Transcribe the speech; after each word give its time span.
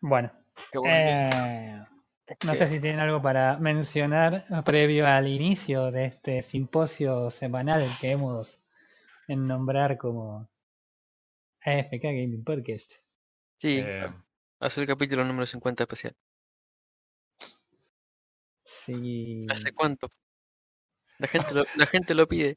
Bueno, 0.00 0.32
eh, 0.84 1.82
no 2.46 2.54
sé 2.54 2.66
si 2.68 2.80
tienen 2.80 3.00
algo 3.00 3.20
para 3.20 3.58
mencionar 3.58 4.44
previo 4.64 5.06
al 5.06 5.28
inicio 5.28 5.90
de 5.90 6.06
este 6.06 6.42
simposio 6.42 7.30
semanal 7.30 7.84
que 8.00 8.12
hemos 8.12 8.60
en 9.28 9.46
nombrar 9.46 9.98
como 9.98 10.48
AFK 11.62 12.02
Gaming 12.02 12.44
Podcast. 12.44 12.92
Sí, 13.58 13.78
Eh, 13.78 14.10
hace 14.58 14.80
el 14.80 14.86
capítulo 14.86 15.24
número 15.24 15.44
50 15.44 15.84
especial. 15.84 16.16
Sí. 18.64 19.46
¿Hace 19.50 19.72
cuánto? 19.72 20.08
La 21.18 21.28
gente 21.28 21.52
lo, 21.52 21.64
la 21.76 21.86
gente 21.86 22.14
lo 22.14 22.26
pide. 22.26 22.56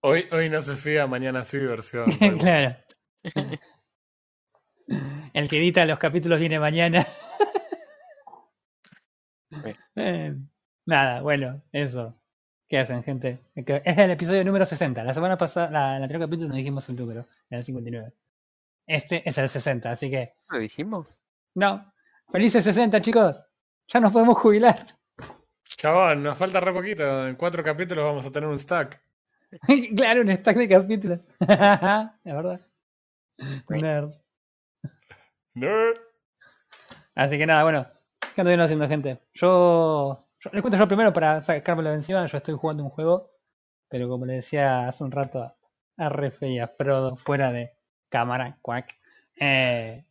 hoy, 0.00 0.26
hoy 0.32 0.50
no 0.50 0.60
se 0.60 0.74
fía, 0.74 1.06
mañana 1.06 1.44
sí, 1.44 1.58
versión. 1.58 2.06
claro. 2.40 2.76
El 5.32 5.48
que 5.48 5.58
edita 5.58 5.84
los 5.84 5.98
capítulos 5.98 6.40
viene 6.40 6.58
mañana. 6.58 7.06
Eh, 9.96 10.34
nada, 10.86 11.22
bueno, 11.22 11.62
eso. 11.72 12.16
¿Qué 12.68 12.78
hacen, 12.78 13.02
gente? 13.02 13.40
Que 13.66 13.82
Es 13.84 13.98
el 13.98 14.12
episodio 14.12 14.44
número 14.44 14.64
60. 14.64 15.02
La 15.02 15.12
semana 15.12 15.36
pasada, 15.36 15.70
la, 15.70 15.96
el 15.96 16.02
anterior 16.04 16.28
capítulo 16.28 16.50
no 16.50 16.54
dijimos 16.54 16.88
el 16.88 16.96
número, 16.96 17.26
era 17.50 17.58
el 17.58 17.64
59. 17.64 18.12
Este 18.86 19.28
es 19.28 19.38
el 19.38 19.48
60, 19.48 19.90
así 19.90 20.08
que. 20.08 20.34
¿Lo 20.50 20.58
dijimos? 20.58 21.18
No. 21.54 21.92
Felices 22.30 22.62
60, 22.64 23.00
chicos. 23.02 23.44
Ya 23.88 24.00
nos 24.00 24.12
podemos 24.12 24.38
jubilar. 24.38 24.86
Chabón, 25.76 26.22
nos 26.22 26.38
falta 26.38 26.60
re 26.60 26.72
poquito. 26.72 27.26
En 27.26 27.34
cuatro 27.36 27.62
capítulos 27.62 28.04
vamos 28.04 28.26
a 28.26 28.30
tener 28.30 28.48
un 28.48 28.58
stack. 28.58 29.00
claro, 29.96 30.20
un 30.20 30.36
stack 30.36 30.56
de 30.56 30.68
capítulos. 30.68 31.28
La 31.40 32.14
verdad. 32.24 32.60
Nerd. 33.68 34.12
Nerd. 35.54 35.98
Así 37.14 37.38
que 37.38 37.46
nada, 37.46 37.62
bueno. 37.64 37.86
¿Qué 38.34 38.40
ando 38.40 38.62
haciendo, 38.62 38.88
gente? 38.88 39.20
Yo, 39.34 40.26
yo- 40.38 40.50
Les 40.52 40.62
cuento 40.62 40.78
yo 40.78 40.86
primero 40.88 41.12
para 41.12 41.40
sacármelo 41.40 41.90
de 41.90 41.96
encima. 41.96 42.26
Yo 42.26 42.36
estoy 42.36 42.54
jugando 42.54 42.84
un 42.84 42.90
juego. 42.90 43.30
Pero 43.88 44.08
como 44.08 44.24
le 44.26 44.34
decía 44.34 44.86
hace 44.88 45.02
un 45.04 45.10
rato 45.10 45.42
a, 45.42 45.56
a 45.98 46.08
Refe 46.08 46.48
y 46.48 46.58
a 46.60 46.68
Frodo, 46.68 47.16
fuera 47.16 47.50
de 47.52 47.72
cámara, 48.08 48.58
cuac. 48.62 48.88
eh, 49.40 50.04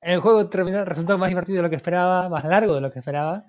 el 0.00 0.20
juego 0.20 0.48
terminó, 0.48 0.84
resultó 0.84 1.18
más 1.18 1.28
divertido 1.30 1.58
de 1.58 1.62
lo 1.64 1.70
que 1.70 1.76
esperaba, 1.76 2.28
más 2.28 2.44
largo 2.44 2.74
de 2.74 2.80
lo 2.80 2.92
que 2.92 3.00
esperaba. 3.00 3.44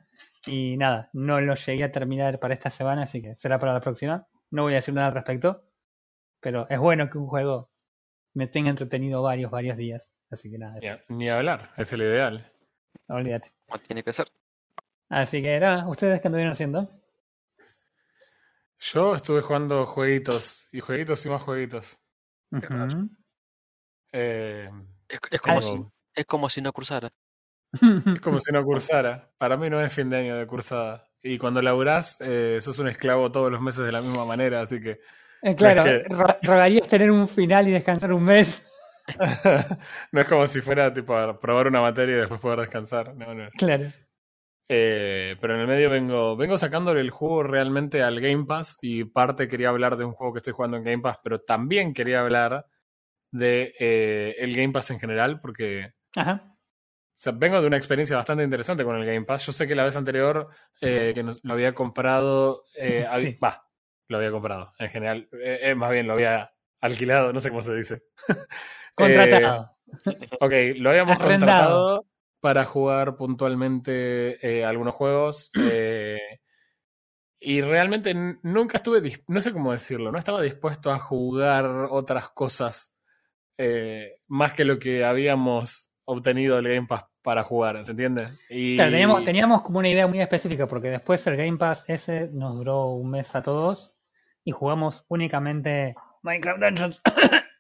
Y 0.48 0.78
nada, 0.78 1.10
no 1.14 1.42
lo 1.42 1.56
llegué 1.56 1.84
a 1.84 1.92
terminar 1.92 2.40
para 2.40 2.54
esta 2.54 2.70
semana, 2.70 3.04
así 3.04 3.22
que 3.22 3.36
será 3.36 3.60
para 3.60 3.74
la 3.74 3.82
próxima. 3.82 4.28
No 4.52 4.64
voy 4.64 4.74
a 4.74 4.78
decir 4.78 4.94
nada 4.94 5.08
al 5.08 5.14
respecto. 5.14 5.64
Pero 6.42 6.68
es 6.70 6.80
bueno 6.80 7.10
que 7.10 7.18
un 7.18 7.28
juego 7.28 7.72
me 8.34 8.48
tenga 8.48 8.70
entretenido 8.72 9.22
varios, 9.24 9.52
varios 9.52 9.78
días. 9.78 10.10
Así 10.30 10.52
que 10.52 10.58
nada, 10.58 10.80
Ni, 10.80 10.88
a- 10.88 11.04
ni 11.10 11.30
hablar, 11.30 11.72
es 11.78 11.92
el 11.94 12.02
ideal. 12.02 12.52
olvídate. 13.08 13.52
Como 13.68 13.82
tiene 13.82 14.04
que 14.04 14.14
ser. 14.14 14.28
Así 15.10 15.42
que 15.42 15.60
nada, 15.60 15.88
¿ustedes 15.88 16.20
qué 16.20 16.28
anduvieron 16.28 16.52
haciendo? 16.54 16.90
Yo 18.80 19.16
estuve 19.16 19.42
jugando 19.42 19.86
jueguitos 19.86 20.68
y 20.72 20.82
jueguitos 20.82 21.26
y 21.26 21.30
más 21.30 21.42
jueguitos. 21.42 21.98
Eh, 24.12 24.70
Es, 25.10 25.20
es 25.32 25.42
como, 25.42 25.58
Ah, 25.60 25.62
si, 25.62 25.86
es 26.16 26.26
como 26.26 26.50
si 26.50 26.62
no 26.62 26.74
cruzara. 26.74 27.10
es 28.16 28.22
como 28.22 28.40
si 28.40 28.52
no 28.52 28.64
cursara. 28.64 29.30
Para 29.38 29.58
mí 29.58 29.70
no 29.70 29.82
es 29.82 29.92
fin 29.94 30.10
de 30.10 30.18
año 30.18 30.36
de 30.38 30.48
cursada. 30.48 31.10
Y 31.24 31.38
cuando 31.38 31.62
laburás, 31.62 32.18
eh, 32.22 32.60
sos 32.62 32.80
un 32.80 32.88
esclavo 32.88 33.32
todos 33.32 33.52
los 33.52 33.62
meses 33.62 33.86
de 33.86 33.92
la 33.92 34.02
misma 34.02 34.26
manera, 34.26 34.62
así 34.62 34.80
que 34.82 35.00
Eh, 35.42 35.56
claro, 35.56 35.84
Es 35.86 36.04
que- 36.08 36.16
rogarías 36.44 36.88
tener 36.88 37.12
un 37.12 37.28
final 37.28 37.68
y 37.68 37.72
descansar 37.72 38.12
un 38.14 38.24
mes. 38.24 38.64
no 40.12 40.22
es 40.22 40.28
como 40.28 40.48
si 40.48 40.62
fuera 40.62 40.94
tipo 40.94 41.16
a 41.18 41.40
probar 41.40 41.68
una 41.68 41.82
materia 41.82 42.16
y 42.16 42.20
después 42.20 42.40
poder 42.42 42.60
descansar. 42.60 43.16
No, 43.16 43.34
no. 43.34 43.50
Claro. 43.58 43.86
Eh, 44.70 45.38
pero 45.40 45.56
en 45.56 45.62
el 45.62 45.68
medio 45.68 45.90
vengo, 45.90 46.36
vengo 46.36 46.58
sacándole 46.58 47.00
el 47.00 47.10
juego 47.10 47.44
realmente 47.44 48.04
al 48.04 48.20
Game 48.20 48.44
Pass 48.46 48.78
y 48.82 49.06
parte 49.06 49.48
quería 49.48 49.70
hablar 49.70 49.96
de 49.96 50.04
un 50.04 50.12
juego 50.12 50.34
que 50.34 50.40
estoy 50.40 50.52
jugando 50.54 50.76
en 50.78 50.84
Game 50.84 51.02
Pass, 51.02 51.20
pero 51.24 51.40
también 51.40 51.94
quería 51.94 52.20
hablar 52.20 52.66
de 53.32 53.74
eh, 53.80 54.36
el 54.40 54.54
Game 54.54 54.74
Pass 54.74 54.92
en 54.92 55.00
general 55.00 55.40
porque 55.40 55.94
Ajá. 56.16 56.42
o 56.54 56.58
sea, 57.16 57.32
vengo 57.34 57.62
de 57.62 57.68
una 57.68 57.78
experiencia 57.78 58.18
bastante 58.18 58.44
interesante 58.44 58.84
con 58.84 58.98
el 58.98 59.06
Game 59.06 59.24
Pass. 59.26 59.46
Yo 59.46 59.54
sé 59.54 59.68
que 59.70 59.76
la 59.76 59.86
vez 59.86 59.96
anterior 59.96 60.50
eh, 60.82 61.14
que 61.16 61.24
nos- 61.24 61.42
lo 61.46 61.54
había 61.54 61.74
comprado, 61.74 62.64
eh, 62.78 63.08
Sí. 63.16 63.38
lo 64.10 64.18
había 64.18 64.32
comprado 64.32 64.74
en 64.80 64.90
general, 64.90 65.30
eh, 65.42 65.76
más 65.76 65.92
bien 65.92 66.08
lo 66.08 66.14
había 66.14 66.52
alquilado, 66.82 67.34
no 67.34 67.40
sé 67.40 67.50
cómo 67.50 67.62
se 67.62 67.76
dice. 67.76 68.04
Contratado. 68.96 69.72
Ok, 70.40 70.54
lo 70.78 70.90
habíamos 70.90 71.20
Arrendado. 71.20 72.00
contratado 72.00 72.06
para 72.40 72.66
jugar 72.66 73.16
puntualmente 73.16 74.38
eh, 74.46 74.66
algunos 74.66 74.94
juegos. 74.94 75.52
eh, 75.72 76.40
y 77.40 77.62
realmente 77.62 78.14
nunca 78.42 78.78
estuve, 78.78 79.02
no 79.28 79.42
sé 79.42 79.54
cómo 79.54 79.72
decirlo, 79.72 80.12
no 80.12 80.18
estaba 80.18 80.42
dispuesto 80.42 80.92
a 80.92 80.98
jugar 80.98 81.66
otras 81.90 82.30
cosas 82.30 82.96
eh, 83.58 84.20
más 84.28 84.54
que 84.54 84.66
lo 84.66 84.80
que 84.80 85.06
habíamos 85.06 85.92
obtenido 86.06 86.56
del 86.56 86.70
Game 86.70 86.88
Pass 86.88 87.06
para 87.22 87.44
jugar, 87.44 87.84
¿se 87.86 87.92
entiende? 87.92 88.30
Y, 88.50 88.76
Claro, 88.76 88.92
teníamos, 88.92 89.24
teníamos 89.24 89.62
como 89.62 89.80
una 89.80 89.90
idea 89.90 90.08
muy 90.08 90.20
específica 90.22 90.68
porque 90.68 90.90
después 90.90 91.26
el 91.28 91.36
Game 91.36 91.58
Pass 91.58 91.84
ese 91.88 92.30
nos 92.32 92.56
duró 92.56 92.88
un 92.88 93.12
mes 93.12 93.36
a 93.36 93.44
todos 93.44 93.94
y 94.44 94.52
jugamos 94.52 95.06
únicamente 95.10 95.96
Minecraft 96.24 96.60
Dungeons. 96.62 97.02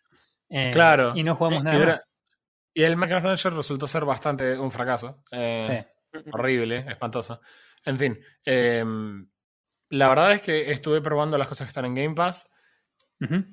Eh, 0.50 0.69
Claro. 0.72 1.12
Y 1.13 1.23
no 1.23 1.35
jugamos 1.35 1.59
y 1.59 1.63
nada 1.63 1.78
era- 1.78 1.91
más. 1.94 2.07
y 2.73 2.84
el 2.84 2.95
Minecraft 2.95 3.25
Dungeon 3.28 3.57
resultó 3.57 3.85
ser 3.85 4.06
bastante 4.06 4.57
un 4.57 4.72
fracaso. 4.72 5.23
eh, 5.31 5.85
Sí. 6.13 6.22
horrible, 6.31 6.85
espantoso. 6.88 7.41
En 7.84 8.00
fin, 8.00 8.17
eh, 8.46 8.81
la 9.90 10.07
verdad 10.07 10.31
es 10.34 10.41
que 10.41 10.72
estuve 10.72 11.01
probando 11.01 11.38
las 11.38 11.50
cosas 11.50 11.67
que 11.67 11.69
están 11.72 11.84
en 11.85 11.96
Game 11.96 12.16
Pass 12.16 12.50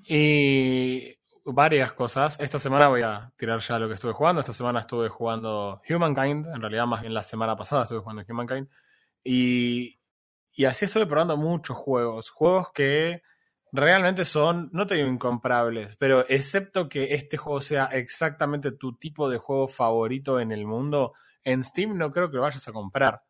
y 0.06 1.16
varias 1.44 1.93
cosas. 1.94 2.38
Esta 2.41 2.59
semana 2.59 2.88
voy 2.88 3.03
a 3.03 3.32
tirar 3.37 3.59
ya 3.60 3.78
lo 3.78 3.88
que 3.88 3.94
estuve 3.94 4.12
jugando. 4.12 4.41
Esta 4.41 4.53
semana 4.53 4.81
estuve 4.81 5.09
jugando 5.09 5.81
Humankind, 5.88 6.47
en 6.47 6.60
realidad 6.60 6.87
más 6.87 7.00
bien 7.00 7.14
la 7.14 7.22
semana 7.22 7.56
pasada 7.56 7.82
estuve 7.82 8.00
jugando 8.00 8.22
Humankind. 8.28 8.69
Y, 9.22 10.00
y 10.53 10.64
así 10.64 10.84
estuve 10.84 11.06
probando 11.06 11.37
muchos 11.37 11.76
juegos, 11.76 12.31
juegos 12.31 12.70
que 12.72 13.22
realmente 13.74 14.24
son, 14.24 14.70
no 14.72 14.86
te 14.86 14.94
digo 14.94 15.08
incomprables, 15.08 15.96
pero 15.96 16.24
excepto 16.28 16.88
que 16.88 17.14
este 17.14 17.36
juego 17.36 17.60
sea 17.60 17.86
exactamente 17.86 18.72
tu 18.72 18.96
tipo 18.96 19.28
de 19.28 19.38
juego 19.38 19.68
favorito 19.68 20.38
en 20.40 20.52
el 20.52 20.64
mundo, 20.66 21.12
en 21.42 21.62
Steam 21.62 21.98
no 21.98 22.10
creo 22.10 22.30
que 22.30 22.36
lo 22.36 22.42
vayas 22.42 22.66
a 22.68 22.72
comprar. 22.72 23.22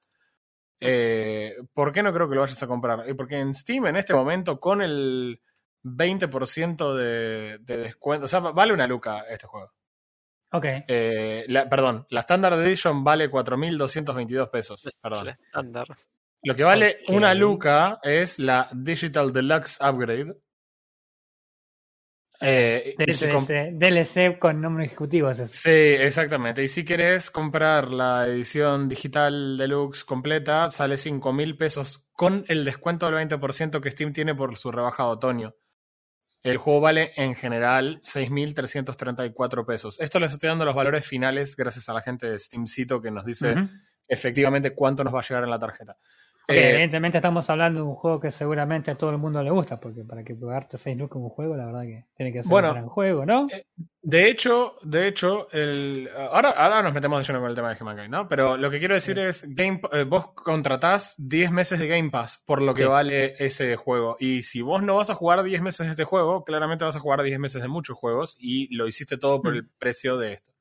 Eh, 0.81 1.57
¿Por 1.73 1.93
qué 1.93 2.03
no 2.03 2.13
creo 2.13 2.29
que 2.29 2.35
lo 2.35 2.43
vayas 2.43 2.63
a 2.63 2.67
comprar? 2.67 3.09
Eh, 3.09 3.15
Porque 3.15 3.39
en 3.39 3.55
Steam 3.55 3.87
en 3.87 3.97
este 3.97 4.13
momento 4.15 4.61
con 4.61 4.83
el 4.83 5.41
20% 5.83 6.95
de, 6.95 7.59
de 7.61 7.77
descuento, 7.79 8.27
o 8.27 8.29
sea, 8.29 8.41
vale 8.41 8.73
una 8.73 8.87
luca 8.87 9.25
este 9.31 9.47
juego. 9.47 9.73
Ok. 10.53 10.67
Eh, 10.87 11.45
la- 11.49 11.69
perdón, 11.69 12.07
la 12.11 12.21
Standard 12.21 12.61
Edition 12.61 13.03
vale 13.03 13.29
4.222 13.29 14.49
pesos. 14.51 14.89
Perdón. 15.03 15.29
Estándar. 15.29 15.87
Lo 16.45 16.55
que 16.55 16.63
vale 16.63 16.99
una 17.09 17.33
luca 17.35 17.99
es 18.03 18.39
la 18.39 18.69
Digital 18.73 19.33
Deluxe 19.33 19.79
Upgrade. 19.81 20.37
Eh, 22.41 22.95
DLC, 22.99 24.39
con 24.39 24.61
nombre 24.61 24.85
ejecutivo 24.85 25.31
es. 25.31 25.51
Sí, 25.51 25.71
exactamente. 25.71 26.63
Y 26.63 26.69
si 26.69 26.85
querés 26.85 27.31
comprar 27.31 27.91
la 27.91 28.27
edición 28.27 28.89
digital 28.89 29.57
deluxe 29.57 30.05
completa, 30.05 30.69
sale 30.69 30.99
5 30.99 31.33
mil 31.33 31.57
pesos 31.57 32.07
con 32.13 32.45
el 32.49 32.65
descuento 32.65 33.11
del 33.11 33.29
20% 33.29 33.81
que 33.81 33.91
Steam 33.91 34.13
tiene 34.13 34.35
por 34.35 34.57
su 34.57 34.71
rebaja 34.71 35.05
de 35.05 35.09
otoño. 35.11 35.55
El 36.43 36.59
juego 36.59 36.83
vale 36.83 37.13
en 37.17 37.35
general 37.35 38.03
6.334 38.03 39.65
pesos. 39.65 39.99
Esto 39.99 40.21
les 40.21 40.35
estoy 40.35 40.51
dando 40.51 40.67
los 40.67 40.75
valores 40.75 41.07
finales 41.07 41.57
gracias 41.57 41.89
a 41.89 41.95
la 41.95 42.03
gente 42.03 42.29
de 42.29 42.39
Steamcito 42.39 43.01
que 43.01 43.11
nos 43.11 43.25
dice 43.25 43.55
efectivamente 44.07 44.75
cuánto 44.75 45.03
nos 45.03 45.15
va 45.15 45.21
a 45.21 45.23
llegar 45.23 45.45
en 45.45 45.51
la 45.51 45.59
tarjeta. 45.59 45.97
Eh, 46.47 46.71
evidentemente 46.71 47.19
estamos 47.19 47.49
hablando 47.49 47.81
de 47.81 47.87
un 47.87 47.95
juego 47.95 48.21
que 48.21 48.31
seguramente 48.31 48.91
a 48.91 48.97
todo 48.97 49.11
el 49.11 49.19
mundo 49.19 49.43
le 49.43 49.51
gusta, 49.51 49.81
porque 49.81 50.05
para 50.05 50.23
que 50.23 50.35
pagarte 50.35 50.77
6 50.77 50.97
lucas 50.97 51.17
un 51.23 51.31
juego, 51.31 51.57
la 51.57 51.67
verdad 51.67 51.83
que 51.83 52.05
tiene 52.15 52.33
que 52.33 52.43
ser 52.43 52.51
Bueno, 52.51 52.69
un 52.69 52.75
gran 52.75 52.89
juego, 52.89 53.25
¿no? 53.25 53.47
eh, 53.51 53.65
De 54.03 54.29
hecho, 54.29 54.75
de 54.83 55.07
hecho, 55.07 55.49
el, 55.53 56.11
ahora, 56.31 56.51
ahora 56.51 56.83
nos 56.83 56.93
metemos 56.93 57.19
de 57.19 57.25
lleno 57.25 57.41
con 57.41 57.49
el 57.49 57.57
tema 57.57 57.73
de 57.75 57.83
Humankind, 57.83 58.11
¿no? 58.11 58.29
Pero 58.29 58.59
lo 58.59 58.71
que 58.71 58.79
quiero 58.79 58.95
decir 58.95 59.19
es, 59.19 59.47
Game, 59.55 59.81
eh, 59.93 60.05
vos 60.05 60.33
contratás 60.35 61.15
10 61.17 61.51
meses 61.51 61.79
de 61.79 61.87
Game 61.89 62.11
Pass 62.11 62.43
por 62.45 62.61
lo 62.61 62.75
que 62.75 62.83
Sí. 62.83 62.89
vale 62.89 63.35
ese 63.43 63.77
juego. 63.77 64.17
Y 64.21 64.43
si 64.43 64.61
vos 64.61 64.83
no 64.83 64.97
vas 64.97 65.09
a 65.09 65.15
jugar 65.15 65.43
10 65.45 65.63
meses 65.63 65.87
de 65.87 65.93
este 65.93 66.05
juego, 66.05 66.45
claramente 66.45 66.85
vas 66.85 66.97
a 66.97 67.01
jugar 67.01 67.23
10 67.23 67.39
meses 67.39 67.63
de 67.63 67.69
muchos 67.69 67.97
juegos 67.97 68.37
y 68.39 68.69
lo 68.77 68.87
hiciste 68.87 69.17
todo 69.17 69.41
por 69.41 69.53
Mm. 69.53 69.57
el 69.57 69.69
precio 69.79 70.19
de 70.19 70.35
esto. 70.35 70.53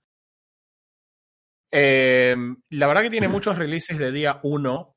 Eh, 1.72 2.36
la 2.70 2.88
verdad 2.88 3.02
que 3.02 3.10
tiene 3.10 3.28
muchos 3.28 3.58
releases 3.58 3.98
de 3.98 4.12
día 4.12 4.40
1, 4.44 4.93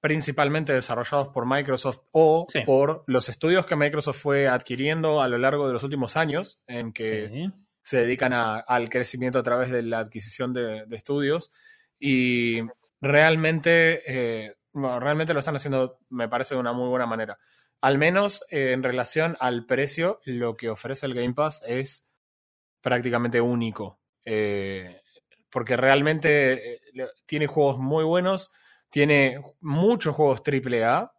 principalmente 0.00 0.72
desarrollados 0.72 1.28
por 1.28 1.46
Microsoft 1.46 2.00
o 2.12 2.46
Sí. 2.48 2.60
por 2.64 3.04
los 3.06 3.28
estudios 3.28 3.66
que 3.66 3.76
Microsoft 3.76 4.18
fue 4.18 4.48
adquiriendo 4.48 5.20
a 5.20 5.28
lo 5.28 5.36
largo 5.38 5.66
de 5.66 5.74
los 5.74 5.82
últimos 5.82 6.16
años, 6.16 6.62
en 6.66 6.92
que 6.92 7.28
Sí. 7.28 7.52
se 7.82 7.98
dedican 7.98 8.32
a- 8.32 8.58
al 8.58 8.88
crecimiento 8.88 9.38
a 9.38 9.42
través 9.42 9.70
de 9.70 9.82
la 9.82 9.98
adquisición 9.98 10.52
de, 10.52 10.86
de 10.86 10.96
estudios 10.96 11.50
y 11.98 12.60
realmente, 13.00 14.02
eh, 14.06 14.56
bueno, 14.72 15.00
realmente 15.00 15.34
lo 15.34 15.40
están 15.40 15.56
haciendo, 15.56 15.98
me 16.08 16.28
parece, 16.28 16.54
de 16.54 16.60
una 16.60 16.72
muy 16.72 16.88
buena 16.88 17.06
manera. 17.06 17.38
Al 17.82 17.98
menos 17.98 18.44
eh, 18.50 18.72
en 18.72 18.82
relación 18.82 19.36
al 19.40 19.66
precio, 19.66 20.20
lo 20.24 20.56
que 20.56 20.68
ofrece 20.70 21.06
el 21.06 21.14
Game 21.14 21.34
Pass 21.34 21.62
es 21.66 22.10
prácticamente 22.80 23.40
único. 23.40 23.98
Eh, 24.24 25.00
porque 25.50 25.76
realmente 25.76 26.80
tiene 27.26 27.46
juegos 27.48 27.78
muy 27.78 28.04
buenos, 28.04 28.52
tiene 28.90 29.40
muchos 29.60 30.14
juegos 30.14 30.42
AAA 30.46 31.12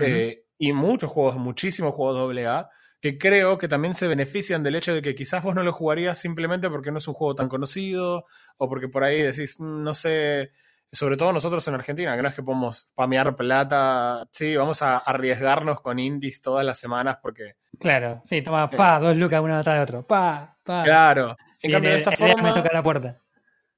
eh, 0.00 0.44
y 0.58 0.72
muchos 0.72 1.10
juegos, 1.10 1.36
muchísimos 1.36 1.94
juegos 1.94 2.36
AA, 2.36 2.68
que 3.00 3.16
creo 3.18 3.56
que 3.58 3.68
también 3.68 3.94
se 3.94 4.08
benefician 4.08 4.62
del 4.62 4.74
hecho 4.76 4.92
de 4.94 5.00
que 5.02 5.14
quizás 5.14 5.42
vos 5.42 5.54
no 5.54 5.62
lo 5.62 5.72
jugarías 5.72 6.18
simplemente 6.18 6.68
porque 6.68 6.90
no 6.90 6.98
es 6.98 7.08
un 7.08 7.14
juego 7.14 7.34
tan 7.34 7.48
conocido 7.48 8.24
o 8.58 8.68
porque 8.68 8.88
por 8.88 9.04
ahí 9.04 9.22
decís, 9.22 9.56
"Mm, 9.58 9.82
no 9.82 9.94
sé, 9.94 10.50
sobre 10.92 11.16
todo 11.16 11.32
nosotros 11.32 11.66
en 11.68 11.74
Argentina, 11.74 12.14
que 12.16 12.22
no 12.22 12.28
es 12.28 12.34
que 12.34 12.42
podemos 12.42 12.90
pamear 12.94 13.36
plata, 13.36 14.28
sí, 14.32 14.56
vamos 14.56 14.82
a 14.82 14.98
arriesgarnos 14.98 15.80
con 15.80 15.98
indies 15.98 16.42
todas 16.42 16.64
las 16.64 16.78
semanas 16.78 17.18
porque, 17.22 17.54
Claro, 17.78 18.20
sí, 18.24 18.42
toma, 18.42 18.68
pa, 18.68 18.98
dos 18.98 19.16
lucas 19.16 19.40
uno 19.40 19.56
detrás 19.56 19.76
de 19.76 19.82
otro. 19.82 20.06
Pa, 20.06 20.58
pa. 20.64 20.82
claro, 20.82 21.36
en 21.62 21.70
Y 21.70 21.72
cambio 21.72 21.90
de 21.92 21.96
esta 21.98 22.10
el 22.10 22.16
día 22.16 22.26
me 22.28 22.34
forma... 22.34 22.54
toca 22.54 22.70
la 22.74 22.82
puerta. 22.82 23.18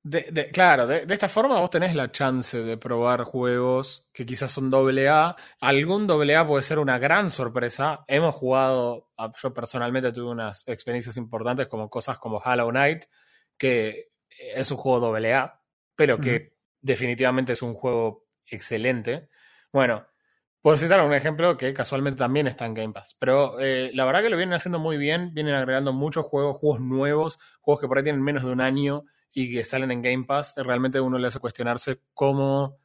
De, 0.05 0.27
de- 0.33 0.51
claro, 0.51 0.87
de, 0.87 1.07
de 1.07 1.15
esta 1.15 1.29
forma 1.29 1.61
vos 1.61 1.71
tenés 1.71 1.95
la 1.95 2.11
chance 2.11 2.61
de 2.61 2.77
probar 2.77 3.23
juegos 3.23 4.09
que 4.13 4.27
quizás 4.27 4.51
son 4.51 4.69
doble 4.69 5.09
A. 5.09 5.37
Algún 5.61 6.09
doble 6.09 6.35
A 6.35 6.45
puede 6.47 6.63
ser 6.63 6.81
una 6.81 6.99
gran 6.99 7.31
sorpresa. 7.31 8.05
Hemos 8.09 8.35
jugado, 8.35 9.11
ah, 9.17 9.31
yo 9.41 9.55
personalmente 9.55 10.11
tuve 10.13 10.31
unas 10.33 10.65
experiencias 10.67 11.17
importantes 11.17 11.69
como 11.69 11.89
cosas 11.89 12.19
como 12.19 12.39
Hollow 12.39 12.71
Knight, 12.71 13.05
que 13.57 14.11
es 14.57 14.71
un 14.73 14.77
juego 14.79 14.99
doble 14.99 15.35
A, 15.35 15.61
pero 15.95 16.19
que 16.19 16.55
definitivamente 16.81 17.53
es 17.53 17.63
un 17.63 17.75
juego 17.75 18.27
excelente. 18.47 19.29
Bueno, 19.73 20.05
puedo 20.61 20.77
citar 20.77 21.01
un 21.03 21.15
ejemplo 21.15 21.57
que 21.57 21.73
casualmente 21.73 22.19
también 22.19 22.49
está 22.49 22.67
en 22.67 22.75
Game 22.75 22.93
Pass, 22.93 23.17
pero 23.21 23.61
eh, 23.61 23.93
la 23.95 24.05
verdad 24.05 24.23
que 24.23 24.31
lo 24.31 24.37
vienen 24.37 24.55
haciendo 24.55 24.81
muy 24.81 24.97
bien, 24.97 25.33
vienen 25.33 25.55
agregando 25.55 25.93
muchos 25.93 26.25
juegos, 26.27 26.57
juegos 26.57 26.81
nuevos, 26.81 27.39
juegos 27.61 27.81
que 27.81 27.87
por 27.87 27.99
ahí 27.99 28.05
tienen 28.05 28.23
menos 28.23 28.43
de 28.43 28.51
un 28.51 28.61
año 28.61 29.05
y 29.33 29.53
que 29.53 29.65
salen 29.65 29.91
en 29.91 30.03
Game 30.03 30.25
Pass, 30.25 30.55
realmente 30.57 31.01
uno 31.01 31.19
le 31.19 31.29
hace 31.29 31.41
cuestionarse 31.41 32.01
cómo 32.15 32.79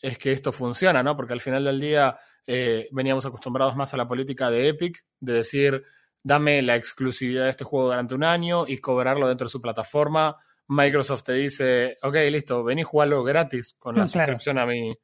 es 0.00 0.16
que 0.18 0.32
esto 0.32 0.52
funciona, 0.52 1.02
¿no? 1.02 1.16
Porque 1.16 1.32
al 1.34 1.40
final 1.40 1.64
del 1.64 1.78
día 1.80 2.16
eh, 2.46 2.88
veníamos 2.92 3.26
acostumbrados 3.26 3.76
más 3.76 3.92
a 3.92 3.96
la 3.96 4.08
política 4.08 4.50
de 4.50 4.68
Epic, 4.68 5.04
de 5.20 5.32
decir, 5.34 5.84
dame 6.22 6.62
la 6.62 6.76
exclusividad 6.76 7.44
de 7.44 7.50
este 7.50 7.64
juego 7.64 7.86
durante 7.88 8.14
un 8.14 8.24
año 8.24 8.66
y 8.66 8.78
cobrarlo 8.78 9.28
dentro 9.28 9.46
de 9.46 9.50
su 9.50 9.60
plataforma. 9.60 10.36
Microsoft 10.68 11.24
te 11.24 11.32
dice, 11.34 11.98
ok, 12.02 12.14
listo, 12.30 12.62
vení 12.64 12.82
a 12.82 12.84
jugarlo 12.84 13.22
gratis 13.24 13.74
con 13.78 13.94
la 13.96 14.06
claro. 14.06 14.08
suscripción 14.32 14.58
a 14.58 14.66
mi... 14.66 14.96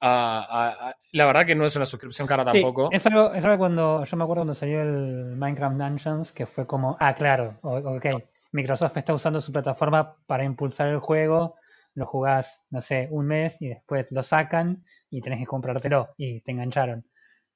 a- 0.00 0.40
a- 0.40 0.88
a- 0.90 0.96
la 1.12 1.26
verdad 1.26 1.46
que 1.46 1.54
no 1.54 1.64
es 1.66 1.74
una 1.76 1.86
suscripción 1.86 2.26
cara 2.28 2.44
Sí, 2.50 2.60
tampoco. 2.60 2.88
es 2.92 3.06
algo, 3.06 3.32
es 3.34 3.44
algo 3.44 3.58
cuando, 3.58 4.04
yo 4.04 4.16
me 4.16 4.24
acuerdo 4.24 4.40
cuando 4.42 4.54
salió 4.54 4.82
el 4.82 5.36
Minecraft 5.36 5.76
Dungeons, 5.76 6.32
que 6.32 6.46
fue 6.46 6.66
como, 6.66 6.96
ah, 7.00 7.14
claro, 7.14 7.58
ok, 7.62 8.06
Microsoft 8.52 8.96
está 8.96 9.14
usando 9.14 9.40
su 9.40 9.52
plataforma 9.52 10.16
para 10.26 10.44
impulsar 10.44 10.88
el 10.88 10.98
juego, 10.98 11.56
lo 11.94 12.06
jugás, 12.06 12.64
no 12.70 12.80
sé, 12.80 13.08
un 13.10 13.26
mes 13.26 13.60
y 13.60 13.68
después 13.68 14.06
lo 14.10 14.22
sacan 14.22 14.84
y 15.10 15.20
tenés 15.20 15.40
que 15.40 15.46
comprártelo 15.46 16.14
y 16.16 16.40
te 16.40 16.52
engancharon. 16.52 17.06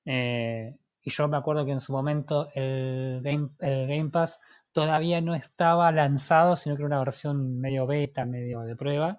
Eh, 0.04 0.76
y 1.02 1.10
yo 1.10 1.28
me 1.28 1.37
acuerdo 1.37 1.64
que 1.64 1.72
en 1.72 1.81
su 1.81 1.93
momento 1.93 2.48
el 2.54 3.20
Game, 3.22 3.50
el 3.60 3.87
Game 3.87 4.10
Pass 4.10 4.40
todavía 4.72 5.20
no 5.20 5.34
estaba 5.34 5.93
lanzado, 5.93 6.56
sino 6.56 6.76
que 6.76 6.82
era 6.82 6.88
una 6.88 6.98
versión 6.98 7.60
medio 7.60 7.87
beta, 7.87 8.25
medio 8.25 8.60
de 8.62 8.76
prueba 8.76 9.19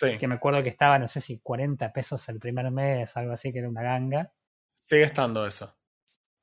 Sí, 0.00 0.16
que 0.16 0.26
me 0.26 0.36
acuerdo 0.36 0.62
que 0.62 0.70
estaba, 0.70 0.98
no 0.98 1.06
sé 1.06 1.20
si 1.20 1.40
40 1.40 1.92
pesos 1.92 2.26
el 2.30 2.38
primer 2.38 2.70
mes, 2.70 3.14
algo 3.18 3.32
así, 3.32 3.52
que 3.52 3.58
era 3.58 3.68
una 3.68 3.82
ganga. 3.82 4.32
sigue 4.74 5.02
estando 5.02 5.46
eso. 5.46 5.76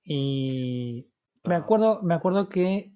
Y 0.03 1.11
me 1.43 1.55
acuerdo, 1.55 2.03
me 2.03 2.13
acuerdo 2.13 2.49
que 2.49 2.93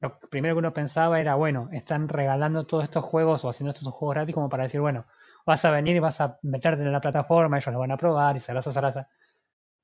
lo 0.00 0.18
primero 0.30 0.54
que 0.54 0.58
uno 0.60 0.72
pensaba 0.72 1.20
era, 1.20 1.34
bueno, 1.34 1.68
están 1.72 2.08
regalando 2.08 2.66
todos 2.66 2.84
estos 2.84 3.04
juegos 3.04 3.44
o 3.44 3.48
haciendo 3.50 3.72
estos 3.72 3.92
juegos 3.94 4.14
gratis 4.14 4.34
como 4.34 4.48
para 4.48 4.64
decir, 4.64 4.80
bueno, 4.80 5.06
vas 5.46 5.64
a 5.64 5.70
venir 5.70 5.96
y 5.96 6.00
vas 6.00 6.20
a 6.20 6.38
meterte 6.42 6.82
en 6.82 6.92
la 6.92 7.00
plataforma, 7.00 7.58
ellos 7.58 7.72
lo 7.72 7.80
van 7.80 7.92
a 7.92 7.96
probar 7.96 8.36
y 8.36 8.40
zaraza, 8.40 8.72
zaraza. 8.72 9.08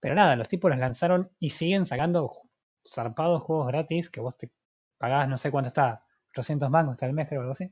Pero 0.00 0.14
nada, 0.14 0.36
los 0.36 0.48
tipos 0.48 0.70
los 0.70 0.80
lanzaron 0.80 1.30
y 1.38 1.50
siguen 1.50 1.86
sacando 1.86 2.32
zarpados 2.88 3.42
juegos 3.42 3.68
gratis 3.68 4.10
que 4.10 4.20
vos 4.20 4.36
te 4.38 4.50
pagabas, 4.98 5.28
no 5.28 5.38
sé 5.38 5.50
cuánto 5.50 5.68
está, 5.68 6.04
800 6.30 6.70
mangos 6.70 6.94
está 6.94 7.06
el 7.06 7.12
mes, 7.12 7.28
creo, 7.28 7.40
algo 7.42 7.52
así. 7.52 7.70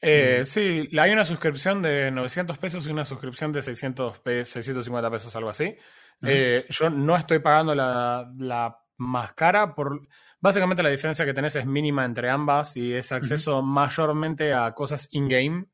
Eh, 0.00 0.40
Mm. 0.42 0.44
sí, 0.44 0.88
hay 0.98 1.12
una 1.12 1.24
suscripción 1.24 1.80
de 1.82 2.10
900 2.10 2.58
pesos 2.58 2.86
y 2.86 2.90
una 2.90 3.04
suscripción 3.04 3.52
de 3.52 3.62
600 3.62 4.18
pe- 4.18 4.44
650 4.44 5.10
pesos, 5.10 5.34
algo 5.36 5.50
así. 5.50 5.76
Ujú. 6.22 6.30
Eh, 6.30 6.66
yo 6.68 6.90
no 6.90 7.16
estoy 7.16 7.38
pagando 7.38 7.74
la, 7.74 8.30
la 8.38 8.81
más 9.02 9.34
cara 9.34 9.74
por... 9.74 10.00
Básicamente 10.40 10.82
la 10.82 10.88
diferencia 10.88 11.24
que 11.24 11.34
tenés 11.34 11.54
es 11.56 11.66
mínima 11.66 12.04
entre 12.04 12.28
ambas 12.28 12.76
y 12.76 12.94
es 12.94 13.12
acceso 13.12 13.62
mayormente 13.62 14.52
a 14.52 14.72
cosas 14.74 15.08
in-game. 15.12 15.66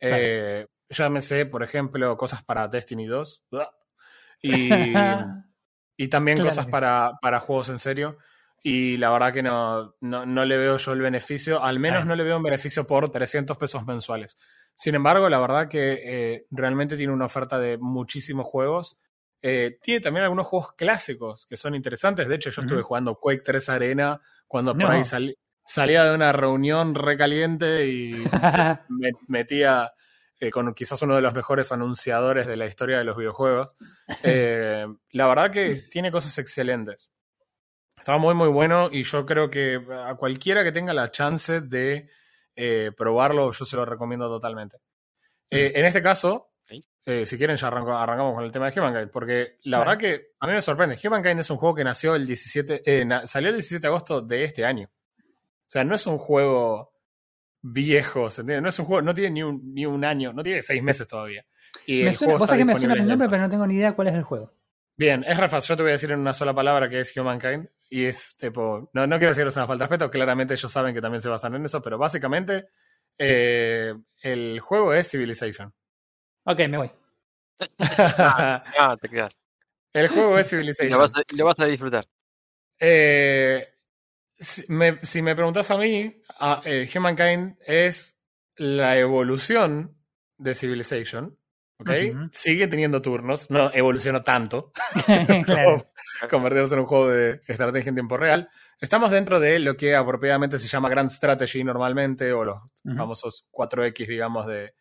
Eh, 0.00 0.66
llámese, 0.88 1.46
por 1.46 1.62
ejemplo, 1.62 2.16
cosas 2.16 2.42
para 2.44 2.68
Destiny 2.68 3.06
2. 3.06 3.42
Y, 4.42 4.70
y 5.96 6.08
también 6.08 6.36
Claro 6.36 6.50
cosas 6.50 6.66
para, 6.66 7.12
para 7.22 7.40
juegos 7.40 7.70
en 7.70 7.78
serio. 7.78 8.18
Y 8.62 8.98
la 8.98 9.10
verdad 9.10 9.32
que 9.32 9.42
no, 9.42 9.94
no, 10.00 10.26
no 10.26 10.44
le 10.44 10.58
veo 10.58 10.76
yo 10.76 10.92
el 10.92 11.00
beneficio, 11.00 11.62
al 11.62 11.78
menos 11.78 12.00
Claro. 12.00 12.08
no 12.10 12.16
le 12.16 12.24
veo 12.24 12.36
un 12.36 12.42
beneficio 12.42 12.86
por 12.86 13.08
300 13.10 13.56
pesos 13.56 13.86
mensuales. 13.86 14.36
Sin 14.74 14.94
embargo, 14.94 15.28
la 15.30 15.40
verdad 15.40 15.68
que 15.68 16.00
eh, 16.04 16.46
realmente 16.50 16.96
tiene 16.96 17.12
una 17.12 17.24
oferta 17.24 17.58
de 17.58 17.78
muchísimos 17.78 18.46
juegos. 18.46 18.98
Eh, 19.42 19.78
tiene 19.82 20.00
también 20.00 20.24
algunos 20.24 20.46
juegos 20.46 20.72
clásicos 20.74 21.46
que 21.46 21.56
son 21.56 21.74
interesantes. 21.74 22.28
De 22.28 22.34
hecho, 22.34 22.50
yo 22.50 22.60
estuve 22.62 22.82
jugando 22.82 23.14
Quake 23.14 23.42
3 23.42 23.68
Arena 23.70 24.20
cuando 24.46 24.72
por 24.74 24.82
ahí 24.96 25.04
salí- 25.04 25.34
salía 25.64 26.04
de 26.04 26.14
una 26.14 26.32
reunión 26.32 26.94
recaliente 26.94 27.86
y 27.86 28.10
me 28.88 29.12
metía 29.28 29.92
eh, 30.38 30.50
con 30.50 30.74
quizás 30.74 31.00
uno 31.02 31.16
de 31.16 31.22
los 31.22 31.32
mejores 31.34 31.72
anunciadores 31.72 32.46
de 32.46 32.56
la 32.56 32.66
historia 32.66 32.98
de 32.98 33.04
los 33.04 33.16
videojuegos. 33.16 33.76
Eh, 34.22 34.86
la 35.12 35.26
verdad 35.26 35.50
que 35.50 35.76
tiene 35.90 36.10
cosas 36.10 36.36
excelentes. 36.38 37.10
Estaba 37.98 38.18
muy, 38.18 38.34
muy 38.34 38.48
bueno 38.48 38.88
y 38.90 39.02
yo 39.04 39.24
creo 39.26 39.50
que 39.50 39.80
a 40.06 40.14
cualquiera 40.16 40.64
que 40.64 40.72
tenga 40.72 40.92
la 40.94 41.10
chance 41.10 41.60
de 41.60 42.08
probarlo, 42.96 43.52
yo 43.52 43.64
se 43.64 43.76
lo 43.76 43.86
recomiendo 43.86 44.28
totalmente. 44.28 44.78
En 45.48 45.84
este 45.86 46.02
caso, 46.02 46.49
Eh, 47.04 47.26
si 47.26 47.36
quieren 47.38 47.56
ya 47.56 47.68
arranco- 47.68 47.96
arrancamos 47.96 48.34
con 48.34 48.44
el 48.44 48.52
tema 48.52 48.70
de 48.70 48.78
Humankind, 48.80 49.10
porque 49.10 49.58
la 49.62 49.78
Vale. 49.78 49.88
verdad 49.90 50.00
que 50.00 50.26
a 50.38 50.46
mí 50.46 50.52
me 50.52 50.60
sorprende. 50.60 50.98
Humankind 51.02 51.40
es 51.40 51.50
un 51.50 51.56
juego 51.56 51.74
que 51.74 51.84
nació 51.84 52.14
el 52.14 52.26
17, 52.26 52.82
eh, 52.84 53.04
na- 53.04 53.26
salió 53.26 53.48
el 53.48 53.56
17 53.56 53.82
de 53.82 53.88
agosto 53.88 54.20
de 54.20 54.44
este 54.44 54.64
año. 54.64 54.88
O 55.18 55.70
sea, 55.70 55.82
no 55.84 55.94
es 55.94 56.06
un 56.06 56.18
juego 56.18 56.92
viejo, 57.62 58.30
¿se 58.30 58.42
entiende? 58.42 58.62
No 58.62 58.68
es 58.68 58.78
un 58.78 58.84
juego, 58.86 59.02
no 59.02 59.14
tiene 59.14 59.30
ni 59.30 59.42
un, 59.42 59.74
ni 59.74 59.86
un 59.86 60.04
año, 60.04 60.32
no 60.32 60.42
tiene 60.42 60.62
seis 60.62 60.82
meses 60.82 61.06
todavía. 61.08 61.44
Y 61.86 62.02
me 62.04 62.10
el 62.10 62.14
suena, 62.16 62.32
juego 62.32 62.38
vos 62.38 62.46
está 62.46 62.46
sabés 62.56 62.60
que 62.60 62.64
me 62.66 62.74
suena 62.74 62.94
el 62.94 63.06
nombre, 63.08 63.28
pero 63.28 63.42
no 63.42 63.48
tengo 63.50 63.66
ni 63.66 63.74
idea 63.76 63.92
cuál 63.92 64.08
es 64.08 64.14
el 64.14 64.22
juego. 64.22 64.52
Bien, 64.96 65.24
es 65.26 65.36
re 65.38 65.48
fácil. 65.48 65.68
Yo 65.70 65.76
te 65.76 65.82
voy 65.82 65.90
a 65.90 65.92
decir 65.92 66.12
en 66.12 66.18
una 66.20 66.34
sola 66.34 66.52
palabra 66.54 66.88
que 66.90 67.00
es 67.00 67.16
Humankind. 67.16 67.68
Y 67.88 68.04
es 68.04 68.36
tipo. 68.36 68.90
No, 68.92 69.06
no 69.06 69.16
quiero 69.18 69.30
decirles 69.30 69.56
una 69.56 69.66
falta 69.66 69.84
de 69.84 69.88
respeto. 69.88 70.10
Claramente 70.10 70.52
ellos 70.54 70.70
saben 70.70 70.94
que 70.94 71.00
también 71.00 71.22
se 71.22 71.28
basan 71.30 71.54
en 71.54 71.64
eso. 71.64 71.80
Pero 71.80 71.96
básicamente. 71.98 72.68
eh, 73.18 73.94
el 74.22 74.60
juego 74.60 74.92
es 74.94 75.10
Civilization. 75.10 75.72
Ok, 76.44 76.58
me 76.68 76.78
voy. 76.78 76.90
Ah, 77.78 78.96
te 79.00 79.08
quedas. 79.08 79.36
el 79.92 80.08
juego 80.08 80.38
es 80.38 80.48
Civilization. 80.48 80.90
lo 80.92 80.98
vas 80.98 81.12
a, 81.14 81.22
lo 81.36 81.44
vas 81.44 81.60
a 81.60 81.66
disfrutar. 81.66 82.06
Eh, 82.78 83.66
si, 84.38 84.64
me, 84.72 84.98
si 85.04 85.20
me 85.22 85.34
preguntas 85.34 85.70
a 85.70 85.76
mí, 85.76 86.22
a- 86.38 86.62
eh, 86.64 86.88
Humankind 86.94 87.56
es 87.66 88.18
la 88.56 88.96
evolución 88.98 89.96
de 90.38 90.54
Civilization. 90.54 91.36
¿Ok? 91.78 91.90
Sigue 92.32 92.66
teniendo 92.68 93.00
turnos. 93.00 93.50
No 93.50 93.70
evolucionó 93.72 94.22
tanto. 94.22 94.70
claro. 95.46 95.78
como 96.20 96.30
convertirnos 96.30 96.72
en 96.72 96.78
un 96.80 96.84
juego 96.84 97.08
de 97.08 97.40
estrategia 97.46 97.88
en 97.88 97.94
tiempo 97.94 98.18
real. 98.18 98.48
Estamos 98.78 99.10
dentro 99.10 99.40
de 99.40 99.58
lo 99.60 99.76
que 99.76 99.96
apropiadamente 99.96 100.58
se 100.58 100.68
llama 100.68 100.90
Grand 100.90 101.08
Strategy 101.08 101.64
normalmente, 101.64 102.32
o 102.34 102.44
los 102.44 102.58
famosos 102.96 103.46
4X, 103.50 104.06
digamos, 104.06 104.46
de, 104.46 104.74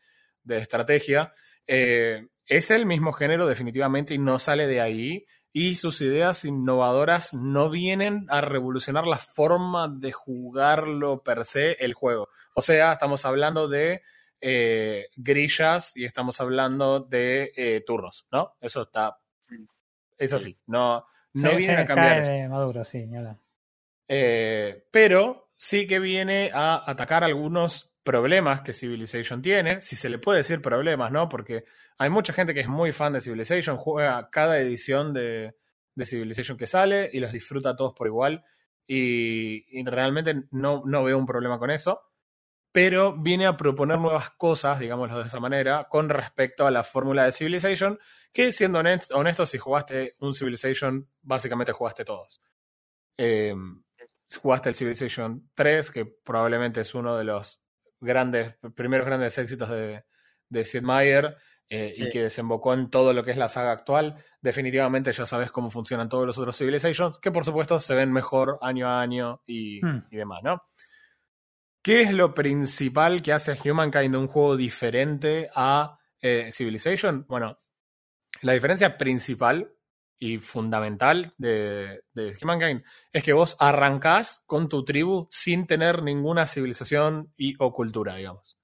de 0.44 0.58
estrategia. 0.58 1.34
Eh, 1.72 2.28
es 2.48 2.72
el 2.72 2.86
mismo 2.88 3.14
género 3.14 3.46
definitivamente 3.46 4.16
y 4.16 4.18
no 4.18 4.40
sale 4.40 4.66
de 4.68 4.82
ahí. 4.82 5.26
Y 5.54 5.76
sus 5.76 6.02
ideas 6.02 6.46
innovadoras 6.46 7.34
no 7.34 7.70
vienen 7.70 8.26
a 8.30 8.42
revolucionar 8.42 9.06
la 9.08 9.18
forma 9.18 9.88
de 9.88 10.12
jugarlo 10.12 11.24
per 11.24 11.46
se 11.46 11.74
el 11.74 11.94
juego. 11.94 12.30
O 12.56 12.62
sea, 12.62 12.92
estamos 12.94 13.26
hablando 13.26 13.68
de 13.68 14.02
eh, 14.42 15.08
grillas 15.16 15.96
y 15.98 16.06
estamos 16.06 16.40
hablando 16.42 17.00
de 17.00 17.52
eh, 17.56 17.84
turnos, 17.86 18.28
¿no? 18.32 18.56
Eso 18.62 18.84
está. 18.84 19.20
Es 20.18 20.34
así. 20.34 20.58
No, 20.68 21.04
no 21.34 21.50
Se- 21.52 21.56
vienen 21.56 21.78
se 21.78 21.82
a 21.82 21.86
cambiar 21.86 22.14
cae 22.14 22.22
eso. 22.22 22.32
de 22.32 22.48
Maduro, 22.50 22.84
sí. 22.84 23.10
Eh, 24.08 24.86
pero 24.92 25.50
sí 25.56 25.88
que 25.88 26.00
viene 26.00 26.52
a 26.54 26.84
atacar 26.90 27.24
algunos 27.24 27.89
problemas 28.04 28.62
que 28.62 28.74
Civilization 28.74 29.42
tiene, 29.42 29.82
si 29.82 29.96
se 29.96 30.10
le 30.10 30.20
puede 30.20 30.40
decir 30.40 30.62
problemas, 30.62 31.12
¿no? 31.12 31.30
Porque 31.30 31.66
hay 31.98 32.10
mucha 32.10 32.34
gente 32.34 32.54
que 32.54 32.62
es 32.62 32.68
muy 32.68 32.92
fan 32.92 33.14
de 33.14 33.22
Civilization, 33.22 33.78
juega 33.78 34.30
cada 34.30 34.60
edición 34.60 35.14
de, 35.14 35.56
Civilization 36.04 36.58
que 36.58 36.66
sale 36.66 37.10
y 37.12 37.20
los 37.20 37.32
disfruta 37.32 37.76
todos 37.76 37.94
por 37.94 38.08
igual. 38.08 38.44
Y, 38.88 39.84
realmente 39.84 40.44
no, 40.52 40.84
no 40.86 41.04
veo 41.04 41.18
un 41.18 41.26
problema 41.26 41.60
con 41.60 41.70
eso 41.70 42.10
pero 42.72 43.18
viene 43.18 43.48
a 43.48 43.58
proponer 43.58 44.00
nuevas 44.00 44.30
cosas, 44.32 44.80
digámoslo 44.80 45.18
de 45.20 45.28
esa 45.28 45.40
manera, 45.40 45.88
con 45.90 46.10
respecto 46.10 46.68
a 46.68 46.72
la 46.72 46.84
fórmula 46.84 47.26
de 47.26 47.32
Civilization, 47.32 48.00
que 48.32 48.52
siendo 48.52 48.80
honesto, 48.80 49.46
si 49.46 49.58
jugaste 49.58 50.16
un 50.20 50.34
Civilization, 50.34 51.10
básicamente 51.22 51.72
jugaste 51.72 52.06
todos. 52.06 52.42
Eh, 53.18 53.56
jugaste 54.40 54.70
el 54.70 54.76
Civilization 54.76 55.50
3, 55.56 55.92
que 55.92 56.06
probablemente 56.06 56.82
es 56.82 56.94
uno 56.94 57.18
de 57.18 57.24
los 57.24 57.62
grandes, 58.00 58.56
primeros 58.76 59.06
grandes 59.06 59.38
éxitos 59.38 59.70
de, 59.70 60.04
de 60.50 60.64
Sid 60.64 60.82
Meier, 60.82 61.38
eh, 61.72 61.94
y 61.96 62.10
que 62.10 62.24
desembocó 62.24 62.74
en 62.74 62.90
todo 62.90 63.14
lo 63.14 63.24
que 63.24 63.30
es 63.30 63.38
la 63.38 63.48
saga 63.48 63.72
actual. 63.72 64.16
Definitivamente 64.42 65.12
ya 65.12 65.26
sabes 65.28 65.52
cómo 65.52 65.70
funcionan 65.70 66.10
todos 66.10 66.26
los 66.26 66.38
otros 66.40 66.58
Civilizations, 66.58 67.20
que 67.20 67.32
por 67.32 67.46
supuesto 67.46 67.80
se 67.80 67.94
ven 67.94 68.12
mejor 68.12 68.58
año 68.62 68.88
a 68.88 69.02
año 69.02 69.44
y, 69.46 69.80
Hmm. 69.86 70.08
y 70.10 70.18
demás, 70.18 70.40
¿no? 70.44 70.64
¿Qué 71.84 72.02
es 72.02 72.12
lo 72.12 72.34
principal 72.34 73.22
que 73.22 73.34
hace 73.34 73.52
a 73.52 73.58
Humankind 73.64 74.16
un 74.16 74.28
juego 74.28 74.58
diferente 74.58 75.48
a 75.56 76.00
eh, 76.22 76.50
Civilization? 76.52 77.26
Bueno, 77.28 77.56
la 78.42 78.54
diferencia 78.54 78.98
principal 78.98 79.72
y 80.20 80.40
fundamental 80.40 81.34
de, 81.38 82.04
de 82.14 82.36
Humankind 82.42 82.84
es 83.12 83.24
que 83.24 83.34
vos 83.34 83.56
arrancás 83.60 84.44
con 84.46 84.68
tu 84.68 84.84
tribu 84.84 85.28
sin 85.32 85.66
tener 85.66 86.04
ninguna 86.04 86.46
civilización 86.46 87.34
y, 87.38 87.56
o 87.60 87.74
cultura, 87.74 88.16
digamos. 88.16 88.60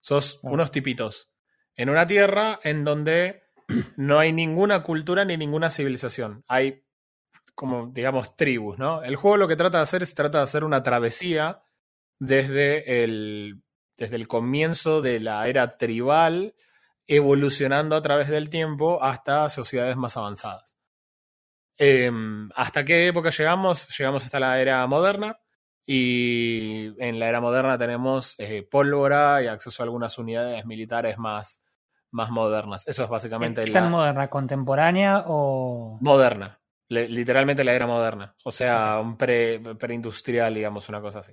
Sos 0.00 0.40
unos 0.42 0.70
tipitos 0.70 1.30
en 1.76 1.88
una 1.88 2.06
tierra 2.06 2.58
en 2.62 2.84
donde 2.84 3.44
no 3.96 4.18
hay 4.18 4.32
ninguna 4.32 4.82
cultura 4.82 5.24
ni 5.24 5.36
ninguna 5.36 5.70
civilización. 5.70 6.44
Hay 6.48 6.84
como, 7.54 7.86
digamos, 7.86 8.36
tribus, 8.36 8.78
¿no? 8.78 9.02
El 9.02 9.16
juego 9.16 9.38
lo 9.38 9.48
que 9.48 9.56
trata 9.56 9.78
de 9.78 9.82
hacer 9.82 10.02
es 10.02 10.14
trata 10.14 10.38
de 10.38 10.44
hacer 10.44 10.62
una 10.62 10.82
travesía 10.82 11.62
desde 12.18 13.02
el, 13.02 13.62
desde 13.96 14.16
el 14.16 14.28
comienzo 14.28 15.00
de 15.00 15.20
la 15.20 15.48
era 15.48 15.78
tribal, 15.78 16.54
evolucionando 17.08 17.96
a 17.96 18.02
través 18.02 18.28
del 18.28 18.50
tiempo 18.50 19.02
hasta 19.02 19.48
sociedades 19.48 19.96
más 19.96 20.16
avanzadas. 20.16 20.76
Em, 21.78 22.48
¿Hasta 22.54 22.84
qué 22.84 23.08
época 23.08 23.30
llegamos? 23.30 23.88
Llegamos 23.98 24.24
hasta 24.24 24.40
la 24.40 24.60
era 24.60 24.86
moderna 24.86 25.38
y 25.84 26.86
en 27.02 27.18
la 27.18 27.28
era 27.28 27.40
moderna 27.40 27.76
tenemos 27.76 28.34
eh, 28.38 28.66
pólvora 28.68 29.42
y 29.42 29.46
acceso 29.46 29.82
a 29.82 29.84
algunas 29.84 30.16
unidades 30.18 30.64
militares 30.64 31.18
más, 31.18 31.64
más 32.10 32.30
modernas. 32.30 32.88
Eso 32.88 33.04
es 33.04 33.10
básicamente 33.10 33.62
¿Qué 33.62 33.70
la 33.70 33.82
tan 33.82 33.90
moderna? 33.90 34.28
¿Contemporánea 34.28 35.24
o...? 35.26 35.98
moderna. 36.00 36.58
Le- 36.88 37.08
literalmente 37.08 37.62
la 37.64 37.74
era 37.74 37.86
moderna. 37.86 38.34
O 38.44 38.52
sea, 38.52 38.98
un 39.00 39.16
pre, 39.16 39.60
preindustrial, 39.76 40.54
digamos, 40.54 40.88
una 40.88 41.00
cosa 41.00 41.18
así. 41.18 41.32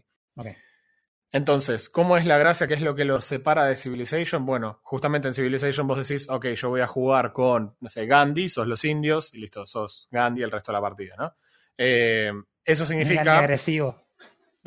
Entonces, 1.35 1.89
¿cómo 1.89 2.15
es 2.15 2.27
la 2.27 2.37
gracia? 2.37 2.67
¿Qué 2.67 2.75
es 2.75 2.81
lo 2.81 2.93
que 2.93 3.05
lo 3.05 3.19
separa 3.19 3.65
de 3.65 3.75
Civilization? 3.75 4.45
Bueno, 4.45 4.79
justamente 4.83 5.27
en 5.27 5.33
Civilization 5.33 5.87
vos 5.87 6.07
decís, 6.07 6.29
ok, 6.29 6.49
yo 6.49 6.69
voy 6.69 6.81
a 6.81 6.87
jugar 6.87 7.33
con, 7.33 7.75
no 7.79 7.89
sé, 7.89 8.05
Gandhi, 8.05 8.47
sos 8.49 8.67
los 8.67 8.85
indios, 8.85 9.33
y 9.33 9.39
listo, 9.39 9.65
sos 9.65 10.07
Gandhi 10.11 10.43
el 10.43 10.51
resto 10.51 10.71
de 10.71 10.77
la 10.77 10.81
partida, 10.81 11.15
¿no? 11.17 11.33
Eh, 11.75 12.31
eso 12.63 12.83
Gandhi 12.83 13.03
significa, 13.05 13.39
agresivo. 13.39 14.05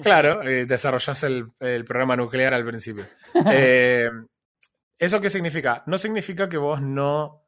claro, 0.02 0.42
eh, 0.42 0.66
desarrollás 0.66 1.22
el, 1.22 1.52
el 1.60 1.84
programa 1.84 2.16
nuclear 2.16 2.52
al 2.52 2.66
principio. 2.66 3.04
Eh, 3.52 4.10
¿Eso 4.98 5.20
qué 5.20 5.30
significa? 5.30 5.84
No 5.86 5.98
significa 5.98 6.48
que 6.48 6.56
vos 6.56 6.82
no, 6.82 7.46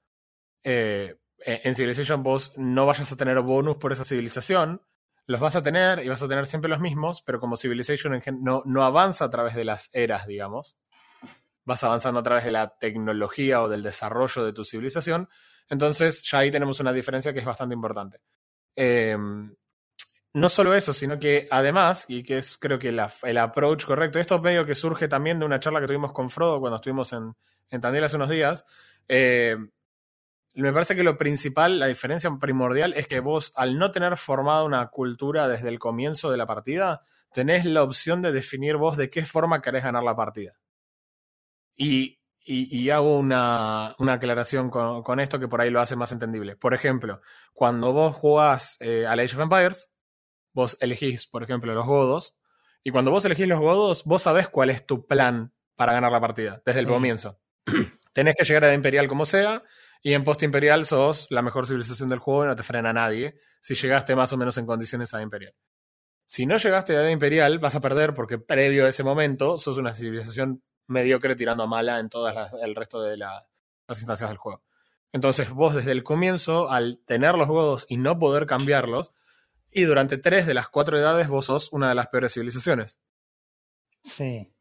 eh, 0.62 1.16
en 1.38 1.74
Civilization 1.74 2.22
vos 2.22 2.52
no 2.56 2.86
vayas 2.86 3.10
a 3.10 3.16
tener 3.16 3.40
bonus 3.40 3.78
por 3.78 3.90
esa 3.90 4.04
civilización, 4.04 4.80
los 5.28 5.40
vas 5.40 5.56
a 5.56 5.62
tener 5.62 6.02
y 6.02 6.08
vas 6.08 6.22
a 6.22 6.26
tener 6.26 6.46
siempre 6.46 6.70
los 6.70 6.80
mismos, 6.80 7.22
pero 7.22 7.38
como 7.38 7.56
Civilization 7.56 8.18
no, 8.40 8.62
no 8.64 8.82
avanza 8.82 9.26
a 9.26 9.30
través 9.30 9.54
de 9.54 9.62
las 9.62 9.90
eras, 9.92 10.26
digamos, 10.26 10.78
vas 11.66 11.84
avanzando 11.84 12.20
a 12.20 12.22
través 12.22 12.44
de 12.44 12.50
la 12.50 12.78
tecnología 12.78 13.60
o 13.60 13.68
del 13.68 13.82
desarrollo 13.82 14.42
de 14.42 14.54
tu 14.54 14.64
civilización, 14.64 15.28
entonces 15.68 16.22
ya 16.22 16.38
ahí 16.38 16.50
tenemos 16.50 16.80
una 16.80 16.94
diferencia 16.94 17.34
que 17.34 17.40
es 17.40 17.44
bastante 17.44 17.74
importante. 17.74 18.22
Eh, 18.74 19.18
no 20.32 20.48
solo 20.48 20.74
eso, 20.74 20.94
sino 20.94 21.18
que 21.18 21.46
además, 21.50 22.06
y 22.08 22.22
que 22.22 22.38
es 22.38 22.56
creo 22.56 22.78
que 22.78 22.88
el 22.88 23.38
approach 23.38 23.84
correcto, 23.84 24.18
esto 24.18 24.40
medio 24.40 24.64
que 24.64 24.74
surge 24.74 25.08
también 25.08 25.38
de 25.38 25.44
una 25.44 25.60
charla 25.60 25.80
que 25.80 25.88
tuvimos 25.88 26.12
con 26.12 26.30
Frodo 26.30 26.58
cuando 26.58 26.76
estuvimos 26.76 27.12
en, 27.12 27.34
en 27.68 27.80
Tandil 27.82 28.04
hace 28.04 28.16
unos 28.16 28.30
días, 28.30 28.64
eh, 29.08 29.56
me 30.62 30.72
parece 30.72 30.96
que 30.96 31.02
lo 31.04 31.16
principal, 31.18 31.78
la 31.78 31.86
diferencia 31.86 32.30
primordial 32.40 32.94
es 32.94 33.06
que 33.06 33.20
vos, 33.20 33.52
al 33.56 33.78
no 33.78 33.90
tener 33.92 34.16
formada 34.16 34.64
una 34.64 34.86
cultura 34.88 35.46
desde 35.48 35.68
el 35.68 35.78
comienzo 35.78 36.30
de 36.30 36.36
la 36.36 36.46
partida, 36.46 37.02
tenés 37.32 37.64
la 37.64 37.82
opción 37.82 38.22
de 38.22 38.32
definir 38.32 38.76
vos 38.76 38.96
de 38.96 39.10
qué 39.10 39.24
forma 39.24 39.62
querés 39.62 39.84
ganar 39.84 40.02
la 40.02 40.16
partida. 40.16 40.54
Y, 41.76 42.18
y- 42.44 42.76
y 42.84 42.90
hago 42.90 43.18
una, 43.18 43.94
una 43.98 44.14
aclaración 44.14 44.70
con, 44.70 45.02
con 45.02 45.20
esto 45.20 45.38
que 45.38 45.48
por 45.48 45.60
ahí 45.60 45.70
lo 45.70 45.80
hace 45.80 45.96
más 45.96 46.12
entendible. 46.12 46.56
Por 46.56 46.74
ejemplo, 46.74 47.20
cuando 47.52 47.92
vos 47.92 48.16
jugás 48.16 48.76
eh, 48.80 49.06
a 49.06 49.14
la 49.16 49.22
Age 49.22 49.36
of 49.36 49.42
Empires, 49.42 49.90
vos 50.54 50.76
elegís, 50.80 51.26
por 51.26 51.42
ejemplo, 51.42 51.74
los 51.74 51.86
godos, 51.86 52.36
y 52.84 52.90
cuando 52.90 53.10
vos 53.10 53.24
elegís 53.24 53.48
los 53.48 53.60
godos, 53.60 54.04
vos 54.04 54.22
sabés 54.22 54.48
cuál 54.48 54.70
es 54.70 54.86
tu 54.86 55.06
plan 55.06 55.52
para 55.76 55.92
ganar 55.92 56.12
la 56.12 56.20
partida, 56.20 56.62
desde 56.66 56.80
el 56.80 56.86
comienzo. 56.88 57.40
Tenés 58.12 58.34
que 58.36 58.44
llegar 58.44 58.64
a 58.64 58.74
Imperial 58.74 59.08
como 59.08 59.24
sea, 59.24 59.62
y 60.02 60.14
en 60.14 60.24
Post 60.24 60.42
Imperial 60.42 60.84
sos 60.84 61.26
la 61.30 61.42
mejor 61.42 61.66
civilización 61.66 62.08
del 62.08 62.18
juego 62.18 62.44
y 62.44 62.46
no 62.48 62.56
te 62.56 62.62
frena 62.62 62.92
nadie 62.92 63.38
si 63.60 63.74
llegaste 63.74 64.14
más 64.16 64.32
o 64.32 64.36
menos 64.36 64.56
en 64.58 64.66
condiciones 64.66 65.12
a 65.14 65.22
Imperial. 65.22 65.54
Si 66.26 66.46
no 66.46 66.56
llegaste 66.58 66.96
a 66.96 67.00
Edad 67.00 67.08
Imperial, 67.08 67.58
vas 67.58 67.74
a 67.74 67.80
perder 67.80 68.14
porque 68.14 68.38
previo 68.38 68.86
a 68.86 68.88
ese 68.88 69.02
momento 69.02 69.56
sos 69.56 69.76
una 69.78 69.94
civilización 69.94 70.62
mediocre 70.86 71.36
tirando 71.36 71.62
a 71.62 71.66
mala 71.66 71.98
en 71.98 72.08
las- 72.12 72.52
el 72.62 72.74
resto 72.74 73.00
de 73.02 73.16
la- 73.16 73.46
las 73.86 73.98
instancias 73.98 74.28
del 74.30 74.36
juego. 74.38 74.62
Entonces 75.12 75.50
vos 75.50 75.74
desde 75.74 75.92
el 75.92 76.04
comienzo, 76.04 76.70
al 76.70 77.00
tener 77.06 77.34
los 77.34 77.48
godos 77.48 77.86
y 77.88 77.96
no 77.96 78.18
poder 78.18 78.46
cambiarlos, 78.46 79.12
y 79.70 79.84
durante 79.84 80.18
tres 80.18 80.46
de 80.46 80.54
las 80.54 80.68
cuatro 80.68 80.98
edades 80.98 81.28
vos 81.28 81.46
sos 81.46 81.72
una 81.72 81.88
de 81.88 81.94
las 81.94 82.08
peores 82.08 82.34
civilizaciones. 82.34 83.00
Sí. 84.02 84.52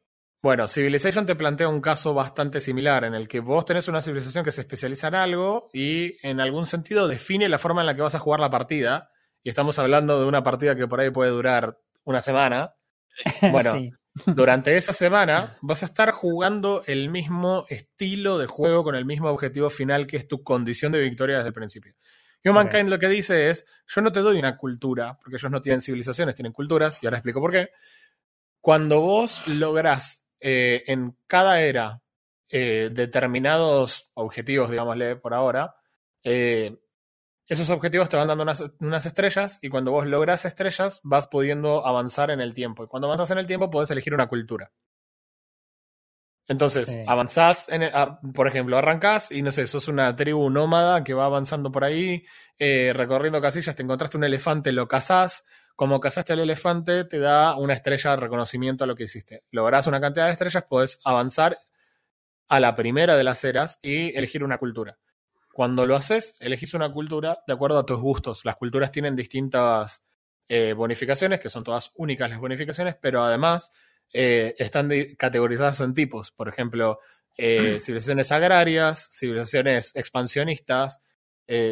Bueno, 0.41 0.67
Civilization 0.67 1.25
te 1.25 1.35
plantea 1.35 1.67
un 1.67 1.81
caso 1.81 2.13
bastante 2.13 2.59
similar 2.59 3.03
en 3.03 3.15
el 3.15 3.27
que 3.27 3.39
vos 3.39 3.65
tenés 3.65 3.87
una 3.87 4.01
civilización 4.01 4.45
que 4.45 4.51
se 4.51 4.61
especializa 4.61 5.07
en 5.07 5.15
algo 5.15 5.69
y 5.73 6.15
en 6.25 6.39
algún 6.39 6.65
sentido 6.65 7.07
define 7.07 7.49
la 7.49 7.57
forma 7.57 7.81
en 7.81 7.87
la 7.87 7.95
que 7.95 8.03
vas 8.03 8.15
a 8.15 8.19
jugar 8.19 8.39
la 8.39 8.49
partida. 8.49 9.09
Y 9.43 9.49
estamos 9.49 9.79
hablando 9.79 10.19
de 10.19 10.27
una 10.27 10.43
partida 10.43 10.75
que 10.75 10.87
por 10.87 10.99
ahí 10.99 11.09
puede 11.09 11.31
durar 11.31 11.77
una 12.03 12.21
semana. 12.21 12.73
Bueno, 13.51 13.73
Sí. 13.73 13.91
durante 14.27 14.75
esa 14.77 14.93
semana 14.93 15.57
vas 15.61 15.81
a 15.81 15.85
estar 15.87 16.11
jugando 16.11 16.83
el 16.85 17.09
mismo 17.09 17.65
estilo 17.69 18.37
de 18.37 18.45
juego 18.45 18.83
con 18.83 18.95
el 18.95 19.05
mismo 19.05 19.29
objetivo 19.29 19.69
final 19.71 20.05
que 20.05 20.17
es 20.17 20.27
tu 20.27 20.43
condición 20.43 20.91
de 20.91 20.99
victoria 21.01 21.37
desde 21.37 21.47
el 21.49 21.53
principio. 21.53 21.93
Humankind 22.45 22.89
lo 22.89 22.99
que 22.99 23.09
dice 23.09 23.49
es, 23.49 23.65
yo 23.87 24.01
no 24.01 24.11
te 24.11 24.21
doy 24.21 24.37
una 24.37 24.55
cultura, 24.55 25.17
porque 25.17 25.37
ellos 25.37 25.51
no 25.51 25.61
tienen 25.61 25.81
civilizaciones, 25.81 26.35
tienen 26.35 26.53
culturas, 26.53 26.99
y 27.01 27.07
ahora 27.07 27.17
explico 27.17 27.41
por 27.41 27.51
qué. 27.51 27.71
Cuando 28.61 29.01
vos 29.01 29.47
lográs 29.47 30.26
eh, 30.39 30.83
en 30.87 31.17
cada 31.27 31.61
era 31.61 32.01
eh, 32.49 32.89
determinados 32.91 34.11
objetivos, 34.13 34.69
digámosle 34.69 35.15
por 35.17 35.33
ahora, 35.33 35.75
eh, 36.23 36.77
esos 37.47 37.69
objetivos 37.69 38.09
te 38.09 38.17
van 38.17 38.27
dando 38.27 38.43
unas, 38.43 38.63
unas 38.79 39.05
estrellas 39.05 39.59
y 39.61 39.69
cuando 39.69 39.91
vos 39.91 40.05
logras 40.05 40.45
estrellas 40.45 40.99
vas 41.03 41.27
pudiendo 41.27 41.85
avanzar 41.87 42.31
en 42.31 42.41
el 42.41 42.53
tiempo. 42.53 42.83
Y 42.83 42.87
cuando 42.87 43.07
avanzas 43.07 43.31
en 43.31 43.37
el 43.39 43.47
tiempo 43.47 43.69
podés 43.69 43.91
elegir 43.91 44.13
una 44.13 44.27
cultura. 44.27 44.71
Entonces, 46.49 46.87
Sí. 46.87 47.03
avanzás, 47.05 47.67
en 47.69 47.83
el- 47.83 47.91
por 48.33 48.47
ejemplo, 48.47 48.77
arrancás 48.77 49.31
y 49.31 49.41
no 49.41 49.51
sé, 49.51 49.67
sos 49.67 49.89
una 49.89 50.15
tribu 50.15 50.49
nómada 50.49 51.03
que 51.03 51.13
va 51.13 51.25
avanzando 51.25 51.71
por 51.71 51.83
ahí, 51.83 52.23
eh, 52.57 52.93
recorriendo 52.95 53.41
casillas, 53.41 53.75
te 53.75 53.83
encontraste 53.83 54.17
un 54.17 54.23
elefante, 54.23 54.71
lo 54.71 54.87
cazás. 54.87 55.45
Como 55.77 55.99
cazaste 55.99 56.33
al 56.33 56.39
elefante, 56.39 57.03
te 57.03 57.19
da 57.19 57.55
una 57.55 57.75
estrella 57.75 58.09
de 58.09 58.17
reconocimiento 58.17 58.83
a 58.83 58.87
lo 58.87 58.95
que 58.95 59.03
hiciste. 59.03 59.43
Lográs 59.51 59.85
una 59.85 60.01
cantidad 60.01 60.25
de 60.25 60.31
estrellas, 60.31 60.65
podés 60.67 60.99
avanzar 61.03 61.59
a 62.47 62.59
la 62.59 62.75
primera 62.75 63.15
de 63.15 63.23
las 63.23 63.43
eras 63.43 63.77
y 63.83 64.17
elegir 64.17 64.43
una 64.43 64.57
cultura. 64.57 64.97
Cuando 65.53 65.85
lo 65.85 65.95
haces, 65.95 66.35
elegís 66.39 66.73
una 66.73 66.89
cultura 66.89 67.43
de 67.45 67.53
acuerdo 67.53 67.77
a 67.77 67.85
tus 67.85 67.99
gustos. 67.99 68.43
Las 68.43 68.55
culturas 68.55 68.91
tienen 68.91 69.15
distintas 69.15 70.03
eh, 70.49 70.73
bonificaciones, 70.73 71.39
que 71.39 71.51
son 71.51 71.63
todas 71.63 71.91
únicas 71.93 72.27
las 72.27 72.39
bonificaciones, 72.39 72.95
pero 72.99 73.23
además 73.23 73.69
eh, 74.11 74.55
están 74.57 74.89
categorizadas 75.15 75.79
en 75.81 75.93
tipos. 75.93 76.31
Por 76.31 76.49
ejemplo, 76.49 77.01
eh, 77.37 77.77
civilizaciones 77.79 78.31
agrarias, 78.31 79.11
civilizaciones 79.11 79.95
expansionistas, 79.95 81.01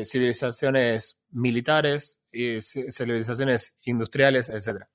civilizaciones 0.04 1.20
militares 1.32 2.20
y 2.36 2.58
ci- 2.58 2.92
civilizaciones 2.92 3.77
industriales, 3.84 4.50
etc. 4.50 4.86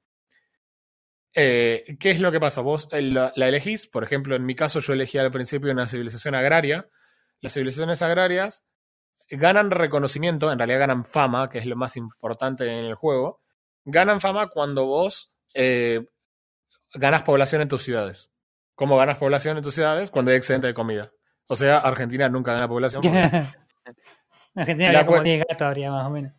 Eh, 1.34 1.96
¿Qué 2.00 2.10
es 2.10 2.20
lo 2.20 2.32
que 2.32 2.40
pasa? 2.40 2.60
Vos 2.60 2.88
eh, 2.92 3.02
la, 3.02 3.32
la 3.36 3.48
elegís, 3.48 3.86
por 3.86 4.02
ejemplo, 4.02 4.34
en 4.34 4.44
mi 4.44 4.54
caso 4.54 4.80
yo 4.80 4.92
elegí 4.92 5.18
al 5.18 5.30
principio 5.30 5.70
una 5.72 5.86
civilización 5.86 6.34
agraria. 6.34 6.88
Las 7.40 7.54
civilizaciones 7.54 8.02
agrarias 8.02 8.66
ganan 9.28 9.70
reconocimiento, 9.70 10.50
en 10.50 10.58
realidad 10.58 10.80
ganan 10.80 11.04
fama, 11.04 11.48
que 11.48 11.58
es 11.58 11.66
lo 11.66 11.76
más 11.76 11.96
importante 11.96 12.66
en 12.66 12.84
el 12.86 12.94
juego. 12.96 13.40
Ganan 13.84 14.20
fama 14.20 14.48
cuando 14.48 14.86
vos 14.86 15.32
eh, 15.54 16.04
ganas 16.94 17.22
población 17.22 17.62
en 17.62 17.68
tus 17.68 17.82
ciudades. 17.82 18.32
¿Cómo 18.74 18.96
ganas 18.96 19.18
población 19.18 19.56
en 19.56 19.62
tus 19.62 19.74
ciudades? 19.74 20.10
Cuando 20.10 20.30
hay 20.32 20.36
excedente 20.36 20.66
de 20.66 20.74
comida. 20.74 21.10
O 21.46 21.54
sea, 21.54 21.78
Argentina 21.78 22.28
nunca 22.28 22.52
gana 22.52 22.66
población. 22.68 23.02
porque- 23.02 23.44
Argentina 24.56 24.92
La 24.92 25.06
como 25.06 25.18
cue- 25.18 25.22
10 25.24 25.38
gatos, 25.48 25.62
habría 25.62 25.90
más 25.92 26.06
o 26.06 26.10
menos. 26.10 26.32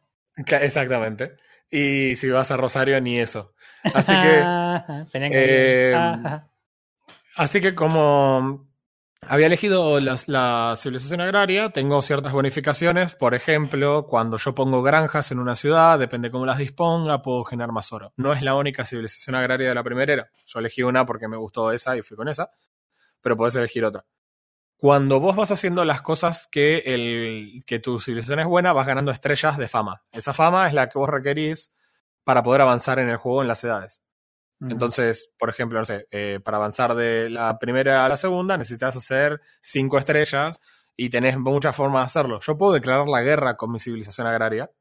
Exactamente. 0.47 1.37
Y 1.69 2.15
si 2.15 2.29
vas 2.29 2.51
a 2.51 2.57
Rosario, 2.57 2.99
ni 3.01 3.19
eso. 3.19 3.53
Así 3.93 4.11
que, 4.13 4.39
eh, 5.33 5.91
así 7.37 7.61
que 7.61 7.73
como 7.75 8.67
había 9.27 9.45
elegido 9.47 9.99
las- 9.99 10.27
la 10.27 10.73
civilización 10.75 11.21
agraria, 11.21 11.69
tengo 11.69 12.01
ciertas 12.01 12.33
bonificaciones. 12.33 13.15
Por 13.15 13.35
ejemplo, 13.35 14.05
cuando 14.07 14.37
yo 14.37 14.53
pongo 14.55 14.81
granjas 14.83 15.31
en 15.31 15.39
una 15.39 15.55
ciudad, 15.55 15.97
depende 15.99 16.31
cómo 16.31 16.45
las 16.45 16.57
disponga, 16.57 17.21
puedo 17.21 17.43
generar 17.45 17.71
más 17.71 17.91
oro. 17.93 18.13
No 18.17 18.33
es 18.33 18.41
la 18.41 18.55
única 18.55 18.83
civilización 18.83 19.35
agraria 19.35 19.69
de 19.69 19.75
la 19.75 19.83
primera 19.83 20.11
era. 20.13 20.29
Yo 20.47 20.59
elegí 20.59 20.83
una 20.83 21.05
porque 21.05 21.27
me 21.27 21.37
gustó 21.37 21.71
esa 21.71 21.95
y 21.95 22.01
fui 22.01 22.17
con 22.17 22.27
esa, 22.27 22.49
pero 23.21 23.35
podés 23.35 23.55
elegir 23.55 23.85
otra. 23.85 24.03
Cuando 24.81 25.19
vos 25.19 25.35
vas 25.35 25.51
haciendo 25.51 25.85
las 25.85 26.01
cosas 26.01 26.47
que, 26.51 26.79
el, 26.79 27.61
que 27.67 27.77
tu 27.77 27.99
civilización 27.99 28.39
es 28.39 28.47
buena, 28.47 28.73
vas 28.73 28.87
ganando 28.87 29.11
estrellas 29.11 29.59
de 29.59 29.67
fama. 29.67 30.01
Esa 30.11 30.33
fama 30.33 30.65
es 30.65 30.73
la 30.73 30.89
que 30.89 30.97
vos 30.97 31.07
requerís 31.07 31.71
para 32.23 32.41
poder 32.41 32.61
avanzar 32.61 32.97
en 32.97 33.07
el 33.07 33.17
juego 33.17 33.43
en 33.43 33.47
las 33.47 33.63
edades. 33.63 34.01
Entonces, 34.59 35.33
por 35.37 35.49
ejemplo, 35.49 35.77
no 35.77 35.85
sé, 35.85 36.07
eh, 36.09 36.39
para 36.43 36.57
avanzar 36.57 36.95
de 36.95 37.29
la 37.29 37.59
primera 37.59 38.03
a 38.05 38.09
la 38.09 38.17
segunda 38.17 38.57
necesitas 38.57 38.95
hacer 38.95 39.39
cinco 39.61 39.99
estrellas 39.99 40.59
y 40.97 41.11
tenés 41.11 41.37
muchas 41.37 41.75
formas 41.75 42.01
de 42.01 42.05
hacerlo. 42.05 42.39
Yo 42.39 42.57
puedo 42.57 42.73
declarar 42.73 43.07
la 43.07 43.21
guerra 43.21 43.57
con 43.57 43.71
mi 43.71 43.77
civilización 43.77 44.25
agraria, 44.25 44.71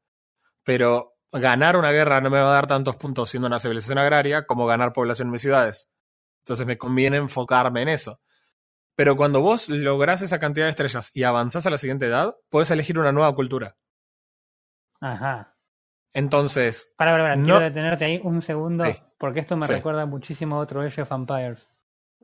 pero 0.63 1.13
ganar 1.31 1.77
una 1.77 1.91
guerra 1.91 2.21
no 2.21 2.31
me 2.31 2.41
va 2.41 2.49
a 2.49 2.53
dar 2.55 2.65
tantos 2.65 2.95
puntos 2.95 3.29
siendo 3.29 3.45
una 3.45 3.59
civilización 3.59 3.99
agraria 3.99 4.47
como 4.47 4.65
ganar 4.65 4.93
población 4.93 5.27
en 5.27 5.33
mis 5.33 5.41
ciudades. 5.41 5.89
Entonces 6.39 6.65
me 6.65 6.79
conviene 6.79 7.17
enfocarme 7.17 7.83
en 7.83 7.89
eso. 7.89 8.19
Pero 9.01 9.15
cuando 9.15 9.41
vos 9.41 9.67
lográs 9.67 10.21
esa 10.21 10.37
cantidad 10.37 10.67
de 10.67 10.69
estrellas 10.69 11.09
y 11.15 11.23
avanzás 11.23 11.65
a 11.65 11.71
la 11.71 11.79
siguiente 11.79 12.05
edad, 12.05 12.35
puedes 12.51 12.69
elegir 12.69 12.99
una 12.99 13.11
nueva 13.11 13.33
cultura. 13.33 13.75
Ajá. 14.99 15.55
Entonces, 16.13 16.93
Para, 16.99 17.13
para, 17.13 17.23
para, 17.23 17.35
No- 17.35 17.43
quiero 17.45 17.59
detenerte 17.61 18.05
ahí 18.05 18.21
un 18.23 18.41
segundo, 18.41 18.85
Sí. 18.85 18.95
porque 19.17 19.39
esto 19.39 19.57
me 19.57 19.65
Sí. 19.65 19.73
recuerda 19.73 20.05
muchísimo 20.05 20.57
a 20.57 20.59
otro 20.59 20.81
Age 20.81 21.01
of 21.01 21.11
Empires. 21.11 21.67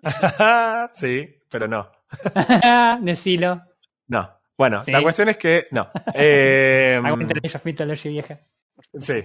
sí, 0.94 1.42
pero 1.50 1.68
no. 1.68 1.92
Decilo. 3.02 3.60
No. 4.06 4.40
Bueno, 4.56 4.80
Sí. 4.84 4.92
la 4.92 5.02
cuestión 5.02 5.30
es 5.30 5.38
que 5.40 5.66
no. 5.72 5.90
Eh, 6.14 7.02
of 7.04 7.66
Mythology 7.66 8.10
vieja. 8.10 8.40
sí. 9.00 9.24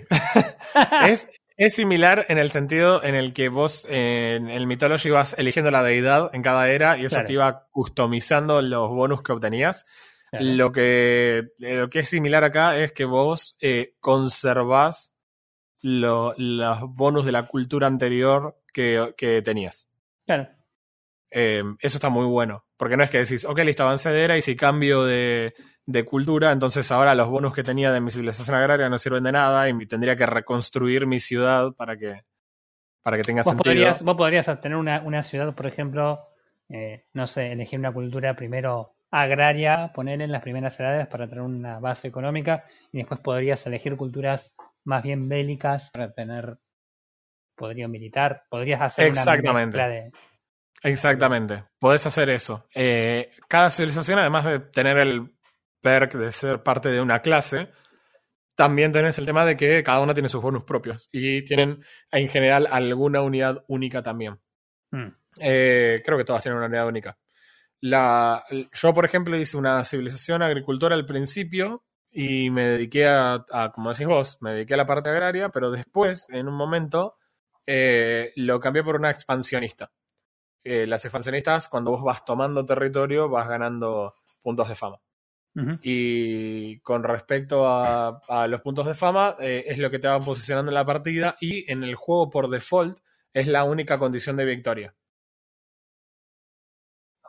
es, 1.06 1.28
es 1.64 1.74
similar 1.74 2.26
en 2.28 2.38
el 2.38 2.50
sentido 2.50 3.02
en 3.04 3.14
el 3.14 3.32
que 3.32 3.48
vos 3.48 3.86
eh, 3.90 4.36
en 4.36 4.48
el 4.48 4.66
Mythology 4.66 5.10
vas 5.10 5.34
eligiendo 5.38 5.70
la 5.70 5.82
deidad 5.82 6.30
en 6.34 6.42
cada 6.42 6.68
era 6.70 6.96
y 6.98 7.04
eso 7.04 7.16
Claro. 7.16 7.26
te 7.26 7.32
iba 7.32 7.68
customizando 7.70 8.62
los 8.62 8.88
bonus 8.90 9.22
que 9.22 9.32
obtenías. 9.32 9.86
Claro. 10.30 10.44
Lo, 10.46 10.72
que, 10.72 11.38
eh, 11.60 11.76
lo 11.76 11.90
que 11.90 11.98
es 12.00 12.08
similar 12.08 12.42
acá 12.44 12.76
es 12.78 12.92
que 12.92 13.04
vos 13.04 13.56
eh, 13.60 13.94
conservás 14.00 15.12
lo- 15.80 16.34
los 16.38 16.80
bonus 16.94 17.26
de 17.26 17.32
la 17.32 17.42
cultura 17.42 17.86
anterior 17.86 18.56
que, 18.72 19.12
que 19.16 19.42
tenías. 19.42 19.88
Claro. 20.24 20.48
Eh, 21.30 21.62
eso 21.80 21.96
está 21.98 22.08
muy 22.08 22.26
bueno. 22.26 22.64
Porque 22.76 22.96
no 22.96 23.04
es 23.04 23.10
que 23.10 23.18
decís, 23.18 23.44
ok, 23.44 23.58
listo, 23.60 23.82
avancé 23.84 24.10
de 24.10 24.22
era 24.24 24.36
y 24.36 24.42
si 24.42 24.56
cambio 24.56 25.04
de, 25.04 25.54
de 25.86 26.04
cultura, 26.04 26.52
entonces 26.52 26.90
ahora 26.92 27.14
los 27.14 27.28
bonus 27.28 27.54
que 27.54 27.62
tenía 27.62 27.90
de 27.92 28.00
mi 28.00 28.10
civilización 28.10 28.56
agraria 28.56 28.88
no 28.88 28.98
sirven 28.98 29.24
de 29.24 29.32
nada 29.32 29.68
y 29.68 29.86
tendría 29.86 30.16
que 30.16 30.26
reconstruir 30.26 31.06
mi 31.06 31.18
ciudad 31.18 31.72
para 31.72 31.96
que, 31.96 32.22
para 33.02 33.16
que 33.16 33.24
tenga 33.24 33.42
Vos 33.42 33.52
sentido. 33.52 33.74
podrías, 33.74 34.02
vos 34.02 34.16
podrías 34.16 34.60
tener 34.60 34.76
una, 34.78 35.00
una 35.00 35.22
ciudad, 35.22 35.52
por 35.54 35.66
ejemplo, 35.66 36.20
eh, 36.68 37.06
no 37.12 37.26
sé, 37.26 37.52
elegir 37.52 37.78
una 37.78 37.92
cultura 37.92 38.34
primero 38.34 38.94
agraria, 39.10 39.92
ponerle 39.92 40.24
en 40.24 40.32
las 40.32 40.40
primeras 40.42 40.78
edades 40.80 41.06
para 41.08 41.26
tener 41.28 41.42
una 41.42 41.78
base 41.80 42.08
económica 42.08 42.64
y 42.92 42.98
después 42.98 43.20
podrías 43.20 43.66
elegir 43.66 43.96
culturas 43.96 44.54
más 44.84 45.02
bien 45.02 45.28
bélicas 45.28 45.90
para 45.90 46.12
tener 46.12 46.58
poderío 47.56 47.88
militar. 47.88 48.44
Podrías 48.48 48.80
hacer 48.80 49.08
Exactamente. 49.08 49.76
una 49.76 49.88
de... 49.88 50.12
Exactamente. 50.82 51.64
Podés 51.78 52.06
hacer 52.06 52.30
eso. 52.30 52.66
Eh, 52.74 53.30
cada 53.48 53.70
civilización, 53.70 54.18
además 54.18 54.44
de 54.44 54.60
tener 54.60 54.96
el 54.98 55.30
perk 55.82 56.14
de 56.14 56.32
ser 56.32 56.62
parte 56.62 56.90
de 56.90 57.00
una 57.00 57.20
clase, 57.22 57.70
también 58.54 58.92
tenés 58.92 59.18
el 59.18 59.26
tema 59.26 59.44
de 59.44 59.56
que 59.56 59.82
cada 59.82 60.00
uno 60.00 60.14
tiene 60.14 60.28
sus 60.28 60.42
bonus 60.42 60.64
propios 60.64 61.08
y 61.12 61.44
tienen 61.44 61.82
en 62.10 62.28
general 62.28 62.68
alguna 62.70 63.22
unidad 63.22 63.64
única 63.68 64.02
también. 64.02 64.40
Mm, 64.92 65.08
Eh, 65.40 66.02
creo 66.04 66.18
que 66.18 66.24
todas 66.24 66.42
tienen 66.42 66.58
una 66.58 66.66
unidad 66.66 66.86
única. 66.86 67.18
La, 67.80 68.44
yo, 68.72 68.94
por 68.94 69.04
ejemplo, 69.04 69.36
hice 69.36 69.56
una 69.56 69.82
civilización 69.84 70.42
agricultora 70.42 70.94
al 70.94 71.06
principio 71.06 71.84
y 72.10 72.50
me 72.50 72.64
dediqué 72.64 73.06
a, 73.08 73.44
a, 73.52 73.72
como 73.72 73.90
decís 73.92 74.06
vos, 74.06 74.38
me 74.42 74.52
dediqué 74.52 74.74
a 74.74 74.76
la 74.78 74.86
parte 74.86 75.10
agraria, 75.10 75.48
pero 75.50 75.70
después, 75.70 76.26
en 76.30 76.48
un 76.48 76.54
momento, 76.54 77.16
eh, 77.66 78.32
lo 78.36 78.60
cambié 78.60 78.84
por 78.84 78.96
una 78.96 79.10
expansionista. 79.10 79.92
Eh, 80.64 80.86
las 80.86 81.04
expansionistas, 81.04 81.68
cuando 81.68 81.90
vos 81.92 82.02
vas 82.02 82.24
tomando 82.24 82.66
territorio, 82.66 83.28
vas 83.28 83.48
ganando 83.48 84.14
puntos 84.42 84.68
de 84.68 84.74
fama. 84.74 84.98
Y 85.82 86.78
con 86.80 87.02
respecto 87.02 87.66
a, 87.68 88.20
a 88.28 88.46
los 88.48 88.60
puntos 88.62 88.86
de 88.86 88.94
fama, 88.94 89.36
eh, 89.40 89.64
es 89.66 89.78
lo 89.78 89.90
que 89.90 89.98
te 89.98 90.08
va 90.08 90.18
posicionando 90.20 90.70
en 90.70 90.74
la 90.74 90.86
partida 90.86 91.36
y 91.40 91.70
en 91.70 91.84
el 91.84 91.94
juego 91.94 92.30
por 92.30 92.48
default 92.48 92.98
es 93.34 93.46
la 93.48 93.64
única 93.64 93.98
condición 93.98 94.36
de 94.36 94.44
victoria. 94.46 94.94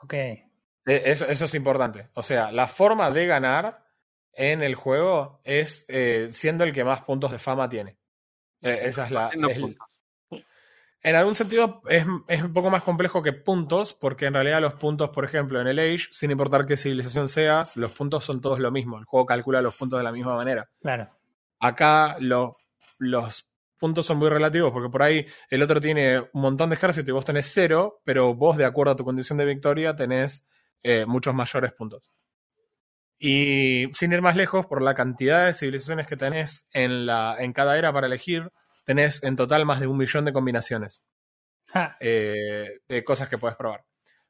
Ok. 0.02 0.14
Eh, 0.14 0.42
Eso, 0.86 1.26
eso 1.28 1.46
es 1.46 1.54
importante. 1.56 2.10
O 2.14 2.24
sea, 2.24 2.52
la 2.52 2.68
forma 2.68 3.10
de 3.12 3.26
ganar 3.26 3.86
en 4.34 4.64
el 4.64 4.76
juego 4.76 5.40
es 5.44 5.86
eh, 5.88 6.28
siendo 6.30 6.64
el 6.64 6.74
que 6.74 6.84
más 6.84 7.02
puntos 7.02 7.32
de 7.32 7.40
fama 7.40 7.70
tiene. 7.70 7.98
Eh, 8.62 8.80
esa 8.84 9.06
es 9.06 9.12
la. 9.12 9.28
Haciendo 9.28 9.50
es- 9.50 9.60
puntos. 9.60 9.93
En 11.04 11.16
algún 11.16 11.36
sentido 11.36 11.82
es, 11.90 12.06
es 12.30 12.42
un 12.42 12.54
poco 12.54 12.70
más 12.70 12.82
complejo 12.84 13.22
que 13.22 13.34
puntos, 13.34 13.94
porque 13.94 14.26
en 14.26 14.34
realidad 14.34 14.62
los 14.62 14.74
puntos, 14.76 15.10
por 15.10 15.26
ejemplo, 15.26 15.60
en 15.60 15.68
el 15.68 15.78
Age, 15.80 16.08
sin 16.12 16.32
importar 16.32 16.66
qué 16.66 16.78
civilización 16.78 17.28
seas, 17.28 17.76
los 17.76 17.92
puntos 17.92 18.24
son 18.24 18.40
todos 18.42 18.60
lo 18.60 18.72
mismo. 18.72 18.98
El 18.98 19.06
juego 19.06 19.26
calcula 19.26 19.62
los 19.62 19.76
puntos 19.76 20.00
de 20.00 20.04
la 20.04 20.12
misma 20.14 20.36
manera. 20.36 20.70
Claro. 20.82 21.10
Acá 21.60 22.16
lo- 22.20 22.56
los 23.00 23.50
puntos 23.78 24.06
son 24.06 24.18
muy 24.18 24.30
relativos, 24.30 24.72
porque 24.72 24.90
por 24.90 25.04
ahí 25.04 25.26
el 25.50 25.62
otro 25.62 25.82
tiene 25.82 26.20
un 26.20 26.42
montón 26.42 26.70
de 26.70 26.76
ejército 26.76 27.12
y 27.12 27.14
vos 27.14 27.26
tenés 27.26 27.52
cero, 27.54 28.02
pero 28.06 28.34
vos, 28.34 28.56
de 28.56 28.64
acuerdo 28.66 28.94
a 28.94 28.96
tu 28.96 29.04
condición 29.04 29.38
de 29.38 29.46
victoria, 29.46 29.94
tenés 29.96 30.48
eh, 30.84 31.06
muchos 31.06 31.34
mayores 31.34 31.74
puntos. 31.74 32.10
Y 33.20 33.88
sin 33.94 34.12
ir 34.12 34.22
más 34.22 34.36
lejos, 34.36 34.66
por 34.66 34.82
la 34.82 34.96
cantidad 34.96 35.46
de 35.46 35.54
civilizaciones 35.54 36.08
que 36.08 36.18
tenés 36.18 36.70
en, 36.74 37.06
la, 37.06 37.36
en 37.40 37.54
cada 37.54 37.78
era 37.78 37.94
para 37.94 38.08
elegir, 38.08 38.52
tenés 38.84 39.24
en 39.24 39.36
total 39.36 39.66
más 39.66 39.80
de 39.80 39.88
un 39.88 39.98
millón 39.98 40.26
de 40.26 40.34
combinaciones 40.34 41.04
Ja. 41.68 41.98
eh, 42.00 42.82
de 42.88 43.04
cosas 43.04 43.30
que 43.30 43.38
puedes 43.38 43.58
probar. 43.58 43.86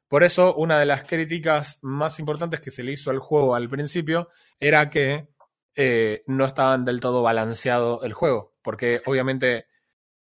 Por 0.08 0.22
eso, 0.22 0.54
una 0.54 0.78
de 0.78 0.86
las 0.86 1.02
críticas 1.02 1.78
más 1.82 2.18
importantes 2.20 2.60
que 2.60 2.70
se 2.70 2.82
le 2.82 2.92
hizo 2.92 3.10
al 3.10 3.18
juego 3.18 3.54
al 3.54 3.68
principio 3.68 4.28
era 4.60 4.88
que 4.90 5.28
eh, 5.76 6.22
no 6.26 6.44
estaban 6.44 6.84
del 6.84 7.00
todo 7.00 7.22
balanceado 7.22 8.02
el 8.04 8.12
juego, 8.12 8.54
porque 8.62 9.02
obviamente 9.06 9.66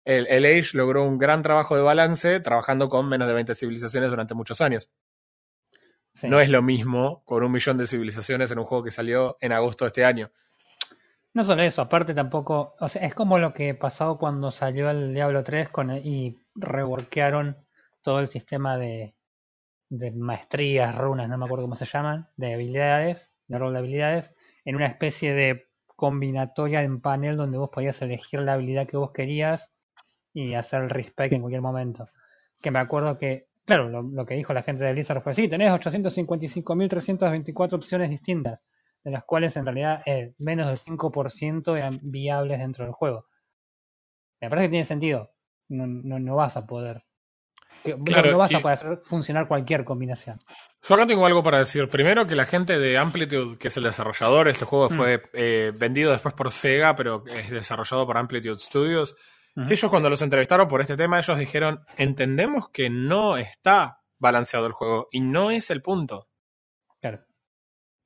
el, 0.05 0.27
el 0.29 0.47
Age 0.47 0.77
logró 0.77 1.05
un 1.05 1.19
gran 1.19 1.43
trabajo 1.43 1.77
de 1.77 1.83
balance 1.83 2.41
trabajando 2.41 2.89
con 2.89 3.09
menos 3.09 3.29
de 3.29 3.35
20 3.35 3.55
civilizaciones 3.55 4.09
durante 4.11 4.35
muchos 4.35 4.61
años. 4.61 4.91
Sí. 6.15 6.29
No 6.29 6.41
es 6.41 6.51
lo 6.51 6.63
mismo 6.63 7.23
con 7.25 7.43
un 7.43 7.53
millón 7.53 7.79
de 7.79 7.87
civilizaciones 7.87 8.51
en 8.51 8.59
un 8.59 8.65
juego 8.65 8.85
que 8.85 8.91
salió 8.91 9.37
en 9.41 9.53
agosto 9.53 9.85
de 9.85 9.89
este 9.89 10.05
año. 10.05 10.31
No 11.35 11.45
solo 11.45 11.63
eso, 11.63 11.83
aparte 11.83 12.15
tampoco, 12.15 12.75
o 12.79 12.89
sea, 12.89 13.03
es 13.07 13.15
como 13.15 13.39
lo 13.39 13.53
que 13.53 13.75
pasó 13.75 14.19
cuando 14.19 14.51
salió 14.51 14.91
el 14.91 15.13
Diablo 15.15 15.43
3 15.43 15.69
con 15.69 15.91
el- 15.91 16.07
y 16.07 16.39
reworkearon 16.55 17.57
todo 18.03 18.21
el 18.21 18.29
sistema 18.29 18.77
de, 18.79 19.15
de 19.91 20.11
maestrías, 20.13 20.95
runas, 20.97 21.29
no 21.31 21.39
me 21.39 21.45
acuerdo 21.47 21.65
cómo 21.67 21.77
se 21.77 21.87
llaman, 21.87 22.29
de 22.37 22.55
habilidades, 22.55 23.33
de 23.49 23.59
rol 23.59 23.73
de 23.75 23.79
habilidades, 23.81 24.35
en 24.67 24.77
una 24.77 24.87
especie 24.87 25.35
de 25.35 25.67
combinatoria 25.97 26.83
en 26.83 27.01
panel 27.01 27.37
donde 27.37 27.59
vos 27.59 27.71
podías 27.71 28.01
elegir 28.03 28.41
la 28.43 28.55
habilidad 28.55 28.87
que 28.89 28.97
vos 28.99 29.13
querías 29.13 29.71
y 30.35 30.55
hacer 30.55 30.83
el 30.85 30.91
respec 30.91 31.33
en 31.33 31.41
cualquier 31.43 31.63
momento. 31.63 32.09
Que 32.61 32.71
me 32.71 32.79
acuerdo 32.79 33.19
que, 33.19 33.49
claro, 33.67 33.89
lo, 33.89 34.03
lo 34.03 34.25
que 34.27 34.35
dijo 34.35 34.53
la 34.55 34.63
gente 34.63 34.85
de 34.85 34.93
Blizzard 34.93 35.23
fue, 35.23 35.35
sí, 35.35 35.49
tenés 35.49 35.71
855.324 35.73 37.79
opciones 37.79 38.11
distintas. 38.11 38.61
De 39.05 39.11
las 39.11 39.25
cuales 39.25 39.57
en 39.57 39.65
realidad 39.67 40.03
eh, 40.07 40.35
menos 40.39 40.69
del 40.69 40.79
5% 40.79 41.77
eran 41.77 41.99
viables 42.03 42.59
dentro 42.59 42.85
del 42.85 42.93
juego. 42.95 43.27
Me 44.41 44.49
parece 44.51 44.67
que 44.67 44.71
tiene 44.71 44.85
sentido. 44.85 45.33
No, 45.69 45.87
no, 45.87 46.19
no 46.19 46.37
vas 46.37 46.57
a 46.57 46.67
poder. 46.67 47.05
que- 47.85 47.97
no- 47.97 48.05
Claro, 48.05 48.31
no 48.31 48.39
vas 48.39 48.53
y- 48.53 48.57
a 48.57 48.61
poder 48.61 48.75
hacer 48.75 48.99
funcionar 49.03 49.49
cualquier 49.49 49.85
combinación. 49.85 50.39
Yo 50.83 50.95
acá 50.95 51.07
tengo 51.07 51.25
algo 51.27 51.43
para 51.43 51.59
decir. 51.59 51.89
Primero 51.89 52.27
que 52.29 52.37
la 52.37 52.45
gente 52.47 52.79
de 52.79 52.97
Amplitude, 52.99 53.59
que 53.59 53.69
es 53.69 53.77
el 53.77 53.83
desarrollador, 53.85 54.47
este 54.49 54.65
juego 54.67 54.89
Mm. 54.91 54.95
fue 54.97 55.23
eh, 55.33 55.73
vendido 55.75 56.13
después 56.13 56.35
por 56.35 56.51
Sega, 56.53 56.95
pero 56.95 57.25
es 57.27 57.51
desarrollado 57.51 58.07
por 58.07 58.19
Amplitude 58.19 58.59
Studios. 58.59 59.17
Ellos 59.69 59.91
cuando 59.91 60.09
los 60.09 60.23
entrevistaron 60.23 60.67
por 60.69 60.81
este 60.81 60.97
tema, 60.97 61.19
ellos 61.19 61.39
dijeron, 61.39 61.81
entendemos 61.99 62.69
que 62.71 62.89
no 62.89 63.37
está 63.37 64.01
balanceado 64.19 64.67
el 64.67 64.73
juego 64.73 65.09
y 65.11 65.21
no 65.21 65.51
es 65.51 65.71
el 65.71 65.83
punto. 65.83 66.29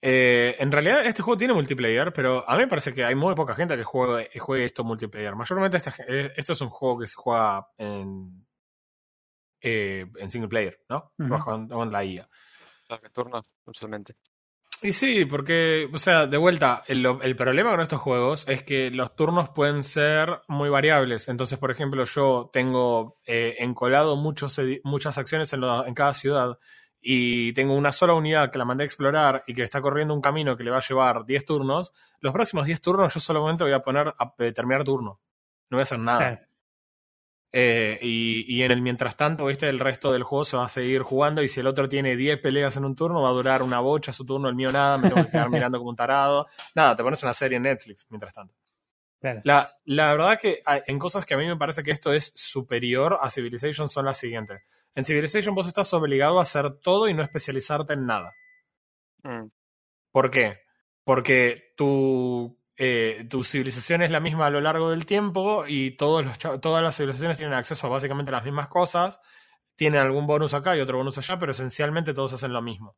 Eh, 0.09 0.55
en 0.61 0.71
realidad 0.71 1.05
este 1.05 1.21
juego 1.23 1.37
tiene 1.37 1.53
multiplayer, 1.53 2.13
pero 2.13 2.49
a 2.49 2.53
mí 2.55 2.61
me 2.63 2.69
parece 2.69 2.95
que 2.95 3.05
hay 3.05 3.17
muy 3.17 3.35
poca 3.35 3.57
gente 3.57 3.77
que 3.77 3.83
juegue, 3.83 4.31
juegue 4.39 4.65
esto 4.65 4.85
multiplayer. 4.85 5.35
Mayormente 5.35 5.79
esta 5.79 5.93
eh, 6.07 6.33
esto 6.37 6.53
es 6.53 6.61
un 6.61 6.71
juego 6.71 7.01
que 7.01 7.09
se 7.09 7.17
juega 7.17 7.67
en, 7.77 8.47
eh, 9.61 10.07
en 10.17 10.31
single 10.31 10.49
player, 10.49 10.79
¿no? 10.89 11.13
Jugando 11.19 11.77
con 11.77 11.91
la 11.91 12.05
IA. 12.05 12.29
Los 12.89 13.01
turnos, 13.13 13.47
usualmente. 13.65 14.15
Y 14.83 14.93
sí, 14.93 15.25
porque, 15.25 15.89
o 15.93 15.99
sea, 15.99 16.27
de 16.27 16.37
vuelta, 16.37 16.85
el, 16.87 17.05
el 17.23 17.35
problema 17.35 17.71
con 17.71 17.81
estos 17.81 18.01
juegos 18.01 18.47
es 18.47 18.63
que 18.63 18.91
los 18.91 19.17
turnos 19.17 19.49
pueden 19.51 19.83
ser 19.83 20.43
muy 20.49 20.69
variables. 20.69 21.29
Entonces, 21.29 21.59
por 21.59 21.71
ejemplo, 21.71 22.05
yo 22.05 22.51
tengo 22.53 23.19
eh, 23.27 23.57
encolado 23.59 24.17
muchos, 24.17 24.61
muchas 24.85 25.17
acciones 25.19 25.53
en, 25.55 25.63
lo- 25.63 25.87
en 25.87 25.95
cada 25.95 26.13
ciudad 26.13 26.59
y 27.09 27.53
tengo 27.53 27.75
una 27.75 27.93
sola 27.93 28.15
unidad 28.15 28.51
que 28.51 28.59
la 28.59 28.65
mandé 28.65 28.83
a 28.83 28.87
explorar 28.87 29.45
y 29.47 29.55
que 29.55 29.63
está 29.63 29.81
corriendo 29.81 30.13
un 30.13 30.21
camino 30.21 30.57
que 30.57 30.65
le 30.65 30.71
va 30.73 30.79
a 30.79 30.87
llevar 30.87 31.25
10 31.25 31.45
turnos. 31.45 31.93
Los 32.21 32.33
próximos 32.33 32.67
10 32.67 32.81
turnos 32.81 33.15
yo 33.15 33.21
solamente 33.21 33.63
voy 33.63 33.73
a 33.73 33.81
poner 33.81 34.09
a 34.19 34.35
eh, 34.39 34.53
terminar 34.53 34.83
turno. 34.85 35.21
No 35.71 35.77
voy 35.77 35.81
a 35.81 35.83
hacer 35.85 35.99
nada. 36.01 36.19
Eh, 37.53 37.99
y, 38.03 38.55
y 38.55 38.63
en 38.65 38.73
el 38.73 38.83
mientras 38.83 39.17
tanto, 39.17 39.47
¿viste? 39.47 39.69
El 39.69 39.79
resto 39.79 40.13
del 40.13 40.25
juego 40.25 40.45
se 40.45 40.57
va 40.57 40.65
a 40.65 40.69
seguir 40.69 41.03
jugando 41.03 41.43
y 41.43 41.49
si 41.49 41.61
el 41.61 41.67
otro 41.69 41.89
tiene 41.89 42.17
10 42.17 42.39
peleas 42.41 42.77
en 42.77 42.85
un 42.85 42.95
turno, 42.97 43.23
va 43.23 43.31
a 43.31 43.33
durar 43.33 43.63
una 43.63 43.81
bocha 43.81 44.13
su 44.13 44.27
turno, 44.27 44.49
el 44.49 44.55
mío 44.57 44.71
nada, 44.73 44.99
me 44.99 45.09
tengo 45.09 45.25
que 45.25 45.31
quedar 45.31 45.49
mirando 45.51 45.79
como 45.79 45.91
un 45.91 45.97
tarado. 45.97 46.47
Nada, 46.75 46.97
te 46.97 47.03
pones 47.03 47.23
una 47.23 47.33
serie 47.33 47.57
en 47.57 47.63
Netflix 47.63 48.05
mientras 48.11 48.35
tanto. 48.35 48.55
claro. 49.21 49.41
La, 49.45 49.71
la 49.85 50.11
verdad 50.13 50.39
que 50.39 50.61
hay- 50.67 50.83
en 50.87 50.99
cosas 50.99 51.25
que 51.25 51.35
a 51.35 51.39
mí 51.39 51.47
me 51.47 51.57
parece 51.57 51.83
que 51.83 51.93
esto 51.93 52.13
es 52.13 52.33
superior 52.35 53.19
a 53.23 53.31
Civilization 53.31 53.89
son 53.89 54.05
las 54.05 54.19
siguientes. 54.19 54.61
En 54.97 55.05
Civilization 55.05 55.55
vos 55.55 55.67
estás 55.67 55.93
obligado 55.93 56.39
a 56.39 56.43
hacer 56.43 56.71
todo 56.81 57.07
y 57.07 57.13
no 57.13 57.23
especializarte 57.23 57.93
en 57.93 58.07
nada. 58.07 58.35
Mm. 59.23 59.49
¿Por 60.11 60.31
qué? 60.31 60.61
Porque 61.05 61.75
tu, 61.77 62.59
eh, 62.79 63.27
tu 63.29 63.45
civilización 63.45 64.01
es 64.01 64.11
la 64.11 64.21
misma 64.21 64.47
a 64.47 64.51
lo 64.51 64.63
largo 64.63 64.91
del 64.91 65.05
tiempo 65.05 65.67
y 65.69 65.91
todos 65.99 66.25
los, 66.25 66.39
todas 66.63 66.83
las 66.83 66.97
civilizaciones 66.97 67.37
tienen 67.37 67.55
acceso 67.55 67.87
a 67.87 67.91
básicamente 67.91 68.33
las 68.33 68.47
mismas 68.47 68.69
cosas, 68.69 69.21
tienen 69.77 70.01
algún 70.01 70.27
bonus 70.27 70.55
acá 70.55 70.75
y 70.75 70.81
otro 70.81 70.97
bonus 70.97 71.19
allá, 71.19 71.39
pero 71.39 71.53
esencialmente 71.53 72.15
todos 72.15 72.33
hacen 72.33 72.55
lo 72.55 72.63
mismo. 72.63 72.97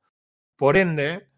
Por 0.54 0.76
ende, 0.76 1.32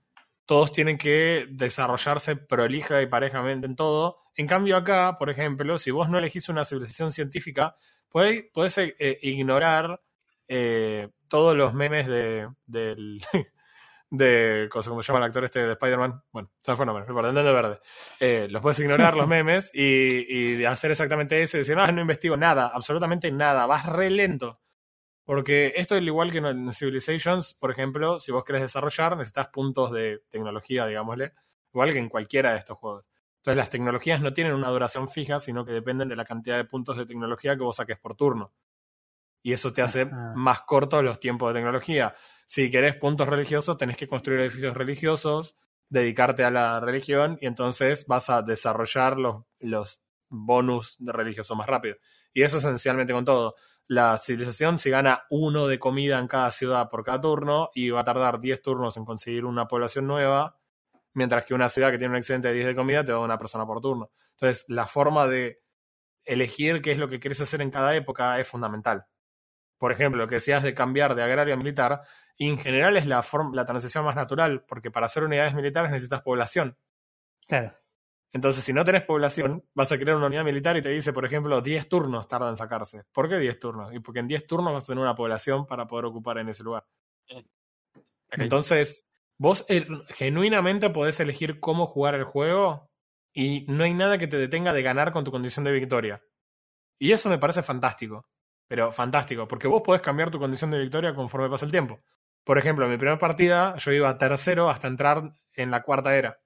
todos 0.44 0.72
tienen 0.72 0.98
que 0.98 1.46
desarrollarse 1.48 2.36
prolija 2.36 3.00
y 3.00 3.06
parejamente 3.06 3.66
en 3.66 3.76
todo. 3.76 4.18
En 4.36 4.46
cambio 4.46 4.76
acá, 4.76 5.16
por 5.16 5.30
ejemplo, 5.30 5.78
si 5.78 5.90
vos 5.90 6.10
no 6.10 6.18
elegís 6.18 6.50
una 6.50 6.66
civilización 6.66 7.12
científica, 7.12 7.76
podés, 8.10 8.44
podés, 8.52 8.76
eh, 8.76 9.18
ignorar 9.22 10.02
eh, 10.52 11.08
todos 11.28 11.56
los 11.56 11.74
memes 11.74 12.08
de, 12.08 12.48
del, 12.66 13.22
de, 14.10 14.68
como 14.68 15.00
se 15.00 15.06
llama 15.06 15.20
el 15.20 15.26
actor 15.26 15.44
este 15.44 15.60
de 15.60 15.72
Spider-Man, 15.72 16.24
bueno, 16.32 16.50
me 16.66 16.76
fue 16.76 16.84
el 16.84 16.86
no 16.86 17.22
Duende 17.22 17.42
verde. 17.52 17.78
Eh, 18.18 18.48
los 18.50 18.60
puedes 18.60 18.80
ignorar 18.80 19.14
los 19.16 19.28
memes 19.28 19.70
y, 19.72 20.26
y 20.28 20.64
hacer 20.64 20.90
exactamente 20.90 21.40
eso 21.40 21.56
y 21.56 21.60
decir, 21.60 21.78
ah, 21.78 21.92
no 21.92 22.00
investigo 22.00 22.36
nada, 22.36 22.66
absolutamente 22.74 23.30
nada, 23.30 23.64
vas 23.66 23.86
re 23.86 24.10
lento. 24.10 24.60
Porque 25.24 25.72
esto 25.76 25.94
es 25.94 26.02
igual 26.02 26.32
que 26.32 26.38
en 26.38 26.72
Civilizations, 26.72 27.54
por 27.54 27.70
ejemplo, 27.70 28.18
si 28.18 28.32
vos 28.32 28.42
querés 28.42 28.62
desarrollar, 28.62 29.16
necesitas 29.16 29.46
puntos 29.50 29.92
de 29.92 30.24
tecnología, 30.30 30.84
digámosle, 30.86 31.34
igual 31.72 31.92
que 31.92 32.00
en 32.00 32.08
cualquiera 32.08 32.50
de 32.50 32.58
estos 32.58 32.76
juegos. 32.76 33.04
Entonces 33.36 33.56
las 33.56 33.70
tecnologías 33.70 34.20
no 34.20 34.32
tienen 34.32 34.54
una 34.54 34.68
duración 34.70 35.08
fija, 35.08 35.38
sino 35.38 35.64
que 35.64 35.70
dependen 35.70 36.08
de 36.08 36.16
la 36.16 36.24
cantidad 36.24 36.56
de 36.56 36.64
puntos 36.64 36.96
de 36.96 37.06
tecnología 37.06 37.56
que 37.56 37.62
vos 37.62 37.76
saques 37.76 38.00
por 38.00 38.16
turno. 38.16 38.52
Y 39.42 39.52
eso 39.52 39.72
te 39.72 39.82
hace 39.82 40.02
Ajá. 40.02 40.32
más 40.34 40.60
cortos 40.62 41.02
los 41.02 41.18
tiempos 41.18 41.52
de 41.52 41.60
tecnología. 41.60 42.14
Si 42.46 42.70
querés 42.70 42.96
puntos 42.96 43.28
religiosos, 43.28 43.76
tenés 43.76 43.96
que 43.96 44.06
construir 44.06 44.40
edificios 44.40 44.74
religiosos, 44.74 45.56
dedicarte 45.88 46.44
a 46.44 46.50
la 46.50 46.80
religión 46.80 47.38
y 47.40 47.46
entonces 47.46 48.06
vas 48.06 48.30
a 48.30 48.42
desarrollar 48.42 49.18
los, 49.18 49.44
los 49.58 50.02
bonus 50.28 50.96
de 50.98 51.12
religioso 51.12 51.54
más 51.54 51.66
rápido. 51.66 51.96
Y 52.32 52.42
eso 52.42 52.58
esencialmente 52.58 53.12
con 53.12 53.24
todo. 53.24 53.56
La 53.86 54.16
civilización 54.18 54.78
si 54.78 54.88
gana 54.88 55.24
uno 55.30 55.66
de 55.66 55.78
comida 55.80 56.18
en 56.18 56.28
cada 56.28 56.50
ciudad 56.52 56.88
por 56.88 57.02
cada 57.02 57.20
turno 57.20 57.70
y 57.74 57.90
va 57.90 58.00
a 58.00 58.04
tardar 58.04 58.40
10 58.40 58.62
turnos 58.62 58.96
en 58.96 59.04
conseguir 59.04 59.44
una 59.44 59.66
población 59.66 60.06
nueva, 60.06 60.56
mientras 61.12 61.44
que 61.44 61.54
una 61.54 61.68
ciudad 61.68 61.90
que 61.90 61.98
tiene 61.98 62.12
un 62.12 62.18
excedente 62.18 62.48
de 62.48 62.54
10 62.54 62.66
de 62.68 62.76
comida 62.76 63.04
te 63.04 63.10
va 63.12 63.18
a 63.18 63.20
dar 63.20 63.26
una 63.26 63.38
persona 63.38 63.66
por 63.66 63.80
turno. 63.80 64.10
Entonces, 64.30 64.64
la 64.68 64.86
forma 64.86 65.26
de 65.26 65.60
elegir 66.24 66.80
qué 66.82 66.92
es 66.92 66.98
lo 66.98 67.08
que 67.08 67.18
quieres 67.18 67.40
hacer 67.40 67.62
en 67.62 67.70
cada 67.70 67.96
época 67.96 68.38
es 68.38 68.46
fundamental. 68.46 69.06
Por 69.80 69.92
ejemplo, 69.92 70.28
que 70.28 70.38
si 70.40 70.52
has 70.52 70.62
de 70.62 70.74
cambiar 70.74 71.14
de 71.14 71.22
agrario 71.22 71.54
a 71.54 71.56
militar, 71.56 72.02
y 72.36 72.48
en 72.50 72.58
general 72.58 72.98
es 72.98 73.06
la, 73.06 73.24
la 73.54 73.64
transición 73.64 74.04
más 74.04 74.14
natural, 74.14 74.62
porque 74.68 74.90
para 74.90 75.06
hacer 75.06 75.24
unidades 75.24 75.54
militares 75.54 75.90
necesitas 75.90 76.20
población. 76.20 76.76
Claro. 77.48 77.74
Entonces, 78.30 78.62
si 78.62 78.74
no 78.74 78.84
tenés 78.84 79.04
población, 79.04 79.64
vas 79.72 79.90
a 79.90 79.98
crear 79.98 80.18
una 80.18 80.26
unidad 80.26 80.44
militar 80.44 80.76
y 80.76 80.82
te 80.82 80.90
dice, 80.90 81.14
por 81.14 81.24
ejemplo, 81.24 81.62
10 81.62 81.88
turnos 81.88 82.28
tardan 82.28 82.50
en 82.50 82.56
sacarse. 82.58 83.04
¿Por 83.10 83.30
qué 83.30 83.38
10 83.38 83.58
turnos? 83.58 83.94
Y 83.94 84.00
porque 84.00 84.20
en 84.20 84.28
10 84.28 84.46
turnos 84.46 84.74
vas 84.74 84.84
a 84.84 84.88
tener 84.88 85.02
una 85.02 85.14
población 85.14 85.66
para 85.66 85.86
poder 85.86 86.04
ocupar 86.04 86.36
en 86.36 86.50
ese 86.50 86.62
lugar. 86.62 86.84
Entonces, 88.32 89.08
vos 89.38 89.64
eh, 89.70 89.86
genuinamente 90.10 90.90
podés 90.90 91.20
elegir 91.20 91.58
cómo 91.58 91.86
jugar 91.86 92.14
el 92.14 92.24
juego 92.24 92.90
y 93.32 93.64
no 93.66 93.84
hay 93.84 93.94
nada 93.94 94.18
que 94.18 94.26
te 94.26 94.36
detenga 94.36 94.74
de 94.74 94.82
ganar 94.82 95.10
con 95.10 95.24
tu 95.24 95.30
condición 95.30 95.64
de 95.64 95.72
victoria. 95.72 96.22
Y 96.98 97.12
eso 97.12 97.30
me 97.30 97.38
parece 97.38 97.62
fantástico. 97.62 98.26
Pero 98.70 98.92
fantástico, 98.92 99.48
porque 99.48 99.66
vos 99.66 99.82
podés 99.84 100.00
cambiar 100.00 100.30
tu 100.30 100.38
condición 100.38 100.70
de 100.70 100.78
victoria 100.78 101.12
conforme 101.12 101.50
pasa 101.50 101.66
el 101.66 101.72
tiempo. 101.72 102.04
Por 102.44 102.56
ejemplo, 102.56 102.84
en 102.84 102.92
mi 102.92 102.98
primera 102.98 103.18
partida 103.18 103.74
yo 103.78 103.90
iba 103.90 104.16
tercero 104.16 104.70
hasta 104.70 104.86
entrar 104.86 105.32
en 105.54 105.72
la 105.72 105.82
cuarta 105.82 106.14
era. 106.14 106.38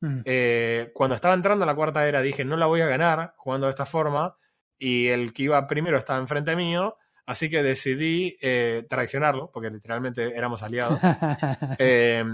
Mm. 0.00 0.20
Eh, 0.24 0.92
cuando 0.94 1.16
estaba 1.16 1.34
entrando 1.34 1.64
en 1.64 1.66
la 1.66 1.74
cuarta 1.74 2.06
era 2.06 2.22
dije, 2.22 2.44
no 2.44 2.56
la 2.56 2.66
voy 2.66 2.80
a 2.80 2.86
ganar 2.86 3.34
jugando 3.38 3.66
de 3.66 3.70
esta 3.70 3.86
forma. 3.86 4.36
Y 4.78 5.08
el 5.08 5.32
que 5.32 5.42
iba 5.42 5.66
primero 5.66 5.98
estaba 5.98 6.20
enfrente 6.20 6.54
mío. 6.54 6.96
Así 7.26 7.50
que 7.50 7.64
decidí 7.64 8.38
eh, 8.40 8.86
traicionarlo, 8.88 9.50
porque 9.52 9.68
literalmente 9.68 10.32
éramos 10.36 10.62
aliados. 10.62 11.00
Eh, 11.80 12.24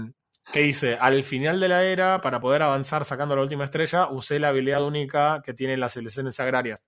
¿Qué 0.53 0.61
hice? 0.67 0.97
Al 0.99 1.23
final 1.23 1.59
de 1.59 1.67
la 1.67 1.83
era, 1.83 2.21
para 2.21 2.39
poder 2.39 2.61
avanzar 2.61 3.05
sacando 3.05 3.35
la 3.35 3.41
última 3.41 3.63
estrella, 3.63 4.07
usé 4.07 4.39
la 4.39 4.49
habilidad 4.49 4.83
única 4.83 5.41
que 5.43 5.55
tienen 5.55 5.79
las 5.79 5.93
civilizaciones 5.93 6.39
agrarias, 6.39 6.83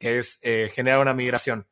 que 0.00 0.18
es 0.18 0.40
eh, 0.42 0.68
generar 0.74 0.98
una 0.98 1.14
migración. 1.14 1.68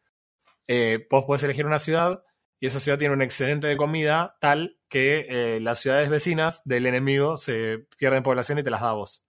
Eh, 0.68 1.06
vos 1.10 1.24
podés 1.24 1.42
elegir 1.42 1.66
una 1.66 1.78
ciudad 1.80 2.22
y 2.60 2.66
esa 2.66 2.78
ciudad 2.78 2.98
tiene 2.98 3.14
un 3.14 3.22
excedente 3.22 3.66
de 3.66 3.76
comida 3.76 4.36
tal 4.40 4.78
que 4.88 5.26
eh, 5.28 5.60
las 5.60 5.80
ciudades 5.80 6.08
vecinas 6.10 6.62
del 6.64 6.86
enemigo 6.86 7.36
se 7.36 7.86
pierden 7.96 8.22
población 8.22 8.58
y 8.58 8.62
te 8.62 8.70
las 8.70 8.80
da 8.82 8.90
a 8.90 8.94
vos. 8.94 9.24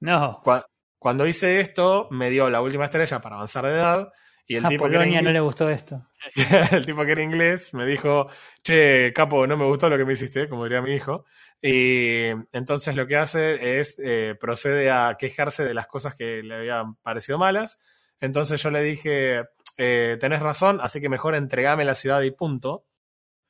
no. 0.00 0.40
Cua- 0.42 0.64
Cuando 0.98 1.26
hice 1.26 1.60
esto, 1.60 2.08
me 2.10 2.30
dio 2.30 2.48
la 2.50 2.60
última 2.60 2.84
estrella 2.86 3.20
para 3.20 3.36
avanzar 3.36 3.64
de 3.64 3.70
edad 3.72 4.12
y 4.46 4.56
el 4.56 4.64
a 4.66 4.68
tipo 4.68 4.84
que 4.86 4.90
era 4.90 4.98
Polonia 5.00 5.20
no 5.22 5.28
inglés- 5.30 5.32
le 5.34 5.40
gustó 5.40 5.68
esto. 5.70 6.06
el 6.72 6.86
tipo 6.86 7.04
que 7.04 7.12
era 7.12 7.22
inglés 7.22 7.72
me 7.74 7.86
dijo, 7.86 8.28
che, 8.62 9.12
capo, 9.14 9.46
no 9.46 9.56
me 9.56 9.64
gustó 9.66 9.88
lo 9.88 9.96
que 9.96 10.04
me 10.04 10.14
hiciste, 10.14 10.48
como 10.48 10.64
diría 10.64 10.80
mi 10.82 10.94
hijo. 10.94 11.24
Y 11.62 12.28
entonces 12.52 12.94
lo 12.96 13.06
que 13.06 13.16
hace 13.16 13.78
es, 13.80 13.98
eh, 14.02 14.36
procede 14.40 14.90
a 14.90 15.16
quejarse 15.18 15.64
de 15.64 15.74
las 15.74 15.86
cosas 15.86 16.14
que 16.14 16.42
le 16.42 16.54
habían 16.56 16.94
parecido 16.96 17.38
malas. 17.38 17.78
Entonces 18.20 18.62
yo 18.62 18.70
le 18.70 18.82
dije, 18.82 19.44
eh, 19.76 20.16
tenés 20.20 20.40
razón, 20.40 20.80
así 20.82 21.00
que 21.00 21.08
mejor 21.08 21.34
entregame 21.34 21.84
la 21.84 21.94
ciudad 21.94 22.20
y 22.22 22.30
punto. 22.30 22.84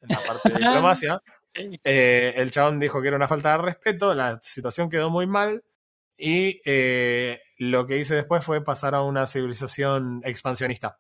En 0.01 0.09
la 0.11 0.21
parte 0.21 0.51
de 0.51 0.59
diplomacia. 0.59 1.21
Eh, 1.83 2.35
el 2.37 2.51
chabón 2.51 2.79
dijo 2.79 3.01
que 3.01 3.09
era 3.09 3.17
una 3.17 3.27
falta 3.27 3.53
de 3.53 3.59
respeto, 3.59 4.15
la 4.15 4.39
situación 4.43 4.89
quedó 4.89 5.11
muy 5.11 5.27
mal. 5.27 5.65
Y 6.17 6.61
eh, 6.65 7.41
lo 7.57 7.87
que 7.87 7.99
hice 7.99 8.17
después 8.17 8.45
fue 8.45 8.63
pasar 8.63 8.95
a 8.95 9.03
una 9.03 9.27
civilización 9.27 10.21
expansionista. 10.25 10.99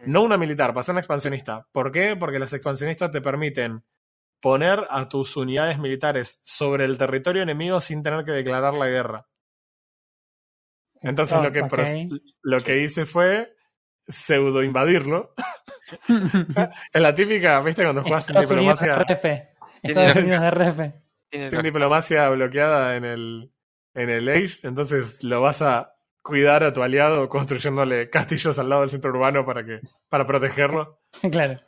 No 0.00 0.22
una 0.22 0.38
militar, 0.38 0.74
pasar 0.74 0.92
a 0.92 0.94
una 0.94 1.00
expansionista. 1.00 1.66
¿Por 1.72 1.92
qué? 1.92 2.16
Porque 2.16 2.38
las 2.38 2.52
expansionistas 2.52 3.10
te 3.10 3.20
permiten 3.20 3.84
poner 4.40 4.86
a 4.90 5.08
tus 5.08 5.36
unidades 5.36 5.78
militares 5.78 6.40
sobre 6.44 6.84
el 6.84 6.96
territorio 6.96 7.42
enemigo 7.42 7.80
sin 7.80 8.02
tener 8.02 8.24
que 8.24 8.32
declarar 8.32 8.74
la 8.74 8.86
guerra. 8.86 9.28
Entonces 11.02 11.38
Oh, 11.38 11.42
lo, 11.42 11.52
que 11.52 12.08
lo 12.42 12.60
que 12.60 12.82
hice 12.82 13.06
fue 13.06 13.54
pseudo 14.06 14.62
invadirlo. 14.62 15.34
Es 16.92 17.00
la 17.00 17.14
típica, 17.14 17.60
¿viste? 17.62 17.82
Cuando 17.82 18.02
juegas 18.02 18.28
en 18.28 18.36
Estados 18.36 18.50
Unidos 18.60 18.80
de 18.80 18.86
diplomacia. 18.88 19.16
RF. 19.16 19.48
Estados 19.82 20.16
Unidos 20.16 20.40
de 20.40 20.50
RF. 20.50 21.50
Sin 21.50 21.62
diplomacia 21.62 22.28
bloqueada 22.28 22.96
en 22.96 23.04
el, 23.04 23.52
en 23.94 24.10
el 24.10 24.28
Age, 24.28 24.60
entonces 24.64 25.22
lo 25.24 25.40
vas 25.40 25.62
a 25.62 25.94
cuidar 26.22 26.62
a 26.62 26.72
tu 26.72 26.82
aliado 26.82 27.28
construyéndole 27.28 28.10
castillos 28.10 28.58
al 28.58 28.68
lado 28.68 28.82
del 28.82 28.90
centro 28.90 29.10
urbano 29.10 29.46
para 29.46 29.64
que 29.64 29.80
para 30.08 30.26
protegerlo. 30.26 31.00
claro. 31.32 31.58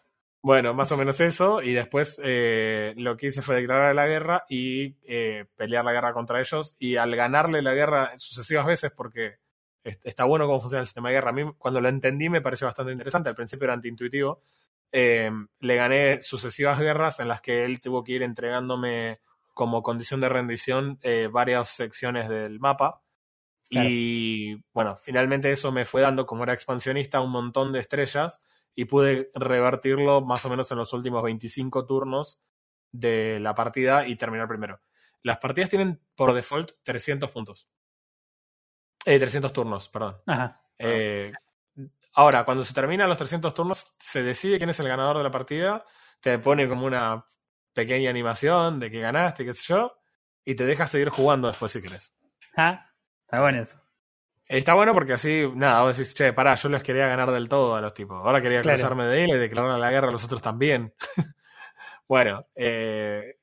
Bueno, 0.43 0.73
más 0.73 0.91
o 0.93 0.97
menos 0.97 1.21
eso, 1.21 1.61
y 1.61 1.75
después 1.75 2.19
eh, 2.25 2.95
lo 2.97 3.17
que 3.19 3.27
hice 3.27 3.43
fue 3.43 3.57
declarar 3.57 3.95
la 3.95 4.07
guerra 4.07 4.45
y 4.49 4.97
eh, 5.05 5.45
pelear 5.57 5.85
la 5.85 5.93
guerra 5.93 6.15
contra 6.15 6.41
ellos, 6.41 6.77
y 6.79 6.97
al 6.97 7.15
ganarle 7.15 7.61
la 7.61 7.75
guerra 7.75 8.13
sucesivas 8.17 8.65
veces, 8.65 8.91
porque 8.97 9.37
est- 9.85 10.05
está 10.07 10.25
bueno 10.25 10.47
cómo 10.47 10.59
funciona 10.61 10.81
el 10.81 10.87
sistema 10.87 11.11
de 11.11 11.17
guerra, 11.17 11.31
a 11.31 11.33
mí 11.35 11.43
cuando 11.59 11.83
lo 11.83 11.91
entendí 11.91 12.31
me 12.31 12.41
pareció 12.41 12.67
bastante 12.67 12.93
interesante, 12.93 13.29
al 13.29 13.35
principio 13.35 13.65
era 13.67 13.75
antiintuitivo, 13.75 14.41
eh, 14.93 15.31
le 15.61 15.77
gané 15.77 16.21
sucesivas 16.23 16.81
guerras 16.81 17.21
en 17.21 17.29
las 17.29 17.43
que 17.43 17.65
él 17.67 17.79
tuvo 17.81 18.03
que 18.03 18.13
ir 18.13 18.23
entregándome 18.23 19.21
como 19.53 19.83
condición 19.83 20.21
de 20.23 20.31
rendición 20.31 20.99
eh, 21.03 21.29
varias 21.31 21.69
secciones 21.69 22.31
del 22.31 22.61
mapa. 22.61 23.03
Claro. 23.71 23.89
Y 23.89 24.57
bueno, 24.73 24.99
finalmente 25.03 25.51
eso 25.53 25.71
me 25.73 25.85
fue 25.85 26.01
dando, 26.03 26.27
como 26.27 26.43
era 26.45 26.53
expansionista, 26.53 27.21
un 27.21 27.31
montón 27.31 27.73
de 27.73 27.81
estrellas 27.81 28.41
y 28.75 28.85
pude 28.85 29.31
revertirlo 29.35 30.21
más 30.21 30.45
o 30.45 30.51
menos 30.51 30.71
en 30.71 30.79
los 30.79 30.93
últimos 30.93 31.23
25 31.23 31.87
turnos 31.87 32.43
de 32.93 33.39
la 33.41 33.55
partida 33.55 34.07
y 34.07 34.17
terminar 34.17 34.49
primero. 34.49 34.81
Las 35.23 35.39
partidas 35.39 35.71
tienen 35.71 36.01
por 36.15 36.33
default 36.33 36.73
300 36.83 37.31
puntos. 37.31 37.69
Eh, 39.05 39.19
300 39.19 39.53
turnos, 39.53 39.89
perdón. 39.89 40.17
Ajá. 40.27 40.63
Eh, 40.79 41.33
ahora, 42.15 42.45
cuando 42.45 42.65
se 42.65 42.75
terminan 42.75 43.09
los 43.09 43.19
300 43.19 43.53
turnos, 43.53 43.95
se 43.99 44.23
decide 44.23 44.59
quién 44.59 44.71
es 44.71 44.81
el 44.81 44.89
ganador 44.89 45.19
de 45.19 45.23
la 45.23 45.31
partida, 45.31 45.85
te 46.21 46.39
pone 46.39 46.69
como 46.69 46.87
una 46.87 47.25
pequeña 47.73 48.11
animación 48.11 48.79
de 48.81 48.91
que 48.91 49.01
ganaste, 49.01 49.45
qué 49.45 49.55
sé 49.55 49.63
yo, 49.69 49.97
y 50.45 50.55
te 50.55 50.65
deja 50.65 50.87
seguir 50.87 51.11
jugando 51.11 51.49
después 51.49 51.73
si 51.73 51.83
querés. 51.83 52.15
Ah, 52.57 52.91
está 53.27 53.41
bueno 53.41 53.61
eso. 53.61 53.81
Está 54.53 54.75
bueno 54.75 54.93
porque 54.95 55.13
así, 55.13 55.45
nada, 55.55 55.83
vos 55.83 55.97
decís, 55.97 56.13
che, 56.13 56.33
pará, 56.33 56.57
yo 56.57 56.69
les 56.71 56.83
quería 56.83 57.07
ganar 57.07 57.31
del 57.31 57.49
todo 57.49 57.77
a 57.77 57.81
los 57.81 57.95
tipos. 57.95 58.17
Ahora 58.25 58.43
quería 58.43 58.63
Claro. 58.63 58.77
cruzarme 58.77 59.05
de 59.07 59.23
él 59.25 59.31
y 59.31 59.39
declarar 59.39 59.79
la 59.79 59.91
guerra 59.93 60.09
a 60.09 60.11
los 60.11 60.25
otros 60.25 60.43
también. 60.43 60.93
bueno, 62.09 62.47
eh, 62.57 63.37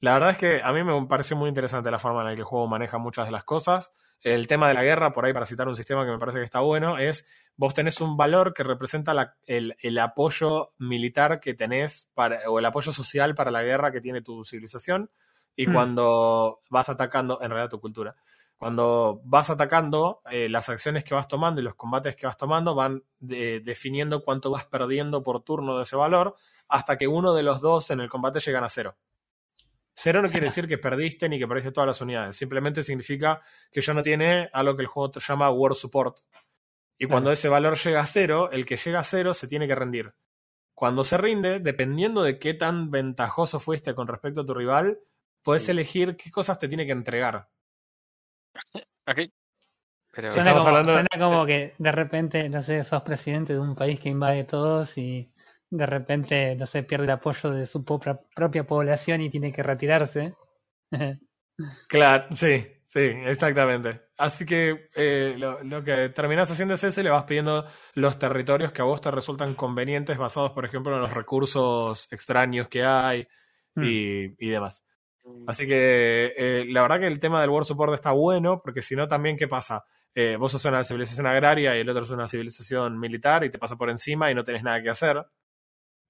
la 0.00 0.12
verdad 0.12 0.30
es 0.30 0.36
que 0.36 0.60
a 0.62 0.70
mí 0.74 0.84
me 0.84 1.06
pareció 1.06 1.34
muy 1.34 1.48
interesante 1.48 1.90
la 1.90 1.98
forma 1.98 2.20
en 2.20 2.26
la 2.26 2.34
que 2.34 2.40
el 2.40 2.44
juego 2.44 2.66
maneja 2.66 2.98
muchas 2.98 3.24
de 3.24 3.32
las 3.32 3.44
cosas. 3.44 3.92
El 4.20 4.46
tema 4.46 4.68
de 4.68 4.74
la 4.74 4.84
guerra, 4.84 5.12
por 5.12 5.24
ahí 5.24 5.32
para 5.32 5.46
citar 5.46 5.66
un 5.66 5.76
sistema 5.76 6.04
que 6.04 6.10
me 6.10 6.18
parece 6.18 6.38
que 6.40 6.44
está 6.44 6.60
bueno, 6.60 6.98
es 6.98 7.26
vos 7.56 7.72
tenés 7.72 8.02
un 8.02 8.18
valor 8.18 8.52
que 8.52 8.64
representa 8.64 9.14
la- 9.14 9.36
el, 9.46 9.76
el 9.80 9.98
apoyo 9.98 10.68
militar 10.78 11.40
que 11.40 11.54
tenés 11.54 12.10
para, 12.14 12.50
o 12.50 12.58
el 12.58 12.66
apoyo 12.66 12.92
social 12.92 13.34
para 13.34 13.50
la 13.50 13.62
guerra 13.62 13.92
que 13.92 14.02
tiene 14.02 14.20
tu 14.20 14.44
civilización. 14.44 15.10
Y 15.56 15.68
Mm. 15.68 15.72
cuando 15.72 16.60
vas 16.68 16.90
atacando, 16.90 17.38
en 17.40 17.48
realidad 17.48 17.70
tu 17.70 17.80
cultura, 17.80 18.14
cuando 18.64 19.20
vas 19.24 19.50
atacando, 19.50 20.22
eh, 20.30 20.48
las 20.48 20.70
acciones 20.70 21.04
que 21.04 21.12
vas 21.14 21.28
tomando 21.28 21.60
y 21.60 21.64
los 21.64 21.74
combates 21.74 22.16
que 22.16 22.26
vas 22.26 22.38
tomando 22.38 22.74
van 22.74 23.04
de- 23.18 23.60
definiendo 23.60 24.22
cuánto 24.22 24.50
vas 24.50 24.64
perdiendo 24.64 25.22
por 25.22 25.42
turno 25.44 25.76
de 25.76 25.82
ese 25.82 25.96
valor 25.96 26.34
hasta 26.68 26.96
que 26.96 27.06
uno 27.06 27.34
de 27.34 27.42
los 27.42 27.60
dos 27.60 27.90
en 27.90 28.00
el 28.00 28.08
combate 28.08 28.40
llegan 28.40 28.64
a 28.64 28.70
cero. 28.70 28.96
Cero 29.92 30.22
no 30.22 30.30
quiere 30.30 30.46
decir 30.50 30.66
que 30.66 30.78
perdiste 30.78 31.28
ni 31.28 31.38
que 31.38 31.46
perdiste 31.46 31.72
todas 31.72 31.88
las 31.88 32.00
unidades. 32.00 32.38
Simplemente 32.38 32.82
significa 32.82 33.38
que 33.70 33.82
ya 33.82 33.92
no 33.92 34.00
tiene 34.00 34.48
algo 34.54 34.74
que 34.74 34.80
el 34.80 34.88
juego 34.88 35.10
te 35.10 35.20
llama 35.20 35.50
War 35.50 35.74
Support. 35.74 36.20
Y 36.96 37.04
cuando 37.04 37.30
ese 37.32 37.50
valor 37.50 37.76
llega 37.76 38.00
a 38.00 38.06
cero, 38.06 38.48
el 38.50 38.64
que 38.64 38.78
llega 38.78 39.00
a 39.00 39.04
cero 39.04 39.34
se 39.34 39.46
tiene 39.46 39.66
que 39.68 39.74
rendir. 39.74 40.14
Cuando 40.72 41.04
se 41.04 41.18
rinde, 41.18 41.60
dependiendo 41.60 42.22
de 42.22 42.38
qué 42.38 42.54
tan 42.54 42.90
ventajoso 42.90 43.60
fuiste 43.60 43.94
con 43.94 44.08
respecto 44.08 44.40
a 44.40 44.46
tu 44.46 44.54
rival, 44.54 45.00
puedes 45.42 45.64
Sí. 45.64 45.72
elegir 45.72 46.16
qué 46.16 46.30
cosas 46.30 46.58
te 46.58 46.66
tiene 46.66 46.86
que 46.86 46.92
entregar. 46.92 47.50
Ok. 49.06 49.18
Pero 50.10 50.28
Suena 50.30 50.50
Estamos 50.50 50.64
como, 50.64 50.68
hablando- 50.68 50.92
suena 50.92 51.08
como 51.18 51.46
que 51.46 51.74
de 51.78 51.92
repente, 51.92 52.48
no 52.48 52.62
sé, 52.62 52.84
sos 52.84 53.02
presidente 53.02 53.52
de 53.54 53.60
un 53.60 53.74
país 53.74 54.00
que 54.00 54.08
invade 54.10 54.44
todos 54.44 54.96
y 54.98 55.32
de 55.70 55.86
repente, 55.86 56.56
no 56.56 56.66
sé, 56.66 56.82
pierde 56.82 57.04
el 57.04 57.10
apoyo 57.10 57.50
de 57.50 57.66
su 57.66 57.84
propia, 57.84 58.20
propia 58.34 58.64
población 58.66 59.20
y 59.22 59.30
tiene 59.30 59.52
que 59.52 59.62
retirarse. 59.62 60.34
Claro, 61.86 62.26
sí, 62.34 62.66
sí, 62.86 62.98
exactamente. 63.00 64.02
Así 64.16 64.44
que 64.46 64.84
eh, 64.94 65.34
lo, 65.38 65.62
lo 65.62 65.84
que 65.84 66.08
terminas 66.10 66.50
haciendo 66.50 66.74
es 66.74 66.84
eso 66.84 67.00
y 67.00 67.04
le 67.04 67.10
vas 67.10 67.24
pidiendo 67.24 67.66
los 67.94 68.18
territorios 68.18 68.72
que 68.72 68.82
a 68.82 68.84
vos 68.84 69.00
te 69.00 69.10
resultan 69.10 69.54
convenientes 69.54 70.16
basados, 70.18 70.50
por 70.52 70.64
ejemplo, 70.64 70.94
en 70.94 71.00
los 71.00 71.12
recursos 71.12 72.08
extraños 72.12 72.68
que 72.68 72.84
hay 72.84 73.26
y, 73.78 74.24
y 74.44 74.48
demás. 74.50 74.84
Así 75.46 75.66
que 75.66 76.34
eh, 76.36 76.64
la 76.68 76.82
verdad 76.82 77.00
que 77.00 77.06
el 77.06 77.18
tema 77.18 77.40
del 77.40 77.50
War 77.50 77.64
Support 77.64 77.94
está 77.94 78.12
bueno, 78.12 78.60
porque 78.62 78.82
si 78.82 78.94
no, 78.94 79.08
también, 79.08 79.36
¿qué 79.36 79.48
pasa? 79.48 79.84
Eh, 80.14 80.36
vos 80.38 80.52
sos 80.52 80.64
una 80.66 80.84
civilización 80.84 81.26
agraria 81.26 81.76
y 81.76 81.80
el 81.80 81.90
otro 81.90 82.04
es 82.04 82.10
una 82.10 82.28
civilización 82.28 82.98
militar 83.00 83.42
y 83.44 83.50
te 83.50 83.58
pasa 83.58 83.76
por 83.76 83.90
encima 83.90 84.30
y 84.30 84.34
no 84.34 84.44
tenés 84.44 84.62
nada 84.62 84.82
que 84.82 84.90
hacer. 84.90 85.24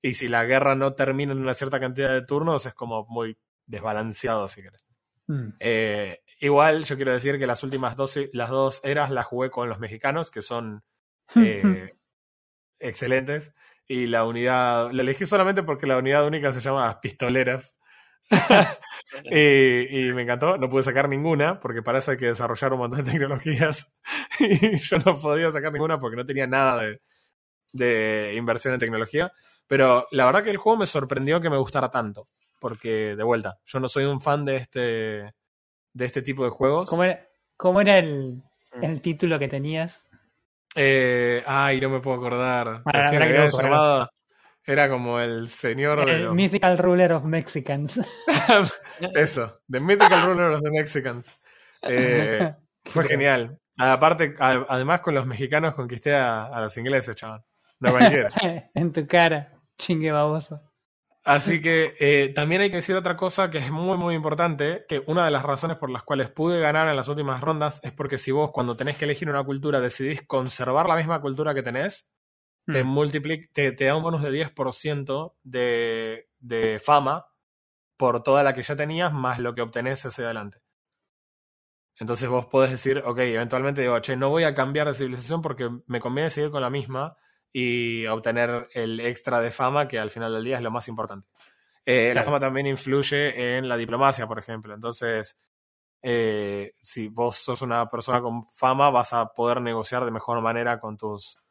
Y 0.02 0.14
si 0.14 0.28
la 0.28 0.44
guerra 0.44 0.74
no 0.74 0.94
termina 0.94 1.32
en 1.32 1.38
una 1.38 1.54
cierta 1.54 1.80
cantidad 1.80 2.12
de 2.12 2.22
turnos, 2.22 2.66
es 2.66 2.74
como 2.74 3.06
muy 3.08 3.38
desbalanceado, 3.66 4.46
si 4.48 4.62
querés. 4.62 4.86
Mm. 5.26 5.48
Eh, 5.58 6.22
igual, 6.40 6.84
yo 6.84 6.96
quiero 6.96 7.12
decir 7.12 7.38
que 7.38 7.46
las 7.46 7.62
últimas 7.62 7.96
dos, 7.96 8.18
las 8.32 8.50
dos 8.50 8.80
eras 8.84 9.10
las 9.10 9.24
jugué 9.24 9.48
con 9.48 9.68
los 9.68 9.80
mexicanos, 9.80 10.30
que 10.30 10.42
son 10.42 10.84
excelentes. 12.78 13.54
Y 13.86 14.06
la 14.06 14.24
unidad, 14.24 14.90
la 14.92 15.02
elegí 15.02 15.24
solamente 15.24 15.62
porque 15.62 15.86
la 15.86 15.98
unidad 15.98 16.26
única 16.26 16.52
se 16.52 16.60
llama 16.60 17.00
Pistoleras. 17.00 17.78
y, 19.30 20.08
y 20.08 20.12
me 20.12 20.22
encantó, 20.22 20.56
no 20.56 20.68
pude 20.68 20.82
sacar 20.82 21.08
ninguna, 21.08 21.60
porque 21.60 21.82
para 21.82 21.98
eso 21.98 22.10
hay 22.10 22.16
que 22.16 22.26
desarrollar 22.26 22.72
un 22.72 22.80
montón 22.80 23.04
de 23.04 23.10
tecnologías. 23.12 23.92
y 24.40 24.76
yo 24.78 24.98
no 24.98 25.18
podía 25.18 25.50
sacar 25.50 25.72
ninguna 25.72 25.98
porque 26.00 26.16
no 26.16 26.26
tenía 26.26 26.46
nada 26.46 26.82
de, 26.82 27.00
de 27.72 28.34
inversión 28.36 28.74
en 28.74 28.80
tecnología. 28.80 29.32
Pero 29.66 30.06
la 30.10 30.26
verdad 30.26 30.44
que 30.44 30.50
el 30.50 30.56
juego 30.56 30.78
me 30.78 30.86
sorprendió 30.86 31.40
que 31.40 31.50
me 31.50 31.56
gustara 31.56 31.90
tanto. 31.90 32.24
Porque, 32.60 33.14
de 33.16 33.24
vuelta, 33.24 33.58
yo 33.64 33.80
no 33.80 33.88
soy 33.88 34.04
un 34.04 34.20
fan 34.20 34.44
de 34.44 34.56
este, 34.56 34.80
de 34.80 36.04
este 36.04 36.22
tipo 36.22 36.44
de 36.44 36.50
juegos. 36.50 36.88
¿Cómo 36.88 37.04
era, 37.04 37.18
cómo 37.56 37.80
era 37.80 37.98
el, 37.98 38.42
el 38.80 39.00
título 39.00 39.38
que 39.38 39.48
tenías? 39.48 40.04
Eh, 40.74 41.42
ay, 41.46 41.80
no 41.80 41.88
me 41.88 42.00
puedo 42.00 42.16
acordar. 42.16 42.82
Ah, 42.84 42.92
Recién 42.92 43.22
habrá 43.22 43.48
que 43.48 43.56
llamado- 43.56 44.10
Era 44.66 44.88
como 44.88 45.20
el 45.20 45.48
señor 45.48 46.04
de 46.06 46.12
El 46.12 46.24
los- 46.24 46.34
Mythical 46.34 46.78
Ruler 46.78 47.12
of 47.12 47.24
Mexicans. 47.24 48.00
Eso, 49.14 49.60
The 49.70 49.80
Mythical 49.80 50.22
Ruler 50.26 50.50
of 50.52 50.62
the 50.62 50.70
Mexicans. 50.70 51.38
Eh, 51.82 52.54
fue 52.84 53.04
genial. 53.04 53.58
Aparte, 53.76 54.34
además 54.38 55.00
con 55.00 55.14
los 55.14 55.26
mexicanos 55.26 55.74
conquisté 55.74 56.14
a, 56.14 56.44
a 56.44 56.60
los 56.60 56.76
ingleses, 56.76 57.16
chaval. 57.16 57.42
No 57.80 57.90
cualquiera. 57.90 58.28
en 58.74 58.92
tu 58.92 59.06
cara, 59.06 59.52
chingue 59.76 60.12
baboso. 60.12 60.62
Así 61.24 61.60
que 61.62 61.94
eh, 61.98 62.32
también 62.34 62.60
hay 62.60 62.68
que 62.70 62.76
decir 62.76 62.94
otra 62.96 63.16
cosa 63.16 63.50
que 63.50 63.56
es 63.58 63.70
muy, 63.70 63.96
muy 63.96 64.14
importante, 64.14 64.84
que 64.88 65.02
una 65.06 65.24
de 65.24 65.30
las 65.30 65.42
razones 65.42 65.78
por 65.78 65.88
las 65.90 66.02
cuales 66.02 66.30
pude 66.30 66.60
ganar 66.60 66.86
en 66.88 66.96
las 66.96 67.08
últimas 67.08 67.40
rondas 67.40 67.80
es 67.82 67.92
porque 67.92 68.18
si 68.18 68.30
vos 68.30 68.50
cuando 68.52 68.76
tenés 68.76 68.98
que 68.98 69.06
elegir 69.06 69.28
una 69.30 69.42
cultura 69.42 69.80
decidís 69.80 70.22
conservar 70.26 70.86
la 70.86 70.96
misma 70.96 71.20
cultura 71.22 71.54
que 71.54 71.62
tenés, 71.62 72.10
te, 72.66 72.82
Mm. 72.84 72.94
multipli- 72.96 73.48
te, 73.52 73.72
te 73.72 73.84
da 73.86 73.96
un 73.96 74.02
bonus 74.02 74.22
de 74.22 74.30
10% 74.30 75.36
de, 75.42 76.28
de 76.38 76.78
fama 76.78 77.26
por 77.96 78.22
toda 78.22 78.42
la 78.42 78.54
que 78.54 78.62
ya 78.62 78.76
tenías 78.76 79.12
más 79.12 79.38
lo 79.38 79.54
que 79.54 79.62
obtenés 79.62 80.04
hacia 80.06 80.24
adelante. 80.24 80.58
Entonces 81.98 82.28
vos 82.28 82.46
podés 82.46 82.70
decir, 82.72 83.02
ok, 83.04 83.18
eventualmente 83.20 83.80
digo, 83.82 83.98
che, 84.00 84.16
no 84.16 84.28
voy 84.28 84.44
a 84.44 84.54
cambiar 84.54 84.88
de 84.88 84.94
civilización 84.94 85.42
porque 85.42 85.70
me 85.86 86.00
conviene 86.00 86.28
seguir 86.30 86.50
con 86.50 86.60
la 86.60 86.70
misma 86.70 87.16
y 87.52 88.06
obtener 88.06 88.68
el 88.72 88.98
extra 88.98 89.40
de 89.40 89.52
fama 89.52 89.86
que 89.86 89.98
al 90.00 90.10
final 90.10 90.32
del 90.34 90.42
día 90.44 90.56
es 90.56 90.62
lo 90.62 90.72
más 90.72 90.88
importante. 90.88 91.28
Eh, 91.86 92.12
La 92.14 92.22
fama 92.24 92.40
también 92.40 92.66
influye 92.66 93.56
en 93.58 93.68
la 93.68 93.76
diplomacia, 93.76 94.26
por 94.26 94.38
ejemplo. 94.40 94.74
Entonces, 94.74 95.38
eh, 96.02 96.74
si 96.80 97.08
vos 97.08 97.36
sos 97.36 97.62
una 97.62 97.88
persona 97.88 98.20
con 98.20 98.42
fama, 98.44 98.90
vas 98.90 99.12
a 99.12 99.26
poder 99.26 99.60
negociar 99.60 100.04
de 100.04 100.10
mejor 100.10 100.40
manera 100.40 100.80
con 100.80 100.96
tus, 100.96 101.43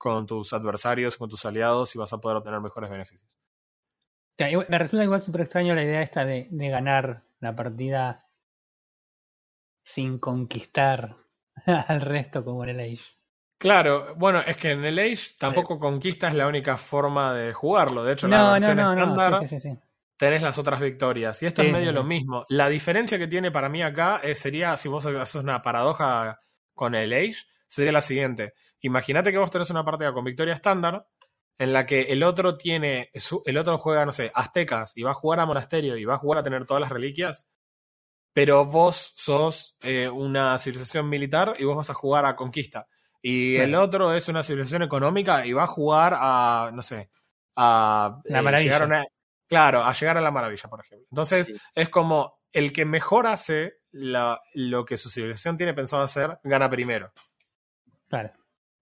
con 0.00 0.26
tus 0.26 0.54
adversarios, 0.54 1.18
con 1.18 1.28
tus 1.28 1.44
aliados 1.44 1.94
y 1.94 1.98
vas 1.98 2.10
a 2.14 2.18
poder 2.18 2.38
obtener 2.38 2.58
mejores 2.60 2.88
beneficios. 2.90 3.38
Me 4.68 4.78
resulta 4.78 5.04
igual 5.04 5.22
súper 5.22 5.42
extraño 5.42 5.74
la 5.76 5.84
idea 5.84 6.02
esta 6.02 6.24
de, 6.24 6.48
de 6.50 6.68
ganar 6.68 7.22
la 7.38 7.54
partida 7.54 8.26
sin 9.82 10.18
conquistar 10.18 11.16
al 11.66 12.00
resto 12.00 12.42
como 12.44 12.64
en 12.64 12.70
el 12.70 12.80
Age. 12.80 13.04
Claro, 13.58 14.14
bueno, 14.16 14.40
es 14.40 14.56
que 14.56 14.70
en 14.70 14.84
el 14.84 14.98
Age 14.98 15.34
tampoco 15.38 15.78
conquista 15.78 16.28
es 16.28 16.34
la 16.34 16.46
única 16.48 16.78
forma 16.78 17.34
de 17.34 17.52
jugarlo. 17.52 18.02
De 18.04 18.14
hecho, 18.14 18.26
en 18.26 18.30
la 18.32 18.38
No, 18.38 18.58
no, 18.58 18.74
no, 18.74 18.94
estándar 18.94 19.32
no, 19.32 19.38
sí, 19.38 19.46
sí, 19.48 19.60
sí, 19.60 19.68
sí. 19.68 19.78
tenés 20.16 20.40
las 20.42 20.58
otras 20.58 20.80
victorias. 20.80 21.42
Y 21.42 21.46
esto 21.46 21.62
es 21.62 21.70
medio 21.70 21.92
lo 21.92 22.04
mismo. 22.04 22.46
La 22.48 22.68
diferencia 22.70 23.18
que 23.18 23.26
tiene 23.28 23.50
para 23.50 23.68
mí 23.68 23.82
acá 23.82 24.20
es- 24.22 24.38
sería, 24.38 24.76
si 24.78 24.88
vos 24.88 25.04
haces 25.04 25.34
una 25.42 25.60
paradoja 25.60 26.40
con 26.74 26.94
el 26.94 27.12
Age, 27.12 27.36
sería 27.70 27.92
la 27.92 28.00
siguiente. 28.00 28.54
Imagínate 28.80 29.30
que 29.32 29.38
vos 29.38 29.50
tenés 29.50 29.70
una 29.70 29.84
partida 29.84 30.12
con 30.12 30.24
victoria 30.24 30.54
estándar, 30.54 31.06
en 31.58 31.72
la 31.72 31.86
que 31.86 32.02
el 32.02 32.22
otro 32.22 32.56
tiene, 32.56 33.10
el 33.44 33.56
otro 33.58 33.78
juega, 33.78 34.04
no 34.06 34.12
sé, 34.12 34.30
aztecas 34.34 34.96
y 34.96 35.02
va 35.02 35.10
a 35.12 35.14
jugar 35.14 35.40
a 35.40 35.46
monasterio 35.46 35.96
y 35.96 36.04
va 36.04 36.14
a 36.14 36.18
jugar 36.18 36.38
a 36.38 36.42
tener 36.42 36.64
todas 36.66 36.80
las 36.80 36.90
reliquias, 36.90 37.48
pero 38.32 38.64
vos 38.64 39.12
sos 39.16 39.76
eh, 39.82 40.08
una 40.08 40.56
civilización 40.58 41.08
militar 41.08 41.54
y 41.58 41.64
vos 41.64 41.76
vas 41.76 41.90
a 41.90 41.94
jugar 41.94 42.24
a 42.24 42.36
conquista. 42.36 42.86
Y 43.22 43.56
el 43.56 43.74
otro 43.74 44.14
es 44.14 44.28
una 44.28 44.42
civilización 44.42 44.82
económica 44.82 45.44
y 45.46 45.52
va 45.52 45.64
a 45.64 45.66
jugar 45.66 46.14
a, 46.18 46.70
no 46.72 46.80
sé, 46.82 47.10
a 47.56 48.20
La 48.24 48.38
eh, 48.38 48.42
maravilla. 48.42 48.62
llegar 48.64 48.82
a 48.82 48.86
una- 48.86 49.04
claro, 49.46 49.84
a 49.84 49.92
llegar 49.92 50.16
a 50.16 50.20
la 50.22 50.30
maravilla, 50.30 50.68
por 50.70 50.80
ejemplo. 50.80 51.06
Entonces, 51.10 51.48
Sí. 51.48 51.54
es 51.74 51.88
como 51.90 52.38
el 52.52 52.72
que 52.72 52.86
mejor 52.86 53.26
hace 53.26 53.74
la- 53.92 54.40
lo 54.54 54.84
que 54.86 54.96
su 54.96 55.10
civilización 55.10 55.56
tiene 55.58 55.74
pensado 55.74 56.02
hacer, 56.02 56.38
gana 56.44 56.70
primero. 56.70 57.12
Claro. 58.10 58.32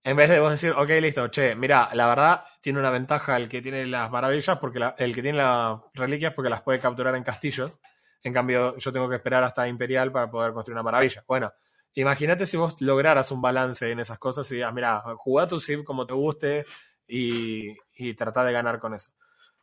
En 0.02 0.16
vez 0.16 0.28
de 0.30 0.40
vos 0.40 0.50
decir, 0.50 0.72
ok, 0.72 0.88
listo, 1.00 1.28
che, 1.28 1.54
mira, 1.54 1.90
la 1.92 2.06
verdad 2.08 2.42
tiene 2.62 2.78
una 2.80 2.90
ventaja 2.90 3.36
el 3.36 3.48
que 3.48 3.60
tiene 3.60 3.86
las 3.86 4.10
maravillas, 4.10 4.58
porque 4.58 4.78
la- 4.80 4.94
el 4.98 5.14
que 5.14 5.22
tiene 5.22 5.38
las 5.38 5.78
reliquias, 5.94 6.32
porque 6.34 6.48
las 6.50 6.62
puede 6.62 6.80
capturar 6.80 7.14
en 7.14 7.22
castillos. 7.22 7.80
En 8.22 8.32
cambio, 8.32 8.76
yo 8.78 8.90
tengo 8.90 9.08
que 9.08 9.16
esperar 9.16 9.44
hasta 9.44 9.68
Imperial 9.68 10.10
para 10.10 10.30
poder 10.30 10.52
construir 10.52 10.74
una 10.76 10.82
maravilla. 10.82 11.22
Bueno, 11.28 11.52
imagínate 11.94 12.46
si 12.46 12.56
vos 12.56 12.80
lograras 12.80 13.30
un 13.30 13.42
balance 13.42 13.90
en 13.90 14.00
esas 14.00 14.18
cosas 14.18 14.50
y 14.50 14.56
digas, 14.56 14.72
mira, 14.72 15.02
jugá 15.18 15.46
tu 15.46 15.60
Civ 15.60 15.84
como 15.84 16.06
te 16.06 16.14
guste 16.14 16.64
y, 17.06 17.76
y 17.94 18.14
tratá 18.14 18.44
de 18.44 18.52
ganar 18.52 18.78
con 18.78 18.94
eso. 18.94 19.10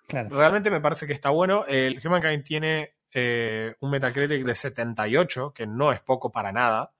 Claro. 0.08 0.30
Realmente 0.30 0.70
me 0.70 0.80
parece 0.82 1.08
que 1.08 1.14
está 1.14 1.32
bueno. 1.32 1.66
El 1.68 2.00
Humankind 2.06 2.44
tiene 2.44 2.96
eh, 3.12 3.76
un 3.80 3.90
Metacritic 3.90 4.46
de 4.46 4.54
78, 4.54 5.54
que 5.54 5.66
no 5.66 5.92
es 5.92 6.02
poco 6.02 6.32
para 6.32 6.52
nada. 6.52 6.92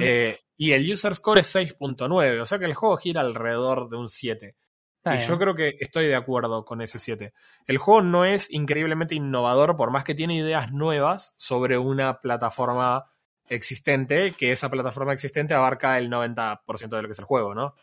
Eh, 0.00 0.38
y 0.56 0.72
el 0.72 0.90
user 0.92 1.14
score 1.14 1.40
es 1.40 1.54
6.9, 1.54 2.40
o 2.40 2.46
sea 2.46 2.58
que 2.58 2.64
el 2.64 2.74
juego 2.74 2.96
gira 2.96 3.20
alrededor 3.20 3.88
de 3.88 3.96
un 3.96 4.08
7. 4.08 4.54
Está 4.98 5.14
y 5.14 5.16
bien. 5.18 5.28
yo 5.28 5.38
creo 5.38 5.54
que 5.54 5.76
estoy 5.80 6.06
de 6.06 6.14
acuerdo 6.14 6.64
con 6.64 6.80
ese 6.80 6.98
7. 6.98 7.32
El 7.66 7.78
juego 7.78 8.02
no 8.02 8.24
es 8.24 8.50
increíblemente 8.50 9.14
innovador, 9.14 9.76
por 9.76 9.90
más 9.90 10.04
que 10.04 10.14
tiene 10.14 10.36
ideas 10.36 10.72
nuevas 10.72 11.34
sobre 11.36 11.76
una 11.76 12.20
plataforma 12.20 13.04
existente, 13.48 14.32
que 14.32 14.50
esa 14.50 14.70
plataforma 14.70 15.12
existente 15.12 15.52
abarca 15.54 15.98
el 15.98 16.08
90% 16.10 16.96
de 16.96 17.02
lo 17.02 17.08
que 17.08 17.12
es 17.12 17.18
el 17.18 17.24
juego, 17.26 17.54
¿no? 17.54 17.74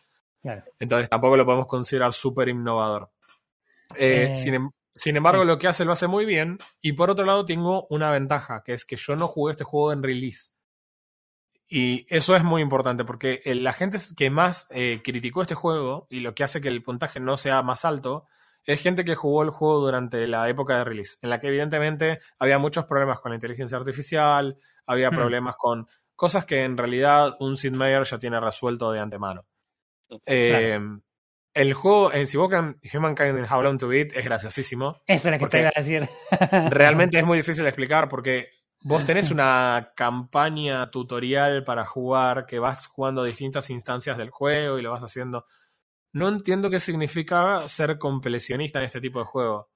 Claro. 0.41 0.63
Entonces 0.79 1.09
tampoco 1.09 1.37
lo 1.37 1.45
podemos 1.45 1.67
considerar 1.67 2.13
súper 2.13 2.49
innovador. 2.49 3.11
Eh, 3.95 4.31
Eh, 4.31 4.37
sin, 4.37 4.53
em- 4.55 4.71
sin 4.95 5.15
embargo, 5.17 5.43
sí. 5.43 5.47
lo 5.47 5.59
que 5.59 5.67
hace 5.67 5.85
lo 5.85 5.91
hace 5.91 6.07
muy 6.07 6.25
bien. 6.25 6.57
Y 6.81 6.93
por 6.93 7.11
otro 7.11 7.25
lado, 7.25 7.45
tengo 7.45 7.85
una 7.91 8.09
ventaja, 8.09 8.63
que 8.63 8.73
es 8.73 8.85
que 8.85 8.95
yo 8.95 9.15
no 9.15 9.27
jugué 9.27 9.51
este 9.51 9.63
juego 9.63 9.93
en 9.93 10.01
release. 10.01 10.51
Y 11.73 12.05
eso 12.09 12.35
es 12.35 12.43
muy 12.43 12.61
importante 12.61 13.05
porque 13.05 13.41
eh, 13.45 13.55
la 13.55 13.71
gente 13.71 13.97
que 14.17 14.29
más 14.29 14.67
eh, 14.71 14.99
criticó 15.01 15.41
este 15.41 15.55
juego 15.55 16.05
y 16.09 16.19
lo 16.19 16.35
que 16.35 16.43
hace 16.43 16.59
que 16.59 16.67
el 16.67 16.83
puntaje 16.83 17.21
no 17.21 17.37
sea 17.37 17.61
más 17.63 17.85
alto 17.85 18.27
es 18.65 18.81
gente 18.83 19.05
que 19.05 19.15
jugó 19.15 19.41
el 19.43 19.51
juego 19.51 19.79
durante 19.79 20.27
la 20.27 20.49
época 20.49 20.77
de 20.77 20.83
release, 20.83 21.17
en 21.21 21.29
la 21.29 21.39
que 21.39 21.47
evidentemente 21.47 22.19
había 22.39 22.59
muchos 22.59 22.83
problemas 22.83 23.21
con 23.21 23.31
la 23.31 23.35
inteligencia 23.37 23.77
artificial, 23.77 24.57
había 24.85 25.11
Hmm. 25.11 25.15
problemas 25.15 25.55
con 25.57 25.87
cosas 26.13 26.43
que 26.45 26.65
en 26.65 26.75
realidad 26.75 27.37
un 27.39 27.55
Sid 27.55 27.73
Meier 27.73 28.03
ya 28.03 28.19
tiene 28.19 28.41
resuelto 28.41 28.91
de 28.91 28.99
antemano. 28.99 29.45
Eh, 30.25 30.77
El 31.53 31.73
juego 31.73 32.11
en 32.11 32.27
si 32.27 32.37
buscan 32.37 32.81
Humankind 32.93 33.39
in 33.39 33.45
How 33.49 33.61
Long 33.63 33.77
to 33.77 33.87
Beat 33.87 34.13
es 34.13 34.25
graciosísimo. 34.25 35.01
Eso 35.07 35.29
es 35.29 35.33
lo 35.33 35.39
que 35.39 35.49
te 35.49 35.59
iba 35.61 35.71
a 35.73 35.79
decir. 35.79 36.07
Realmente 36.69 37.17
es 37.17 37.25
muy 37.25 37.37
difícil 37.37 37.63
de 37.63 37.69
explicar 37.69 38.09
porque 38.09 38.49
vos 38.83 39.05
tenés 39.05 39.31
una 39.31 39.91
campaña 39.95 40.89
tutorial 40.91 41.63
para 41.63 41.85
jugar 41.85 42.45
que 42.45 42.59
vas 42.59 42.87
jugando 42.87 43.23
distintas 43.23 43.69
instancias 43.69 44.17
del 44.17 44.29
juego 44.29 44.77
y 44.79 44.81
lo 44.81 44.91
vas 44.91 45.03
haciendo. 45.03 45.45
No 46.13 46.27
entiendo 46.27 46.69
qué 46.69 46.79
significa 46.79 47.61
ser 47.61 47.97
completionista 47.97 48.79
en 48.79 48.85
este 48.85 48.99
tipo 48.99 49.19
de 49.19 49.25
juego. 49.25 49.69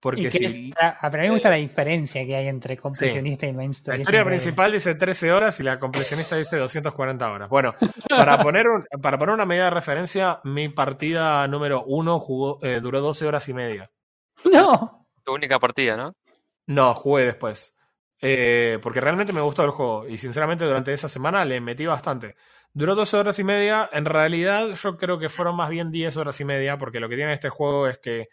Porque 0.00 0.30
si 0.30 0.44
es- 0.44 0.54
a 0.78 1.08
mí 1.08 1.16
me 1.18 1.30
gusta 1.30 1.48
la 1.48 1.56
diferencia 1.56 2.26
que 2.26 2.36
hay 2.36 2.48
entre 2.48 2.76
completionista 2.76 3.46
y 3.46 3.54
main 3.54 3.70
la 3.70 3.72
story. 3.72 4.00
historia 4.00 4.02
Es 4.02 4.08
increíble. 4.26 4.30
principal 4.30 4.72
dice 4.72 4.94
13 4.96 5.32
horas 5.32 5.58
y 5.60 5.62
la 5.62 5.78
completionista 5.80 6.36
dice 6.36 6.58
240 6.58 7.30
horas. 7.30 7.48
Bueno, 7.48 7.74
para 8.10 8.38
poner, 8.38 8.68
un- 8.68 8.84
para 9.00 9.18
poner 9.18 9.34
una 9.34 9.46
medida 9.46 9.64
de 9.64 9.70
referencia, 9.70 10.40
mi 10.44 10.68
partida 10.68 11.48
número 11.48 11.84
1 11.86 12.20
jugó, 12.20 12.58
eh, 12.62 12.80
duró 12.80 13.00
12 13.00 13.26
horas 13.26 13.48
y 13.48 13.54
media. 13.54 13.90
No. 14.52 15.06
Tu 15.24 15.32
única 15.32 15.58
partida, 15.58 15.96
¿no? 15.96 16.12
No, 16.66 16.92
jugué 16.94 17.24
después. 17.24 17.73
Eh, 18.26 18.78
porque 18.80 19.00
realmente 19.02 19.32
me 19.34 19.40
gustó 19.42 19.64
el 19.64 19.70
juego. 19.70 20.08
Y 20.08 20.16
sinceramente 20.18 20.64
durante 20.64 20.92
esa 20.92 21.08
semana 21.08 21.44
le 21.44 21.60
metí 21.60 21.84
bastante. 21.84 22.36
Duró 22.72 22.94
12 22.94 23.16
horas 23.18 23.38
y 23.38 23.44
media. 23.44 23.88
En 23.92 24.06
realidad 24.06 24.68
yo 24.74 24.96
creo 24.96 25.18
que 25.18 25.28
fueron 25.28 25.56
más 25.56 25.68
bien 25.68 25.90
10 25.90 26.16
horas 26.16 26.40
y 26.40 26.44
media. 26.44 26.78
Porque 26.78 27.00
lo 27.00 27.08
que 27.08 27.16
tiene 27.16 27.34
este 27.34 27.50
juego 27.50 27.86
es 27.86 27.98
que 27.98 28.28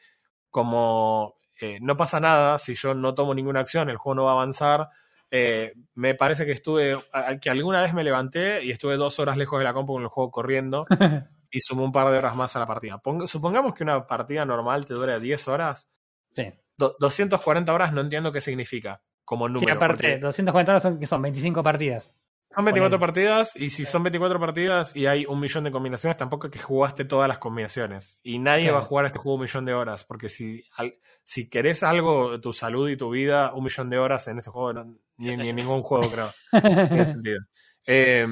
como 0.50 1.36
eh, 1.60 1.78
no 1.82 1.96
pasa 1.98 2.20
nada, 2.20 2.58
si 2.58 2.74
yo 2.76 2.94
no 2.94 3.14
tomo 3.14 3.34
ninguna 3.34 3.60
acción, 3.60 3.90
el 3.90 3.98
juego 3.98 4.16
no 4.16 4.24
va 4.26 4.32
a 4.32 4.34
avanzar. 4.36 4.90
Eh, 5.30 5.74
me 5.96 6.16
parece 6.16 6.46
que 6.46 6.52
estuve, 6.52 6.98
que 7.42 7.50
alguna 7.50 7.82
vez 7.82 7.94
me 7.94 8.04
levanté 8.04 8.64
y 8.64 8.72
estuve 8.72 8.98
dos 8.98 9.20
horas 9.20 9.38
lejos 9.38 9.60
de 9.60 9.64
la 9.66 9.74
compu 9.74 9.94
con 9.94 10.02
el 10.04 10.10
juego 10.10 10.30
corriendo 10.32 10.86
y 11.52 11.62
sumé 11.62 11.84
un 11.84 11.92
par 11.92 12.10
de 12.12 12.18
horas 12.18 12.36
más 12.36 12.56
a 12.56 12.60
la 12.60 12.66
partida. 12.66 12.98
Pong- 12.98 13.28
supongamos 13.28 13.74
que 13.74 13.84
una 13.84 14.06
partida 14.06 14.46
normal 14.46 14.86
te 14.86 14.94
dure 14.94 15.20
10 15.20 15.48
horas. 15.48 15.90
Sí. 16.30 16.52
Do- 16.78 16.96
240 17.00 17.74
horas 17.74 17.94
no 17.94 18.02
entiendo 18.02 18.32
qué 18.32 18.42
significa 18.42 19.02
como 19.32 19.48
número. 19.48 19.66
sí, 19.66 19.72
aparte, 19.74 20.04
porque 20.04 20.18
240 20.20 20.72
horas 20.74 20.84
son, 20.84 21.00
que 21.00 21.08
son 21.08 21.22
25 21.22 21.64
partidas. 21.64 22.14
son 22.54 22.66
24 22.66 23.00
ponele. 23.00 23.00
partidas 23.00 23.56
y 23.56 23.70
si 23.70 23.86
son 23.86 24.04
24 24.04 24.40
partidas 24.42 24.94
y 24.94 25.06
hay 25.06 25.26
un 25.26 25.40
millón 25.40 25.64
de 25.64 25.72
combinaciones, 25.72 26.18
tampoco 26.18 26.48
es 26.48 26.52
que 26.54 26.60
jugaste 26.60 27.06
todas 27.06 27.30
las 27.30 27.38
combinaciones. 27.38 28.20
Y 28.24 28.40
nadie 28.40 28.64
Claro. 28.64 28.74
va 28.76 28.80
a 28.82 28.86
jugar 28.86 29.06
a 29.06 29.08
este 29.08 29.20
juego 29.20 29.36
un 29.36 29.42
millón 29.44 29.64
de 29.64 29.74
horas, 29.74 30.04
porque 30.04 30.28
si, 30.28 30.64
al- 30.76 30.94
si 31.24 31.50
querés 31.50 31.82
algo, 31.82 32.42
tu 32.42 32.52
salud 32.52 32.90
y 32.90 32.98
tu 32.98 33.10
vida, 33.10 33.54
un 33.54 33.64
millón 33.64 33.90
de 33.90 34.00
horas 34.00 34.28
en 34.28 34.38
este 34.40 34.50
juego, 34.52 34.74
no- 34.74 34.84
ni, 35.18 35.38
ni 35.38 35.48
en 35.50 35.56
ningún 35.56 35.82
juego 35.82 36.10
creo. 36.12 36.30
tiene 36.90 37.06
sentido. 37.06 37.40
Eh, 37.88 38.28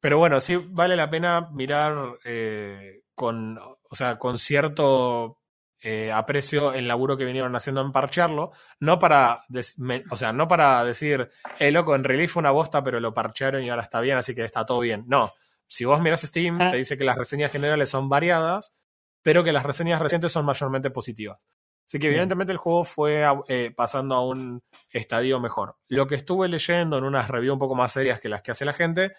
pero 0.00 0.18
bueno, 0.18 0.40
sí 0.40 0.56
vale 0.70 0.96
la 0.96 1.08
pena 1.08 1.48
mirar 1.52 2.18
eh, 2.24 3.02
con, 3.14 3.56
o 3.58 3.94
sea, 3.94 4.18
con 4.18 4.38
cierto 4.38 5.38
eh, 5.84 6.10
aprecio 6.10 6.72
el 6.72 6.88
laburo 6.88 7.16
que 7.16 7.24
vinieron 7.24 7.54
haciendo 7.54 7.82
en 7.82 7.92
parchearlo, 7.92 8.50
no 8.80 8.98
para, 8.98 9.42
me- 9.76 10.02
o 10.10 10.16
sea, 10.16 10.32
no 10.32 10.48
para 10.48 10.82
decir, 10.84 11.28
eh, 11.58 11.70
loco, 11.70 11.94
en 11.94 12.02
realidad 12.02 12.28
fue 12.28 12.40
una 12.40 12.50
bosta, 12.50 12.82
pero 12.82 12.98
lo 13.00 13.12
parchearon 13.14 13.62
y 13.62 13.68
ahora 13.70 13.82
está 13.82 14.00
bien, 14.00 14.16
así 14.16 14.34
que 14.34 14.42
está 14.44 14.64
todo 14.66 14.80
bien. 14.80 15.04
No, 15.06 15.30
si 15.66 15.84
vos 15.84 16.00
mirás 16.00 16.22
Steam, 16.22 16.58
Ah. 16.60 16.70
te 16.70 16.78
dice 16.78 16.96
que 16.96 17.04
las 17.04 17.16
reseñas 17.18 17.52
generales 17.52 17.90
son 17.90 18.08
variadas, 18.08 18.74
pero 19.22 19.44
que 19.44 19.52
las 19.52 19.62
reseñas 19.62 20.00
recientes 20.00 20.32
son 20.32 20.44
mayormente 20.46 20.90
positivas. 20.90 21.38
Así 21.86 21.98
que 21.98 22.06
evidentemente 22.06 22.50
el 22.50 22.58
juego 22.58 22.84
fue 22.84 23.22
eh, 23.48 23.70
pasando 23.76 24.14
a 24.14 24.26
un 24.26 24.62
estadio 24.90 25.38
mejor. 25.38 25.76
Lo 25.88 26.06
que 26.06 26.14
estuve 26.14 26.48
leyendo 26.48 26.96
en 26.96 27.04
unas 27.04 27.28
reviews 27.28 27.52
un 27.52 27.58
poco 27.58 27.74
más 27.74 27.92
serias 27.92 28.20
que 28.20 28.30
las 28.30 28.40
que 28.40 28.52
hace 28.52 28.64
la 28.64 28.72
gente, 28.72 29.12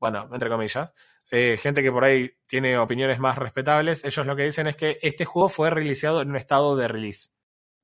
bueno, 0.00 0.28
entre 0.32 0.48
comillas, 0.48 0.92
eh, 1.30 1.58
gente 1.60 1.82
que 1.82 1.92
por 1.92 2.04
ahí 2.04 2.30
tiene 2.46 2.78
opiniones 2.78 3.18
más 3.18 3.36
respetables, 3.38 4.04
ellos 4.04 4.26
lo 4.26 4.36
que 4.36 4.44
dicen 4.44 4.66
es 4.66 4.76
que 4.76 4.98
este 5.02 5.24
juego 5.24 5.48
fue 5.48 5.70
releaseado 5.70 6.22
en 6.22 6.30
un 6.30 6.36
estado 6.36 6.76
de 6.76 6.88
release, 6.88 7.30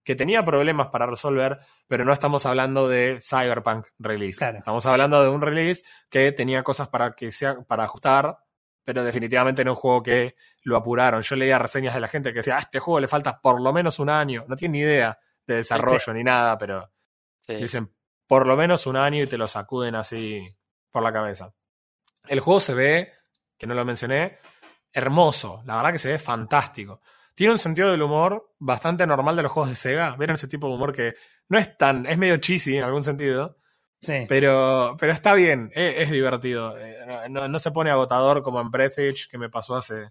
que 0.02 0.14
tenía 0.14 0.44
problemas 0.44 0.88
para 0.88 1.06
resolver, 1.06 1.58
pero 1.86 2.04
no 2.04 2.12
estamos 2.12 2.46
hablando 2.46 2.88
de 2.88 3.18
Cyberpunk 3.20 3.86
release. 3.98 4.38
Claro. 4.38 4.58
Estamos 4.58 4.86
hablando 4.86 5.22
de 5.22 5.28
un 5.28 5.40
release 5.40 5.84
que 6.10 6.32
tenía 6.32 6.62
cosas 6.62 6.88
para 6.88 7.12
que 7.12 7.30
sea 7.30 7.56
para 7.62 7.84
ajustar, 7.84 8.38
pero 8.84 9.02
definitivamente 9.02 9.64
no 9.64 9.72
un 9.72 9.76
juego 9.76 10.02
que 10.02 10.36
lo 10.62 10.76
apuraron. 10.76 11.22
Yo 11.22 11.36
leía 11.36 11.58
reseñas 11.58 11.94
de 11.94 12.00
la 12.00 12.08
gente 12.08 12.30
que 12.32 12.40
decía, 12.40 12.56
a 12.56 12.60
este 12.60 12.80
juego 12.80 13.00
le 13.00 13.08
falta 13.08 13.40
por 13.40 13.60
lo 13.60 13.72
menos 13.72 13.98
un 13.98 14.10
año. 14.10 14.44
No 14.46 14.56
tienen 14.56 14.72
ni 14.72 14.78
idea 14.80 15.18
de 15.46 15.56
desarrollo 15.56 16.12
ni 16.12 16.22
nada, 16.24 16.58
pero 16.58 16.90
Sí. 17.40 17.54
dicen 17.56 17.94
por 18.26 18.46
lo 18.46 18.56
menos 18.56 18.86
un 18.86 18.96
año 18.96 19.22
y 19.22 19.26
te 19.26 19.36
lo 19.38 19.46
sacuden 19.46 19.94
así 19.94 20.54
por 20.90 21.02
la 21.02 21.12
cabeza. 21.12 21.52
El 22.26 22.40
juego 22.40 22.60
se 22.60 22.72
ve, 22.74 23.12
que 23.64 23.68
no 23.68 23.74
lo 23.74 23.84
mencioné, 23.84 24.38
hermoso. 24.92 25.62
La 25.64 25.76
verdad 25.76 25.92
que 25.92 25.98
se 25.98 26.08
ve 26.10 26.18
fantástico. 26.18 27.00
Tiene 27.34 27.52
un 27.52 27.58
sentido 27.58 27.90
del 27.90 28.02
humor 28.02 28.54
bastante 28.58 29.06
normal 29.06 29.34
de 29.36 29.42
los 29.42 29.50
juegos 29.52 29.70
de 29.70 29.76
Sega. 29.76 30.14
¿Vieron 30.16 30.34
ese 30.34 30.48
tipo 30.48 30.68
de 30.68 30.74
humor 30.74 30.92
que 30.92 31.14
no 31.48 31.58
es 31.58 31.76
tan, 31.76 32.06
es 32.06 32.16
medio 32.18 32.36
cheesy 32.36 32.76
en 32.76 32.84
algún 32.84 33.02
sentido? 33.02 33.56
Sí. 34.00 34.26
Pero, 34.28 34.96
pero 34.98 35.12
está 35.12 35.32
bien, 35.34 35.70
es, 35.74 36.02
es 36.02 36.10
divertido. 36.10 36.76
Eh, 36.78 36.98
No, 37.30 37.48
no- 37.48 37.58
se 37.58 37.70
pone 37.70 37.90
agotador 37.90 38.42
como 38.42 38.60
en 38.60 38.68
Edge, 38.74 39.28
que 39.30 39.38
me 39.38 39.48
pasó 39.48 39.74
hace 39.76 40.10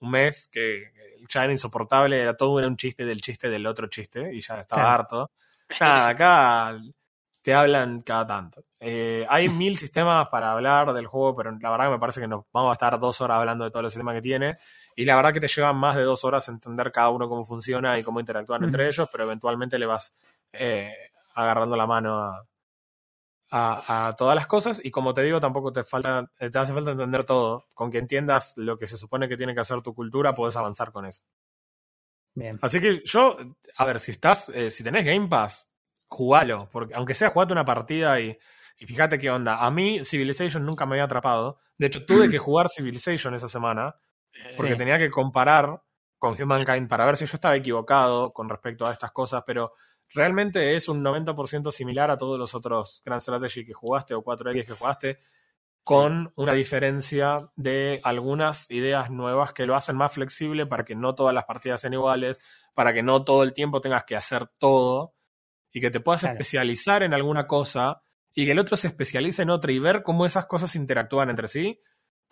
un 0.00 0.10
mes, 0.10 0.48
que 0.52 0.92
ya 1.32 1.44
era 1.44 1.52
insoportable, 1.52 2.20
era 2.20 2.36
todo 2.36 2.58
era 2.58 2.68
un 2.68 2.76
chiste 2.76 3.06
del 3.06 3.22
chiste 3.22 3.48
del 3.48 3.66
otro 3.66 3.86
chiste, 3.88 4.30
y 4.34 4.40
ya 4.40 4.60
estaba 4.60 4.82
Claro. 4.82 4.94
harto. 4.94 5.30
Nada, 5.80 6.08
acá 6.08 6.78
te 7.46 7.54
hablan 7.54 8.02
cada 8.02 8.26
tanto. 8.26 8.64
Eh, 8.80 9.24
hay 9.28 9.48
mil 9.48 9.78
sistemas 9.78 10.28
para 10.30 10.50
hablar 10.50 10.92
del 10.92 11.06
juego, 11.06 11.36
pero 11.36 11.52
la 11.52 11.70
verdad 11.70 11.84
que 11.84 11.90
me 11.92 11.98
parece 12.00 12.20
que 12.20 12.26
nos 12.26 12.44
vamos 12.52 12.70
a 12.70 12.72
estar 12.72 12.98
dos 12.98 13.20
horas 13.20 13.38
hablando 13.38 13.64
de 13.64 13.70
todos 13.70 13.84
los 13.84 13.92
sistemas 13.92 14.16
que 14.16 14.20
tiene. 14.20 14.56
Y 14.96 15.04
la 15.04 15.14
verdad 15.14 15.32
que 15.32 15.38
te 15.38 15.46
llevan 15.46 15.76
más 15.76 15.94
de 15.94 16.02
dos 16.02 16.24
horas 16.24 16.48
entender 16.48 16.90
cada 16.90 17.10
uno 17.10 17.28
cómo 17.28 17.44
funciona 17.44 17.96
y 18.00 18.02
cómo 18.02 18.18
interactúan 18.18 18.64
entre 18.64 18.88
ellos, 18.88 19.08
pero 19.12 19.22
eventualmente 19.22 19.78
le 19.78 19.86
vas 19.86 20.16
eh, 20.52 20.92
agarrando 21.36 21.76
la 21.76 21.86
mano 21.86 22.18
a, 22.18 22.44
a, 23.52 24.08
a 24.08 24.16
todas 24.16 24.34
las 24.34 24.48
cosas 24.48 24.80
y 24.82 24.90
como 24.90 25.14
te 25.14 25.22
digo, 25.22 25.38
tampoco 25.38 25.72
te, 25.72 25.84
falta, 25.84 26.28
te 26.36 26.58
hace 26.58 26.72
falta 26.72 26.90
entender 26.90 27.22
todo. 27.22 27.66
Con 27.76 27.92
que 27.92 27.98
entiendas 27.98 28.54
lo 28.56 28.76
que 28.76 28.88
se 28.88 28.96
supone 28.96 29.28
que 29.28 29.36
tiene 29.36 29.54
que 29.54 29.60
hacer 29.60 29.82
tu 29.82 29.94
cultura, 29.94 30.34
puedes 30.34 30.56
avanzar 30.56 30.90
con 30.90 31.06
eso. 31.06 31.22
Bien. 32.34 32.58
Así 32.60 32.80
que 32.80 33.02
yo, 33.04 33.38
a 33.76 33.84
ver, 33.84 34.00
si 34.00 34.10
estás, 34.10 34.48
eh, 34.48 34.68
si 34.68 34.82
tenés 34.82 35.04
Game 35.04 35.28
Pass, 35.28 35.70
jugalo, 36.08 36.68
porque 36.70 36.94
aunque 36.94 37.14
sea 37.14 37.30
jugate 37.30 37.52
una 37.52 37.64
partida 37.64 38.20
y, 38.20 38.38
y 38.78 38.86
fíjate 38.86 39.18
qué 39.18 39.30
onda. 39.30 39.64
A 39.64 39.70
mí 39.70 40.04
Civilization 40.04 40.64
nunca 40.64 40.86
me 40.86 40.94
había 40.94 41.04
atrapado. 41.04 41.58
De 41.78 41.86
hecho, 41.88 42.04
tuve 42.06 42.28
que 42.30 42.38
jugar 42.38 42.68
Civilization 42.68 43.34
esa 43.34 43.48
semana 43.48 43.96
porque 44.56 44.72
Sí. 44.72 44.78
tenía 44.78 44.98
que 44.98 45.10
comparar 45.10 45.82
con 46.18 46.40
Humankind 46.40 46.88
para 46.88 47.04
ver 47.06 47.16
si 47.16 47.26
yo 47.26 47.34
estaba 47.34 47.56
equivocado 47.56 48.30
con 48.30 48.48
respecto 48.48 48.86
a 48.86 48.92
estas 48.92 49.12
cosas, 49.12 49.42
pero 49.46 49.72
realmente 50.14 50.76
es 50.76 50.88
un 50.88 51.02
90% 51.02 51.70
similar 51.70 52.10
a 52.10 52.16
todos 52.16 52.38
los 52.38 52.54
otros 52.54 53.02
Grand 53.04 53.20
Strategy 53.20 53.64
que 53.66 53.72
jugaste 53.74 54.14
o 54.14 54.22
4X 54.22 54.64
que 54.66 54.72
jugaste, 54.72 55.18
con 55.84 56.32
una 56.36 56.52
diferencia 56.52 57.36
de 57.54 58.00
algunas 58.02 58.70
ideas 58.70 59.10
nuevas 59.10 59.52
que 59.52 59.66
lo 59.66 59.76
hacen 59.76 59.96
más 59.96 60.12
flexible 60.12 60.66
para 60.66 60.84
que 60.84 60.94
no 60.96 61.14
todas 61.14 61.34
las 61.34 61.44
partidas 61.44 61.80
sean 61.80 61.92
iguales, 61.92 62.40
para 62.74 62.92
que 62.92 63.02
no 63.02 63.24
todo 63.24 63.42
el 63.42 63.52
tiempo 63.52 63.80
tengas 63.80 64.04
que 64.04 64.16
hacer 64.16 64.46
todo 64.58 65.14
y 65.76 65.80
que 65.82 65.90
te 65.90 66.00
puedas 66.00 66.22
Claro. 66.22 66.32
especializar 66.36 67.02
en 67.02 67.12
alguna 67.12 67.46
cosa 67.46 68.00
y 68.34 68.46
que 68.46 68.52
el 68.52 68.58
otro 68.58 68.78
se 68.78 68.86
especialice 68.88 69.42
en 69.42 69.50
otra 69.50 69.72
y 69.72 69.78
ver 69.78 70.02
cómo 70.02 70.24
esas 70.24 70.46
cosas 70.46 70.74
interactúan 70.74 71.28
entre 71.28 71.48
sí. 71.48 71.78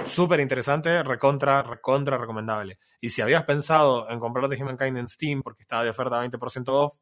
Súper 0.03 0.41
interesante, 0.41 1.03
recontra, 1.03 1.63
recontra 1.63 2.17
recomendable. 2.17 2.79
Y 3.03 3.11
si 3.11 3.21
habías 3.21 3.45
pensado 3.45 4.09
en 4.09 4.19
comprarte 4.19 4.57
Humankind 4.63 4.97
en 4.97 5.09
Steam 5.09 5.43
porque 5.43 5.61
estaba 5.63 5.85
de 5.85 5.91
oferta 5.91 6.19
20% 6.23 6.69
off, 6.73 6.95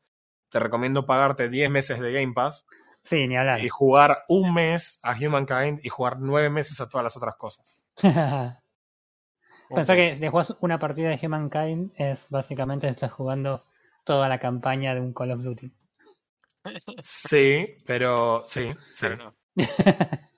te 0.51 0.59
recomiendo 0.59 1.07
pagarte 1.07 1.49
10 1.49 1.71
meses 1.71 2.01
de 2.01 2.13
Game 2.13 2.33
Pass 2.35 2.67
Sí, 3.05 3.29
ni 3.29 3.37
hablar. 3.37 3.65
y 3.65 3.69
jugar 3.69 4.25
un 4.29 4.53
mes 4.53 4.99
a 5.05 5.13
Humankind 5.17 5.79
y 5.85 5.89
jugar 5.91 6.19
9 6.19 6.51
meses 6.51 6.81
a 6.81 6.89
todas 6.89 7.05
las 7.05 7.17
otras 7.17 7.37
cosas. 7.37 7.81
Pensar 9.75 9.97
que 9.97 10.15
si 10.15 10.21
te 10.21 10.29
juegas 10.29 10.57
una 10.61 10.79
partida 10.81 11.09
de 11.09 11.25
Humankind 11.25 11.93
es 11.97 12.29
básicamente 12.31 12.89
estás 12.89 13.13
jugando 13.13 13.65
toda 14.05 14.29
la 14.29 14.39
campaña 14.39 14.93
de 14.95 15.01
un 15.01 15.15
Call 15.15 15.31
of 15.31 15.43
Duty. 15.45 15.73
Sí, 17.03 17.67
pero 17.87 18.45
sí, 18.47 18.73
sí. 18.95 19.01
Pero 19.01 19.17
no. 19.17 19.37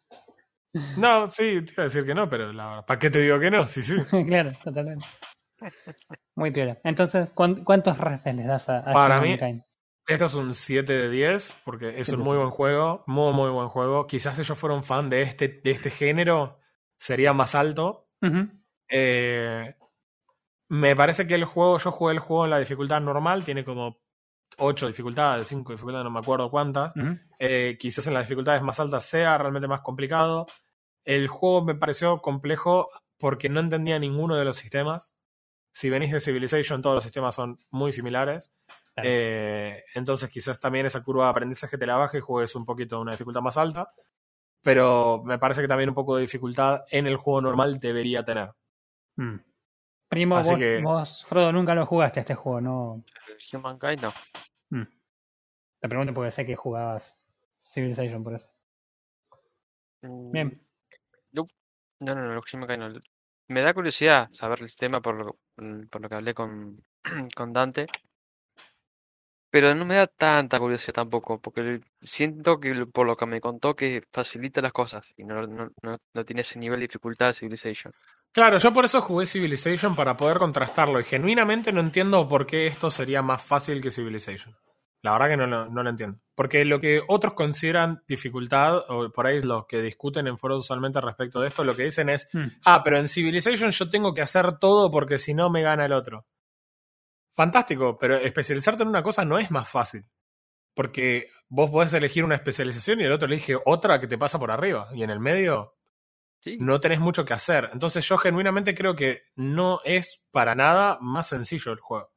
No, 0.96 1.30
sí, 1.30 1.62
te 1.64 1.72
iba 1.72 1.82
a 1.82 1.84
decir 1.84 2.04
que 2.04 2.14
no, 2.14 2.28
pero 2.28 2.52
la 2.52 2.66
verdad, 2.66 2.86
¿para 2.86 2.98
qué 2.98 3.08
te 3.08 3.20
digo 3.20 3.38
que 3.38 3.48
no? 3.50 3.64
Sí, 3.64 3.80
sí. 3.82 3.96
claro, 4.26 4.50
totalmente. 4.62 5.06
Muy 6.34 6.50
piola. 6.50 6.80
Entonces, 6.82 7.30
¿cuán- 7.30 7.62
¿cuántos 7.62 7.96
refes 7.98 8.34
les 8.34 8.46
das 8.46 8.68
a, 8.68 8.78
a 8.78 8.92
Para 8.92 9.20
mí? 9.20 9.36
Esto 10.06 10.24
es 10.24 10.34
un 10.34 10.52
7 10.52 10.92
de 10.92 11.08
10 11.08 11.54
porque 11.64 11.90
es 12.00 12.08
un 12.08 12.16
7 12.16 12.28
muy 12.28 12.36
buen 12.36 12.50
juego, 12.50 13.04
muy, 13.06 13.32
muy 13.32 13.50
buen 13.50 13.68
juego. 13.68 14.06
Quizás 14.06 14.36
si 14.36 14.42
yo 14.42 14.54
fuera 14.56 14.74
un 14.74 14.82
fan 14.82 15.08
de 15.08 15.22
este, 15.22 15.48
de 15.62 15.70
este 15.70 15.90
género, 15.90 16.58
sería 16.98 17.32
más 17.32 17.54
alto. 17.54 18.08
Eh, 18.88 19.74
me 20.68 20.96
parece 20.96 21.26
que 21.26 21.36
el 21.36 21.44
juego, 21.44 21.78
yo 21.78 21.92
jugué 21.92 22.14
el 22.14 22.18
juego 22.18 22.44
en 22.44 22.50
la 22.50 22.58
dificultad 22.58 23.00
normal, 23.00 23.44
tiene 23.44 23.64
como 23.64 24.02
8 24.58 24.86
dificultades, 24.88 25.48
5 25.48 25.72
dificultades, 25.72 26.04
no 26.04 26.10
me 26.10 26.20
acuerdo 26.20 26.50
cuántas. 26.50 26.92
Eh, 27.38 27.76
quizás 27.78 28.06
en 28.06 28.14
las 28.14 28.24
dificultades 28.24 28.62
más 28.62 28.80
altas 28.80 29.04
sea 29.04 29.38
realmente 29.38 29.68
más 29.68 29.80
complicado. 29.80 30.46
El 31.04 31.28
juego 31.28 31.64
me 31.64 31.74
pareció 31.74 32.20
complejo 32.20 32.88
porque 33.18 33.48
no 33.48 33.60
entendía 33.60 33.98
ninguno 33.98 34.36
de 34.36 34.44
los 34.44 34.56
sistemas. 34.56 35.14
Si 35.72 35.90
venís 35.90 36.12
de 36.12 36.20
Civilization, 36.20 36.80
todos 36.80 36.94
los 36.94 37.04
sistemas 37.04 37.34
son 37.34 37.58
muy 37.70 37.90
similares. 37.90 38.52
Claro. 38.94 39.08
Eh, 39.10 39.84
entonces 39.94 40.30
quizás 40.30 40.60
también 40.60 40.86
esa 40.86 41.02
curva 41.02 41.24
de 41.24 41.30
aprendizaje 41.30 41.76
te 41.76 41.86
la 41.86 41.96
baje 41.96 42.18
y 42.18 42.20
juegues 42.20 42.54
un 42.54 42.64
poquito 42.64 43.00
una 43.00 43.10
dificultad 43.10 43.40
más 43.40 43.56
alta. 43.56 43.92
Pero 44.62 45.22
me 45.24 45.38
parece 45.38 45.60
que 45.60 45.68
también 45.68 45.90
un 45.90 45.94
poco 45.94 46.16
de 46.16 46.22
dificultad 46.22 46.84
en 46.90 47.06
el 47.06 47.16
juego 47.16 47.40
normal 47.40 47.78
debería 47.80 48.24
tener. 48.24 48.52
Mm. 49.16 49.36
Así 50.36 50.50
vos, 50.50 50.58
que- 50.58 50.80
vos, 50.82 51.24
Frodo, 51.26 51.52
nunca 51.52 51.74
lo 51.74 51.86
jugaste 51.86 52.20
a 52.20 52.22
este 52.22 52.34
juego, 52.34 52.60
¿no? 52.60 53.04
Humankind 53.52 54.02
no. 54.02 54.12
Mm. 54.70 54.88
Te 55.80 55.88
pregunto 55.88 56.14
porque 56.14 56.30
sé 56.30 56.46
que 56.46 56.56
jugabas 56.56 57.18
Civilization 57.58 58.22
por 58.24 58.34
eso. 58.34 58.50
Mm, 60.02 60.30
Bien. 60.32 60.60
No, 61.32 61.44
no, 62.00 62.14
no, 62.14 62.32
el 62.34 62.40
Humankind 62.52 62.78
no. 62.94 63.00
Me 63.48 63.60
da 63.62 63.74
curiosidad 63.74 64.28
saber 64.32 64.60
el 64.62 64.68
sistema 64.68 65.00
por 65.00 65.14
lo, 65.16 65.38
por 65.90 66.00
lo 66.00 66.08
que 66.08 66.14
hablé 66.14 66.34
con, 66.34 66.82
con 67.36 67.52
Dante. 67.52 67.86
Pero 69.54 69.72
no 69.72 69.84
me 69.84 69.94
da 69.94 70.08
tanta 70.08 70.58
curiosidad 70.58 70.94
tampoco, 70.94 71.40
porque 71.40 71.80
siento 72.02 72.58
que 72.58 72.74
por 72.92 73.06
lo 73.06 73.16
que 73.16 73.24
me 73.24 73.40
contó 73.40 73.76
que 73.76 74.02
facilita 74.12 74.60
las 74.60 74.72
cosas 74.72 75.12
y 75.16 75.22
no, 75.22 75.46
no, 75.46 75.70
no, 75.80 75.96
no 76.12 76.24
tiene 76.24 76.40
ese 76.40 76.58
nivel 76.58 76.80
de 76.80 76.88
dificultad 76.88 77.28
de 77.28 77.34
Civilization. 77.34 77.92
Claro, 78.32 78.58
yo 78.58 78.72
por 78.72 78.84
eso 78.84 79.00
jugué 79.00 79.26
Civilization 79.26 79.94
para 79.94 80.16
poder 80.16 80.38
contrastarlo 80.38 80.98
y 80.98 81.04
genuinamente 81.04 81.70
no 81.70 81.78
entiendo 81.78 82.26
por 82.26 82.48
qué 82.48 82.66
esto 82.66 82.90
sería 82.90 83.22
más 83.22 83.42
fácil 83.42 83.80
que 83.80 83.92
Civilization. 83.92 84.56
La 85.02 85.12
verdad 85.12 85.28
que 85.28 85.36
no, 85.36 85.46
lo- 85.46 85.68
no 85.70 85.84
lo 85.84 85.90
entiendo. 85.90 86.18
Porque 86.34 86.64
lo 86.64 86.80
que 86.80 87.00
otros 87.06 87.34
consideran 87.34 88.02
dificultad, 88.08 88.78
o 88.90 89.12
por 89.12 89.28
ahí 89.28 89.40
los 89.40 89.66
que 89.68 89.80
discuten 89.82 90.26
en 90.26 90.36
foros 90.36 90.64
usualmente 90.64 91.00
respecto 91.00 91.40
de 91.40 91.46
esto, 91.46 91.62
lo 91.62 91.76
que 91.76 91.84
dicen 91.84 92.08
es, 92.08 92.28
Mm. 92.32 92.46
ah, 92.64 92.82
pero 92.82 92.98
en 92.98 93.06
Civilization 93.06 93.70
yo 93.70 93.88
tengo 93.88 94.14
que 94.14 94.22
hacer 94.22 94.58
todo 94.58 94.90
porque 94.90 95.18
si 95.18 95.32
no 95.32 95.48
me 95.48 95.62
gana 95.62 95.84
el 95.84 95.92
otro. 95.92 96.26
Fantástico, 97.36 97.98
pero 97.98 98.16
especializarte 98.16 98.82
en 98.82 98.88
una 98.90 99.02
cosa 99.02 99.24
no 99.24 99.38
es 99.38 99.50
más 99.50 99.68
fácil. 99.68 100.04
Porque 100.74 101.28
vos 101.48 101.70
podés 101.70 101.94
elegir 101.94 102.24
una 102.24 102.36
especialización 102.36 103.00
y 103.00 103.04
el 103.04 103.12
otro 103.12 103.26
elige 103.28 103.56
otra 103.64 104.00
que 104.00 104.08
te 104.08 104.18
pasa 104.18 104.38
por 104.38 104.50
arriba. 104.50 104.88
Y 104.94 105.02
en 105.04 105.10
el 105.10 105.20
medio 105.20 105.74
Sí, 106.40 106.58
no 106.60 106.80
tenés 106.80 107.00
mucho 107.00 107.24
que 107.24 107.34
hacer. 107.34 107.70
Entonces 107.72 108.06
yo 108.08 108.18
genuinamente 108.18 108.74
creo 108.74 108.94
que 108.96 109.22
no 109.36 109.80
es 109.84 110.22
para 110.30 110.54
nada 110.54 110.98
más 111.00 111.28
sencillo 111.28 111.72
el 111.72 111.80
juego. 111.80 112.12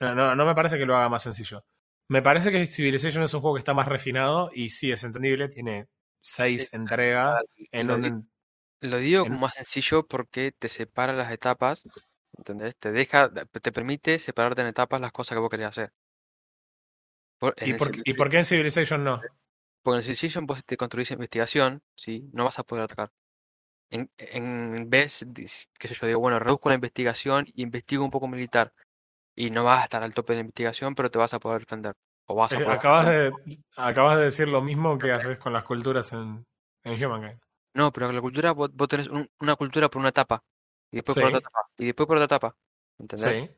No, 0.00 0.14
no, 0.14 0.34
no 0.34 0.46
me 0.46 0.54
parece 0.54 0.78
que 0.78 0.86
lo 0.86 0.96
haga 0.96 1.08
más 1.08 1.22
sencillo. 1.22 1.64
Me 2.08 2.22
parece 2.22 2.52
que 2.52 2.66
Civilization 2.66 3.24
es 3.24 3.34
un 3.34 3.40
juego 3.40 3.56
que 3.56 3.60
está 3.60 3.74
más 3.74 3.88
refinado 3.88 4.50
y 4.54 4.68
sí 4.70 4.92
es 4.92 5.04
entendible, 5.04 5.48
tiene 5.48 5.88
seis 6.22 6.68
Sí. 6.70 6.76
entregas 6.76 7.42
en 7.72 7.86
lo, 7.88 7.94
un... 7.96 8.30
lo 8.80 8.98
digo 8.98 9.26
en- 9.26 9.38
más 9.40 9.54
sencillo 9.54 10.06
porque 10.06 10.52
te 10.58 10.68
separa 10.68 11.12
las 11.12 11.32
etapas, 11.32 11.82
¿entendés? 12.38 12.76
Te 12.76 12.92
deja, 12.92 13.30
te 13.30 13.72
permite 13.72 14.18
separarte 14.18 14.62
en 14.62 14.68
etapas 14.68 15.00
las 15.00 15.12
cosas 15.12 15.36
que 15.36 15.40
vos 15.40 15.50
querés 15.50 15.66
hacer. 15.68 15.92
Por- 17.38 17.54
¿Y, 17.62 17.74
por, 17.74 17.88
Civil- 17.88 18.02
¿Y 18.06 18.14
por 18.14 18.30
qué 18.30 18.38
en 18.38 18.44
Civilization 18.44 19.04
no? 19.04 19.20
Porque 19.82 19.98
en 19.98 20.02
Civilization 20.04 20.46
vos 20.46 20.64
te 20.64 20.76
construís 20.76 21.10
investigación, 21.10 21.82
¿sí? 21.94 22.28
No 22.32 22.44
vas 22.44 22.58
a 22.58 22.64
poder 22.64 22.84
atacar. 22.84 23.10
En, 23.90 24.10
en 24.18 24.90
vez, 24.90 25.24
qué 25.78 25.88
sé 25.88 25.94
yo, 25.94 26.06
digo, 26.06 26.20
bueno, 26.20 26.38
reduzco 26.38 26.68
la 26.70 26.74
investigación 26.76 27.46
y 27.54 27.62
investigo 27.62 28.04
un 28.04 28.10
poco 28.10 28.28
militar. 28.28 28.72
Y 29.36 29.50
no 29.50 29.64
vas 29.64 29.82
a 29.82 29.84
estar 29.84 30.02
al 30.02 30.14
tope 30.14 30.32
de 30.32 30.38
la 30.38 30.40
investigación, 30.42 30.94
pero 30.94 31.10
te 31.10 31.18
vas 31.18 31.34
a 31.34 31.38
poder 31.40 31.60
defender. 31.60 31.94
O 32.26 32.34
vas 32.34 32.52
a 32.52 32.56
Eh, 32.58 32.64
poder 32.64 32.78
Acabas 32.78 33.06
de, 33.06 33.32
acabas 33.76 34.18
de 34.18 34.24
decir 34.24 34.48
lo 34.48 34.62
mismo 34.62 34.98
que 34.98 35.12
haces 35.12 35.38
con 35.38 35.52
las 35.52 35.64
culturas 35.64 36.12
en, 36.12 36.44
en 36.84 37.04
Humankind. 37.04 37.40
No, 37.74 37.92
pero 37.92 38.10
la 38.10 38.20
cultura, 38.20 38.52
vos, 38.52 38.70
vos 38.74 38.88
tenés 38.88 39.08
un- 39.08 39.28
una 39.40 39.54
cultura 39.56 39.88
por 39.90 40.00
una 40.00 40.08
etapa. 40.08 40.42
Y 40.90 40.96
después 40.96 41.16
por 41.16 41.24
otra 41.24 41.38
etapa. 41.38 41.58
Y 41.78 41.86
después 41.86 42.06
por 42.06 42.16
otra 42.16 42.24
etapa. 42.26 42.56
¿Entendés? 42.98 43.36
Sí. 43.36 43.50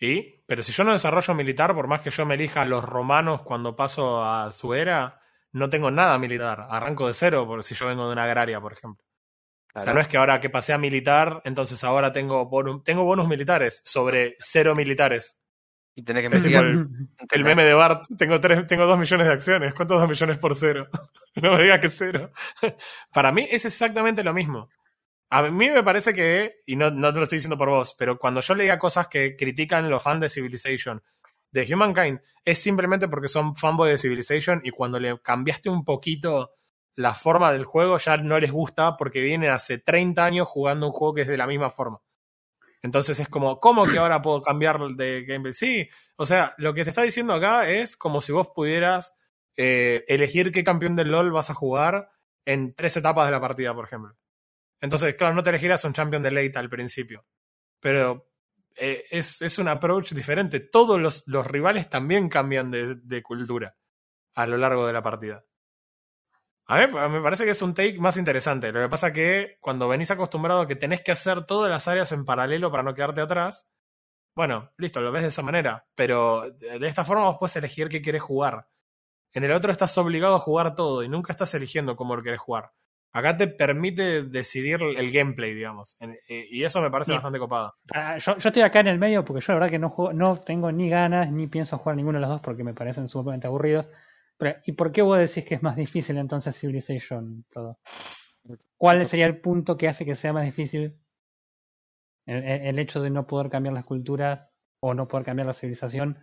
¿Y? 0.00 0.42
Pero 0.46 0.62
si 0.62 0.72
yo 0.72 0.84
no 0.84 0.92
desarrollo 0.92 1.34
militar, 1.34 1.74
por 1.74 1.86
más 1.86 2.00
que 2.00 2.10
yo 2.10 2.26
me 2.26 2.34
elija 2.34 2.62
a 2.62 2.66
los 2.66 2.84
romanos 2.84 3.42
cuando 3.42 3.74
paso 3.76 4.24
a 4.24 4.50
su 4.50 4.74
era, 4.74 5.20
no 5.52 5.70
tengo 5.70 5.90
nada 5.90 6.18
militar. 6.18 6.66
Arranco 6.68 7.06
de 7.06 7.14
cero 7.14 7.46
por 7.46 7.62
si 7.62 7.74
yo 7.74 7.86
vengo 7.86 8.06
de 8.06 8.12
una 8.12 8.24
agraria, 8.24 8.60
por 8.60 8.72
ejemplo. 8.72 9.04
O 9.74 9.80
sea, 9.80 9.92
no 9.92 10.00
es 10.00 10.06
que 10.06 10.16
ahora 10.16 10.40
que 10.40 10.50
pasé 10.50 10.72
a 10.72 10.78
militar, 10.78 11.40
entonces 11.44 11.82
ahora 11.82 12.12
tengo 12.12 12.46
bonus, 12.46 12.84
tengo 12.84 13.02
bonus 13.02 13.26
militares 13.26 13.82
sobre 13.84 14.36
cero 14.38 14.74
militares. 14.74 15.40
Y 15.96 16.04
tenés 16.04 16.22
que 16.22 16.26
investigar. 16.26 16.64
el, 16.64 16.88
el 17.30 17.44
meme 17.44 17.64
de 17.64 17.74
Bart, 17.74 18.04
tengo, 18.16 18.40
tres, 18.40 18.66
tengo 18.66 18.86
dos 18.86 18.98
millones 18.98 19.26
de 19.26 19.32
acciones. 19.32 19.74
¿Cuántos 19.74 20.00
dos 20.00 20.08
millones 20.08 20.38
por 20.38 20.54
cero? 20.54 20.88
no 21.36 21.56
me 21.56 21.62
digas 21.64 21.80
que 21.80 21.88
cero. 21.88 22.32
Para 23.12 23.32
mí 23.32 23.48
es 23.50 23.64
exactamente 23.64 24.22
lo 24.22 24.32
mismo. 24.32 24.68
A 25.36 25.42
mí 25.42 25.68
me 25.68 25.82
parece 25.82 26.14
que, 26.14 26.62
y 26.64 26.76
no, 26.76 26.92
no 26.92 27.12
te 27.12 27.16
lo 27.16 27.24
estoy 27.24 27.38
diciendo 27.38 27.58
por 27.58 27.68
vos, 27.68 27.96
pero 27.98 28.20
cuando 28.20 28.40
yo 28.40 28.54
leía 28.54 28.78
cosas 28.78 29.08
que 29.08 29.34
critican 29.34 29.90
los 29.90 30.00
fans 30.00 30.20
de 30.20 30.28
Civilization, 30.28 31.02
de 31.50 31.74
Humankind, 31.74 32.20
es 32.44 32.62
simplemente 32.62 33.08
porque 33.08 33.26
son 33.26 33.56
fanboys 33.56 33.90
de 33.90 33.98
Civilization 33.98 34.60
y 34.62 34.70
cuando 34.70 35.00
le 35.00 35.18
cambiaste 35.20 35.70
un 35.70 35.84
poquito 35.84 36.54
la 36.94 37.14
forma 37.14 37.50
del 37.50 37.64
juego 37.64 37.98
ya 37.98 38.16
no 38.16 38.38
les 38.38 38.52
gusta 38.52 38.96
porque 38.96 39.22
vienen 39.22 39.50
hace 39.50 39.78
30 39.78 40.24
años 40.24 40.46
jugando 40.46 40.86
un 40.86 40.92
juego 40.92 41.14
que 41.14 41.22
es 41.22 41.26
de 41.26 41.36
la 41.36 41.48
misma 41.48 41.68
forma. 41.68 42.00
Entonces 42.80 43.18
es 43.18 43.28
como, 43.28 43.58
¿cómo 43.58 43.86
que 43.86 43.98
ahora 43.98 44.22
puedo 44.22 44.40
cambiar 44.40 44.78
de 44.94 45.24
gameplay? 45.24 45.52
Sí, 45.52 45.88
o 46.14 46.26
sea, 46.26 46.54
lo 46.58 46.74
que 46.74 46.84
te 46.84 46.90
está 46.90 47.02
diciendo 47.02 47.32
acá 47.32 47.68
es 47.68 47.96
como 47.96 48.20
si 48.20 48.30
vos 48.30 48.50
pudieras 48.54 49.16
eh, 49.56 50.04
elegir 50.06 50.52
qué 50.52 50.62
campeón 50.62 50.94
del 50.94 51.10
LOL 51.10 51.32
vas 51.32 51.50
a 51.50 51.54
jugar 51.54 52.10
en 52.44 52.72
tres 52.76 52.96
etapas 52.96 53.26
de 53.26 53.32
la 53.32 53.40
partida, 53.40 53.74
por 53.74 53.86
ejemplo. 53.86 54.16
Entonces, 54.84 55.14
claro, 55.14 55.34
no 55.34 55.42
te 55.42 55.48
elegirás 55.48 55.82
un 55.86 55.94
champion 55.94 56.22
de 56.22 56.30
late 56.30 56.58
al 56.58 56.68
principio. 56.68 57.24
Pero 57.80 58.28
eh, 58.76 59.04
es, 59.10 59.40
es 59.40 59.58
un 59.58 59.68
approach 59.68 60.12
diferente. 60.12 60.60
Todos 60.60 61.00
los, 61.00 61.22
los 61.26 61.46
rivales 61.46 61.88
también 61.88 62.28
cambian 62.28 62.70
de, 62.70 62.96
de 62.96 63.22
cultura 63.22 63.78
a 64.34 64.46
lo 64.46 64.58
largo 64.58 64.86
de 64.86 64.92
la 64.92 65.00
partida. 65.00 65.42
A 66.66 66.86
mí 66.86 66.92
me 66.92 67.22
parece 67.22 67.46
que 67.46 67.52
es 67.52 67.62
un 67.62 67.72
take 67.72 67.98
más 67.98 68.18
interesante. 68.18 68.72
Lo 68.72 68.82
que 68.82 68.90
pasa 68.90 69.10
que 69.10 69.56
cuando 69.58 69.88
venís 69.88 70.10
acostumbrado 70.10 70.60
a 70.60 70.68
que 70.68 70.76
tenés 70.76 71.00
que 71.00 71.12
hacer 71.12 71.46
todas 71.46 71.70
las 71.70 71.88
áreas 71.88 72.12
en 72.12 72.26
paralelo 72.26 72.70
para 72.70 72.82
no 72.82 72.92
quedarte 72.92 73.22
atrás, 73.22 73.70
bueno, 74.36 74.70
listo, 74.76 75.00
lo 75.00 75.12
ves 75.12 75.22
de 75.22 75.28
esa 75.28 75.40
manera. 75.40 75.86
Pero 75.94 76.50
de 76.50 76.86
esta 76.86 77.06
forma 77.06 77.24
vos 77.24 77.36
puedes 77.40 77.56
elegir 77.56 77.88
qué 77.88 78.02
querés 78.02 78.22
jugar. 78.22 78.68
En 79.32 79.44
el 79.44 79.52
otro 79.52 79.72
estás 79.72 79.96
obligado 79.96 80.36
a 80.36 80.40
jugar 80.40 80.74
todo 80.74 81.02
y 81.02 81.08
nunca 81.08 81.32
estás 81.32 81.54
eligiendo 81.54 81.96
cómo 81.96 82.16
lo 82.16 82.22
querés 82.22 82.40
jugar. 82.40 82.72
Acá 83.14 83.36
te 83.36 83.46
permite 83.48 84.24
decidir 84.24 84.80
el 84.82 85.10
gameplay, 85.12 85.54
digamos. 85.54 85.96
Eh, 86.00 86.46
y 86.50 86.64
eso 86.64 86.82
me 86.82 86.90
parece 86.90 87.12
Bien. 87.12 87.18
bastante 87.18 87.38
copado. 87.38 87.72
Yo, 88.18 88.36
yo 88.38 88.48
estoy 88.48 88.62
acá 88.62 88.80
en 88.80 88.88
el 88.88 88.98
medio 88.98 89.24
porque 89.24 89.40
yo 89.40 89.52
la 89.52 89.60
verdad 89.60 89.70
que 89.70 89.78
no 89.78 89.88
juego, 89.88 90.12
no 90.12 90.36
tengo 90.36 90.72
ni 90.72 90.88
ganas 90.90 91.30
ni 91.30 91.46
pienso 91.46 91.78
jugar 91.78 91.96
ninguno 91.96 92.18
de 92.18 92.22
los 92.22 92.30
dos 92.30 92.40
porque 92.40 92.64
me 92.64 92.74
parecen 92.74 93.06
sumamente 93.08 93.46
aburridos. 93.46 93.88
Pero, 94.36 94.58
¿Y 94.66 94.72
por 94.72 94.90
qué 94.90 95.00
vos 95.02 95.16
decís 95.16 95.44
que 95.44 95.54
es 95.54 95.62
más 95.62 95.76
difícil 95.76 96.18
entonces 96.18 96.58
Civilization 96.58 97.44
todo? 97.52 97.78
¿Cuál 98.76 99.06
sería 99.06 99.26
el 99.26 99.40
punto 99.40 99.76
que 99.76 99.86
hace 99.88 100.04
que 100.04 100.16
sea 100.16 100.32
más 100.32 100.44
difícil 100.44 100.98
el, 102.26 102.42
el- 102.42 102.60
el 102.66 102.78
hecho 102.80 103.00
de 103.00 103.10
no 103.10 103.26
poder 103.28 103.48
cambiar 103.48 103.74
las 103.74 103.84
culturas 103.84 104.48
o 104.80 104.92
no 104.92 105.06
poder 105.06 105.24
cambiar 105.24 105.46
la 105.46 105.54
civilización 105.54 106.18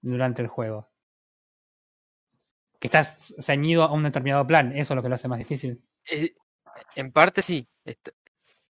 durante 0.00 0.42
el 0.42 0.48
juego? 0.48 0.90
Que 2.78 2.86
estás 2.88 3.34
ceñido 3.40 3.82
a 3.82 3.92
un 3.92 4.04
determinado 4.04 4.46
plan, 4.46 4.70
eso 4.72 4.92
es 4.92 4.96
lo 4.96 5.02
que 5.02 5.08
lo 5.08 5.16
hace 5.16 5.28
más 5.28 5.38
difícil. 5.38 5.82
Eh, 6.10 6.34
en 6.96 7.12
parte 7.12 7.42
sí. 7.42 7.68
Este, 7.84 8.12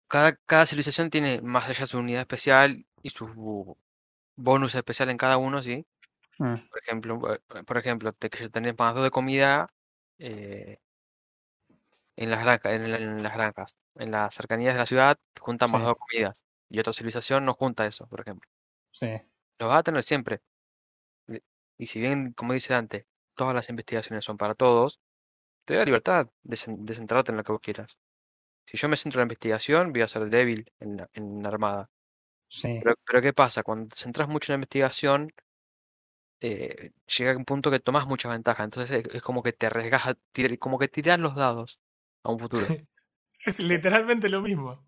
cada, 0.09 0.35
cada 0.47 0.65
civilización 0.65 1.09
tiene 1.11 1.41
más 1.41 1.69
allá 1.69 1.85
su 1.87 1.99
unidad 1.99 2.21
especial 2.21 2.85
y 3.03 3.11
su 3.11 3.77
bonus 4.37 4.75
especial 4.75 5.09
en 5.09 5.17
cada 5.17 5.37
uno, 5.37 5.63
¿sí? 5.63 5.85
Mm, 6.39 6.55
Por 6.69 6.79
ejemplo, 6.83 7.35
eh, 7.35 7.63
por 7.65 7.77
ejemplo, 7.77 8.13
te 8.13 8.29
que 8.29 8.49
tenés 8.49 8.75
más 8.77 8.95
dos 8.95 9.03
de 9.03 9.11
comida 9.11 9.69
eh, 10.19 10.79
en 12.17 12.29
las 12.31 12.41
granjas, 12.43 12.73
en, 12.73 12.91
la- 12.91 12.97
en 12.97 13.23
las 13.23 13.33
granjas. 13.33 13.77
En 13.95 14.11
las 14.11 14.33
cercanías 14.35 14.73
de 14.73 14.79
la 14.79 14.85
ciudad 14.85 15.17
juntan 15.39 15.71
más 15.71 15.81
Sí. 15.81 15.85
dos 15.87 15.95
comidas. 15.97 16.43
Y 16.69 16.79
otra 16.79 16.93
civilización 16.93 17.45
no 17.45 17.53
junta 17.53 17.85
eso, 17.85 18.07
por 18.07 18.21
ejemplo. 18.21 18.49
sí. 18.91 19.07
Lo 19.59 19.67
vas 19.67 19.79
a 19.79 19.83
tener 19.83 20.03
siempre. 20.03 20.41
Y- 21.27 21.41
Y 21.79 21.87
si 21.87 21.99
bien, 21.99 22.33
como 22.33 22.53
dice 22.53 22.73
Dante, 22.73 23.07
todas 23.35 23.55
las 23.55 23.69
investigaciones 23.69 24.25
son 24.25 24.37
para 24.37 24.55
todos, 24.55 24.99
te 25.65 25.75
da 25.75 25.85
libertad 25.85 26.29
de, 26.43 26.55
cen- 26.57 26.85
de 26.85 26.93
centrarte 26.95 27.31
en 27.31 27.37
lo 27.37 27.43
que 27.43 27.51
vos 27.53 27.61
quieras. 27.61 27.97
Si 28.67 28.77
yo 28.77 28.89
me 28.89 28.97
centro 28.97 29.19
en 29.21 29.23
la 29.23 29.33
investigación, 29.33 29.91
voy 29.93 30.01
a 30.03 30.07
ser 30.09 30.29
débil 30.29 30.71
en 30.79 30.97
la, 30.97 31.09
en 31.13 31.43
la 31.43 31.49
armada. 31.49 31.89
Sí. 32.49 32.71
Pero, 32.79 32.95
pero 33.05 33.21
¿qué 33.21 33.33
pasa? 33.33 33.63
Cuando 33.63 33.89
te 33.89 33.97
centras 33.97 34.29
mucho 34.29 34.51
en 34.51 34.55
la 34.55 34.57
investigación, 34.57 35.33
eh, 36.41 36.91
llega 37.17 37.37
un 37.37 37.45
punto 37.45 37.71
que 37.71 37.79
tomas 37.79 38.07
mucha 38.07 38.29
ventaja. 38.29 38.63
Entonces 38.63 39.05
es, 39.05 39.15
es 39.15 39.21
como 39.21 39.43
que 39.43 39.53
te 39.53 39.67
arriesgas 39.67 40.07
a 40.07 40.15
tirar, 40.31 40.57
como 40.59 40.79
que 40.79 40.87
tiras 40.87 41.19
los 41.19 41.35
dados 41.35 41.79
a 42.23 42.31
un 42.31 42.39
futuro. 42.39 42.75
Es 43.45 43.59
literalmente 43.59 44.29
lo 44.29 44.41
mismo. 44.41 44.85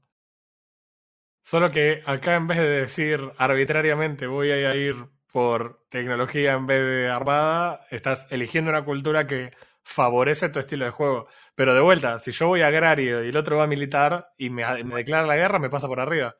Solo 1.41 1.71
que 1.71 2.03
acá 2.05 2.35
en 2.35 2.45
vez 2.47 2.57
de 2.59 2.69
decir 2.69 3.31
arbitrariamente 3.37 4.27
voy 4.27 4.51
a 4.51 4.75
ir 4.75 4.95
por 5.31 5.85
tecnología 5.89 6.53
en 6.53 6.67
vez 6.67 6.81
de 6.85 7.09
armada, 7.09 7.85
estás 7.91 8.27
eligiendo 8.31 8.69
una 8.71 8.85
cultura 8.85 9.27
que 9.27 9.51
favorece 9.87 10.49
tu 10.49 10.59
estilo 10.59 10.85
de 10.85 10.91
juego. 10.91 11.27
Pero 11.55 11.73
de 11.73 11.81
vuelta, 11.81 12.19
si 12.19 12.31
yo 12.31 12.47
voy 12.47 12.61
agrario 12.61 13.23
y 13.23 13.29
el 13.29 13.37
otro 13.37 13.57
va 13.57 13.67
militar 13.67 14.29
y 14.37 14.49
me, 14.49 14.63
me 14.83 14.95
declara 14.95 15.25
la 15.27 15.35
guerra, 15.37 15.59
me 15.59 15.69
pasa 15.69 15.87
por 15.87 15.99
arriba. 15.99 16.35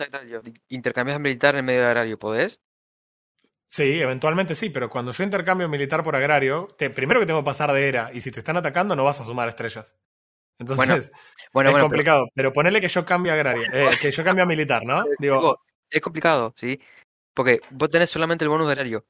Agrario, 0.00 0.42
Intercambias 0.70 1.20
militar 1.20 1.54
en 1.54 1.64
medio 1.64 1.82
de 1.82 1.86
agrario, 1.86 2.18
¿podés? 2.18 2.60
Sí, 3.66 4.00
eventualmente 4.02 4.54
sí, 4.54 4.68
pero 4.70 4.90
cuando 4.90 5.12
yo 5.12 5.24
intercambio 5.24 5.68
militar 5.68 6.02
por 6.02 6.14
agrario, 6.14 6.68
te- 6.76 6.90
primero 6.90 7.20
que 7.20 7.26
tengo 7.26 7.40
que 7.40 7.44
pasar 7.46 7.72
de 7.72 7.88
era, 7.88 8.10
y 8.12 8.20
si 8.20 8.30
te 8.30 8.40
están 8.40 8.56
atacando 8.58 8.94
no 8.94 9.04
vas 9.04 9.20
a 9.20 9.24
sumar 9.24 9.48
estrellas. 9.48 9.96
Entonces, 10.58 10.86
Bueno, 10.88 11.04
Bueno, 11.52 11.70
es 11.70 11.72
bueno, 11.72 11.84
complicado. 11.84 12.26
Pero, 12.34 12.52
ponele 12.52 12.80
que 12.80 12.88
yo 12.88 13.04
cambie 13.06 13.32
a 13.32 13.34
agrario, 13.36 13.68
eh, 13.72 13.98
que 14.00 14.10
yo 14.12 14.24
cambie 14.24 14.42
a 14.44 14.46
militar, 14.46 14.84
¿no? 14.86 15.04
Digo, 15.18 15.58
es 15.90 16.00
complicado, 16.02 16.54
¿sí? 16.56 16.80
Porque 17.34 17.60
vos 17.70 17.90
tenés 17.90 18.10
solamente 18.10 18.44
el 18.44 18.50
bonus 18.50 18.68
de 18.68 18.72
agrario. 18.74 19.06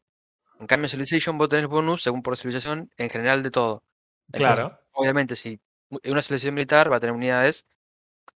En 0.63 0.67
cambio, 0.69 0.87
en 0.87 0.91
Civilization 0.93 1.37
vos 1.39 1.51
tenés 1.51 1.67
bonus 1.69 2.03
según 2.03 2.23
por 2.23 2.37
civilización 2.39 2.91
en 2.97 3.11
general 3.11 3.43
de 3.43 3.51
todo. 3.51 3.83
Entonces, 4.29 4.57
claro. 4.57 4.79
obviamente, 4.93 5.37
si 5.37 5.61
una 5.91 6.23
civilización 6.23 6.55
militar 6.55 6.91
va 6.91 6.97
a 6.97 7.01
tener 7.01 7.15
unidades 7.15 7.67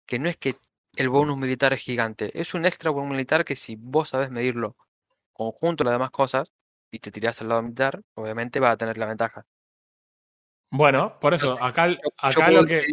que 0.08 0.20
no 0.20 0.30
es 0.30 0.38
que 0.38 0.56
el 0.96 1.10
bonus 1.10 1.38
militar 1.38 1.74
es 1.74 1.82
gigante, 1.82 2.32
es 2.40 2.54
un 2.56 2.66
extra 2.66 2.92
bonus 2.92 3.12
militar 3.12 3.46
que 3.46 3.56
si 3.56 3.76
vos 3.78 4.10
sabés 4.10 4.32
medirlo 4.32 4.76
conjunto 5.34 5.84
a 5.84 5.86
las 5.86 5.96
demás 5.96 6.12
cosas 6.12 6.54
y 6.92 7.00
te 7.00 7.12
tirás 7.12 7.42
al 7.42 7.50
lado 7.50 7.64
militar, 7.64 8.02
obviamente 8.16 8.60
va 8.62 8.72
a 8.72 8.78
tener 8.78 8.98
la 8.98 9.08
ventaja. 9.08 9.46
Bueno, 10.72 11.20
por 11.20 11.34
eso, 11.34 11.62
acá, 11.64 11.88
acá 12.18 12.52
lo 12.52 12.66
que. 12.66 12.84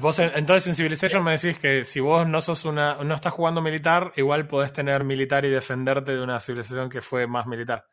Vos, 0.00 0.18
en- 0.18 0.32
entonces 0.34 0.68
en 0.68 0.74
Civilization 0.74 1.22
me 1.22 1.32
decís 1.32 1.58
que 1.58 1.84
si 1.84 2.00
vos 2.00 2.26
no 2.26 2.40
sos 2.40 2.64
una. 2.64 2.96
no 3.04 3.14
estás 3.14 3.32
jugando 3.32 3.60
militar, 3.62 4.12
igual 4.16 4.48
podés 4.48 4.72
tener 4.72 5.04
militar 5.04 5.44
y 5.44 5.50
defenderte 5.50 6.12
de 6.16 6.22
una 6.22 6.40
civilización 6.40 6.88
que 6.90 7.00
fue 7.02 7.26
más 7.26 7.46
militar. 7.46 7.86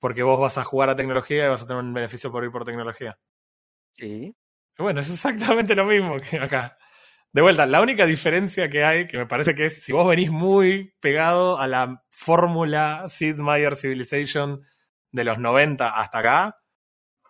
Porque 0.00 0.24
vos 0.24 0.40
vas 0.40 0.58
a 0.58 0.64
jugar 0.64 0.90
a 0.90 0.96
tecnología 0.96 1.46
y 1.46 1.48
vas 1.48 1.62
a 1.62 1.66
tener 1.66 1.82
un 1.82 1.94
beneficio 1.94 2.32
por 2.32 2.42
ir 2.42 2.50
por 2.50 2.64
tecnología. 2.64 3.18
Sí. 3.92 4.34
Bueno, 4.76 5.00
es 5.00 5.10
exactamente 5.10 5.76
lo 5.76 5.84
mismo 5.84 6.16
que 6.18 6.38
acá. 6.38 6.76
De 7.32 7.42
vuelta, 7.42 7.64
la 7.66 7.80
única 7.80 8.06
diferencia 8.06 8.68
que 8.68 8.82
hay, 8.82 9.06
que 9.06 9.16
me 9.16 9.26
parece 9.26 9.54
que 9.54 9.66
es 9.66 9.84
si 9.84 9.92
vos 9.92 10.08
venís 10.08 10.32
muy 10.32 10.94
pegado 11.00 11.58
a 11.60 11.68
la 11.68 12.02
fórmula 12.10 13.04
Sid 13.06 13.36
Meier 13.36 13.76
Civilization 13.76 14.62
de 15.12 15.24
los 15.24 15.38
90 15.38 15.88
hasta 15.90 16.18
acá, 16.18 16.60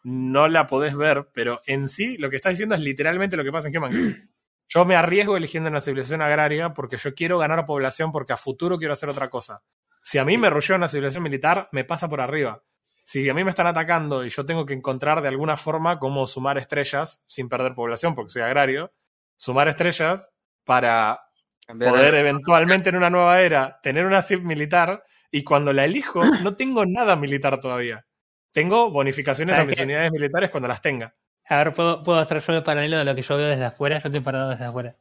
no 0.03 0.49
la 0.49 0.67
podés 0.67 0.97
ver, 0.97 1.29
pero 1.35 1.61
en 1.67 1.89
sí 1.89 2.17
lo 2.17 2.31
que 2.31 2.37
estás 2.37 2.53
diciendo 2.53 2.75
es 2.75 2.81
literalmente 2.81 3.37
lo 3.37 3.45
que 3.45 3.53
pasa 3.53 3.69
en 3.69 3.77
Human. 3.77 4.31
Yo 4.69 4.85
me 4.85 4.95
arriesgo 4.95 5.37
eligiendo 5.37 5.69
una 5.69 5.81
civilización 5.81 6.23
agraria 6.23 6.73
porque 6.73 6.97
yo 6.97 7.13
quiero 7.13 7.39
ganar 7.39 7.67
población 7.67 8.13
porque 8.13 8.33
a 8.33 8.37
futuro 8.37 8.79
quiero 8.79 8.93
hacer 8.93 9.09
otra 9.09 9.29
cosa. 9.29 9.65
Si 10.03 10.19
a 10.19 10.25
mí 10.25 10.39
me 10.39 10.51
rushea 10.51 10.77
una 10.77 10.89
civilización 10.89 11.23
militar, 11.25 11.69
me 11.73 11.85
pasa 11.85 12.09
por 12.09 12.21
arriba. 12.21 12.63
Si 13.05 13.29
a 13.29 13.35
mí 13.35 13.43
me 13.45 13.51
están 13.51 13.67
atacando 13.67 14.25
y 14.25 14.29
yo 14.31 14.47
tengo 14.47 14.65
que 14.65 14.73
encontrar 14.75 15.21
de 15.21 15.29
alguna 15.29 15.57
forma 15.57 15.99
cómo 15.99 16.27
sumar 16.27 16.59
estrellas 16.59 17.25
sin 17.27 17.49
perder 17.49 17.75
población 17.75 18.15
porque 18.15 18.31
soy 18.31 18.43
agrario, 18.43 18.93
sumar 19.37 19.69
estrellas 19.69 20.33
para 20.65 21.21
poder 21.67 22.13
de- 22.15 22.21
eventualmente 22.21 22.89
en 22.91 22.97
una 22.97 23.11
nueva 23.11 23.41
era 23.41 23.79
tener 23.83 24.07
una 24.07 24.23
CIP 24.23 24.43
militar 24.43 25.03
y 25.31 25.43
cuando 25.45 25.73
la 25.73 25.85
elijo 25.85 26.21
no 26.43 26.55
tengo 26.57 26.85
nada 26.87 27.17
militar 27.17 27.59
todavía. 27.61 28.07
Tengo 28.53 28.91
bonificaciones 28.91 29.55
a 29.55 29.57
¿Sabes 29.59 29.69
mis 29.69 29.77
qué? 29.79 29.85
unidades 29.85 30.11
militares 30.13 30.51
cuando 30.51 30.69
las 30.69 30.81
tenga. 30.83 31.15
A 31.49 31.57
ver, 31.59 31.73
¿puedo, 31.73 32.03
puedo 32.03 32.19
hacer 32.19 32.41
yo 32.41 32.53
el 32.55 32.63
paralelo 32.63 32.99
de 32.99 33.05
lo 33.05 33.15
que 33.15 33.23
yo 33.23 33.37
veo 33.37 33.47
desde 33.49 33.65
afuera. 33.65 33.99
Yo 33.99 34.09
estoy 34.09 34.21
parado 34.21 34.51
desde 34.51 34.65
afuera. 34.65 34.97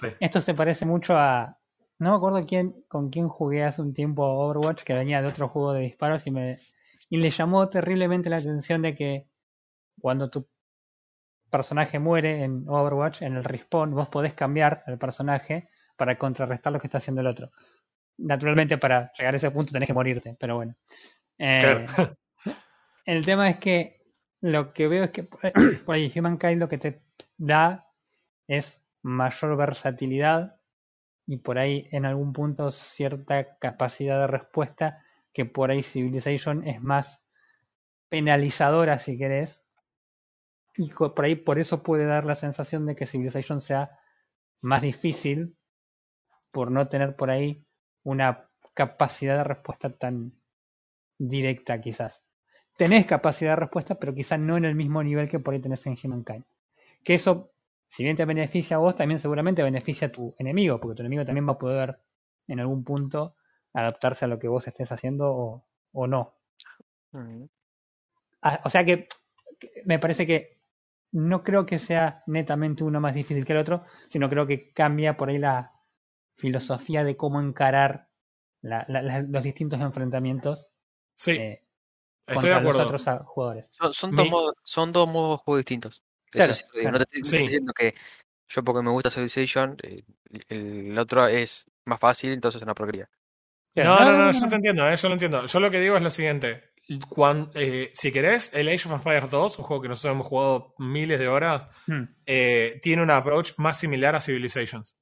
Sí. 0.00 0.08
Esto 0.20 0.40
se 0.40 0.54
parece 0.54 0.84
mucho 0.84 1.16
a. 1.16 1.56
No 1.98 2.10
me 2.10 2.16
acuerdo 2.16 2.44
quién, 2.46 2.84
con 2.88 3.10
quién 3.10 3.28
jugué 3.28 3.64
hace 3.64 3.80
un 3.82 3.94
tiempo 3.94 4.24
a 4.24 4.34
Overwatch, 4.34 4.82
que 4.82 4.94
venía 4.94 5.22
de 5.22 5.28
otro 5.28 5.48
juego 5.48 5.72
de 5.72 5.82
disparos 5.82 6.26
y 6.26 6.30
me. 6.30 6.58
Y 7.08 7.18
le 7.18 7.30
llamó 7.30 7.68
terriblemente 7.68 8.30
la 8.30 8.36
atención 8.36 8.82
de 8.82 8.94
que 8.94 9.28
cuando 10.00 10.30
tu 10.30 10.48
personaje 11.50 11.98
muere 11.98 12.42
en 12.42 12.68
Overwatch, 12.68 13.22
en 13.22 13.36
el 13.36 13.44
respawn, 13.44 13.94
vos 13.94 14.08
podés 14.08 14.34
cambiar 14.34 14.82
el 14.86 14.98
personaje 14.98 15.68
para 15.96 16.18
contrarrestar 16.18 16.72
lo 16.72 16.80
que 16.80 16.88
está 16.88 16.98
haciendo 16.98 17.20
el 17.20 17.28
otro. 17.28 17.52
Naturalmente, 18.18 18.78
para 18.78 19.12
llegar 19.12 19.34
a 19.34 19.36
ese 19.36 19.50
punto 19.50 19.72
tenés 19.72 19.86
que 19.86 19.94
morirte, 19.94 20.36
pero 20.38 20.56
bueno. 20.56 20.74
Eh, 21.38 21.86
Claro. 21.86 22.16
el 23.06 23.24
tema 23.24 23.48
es 23.48 23.58
que 23.58 24.02
lo 24.40 24.72
que 24.72 24.88
veo 24.88 25.04
es 25.04 25.10
que 25.10 25.24
por 25.24 25.40
ahí 25.94 26.12
Humankind 26.16 26.60
lo 26.60 26.68
que 26.68 26.78
te 26.78 27.02
da 27.36 27.86
es 28.46 28.84
mayor 29.02 29.56
versatilidad 29.56 30.60
y 31.26 31.38
por 31.38 31.58
ahí 31.58 31.88
en 31.90 32.04
algún 32.04 32.32
punto 32.32 32.70
cierta 32.70 33.56
capacidad 33.58 34.18
de 34.20 34.26
respuesta 34.26 35.02
que 35.32 35.44
por 35.44 35.70
ahí 35.70 35.82
Civilization 35.82 36.64
es 36.64 36.82
más 36.82 37.22
penalizadora 38.08 38.98
si 38.98 39.18
querés 39.18 39.64
y 40.76 40.90
por 40.90 41.24
ahí 41.24 41.36
por 41.36 41.58
eso 41.58 41.82
puede 41.82 42.04
dar 42.04 42.24
la 42.24 42.34
sensación 42.34 42.86
de 42.86 42.96
que 42.96 43.06
Civilization 43.06 43.60
sea 43.60 43.98
más 44.60 44.82
difícil 44.82 45.56
por 46.50 46.70
no 46.70 46.88
tener 46.88 47.16
por 47.16 47.30
ahí 47.30 47.64
una 48.02 48.48
capacidad 48.74 49.36
de 49.36 49.44
respuesta 49.44 49.90
tan 49.90 50.32
directa 51.18 51.80
quizás. 51.80 52.24
Tenés 52.76 53.06
capacidad 53.06 53.52
de 53.52 53.56
respuesta, 53.56 53.96
pero 53.96 54.14
quizás 54.14 54.38
no 54.38 54.56
en 54.56 54.64
el 54.64 54.74
mismo 54.74 55.02
nivel 55.02 55.28
que 55.28 55.38
por 55.38 55.54
ahí 55.54 55.60
tenés 55.60 55.86
en 55.86 55.96
Humankind. 56.02 56.44
Que 57.04 57.14
eso, 57.14 57.53
si 57.94 58.02
bien 58.02 58.16
te 58.16 58.24
beneficia 58.24 58.76
a 58.76 58.80
vos, 58.80 58.96
también 58.96 59.20
seguramente 59.20 59.62
beneficia 59.62 60.08
a 60.08 60.12
tu 60.12 60.34
enemigo, 60.38 60.80
porque 60.80 60.96
tu 60.96 61.02
enemigo 61.02 61.24
también 61.24 61.46
va 61.46 61.52
a 61.52 61.58
poder 61.58 62.00
en 62.48 62.58
algún 62.58 62.82
punto 62.82 63.36
adaptarse 63.72 64.24
a 64.24 64.28
lo 64.28 64.38
que 64.40 64.48
vos 64.48 64.66
estés 64.66 64.90
haciendo 64.90 65.32
o, 65.32 65.64
o 65.92 66.06
no. 66.08 66.34
Ah, 68.42 68.60
O 68.64 68.68
sea 68.68 68.84
que 68.84 69.06
que 69.60 69.70
me 69.84 70.00
parece 70.00 70.26
que 70.26 70.58
no 71.12 71.44
creo 71.44 71.64
que 71.64 71.78
sea 71.78 72.24
netamente 72.26 72.82
uno 72.82 73.00
más 73.00 73.14
difícil 73.14 73.44
que 73.44 73.52
el 73.52 73.60
otro, 73.60 73.84
sino 74.08 74.28
creo 74.28 74.48
que 74.48 74.72
cambia 74.72 75.16
por 75.16 75.28
ahí 75.28 75.38
la 75.38 75.72
filosofía 76.34 77.04
de 77.04 77.16
cómo 77.16 77.40
encarar 77.40 78.08
la- 78.60 78.84
la- 78.88 79.02
la- 79.02 79.22
los 79.22 79.44
distintos 79.44 79.80
enfrentamientos 79.80 80.68
Sí, 81.14 81.30
eh, 81.32 81.62
estoy 82.26 82.50
de 82.50 82.54
contra 82.56 82.60
los 82.60 82.80
otros 82.80 83.06
ah, 83.06 83.22
jugadores. 83.24 83.70
Son, 83.78 83.92
son 83.92 84.10
dos 84.16 84.24
Mi- 84.24 84.30
modos, 84.32 84.54
son 84.64 84.92
dos 84.92 85.06
modos 85.08 85.38
de 85.38 85.44
juego 85.44 85.58
distintos. 85.58 86.02
Claro, 86.34 86.52
Eso 86.52 86.60
sí 86.60 86.66
lo 86.72 86.78
digo. 86.80 86.90
claro. 86.90 86.98
No 86.98 87.04
te 87.04 87.18
estoy 87.18 87.38
Sí. 87.38 87.42
diciendo 87.44 87.72
que 87.72 87.94
yo 88.48 88.62
porque 88.64 88.82
me 88.82 88.90
gusta 88.90 89.10
Civilization, 89.10 89.76
eh, 89.82 90.02
el, 90.48 90.98
otro 90.98 91.26
es 91.26 91.66
más 91.86 91.98
fácil, 92.00 92.32
entonces 92.32 92.60
es 92.60 92.62
una 92.64 92.74
porquería. 92.74 93.08
No, 93.76 94.04
no, 94.04 94.12
no, 94.16 94.30
yo 94.30 94.48
te 94.48 94.54
entiendo, 94.54 94.88
eh, 94.88 94.96
yo 94.96 95.08
lo 95.08 95.14
entiendo. 95.14 95.44
Yo 95.46 95.60
lo 95.60 95.70
que 95.70 95.80
digo 95.80 95.96
es 95.96 96.02
lo 96.02 96.10
siguiente. 96.10 96.70
Cuan- 97.08 97.50
eh, 97.54 97.90
si 97.94 98.12
querés, 98.12 98.52
el 98.54 98.68
Age 98.68 98.88
of 98.88 98.94
Empires 98.94 99.30
2, 99.30 99.58
un 99.58 99.64
juego 99.64 99.82
que 99.82 99.88
nosotros 99.88 100.12
hemos 100.14 100.26
jugado 100.26 100.74
miles 100.78 101.18
de 101.18 101.26
horas, 101.28 101.68
Hmm. 101.86 102.04
eh, 102.26 102.78
tiene 102.82 103.02
un 103.02 103.10
approach 103.10 103.52
más 103.56 103.80
similar 103.80 104.14
a 104.14 104.20
Civilizations. 104.20 104.96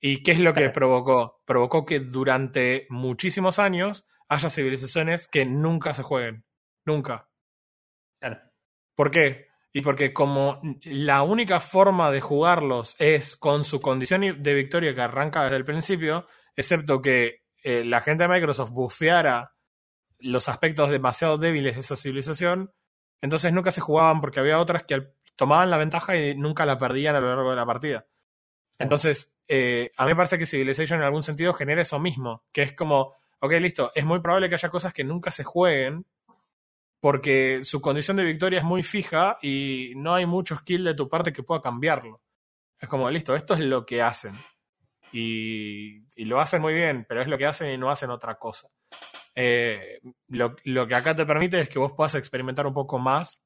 ¿Y 0.00 0.22
qué 0.22 0.32
es 0.32 0.40
lo 0.40 0.54
que 0.54 0.60
Claro. 0.60 0.72
provocó? 0.72 1.42
Provocó 1.44 1.84
que 1.84 2.00
durante 2.00 2.86
muchísimos 2.88 3.58
años 3.58 4.08
haya 4.28 4.48
civilizaciones 4.48 5.28
que 5.28 5.44
nunca 5.44 5.92
se 5.92 6.02
jueguen. 6.04 6.44
Nunca. 6.86 7.28
Claro. 8.18 8.40
¿Por 8.94 9.10
qué? 9.10 9.48
Y 9.72 9.82
porque 9.82 10.12
como 10.12 10.60
la 10.82 11.22
única 11.22 11.60
forma 11.60 12.10
de 12.10 12.20
jugarlos 12.20 12.96
es 12.98 13.36
con 13.36 13.62
su 13.62 13.80
condición 13.80 14.42
de 14.42 14.54
victoria 14.54 14.94
que 14.94 15.00
arranca 15.00 15.44
desde 15.44 15.56
el 15.56 15.64
principio, 15.64 16.26
excepto 16.56 17.00
que 17.00 17.44
eh, 17.62 17.84
la 17.84 18.00
gente 18.00 18.24
de 18.24 18.28
Microsoft 18.28 18.70
bufeara 18.70 19.54
los 20.18 20.48
aspectos 20.48 20.90
demasiado 20.90 21.38
débiles 21.38 21.74
de 21.74 21.80
esa 21.80 21.96
civilización, 21.96 22.72
entonces 23.20 23.52
nunca 23.52 23.70
se 23.70 23.80
jugaban 23.80 24.20
porque 24.20 24.40
había 24.40 24.58
otras 24.58 24.82
que 24.84 25.14
tomaban 25.36 25.70
la 25.70 25.78
ventaja 25.78 26.16
y 26.16 26.34
nunca 26.36 26.66
la 26.66 26.78
perdían 26.78 27.16
a 27.16 27.20
lo 27.20 27.28
largo 27.28 27.50
de 27.50 27.56
la 27.56 27.66
partida. 27.66 28.06
Entonces, 28.78 29.34
eh, 29.46 29.92
a 29.96 30.04
mí 30.04 30.10
me 30.10 30.16
parece 30.16 30.38
que 30.38 30.46
Civilization 30.46 31.00
en 31.00 31.04
algún 31.04 31.22
sentido 31.22 31.52
genera 31.52 31.82
eso 31.82 31.98
mismo, 31.98 32.44
que 32.52 32.62
es 32.62 32.72
como, 32.72 33.14
ok, 33.40 33.52
listo, 33.52 33.92
es 33.94 34.04
muy 34.04 34.20
probable 34.20 34.48
que 34.48 34.54
haya 34.54 34.68
cosas 34.70 34.94
que 34.94 35.04
nunca 35.04 35.30
se 35.30 35.44
jueguen, 35.44 36.06
porque 37.00 37.60
su 37.62 37.80
condición 37.80 38.18
de 38.18 38.24
victoria 38.24 38.58
es 38.58 38.64
muy 38.64 38.82
fija 38.82 39.38
y 39.42 39.92
no 39.96 40.14
hay 40.14 40.26
mucho 40.26 40.56
skill 40.56 40.84
de 40.84 40.94
tu 40.94 41.08
parte 41.08 41.32
que 41.32 41.42
pueda 41.42 41.62
cambiarlo. 41.62 42.22
Es 42.78 42.88
como, 42.88 43.10
listo, 43.10 43.34
esto 43.34 43.54
es 43.54 43.60
lo 43.60 43.84
que 43.84 44.02
hacen. 44.02 44.34
Y, 45.12 46.04
y 46.14 46.24
lo 46.26 46.40
hacen 46.40 46.62
muy 46.62 46.74
bien, 46.74 47.04
pero 47.08 47.22
es 47.22 47.28
lo 47.28 47.36
que 47.36 47.46
hacen 47.46 47.72
y 47.72 47.78
no 47.78 47.90
hacen 47.90 48.10
otra 48.10 48.36
cosa. 48.36 48.68
Eh, 49.34 50.00
lo, 50.28 50.54
lo 50.64 50.86
que 50.86 50.94
acá 50.94 51.14
te 51.14 51.26
permite 51.26 51.60
es 51.60 51.68
que 51.68 51.78
vos 51.78 51.92
puedas 51.92 52.14
experimentar 52.14 52.66
un 52.66 52.74
poco 52.74 52.98
más 52.98 53.42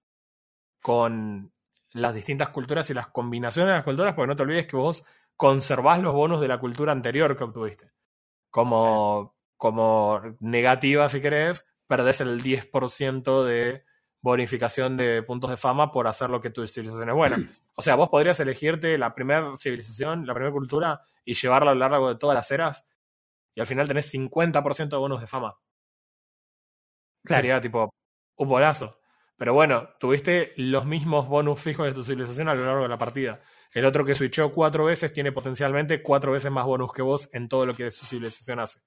con 0.83 1.53
las 1.93 2.15
distintas 2.15 2.49
culturas 2.49 2.91
y 2.91 2.95
las 2.95 3.09
combinaciones 3.09 3.71
de 3.71 3.77
las 3.77 3.85
culturas, 3.85 4.15
porque 4.15 4.27
no 4.27 4.37
te 4.37 4.43
olvides 4.43 4.67
que 4.67 4.77
vos 4.77 5.05
conservás 5.37 6.01
los 6.01 6.13
bonos 6.13 6.41
de 6.41 6.49
la 6.49 6.59
cultura 6.59 6.93
anterior 6.93 7.37
que 7.37 7.45
obtuviste. 7.45 7.93
Como, 8.51 9.37
como 9.57 10.21
negativa, 10.41 11.09
si 11.09 11.21
querés, 11.21 11.67
perdés 11.87 12.21
el 12.21 12.43
10% 12.43 13.45
de 13.45 13.85
bonificación 14.21 14.97
de 14.97 15.23
puntos 15.23 15.51
de 15.51 15.57
fama 15.57 15.93
por 15.93 16.07
hacer 16.07 16.31
lo 16.31 16.41
que 16.41 16.51
tu 16.51 16.67
civilización 16.67 17.11
es 17.11 17.15
buena. 17.15 17.37
O 17.75 17.83
sea, 17.83 17.95
vos 17.97 18.09
podrías 18.09 18.39
elegirte 18.41 18.97
la 18.97 19.15
primera 19.15 19.55
civilización, 19.57 20.27
la 20.27 20.33
primera 20.33 20.53
cultura, 20.53 21.03
y 21.25 21.35
llevarla 21.35 21.73
a 21.73 21.75
lo 21.75 21.81
largo 21.81 22.09
de 22.09 22.17
todas 22.17 22.35
las 22.35 22.51
eras, 22.51 22.87
y 23.55 23.61
al 23.61 23.67
final 23.67 23.87
tenés 23.89 24.13
50% 24.13 24.89
de 24.89 24.97
bonos 24.97 25.21
de 25.21 25.27
fama. 25.27 25.59
Claro. 27.25 27.43
Sería 27.43 27.61
tipo 27.61 27.91
un 28.37 28.49
bolazo. 28.49 28.99
Pero 29.37 29.53
bueno, 29.53 29.89
tuviste 29.99 30.53
los 30.57 30.87
mismos 30.87 31.29
bonus 31.29 31.61
fijos 31.61 31.87
de 31.87 31.93
tu 31.93 32.05
civilización 32.05 32.49
a 32.49 32.55
lo 32.55 32.65
largo 32.65 32.83
de 32.83 32.89
la 32.89 32.99
partida. 32.99 33.41
El 33.73 33.85
otro 33.85 34.05
que 34.05 34.15
switchó 34.15 34.53
cuatro 34.53 34.85
veces 34.85 35.13
tiene 35.13 35.33
potencialmente 35.33 36.03
cuatro 36.03 36.33
veces 36.33 36.51
más 36.51 36.65
bonus 36.65 36.93
que 36.93 37.03
vos 37.03 37.29
en 37.33 37.49
todo 37.49 37.67
lo 37.67 37.75
que 37.75 37.91
su 37.91 38.07
civilización 38.07 38.61
hace. 38.61 38.81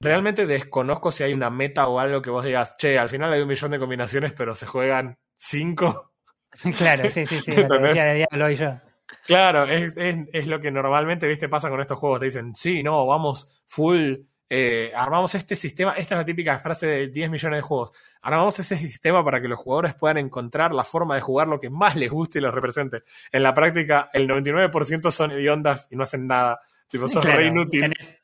Realmente 0.00 0.46
desconozco 0.46 1.10
si 1.10 1.22
hay 1.24 1.32
una 1.32 1.50
meta 1.50 1.88
o 1.88 1.98
algo 1.98 2.20
que 2.22 2.30
vos 2.30 2.44
digas, 2.44 2.76
che, 2.76 2.98
al 2.98 3.08
final 3.08 3.32
hay 3.32 3.40
un 3.40 3.48
millón 3.48 3.70
de 3.70 3.78
combinaciones, 3.78 4.32
pero 4.34 4.54
se 4.54 4.66
juegan 4.66 5.18
cinco. 5.36 6.12
Claro, 6.78 7.10
sí, 7.10 7.26
sí, 7.26 7.40
sí. 7.40 7.50
Lo 7.50 7.56
que 7.56 7.60
¿Entendés? 7.62 7.88
decía 7.94 8.04
de 8.04 8.14
Diablo 8.30 8.50
y 8.50 8.54
yo. 8.54 8.80
Claro, 9.26 9.64
es, 9.64 9.94
es, 9.98 10.16
es 10.32 10.46
lo 10.46 10.58
que 10.58 10.70
normalmente, 10.70 11.28
viste, 11.28 11.50
pasa 11.50 11.68
con 11.68 11.80
estos 11.82 11.98
juegos. 11.98 12.18
Te 12.20 12.24
dicen, 12.26 12.54
sí, 12.54 12.82
no, 12.82 13.04
vamos 13.06 13.62
full, 13.66 14.14
eh, 14.48 14.90
armamos 14.96 15.34
este 15.34 15.54
sistema. 15.54 15.92
Esta 15.92 16.14
es 16.14 16.18
la 16.20 16.24
típica 16.24 16.58
frase 16.58 16.86
de 16.86 17.08
10 17.08 17.28
millones 17.28 17.58
de 17.58 17.62
juegos. 17.62 17.92
Armamos 18.22 18.58
ese 18.58 18.76
sistema 18.78 19.22
para 19.22 19.40
que 19.42 19.48
los 19.48 19.58
jugadores 19.60 19.94
puedan 19.96 20.16
encontrar 20.16 20.72
la 20.72 20.82
forma 20.84 21.14
de 21.14 21.20
jugar 21.20 21.46
lo 21.48 21.60
que 21.60 21.68
más 21.68 21.94
les 21.94 22.10
guste 22.10 22.38
y 22.38 22.42
los 22.42 22.54
represente. 22.54 23.02
En 23.30 23.42
la 23.42 23.52
práctica, 23.52 24.08
el 24.14 24.26
99% 24.26 25.10
son 25.10 25.32
hediondas 25.32 25.88
y 25.90 25.96
no 25.96 26.04
hacen 26.04 26.26
nada. 26.26 26.60
Tipo, 26.88 27.06
sos 27.06 27.22
Claro, 27.22 27.38
re 27.40 27.46
inútil. 27.48 27.82
tenés- 27.82 28.18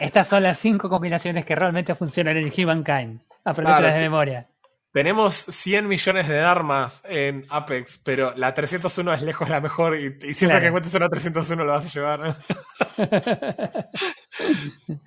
Estas 0.00 0.26
son 0.28 0.42
las 0.42 0.58
cinco 0.58 0.88
combinaciones 0.88 1.44
que 1.44 1.54
realmente 1.54 1.94
funcionan 1.94 2.36
en 2.36 2.52
Humankind. 2.56 3.20
Aprendete 3.44 3.78
Claro, 3.78 3.94
de 3.94 4.00
memoria. 4.00 4.48
Tenemos 4.92 5.34
100 5.34 5.86
millones 5.88 6.26
de 6.26 6.40
armas 6.40 7.02
en 7.06 7.44
Apex, 7.50 7.98
pero 7.98 8.32
la 8.34 8.54
301 8.54 9.12
es 9.12 9.20
lejos 9.22 9.48
la 9.50 9.60
mejor 9.60 9.94
y, 9.94 10.06
y 10.06 10.32
siempre 10.32 10.46
Claro. 10.46 10.60
que 10.60 10.66
encuentres 10.68 10.94
una 10.94 11.08
301 11.10 11.64
lo 11.64 11.72
vas 11.72 11.84
a 11.84 11.88
llevar. 11.88 12.36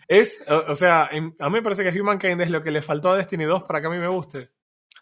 Es, 0.08 0.44
o, 0.48 0.72
o 0.72 0.76
sea, 0.76 1.10
en- 1.12 1.36
a 1.40 1.50
mí 1.50 1.54
me 1.56 1.62
parece 1.62 1.84
que 1.84 2.00
Humankind 2.02 2.42
es 2.42 2.50
lo 2.50 2.64
que 2.64 2.72
le 2.72 2.82
faltó 2.82 3.12
a 3.12 3.18
Destiny 3.18 3.46
2 3.46 3.64
para 3.64 3.82
que 3.82 3.88
a 3.88 3.90
mí 3.90 3.98
me 3.98 4.08
guste. 4.08 4.50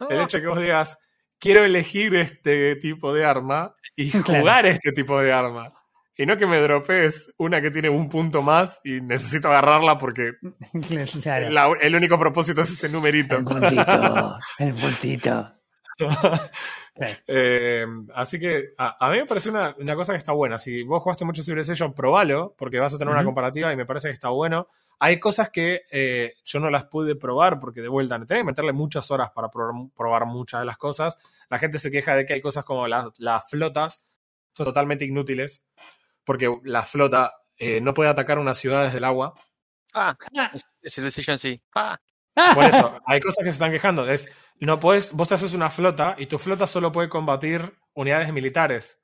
El 0.09 0.21
hecho 0.21 0.37
de 0.37 0.41
que 0.43 0.49
vos 0.49 0.59
digas, 0.59 0.99
quiero 1.39 1.63
elegir 1.63 2.13
este 2.15 2.75
tipo 2.75 3.13
de 3.13 3.25
arma 3.25 3.75
y 3.95 4.11
Claro. 4.23 4.39
jugar 4.41 4.65
este 4.65 4.91
tipo 4.91 5.19
de 5.19 5.31
arma. 5.33 5.73
Y 6.17 6.25
no 6.25 6.35
que 6.37 6.47
me 6.47 6.59
dropees 6.59 7.31
una 7.37 7.61
que 7.61 7.69
tiene 7.71 7.89
un 7.89 8.09
punto 8.09 8.41
más 8.41 8.81
y 8.83 9.01
necesito 9.01 9.49
agarrarla 9.49 9.97
porque 9.99 10.33
Claro. 11.21 11.49
la- 11.51 11.73
el 11.79 11.95
único 11.95 12.17
propósito 12.17 12.61
es 12.61 12.71
ese 12.71 12.89
numerito. 12.89 13.35
El 13.37 13.43
puntito. 13.45 14.37
El 14.59 14.73
puntito. 14.73 15.53
Eh, 17.27 17.85
así 18.15 18.39
que 18.39 18.69
a, 18.77 18.95
a 19.05 19.11
mí 19.11 19.17
me 19.17 19.25
parece 19.27 19.49
una, 19.51 19.75
una 19.79 19.95
cosa 19.95 20.13
que 20.13 20.17
está 20.17 20.31
buena. 20.31 20.57
Si 20.57 20.81
vos 20.83 21.01
jugaste 21.03 21.25
mucho 21.25 21.43
Civilization, 21.43 21.93
probalo, 21.93 22.55
porque 22.57 22.79
vas 22.79 22.93
a 22.93 22.97
tener 22.97 23.13
una 23.13 23.23
comparativa 23.23 23.71
y 23.71 23.75
me 23.75 23.85
parece 23.85 24.07
que 24.07 24.13
está 24.13 24.29
bueno. 24.29 24.67
Hay 24.99 25.19
cosas 25.19 25.51
que 25.51 25.81
eh, 25.91 26.33
yo 26.43 26.59
no 26.59 26.71
las 26.71 26.85
pude 26.85 27.15
probar 27.15 27.59
porque 27.59 27.81
de 27.81 27.87
vuelta 27.87 28.15
tenés 28.25 28.41
que 28.41 28.45
meterle 28.45 28.73
muchas 28.73 29.11
horas 29.11 29.29
para 29.29 29.49
probar, 29.49 29.89
probar 29.95 30.25
muchas 30.25 30.61
de 30.61 30.65
las 30.65 30.77
cosas. 30.77 31.17
La 31.49 31.59
gente 31.59 31.77
se 31.77 31.91
queja 31.91 32.15
de 32.15 32.25
que 32.25 32.33
hay 32.33 32.41
cosas 32.41 32.63
como 32.65 32.87
las, 32.87 33.07
las 33.19 33.47
flotas, 33.47 34.03
son 34.53 34.65
totalmente 34.65 35.05
inútiles, 35.05 35.63
porque 36.27 36.53
la 36.65 36.83
flota 36.85 37.33
eh, 37.57 37.81
no 37.81 37.93
puede 37.95 38.09
atacar 38.09 38.37
una 38.37 38.53
ciudad 38.53 38.83
desde 38.83 38.97
el 38.99 39.05
agua. 39.05 39.33
Ah, 39.93 40.15
es- 40.53 40.65
es 40.81 40.93
Civilization 40.93 41.37
sí. 41.37 41.59
Ah, 41.73 41.97
Por 42.53 42.65
eso, 42.65 42.99
hay 43.07 43.19
cosas 43.19 43.39
que 43.39 43.45
se 43.45 43.55
están 43.55 43.71
quejando. 43.71 44.07
Es, 44.07 44.31
no 44.59 44.79
puedes, 44.79 45.11
vos 45.13 45.27
te 45.29 45.33
haces 45.35 45.53
una 45.53 45.69
flota 45.71 46.15
y 46.19 46.27
tu 46.27 46.37
flota 46.37 46.67
solo 46.67 46.91
puede 46.91 47.09
combatir 47.09 47.73
unidades 47.95 48.31
militares. 48.31 48.99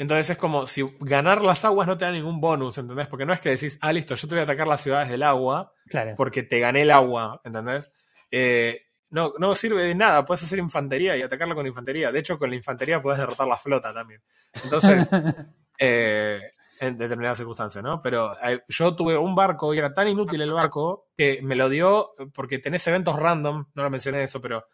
Entonces 0.00 0.30
es 0.30 0.38
como 0.38 0.66
si 0.68 0.84
ganar 1.00 1.42
las 1.42 1.64
aguas 1.64 1.88
no 1.88 1.96
te 1.98 2.04
da 2.04 2.12
ningún 2.12 2.40
bonus, 2.40 2.78
¿entendés? 2.78 3.08
Porque 3.08 3.26
no 3.26 3.32
es 3.32 3.40
que 3.40 3.48
decís, 3.48 3.76
ah, 3.80 3.92
listo, 3.92 4.14
yo 4.14 4.28
te 4.28 4.34
voy 4.36 4.40
a 4.40 4.44
atacar 4.44 4.68
las 4.68 4.80
ciudades 4.82 5.08
del 5.08 5.24
agua 5.24 5.72
Claro. 5.88 6.14
porque 6.16 6.44
te 6.44 6.60
gané 6.60 6.82
el 6.82 6.92
agua, 6.92 7.40
¿entendés? 7.42 7.90
Eh, 8.30 8.82
no, 9.10 9.32
no 9.40 9.54
sirve 9.56 9.82
de 9.82 9.94
nada, 9.96 10.24
puedes 10.24 10.44
hacer 10.44 10.60
infantería 10.60 11.16
y 11.16 11.22
atacarla 11.22 11.56
con 11.56 11.66
infantería. 11.66 12.12
De 12.12 12.20
hecho, 12.20 12.38
con 12.38 12.50
la 12.50 12.56
infantería 12.56 13.02
puedes 13.02 13.18
derrotar 13.18 13.48
la 13.48 13.56
flota 13.56 13.92
también. 13.92 14.22
Entonces, 14.62 15.08
eh, 15.78 16.40
en 16.80 16.96
determinadas 16.96 17.38
circunstancias, 17.38 17.82
¿no? 17.82 18.00
Pero 18.02 18.36
eh, 18.42 18.62
yo 18.68 18.94
tuve 18.94 19.16
un 19.16 19.34
barco 19.34 19.74
y 19.74 19.78
era 19.78 19.92
tan 19.92 20.08
inútil 20.08 20.40
el 20.42 20.52
barco 20.52 21.08
que 21.16 21.40
me 21.42 21.56
lo 21.56 21.68
dio 21.68 22.12
porque 22.34 22.58
tenés 22.58 22.86
eventos 22.86 23.16
random, 23.16 23.66
no 23.74 23.82
lo 23.82 23.90
mencioné 23.90 24.22
eso, 24.22 24.40
pero 24.40 24.66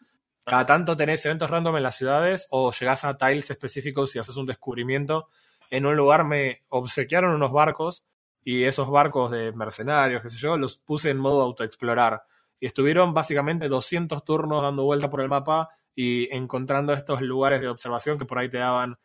cada 0.45 0.67
tanto 0.67 0.95
tenés 0.97 1.25
eventos 1.25 1.49
random 1.49 1.79
en 1.79 1.83
las 1.83 1.97
ciudades 1.97 2.47
o 2.51 2.71
llegás 2.71 3.05
a 3.05 3.17
tiles 3.17 3.51
específicos 3.51 4.15
y 4.15 4.19
haces 4.19 4.37
un 4.37 4.47
descubrimiento. 4.47 5.29
En 5.71 5.87
un 5.87 5.97
lugar 5.97 6.25
me 6.25 6.63
obsequiaron 6.69 7.35
unos 7.35 7.53
barcos 7.53 8.05
y 8.45 8.65
esos 8.65 8.91
barcos 8.91 9.31
de 9.31 9.53
mercenarios, 9.53 10.23
qué 10.23 10.29
sé 10.29 10.37
yo, 10.37 10.59
los 10.59 10.77
puse 10.77 11.11
en 11.11 11.17
modo 11.17 11.43
autoexplorar. 11.43 12.25
Y 12.61 12.67
estuvieron 12.67 13.15
básicamente 13.15 13.69
200 13.69 14.23
turnos 14.25 14.63
dando 14.63 14.85
vuelta 14.85 15.09
por 15.09 15.23
el 15.23 15.29
mapa 15.31 15.71
y 15.95 16.35
encontrando 16.35 16.93
estos 16.93 17.23
lugares 17.23 17.63
de 17.63 17.69
observación 17.69 18.19
que 18.19 18.27
por 18.27 18.39
ahí 18.39 18.51
te 18.51 18.59
daban 18.59 18.99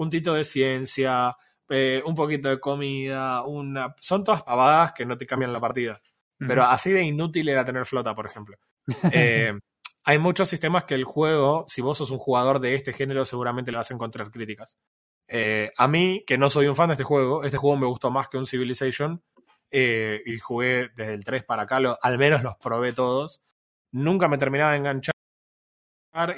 puntito 0.00 0.32
de 0.32 0.44
ciencia, 0.44 1.36
eh, 1.68 2.02
un 2.06 2.14
poquito 2.14 2.48
de 2.48 2.58
comida, 2.58 3.42
una... 3.42 3.94
Son 4.00 4.24
todas 4.24 4.42
pavadas 4.42 4.92
que 4.94 5.04
no 5.04 5.18
te 5.18 5.26
cambian 5.26 5.52
la 5.52 5.60
partida. 5.60 6.00
Pero 6.38 6.64
así 6.64 6.90
de 6.90 7.02
inútil 7.02 7.50
era 7.50 7.66
tener 7.66 7.84
flota, 7.84 8.14
por 8.14 8.24
ejemplo. 8.24 8.56
Eh, 9.12 9.52
hay 10.04 10.18
muchos 10.18 10.48
sistemas 10.48 10.84
que 10.84 10.94
el 10.94 11.04
juego, 11.04 11.66
si 11.68 11.82
vos 11.82 11.98
sos 11.98 12.10
un 12.10 12.18
jugador 12.18 12.60
de 12.60 12.74
este 12.74 12.94
género, 12.94 13.26
seguramente 13.26 13.70
le 13.70 13.76
vas 13.76 13.90
a 13.90 13.94
encontrar 13.94 14.30
críticas. 14.30 14.78
Eh, 15.28 15.70
a 15.76 15.86
mí, 15.86 16.24
que 16.26 16.38
no 16.38 16.48
soy 16.48 16.66
un 16.66 16.76
fan 16.76 16.88
de 16.88 16.94
este 16.94 17.04
juego, 17.04 17.44
este 17.44 17.58
juego 17.58 17.76
me 17.76 17.86
gustó 17.86 18.10
más 18.10 18.28
que 18.28 18.38
un 18.38 18.46
Civilization, 18.46 19.22
eh, 19.70 20.22
y 20.24 20.38
jugué 20.38 20.88
desde 20.96 21.12
el 21.12 21.24
3 21.24 21.44
para 21.44 21.64
acá, 21.64 21.78
lo- 21.78 21.98
al 22.00 22.16
menos 22.16 22.42
los 22.42 22.56
probé 22.56 22.94
todos. 22.94 23.42
Nunca 23.92 24.28
me 24.28 24.38
terminaba 24.38 24.70
de 24.72 24.78
enganchar, 24.78 25.14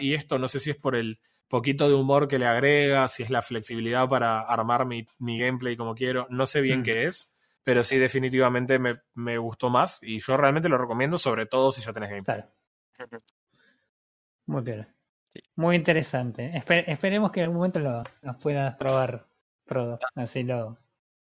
y 0.00 0.14
esto 0.14 0.36
no 0.40 0.48
sé 0.48 0.58
si 0.58 0.70
es 0.70 0.76
por 0.76 0.96
el 0.96 1.20
poquito 1.52 1.86
de 1.86 1.94
humor 1.94 2.28
que 2.28 2.38
le 2.38 2.46
agrega, 2.46 3.06
si 3.08 3.22
es 3.22 3.28
la 3.30 3.42
flexibilidad 3.42 4.08
para 4.08 4.40
armar 4.40 4.86
mi, 4.86 5.06
mi 5.18 5.38
gameplay 5.38 5.76
como 5.76 5.94
quiero, 5.94 6.26
no 6.30 6.46
sé 6.46 6.62
bien 6.62 6.80
Mm. 6.80 6.82
qué 6.82 7.04
es, 7.04 7.34
pero 7.62 7.84
sí 7.84 7.98
definitivamente 7.98 8.78
me, 8.78 8.94
me 9.14 9.36
gustó 9.36 9.68
más, 9.68 9.98
y 10.02 10.18
yo 10.20 10.36
realmente 10.38 10.68
lo 10.70 10.78
recomiendo, 10.78 11.18
sobre 11.18 11.44
todo 11.46 11.70
si 11.70 11.82
ya 11.82 11.92
tenés 11.92 12.08
gameplay. 12.10 12.42
Claro. 12.96 13.22
Muy 14.46 14.62
bien. 14.62 14.88
Muy 15.56 15.76
interesante. 15.76 16.50
Espe- 16.54 16.84
esperemos 16.86 17.30
que 17.30 17.40
en 17.40 17.44
algún 17.44 17.58
momento 17.58 17.80
lo, 17.80 18.02
lo 18.22 18.38
puedas 18.38 18.74
probar, 18.76 19.26
Frodo. 19.66 19.98
Así 20.14 20.42
lo, 20.44 20.78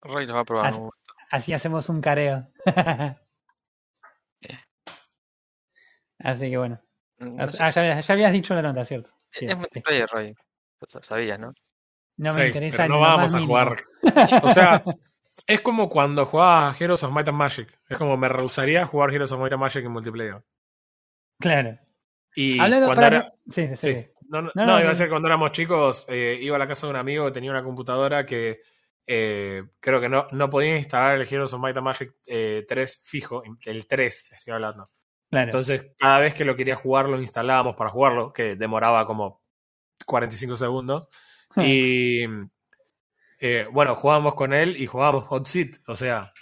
Roy 0.01 0.25
va 0.25 0.39
a 0.41 0.45
probar. 0.45 0.65
As- 0.67 0.77
en 0.77 0.83
un 0.83 0.91
así 1.29 1.53
hacemos 1.53 1.89
un 1.89 2.01
careo. 2.01 2.47
así 6.19 6.49
que 6.49 6.57
bueno. 6.57 6.79
sé, 7.47 7.57
Ah, 7.59 7.69
ya 7.69 8.13
habías 8.13 8.31
dicho 8.33 8.53
la 8.55 8.61
nota, 8.61 8.83
¿cierto? 8.85 9.11
Sí, 9.39 9.45
es 9.47 9.57
multiplayer, 9.57 10.07
Roy. 10.09 10.33
Lo 10.93 11.01
sabías, 11.01 11.39
¿no? 11.39 11.53
No 12.17 12.33
me 12.33 12.41
Sí, 12.41 12.47
interesa 12.47 12.77
pero 12.83 12.95
no 12.95 12.99
vamos 12.99 13.17
más 13.21 13.33
a 13.33 13.37
mínimo. 13.37 13.53
jugar. 13.53 13.77
O 14.43 14.49
sea, 14.49 14.83
es 15.45 15.61
como 15.61 15.89
cuando 15.89 16.25
jugaba 16.25 16.75
Heroes 16.79 17.03
of 17.03 17.11
Might 17.11 17.27
and 17.29 17.37
Magic. 17.37 17.79
Es 17.89 17.97
como 17.97 18.17
me 18.17 18.27
rehusaría 18.29 18.83
a 18.83 18.85
jugar 18.85 19.13
Heroes 19.13 19.31
of 19.31 19.39
Might 19.39 19.53
and 19.53 19.61
Magic 19.61 19.85
en 19.85 19.91
multiplayer. 19.91 20.43
Claro. 21.39 21.77
Y 22.35 22.59
Hablando 22.59 22.87
cuando 22.87 23.01
para 23.01 23.17
era. 23.17 23.33
Sí, 23.47 23.67
sí. 23.77 24.07
No, 24.29 24.41
no, 24.41 24.51
No, 24.55 24.65
no, 24.65 24.73
no, 24.73 24.81
iba 24.81 24.91
a 24.91 24.95
ser 24.95 25.09
cuando 25.09 25.27
éramos 25.27 25.51
chicos, 25.51 26.05
eh, 26.09 26.37
iba 26.41 26.55
a 26.55 26.59
la 26.59 26.67
casa 26.67 26.85
de 26.87 26.91
un 26.91 26.97
amigo 26.97 27.25
que 27.25 27.31
tenía 27.31 27.51
una 27.51 27.63
computadora 27.63 28.25
que 28.25 28.61
eh, 29.07 29.63
creo 29.79 30.01
que 30.01 30.09
no, 30.09 30.27
no 30.31 30.49
podía 30.49 30.75
instalar 30.77 31.15
el 31.15 31.21
Heroes 31.31 31.53
of 31.53 31.61
Might 31.61 31.77
and 31.77 31.85
Magic 31.85 32.13
eh, 32.25 32.65
3 32.67 33.01
fijo, 33.05 33.41
el 33.65 33.87
3 33.87 34.31
estoy 34.33 34.53
hablando. 34.53 34.89
Claro. 35.29 35.45
Entonces, 35.45 35.91
cada 35.97 36.19
vez 36.19 36.33
que 36.33 36.45
lo 36.45 36.55
quería 36.55 36.75
jugar, 36.75 37.09
lo 37.09 37.19
instalábamos 37.19 37.75
para 37.75 37.89
jugarlo, 37.89 38.31
que 38.31 38.55
demoraba 38.55 39.05
como 39.05 39.41
45 40.05 40.55
segundos. 40.55 41.07
Y 41.57 42.23
eh, 43.39 43.67
bueno, 43.71 43.95
jugábamos 43.95 44.35
con 44.35 44.53
él 44.53 44.77
y 44.77 44.87
jugábamos 44.87 45.25
hot 45.25 45.45
seat. 45.47 45.77
O 45.87 45.95
sea, 45.95 46.33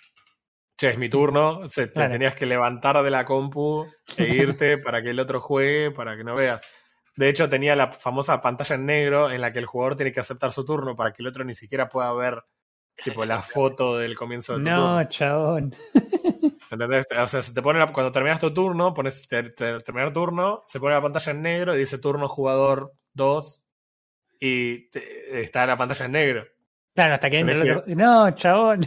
che, 0.77 0.89
es 0.89 0.97
mi 0.97 1.09
turno. 1.09 1.67
Se, 1.67 1.87
te 1.87 2.07
tenías 2.09 2.35
que 2.35 2.45
levantar 2.45 3.01
de 3.01 3.11
la 3.11 3.25
compu 3.25 3.87
e 4.17 4.23
irte 4.23 4.77
para 4.77 5.01
que 5.01 5.09
el 5.09 5.19
otro 5.19 5.41
juegue, 5.41 5.91
para 5.91 6.15
que 6.15 6.23
no 6.23 6.35
veas. 6.35 6.63
De 7.15 7.29
hecho, 7.29 7.47
tenía 7.47 7.75
la 7.75 7.91
famosa 7.91 8.41
pantalla 8.41 8.75
en 8.75 8.85
negro 8.85 9.31
en 9.31 9.41
la 9.41 9.51
que 9.51 9.59
el 9.59 9.65
jugador 9.65 9.95
tiene 9.95 10.11
que 10.11 10.19
aceptar 10.19 10.51
su 10.51 10.65
turno 10.65 10.95
para 10.95 11.13
que 11.13 11.23
el 11.23 11.27
otro 11.27 11.45
ni 11.45 11.53
siquiera 11.53 11.87
pueda 11.87 12.13
ver 12.13 12.43
tipo 13.03 13.25
la 13.25 13.41
foto 13.41 13.97
del 13.97 14.17
comienzo 14.17 14.53
de 14.53 14.59
tu 14.59 14.65
turno. 14.65 14.97
no, 14.97 15.09
chabón. 15.09 15.75
¿Entendés? 16.71 17.07
O 17.17 17.27
sea, 17.27 17.41
se 17.41 17.53
te 17.53 17.61
pone 17.61 17.79
la- 17.79 17.91
cuando 17.91 18.11
terminas 18.11 18.39
tu 18.39 18.53
turno, 18.53 18.93
pones 18.93 19.27
te- 19.27 19.43
te- 19.51 19.79
terminar 19.81 20.11
turno, 20.11 20.63
se 20.67 20.79
pone 20.79 20.95
la 20.95 21.01
pantalla 21.01 21.31
en 21.31 21.41
negro 21.41 21.75
y 21.75 21.79
dice 21.79 21.97
turno 21.99 22.27
jugador 22.27 22.91
2 23.13 23.63
y 24.39 24.89
te- 24.89 25.41
está 25.41 25.65
la 25.65 25.77
pantalla 25.77 26.05
en 26.05 26.11
negro. 26.11 26.45
Claro, 26.95 27.13
hasta 27.15 27.29
que 27.29 27.39
entre 27.39 27.55
el 27.61 27.77
otro. 27.77 27.83
No, 27.95 28.31
chabón. 28.31 28.81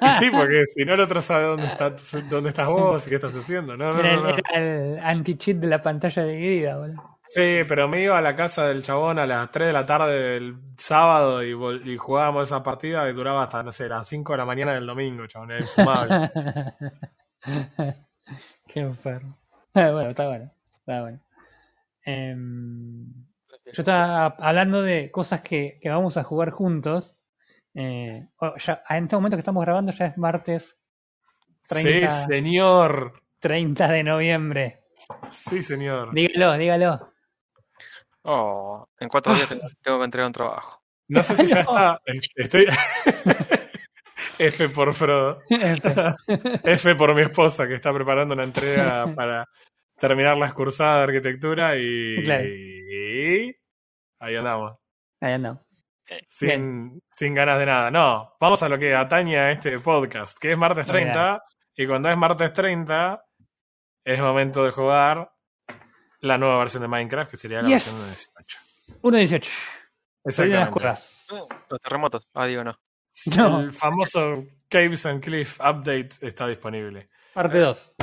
Y 0.00 0.08
sí, 0.20 0.30
porque 0.30 0.64
si 0.66 0.84
no 0.84 0.94
el 0.94 1.00
otro 1.00 1.20
sabe 1.20 1.44
dónde, 1.44 1.66
está, 1.66 1.90
dónde 2.30 2.50
estás 2.50 2.68
vos 2.68 3.04
y 3.06 3.10
qué 3.10 3.16
estás 3.16 3.34
haciendo. 3.34 3.76
No, 3.76 3.92
no, 3.92 3.98
Era 3.98 4.12
no, 4.14 4.16
el, 4.16 4.22
no. 4.22 4.36
era 4.54 4.64
el 4.64 4.98
anti-cheat 5.00 5.56
de 5.58 5.66
la 5.66 5.82
pantalla 5.82 6.24
dividida, 6.24 6.78
boludo. 6.78 7.17
Sí, 7.30 7.60
pero 7.68 7.88
me 7.88 8.02
iba 8.02 8.16
a 8.18 8.22
la 8.22 8.34
casa 8.34 8.66
del 8.68 8.82
chabón 8.82 9.18
a 9.18 9.26
las 9.26 9.50
3 9.50 9.66
de 9.68 9.72
la 9.72 9.84
tarde 9.84 10.18
del 10.18 10.56
sábado 10.78 11.44
y, 11.44 11.52
jugábamos 11.96 12.48
esa 12.48 12.62
partida 12.62 13.08
y 13.08 13.12
duraba 13.12 13.42
hasta, 13.44 13.62
no 13.62 13.70
sé, 13.70 13.88
las 13.88 14.08
5 14.08 14.32
de 14.32 14.38
la 14.38 14.46
mañana 14.46 14.72
del 14.74 14.86
domingo, 14.86 15.26
chabón, 15.26 15.50
era 15.50 15.60
infumable. 15.60 16.30
Qué 18.66 18.80
enfermo. 18.80 19.38
bueno, 19.74 20.10
está 20.10 20.26
bueno. 20.28 20.52
Está 20.78 21.00
bueno. 21.02 21.20
Em, 22.04 23.12
yo 23.66 23.82
estaba 23.82 24.26
hablando 24.38 24.82
de 24.82 25.10
cosas 25.10 25.42
que, 25.42 25.78
que 25.80 25.90
vamos 25.90 26.16
a 26.16 26.24
jugar 26.24 26.50
juntos. 26.50 27.14
Eh, 27.74 28.26
ya- 28.56 28.82
en 28.88 29.04
este 29.04 29.16
momento 29.16 29.36
que 29.36 29.40
estamos 29.40 29.64
grabando 29.64 29.92
ya 29.92 30.06
es 30.06 30.16
martes 30.16 30.78
30, 31.68 32.08
Sí, 32.10 32.26
señor. 32.26 33.22
30 33.38 33.88
de 33.88 34.02
noviembre. 34.02 34.84
Sí, 35.30 35.62
señor. 35.62 36.14
Dígalo, 36.14 36.56
dígalo. 36.56 37.12
Oh, 38.30 38.86
en 39.00 39.08
cuatro 39.08 39.32
días 39.32 39.48
tengo, 39.48 39.62
tengo 39.82 39.98
que 39.98 40.04
entregar 40.04 40.26
un 40.26 40.32
trabajo. 40.34 40.82
No 41.08 41.22
sé 41.22 41.34
si 41.34 41.46
ya 41.46 41.60
está. 41.60 41.98
Estoy. 42.36 42.66
F 44.38 44.68
por 44.68 44.92
Frodo. 44.92 45.40
F 45.48 46.94
por 46.94 47.14
mi 47.14 47.22
esposa 47.22 47.66
que 47.66 47.74
está 47.74 47.92
preparando 47.92 48.34
una 48.34 48.44
entrega 48.44 49.12
para 49.14 49.46
terminar 49.98 50.36
la 50.36 50.52
cursada 50.52 50.98
de 50.98 51.04
arquitectura 51.04 51.74
y. 51.76 52.22
Claro. 52.22 52.44
y 52.46 53.56
ahí 54.20 54.36
andamos. 54.36 54.76
Ahí 55.20 55.32
andamos. 55.32 55.62
Sin, 56.26 57.00
sin 57.10 57.34
ganas 57.34 57.58
de 57.58 57.66
nada. 57.66 57.90
No, 57.90 58.34
vamos 58.38 58.62
a 58.62 58.68
lo 58.68 58.78
que 58.78 58.94
atañe 58.94 59.38
a 59.38 59.50
este 59.50 59.78
podcast, 59.80 60.38
que 60.38 60.52
es 60.52 60.58
martes 60.58 60.86
30. 60.86 61.42
Y 61.74 61.86
cuando 61.86 62.10
es 62.10 62.16
martes 62.16 62.52
30, 62.52 63.22
es 64.04 64.20
momento 64.20 64.64
de 64.64 64.70
jugar 64.70 65.30
la 66.20 66.38
nueva 66.38 66.58
versión 66.58 66.82
de 66.82 66.88
Minecraft, 66.88 67.30
que 67.30 67.36
sería 67.36 67.62
la 67.62 67.68
versión 67.68 67.96
de 67.96 68.04
18. 68.06 68.58
1.18. 69.02 69.48
Soy 70.30 70.48
de 70.48 70.54
las 70.54 70.68
Exactamente. 70.68 70.70
curvas. 70.70 71.26
Los 71.70 71.80
terremotos. 71.80 72.28
Ah, 72.34 72.46
digo, 72.46 72.64
no. 72.64 72.78
No. 73.36 73.60
El 73.60 73.72
famoso 73.72 74.44
Caves 74.68 75.06
and 75.06 75.22
Cliff 75.22 75.58
Update 75.60 76.10
está 76.22 76.46
disponible. 76.46 77.08
Parte 77.34 77.58
2. 77.58 77.94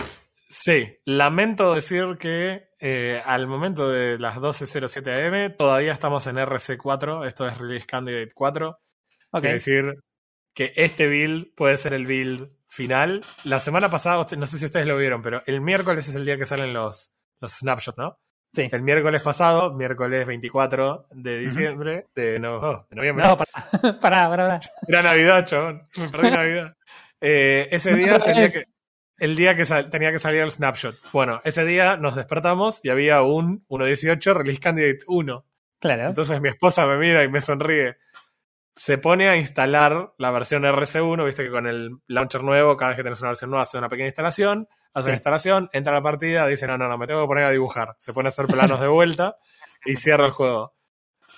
Sí, 0.47 0.97
lamento 1.05 1.73
decir 1.73 2.17
que 2.19 2.69
eh, 2.79 3.21
al 3.25 3.47
momento 3.47 3.89
de 3.89 4.19
las 4.19 4.37
12.07 4.37 5.47
am 5.47 5.57
todavía 5.57 5.91
estamos 5.91 6.27
en 6.27 6.35
RC4, 6.37 7.25
esto 7.25 7.47
es 7.47 7.57
Release 7.57 7.85
Candidate 7.85 8.31
4. 8.33 8.69
Ok. 9.31 9.39
Quiere 9.41 9.53
decir 9.53 9.95
que 10.53 10.71
este 10.75 11.07
build 11.07 11.53
puede 11.55 11.77
ser 11.77 11.93
el 11.93 12.05
build 12.05 12.49
final. 12.67 13.21
La 13.43 13.59
semana 13.59 13.89
pasada, 13.89 14.19
usted- 14.19 14.37
no 14.37 14.45
sé 14.47 14.57
si 14.59 14.65
ustedes 14.65 14.85
lo 14.85 14.97
vieron, 14.97 15.21
pero 15.21 15.41
el 15.45 15.61
miércoles 15.61 16.07
es 16.07 16.15
el 16.15 16.25
día 16.25 16.37
que 16.37 16.45
salen 16.45 16.73
los, 16.73 17.13
los 17.39 17.51
snapshots, 17.53 17.97
¿no? 17.97 18.17
Sí. 18.53 18.69
El 18.71 18.81
miércoles 18.83 19.21
pasado, 19.21 19.73
miércoles 19.73 20.25
24 20.25 21.07
de 21.11 21.39
diciembre, 21.39 22.07
de, 22.15 22.39
no, 22.39 22.55
oh, 22.55 22.87
de 22.89 22.95
noviembre, 22.95 23.25
No, 23.27 23.35
pará, 23.37 23.51
pará, 24.01 24.29
pará. 24.29 24.59
era 24.87 25.01
Navidad, 25.01 25.45
chabón. 25.45 25.87
Me 25.97 26.07
perdí 26.09 26.31
Navidad. 26.31 26.77
Eh, 27.19 27.67
ese 27.71 27.91
No, 27.91 27.97
día 27.97 28.15
es 28.15 28.23
otra 28.23 28.31
el 28.31 28.35
día 28.37 28.43
vez. 28.45 28.53
que, 28.53 28.63
el 29.17 29.35
día 29.35 29.55
que 29.55 29.65
tenía 29.89 30.11
que 30.11 30.19
salir 30.19 30.41
el 30.41 30.51
snapshot. 30.51 30.95
Bueno, 31.11 31.41
ese 31.43 31.65
día 31.65 31.97
nos 31.97 32.15
despertamos 32.15 32.79
y 32.85 32.89
había 32.89 33.21
un 33.23 33.65
1.18 33.67 34.33
Release 34.33 34.59
Candidate 34.61 34.99
1. 35.07 35.45
Claro. 35.79 36.03
Entonces 36.07 36.39
mi 36.39 36.47
esposa 36.49 36.85
me 36.85 36.97
mira 36.97 37.23
y 37.23 37.29
me 37.29 37.41
sonríe. 37.41 37.97
Se 38.77 38.97
pone 38.97 39.27
a 39.29 39.35
instalar 39.37 40.13
la 40.17 40.31
versión 40.31 40.63
RC1, 40.63 41.25
viste 41.25 41.43
que 41.43 41.49
con 41.51 41.67
el 41.67 41.91
launcher 42.07 42.43
nuevo, 42.43 42.75
cada 42.77 42.89
vez 42.91 42.97
que 42.97 43.03
tenés 43.03 43.19
una 43.21 43.29
versión 43.31 43.49
nueva, 43.49 43.63
hace 43.63 43.77
una 43.77 43.89
pequeña 43.89 44.07
instalación, 44.07 44.67
hace 44.95 45.03
Sí. 45.03 45.09
la 45.09 45.15
instalación, 45.15 45.69
entra 45.73 45.93
a 45.93 45.97
la 45.97 46.01
partida, 46.01 46.47
dice, 46.47 46.65
no, 46.65 46.77
no, 46.77 46.87
no, 46.87 46.97
me 46.97 47.05
tengo 47.05 47.21
que 47.21 47.27
poner 47.27 47.43
a 47.43 47.51
dibujar. 47.51 47.95
Se 47.99 48.13
pone 48.13 48.27
a 48.27 48.29
hacer 48.29 48.47
planos 48.47 48.79
de 48.79 48.87
vuelta 48.87 49.37
y 49.85 49.95
cierra 49.95 50.25
el 50.25 50.31
juego. 50.31 50.73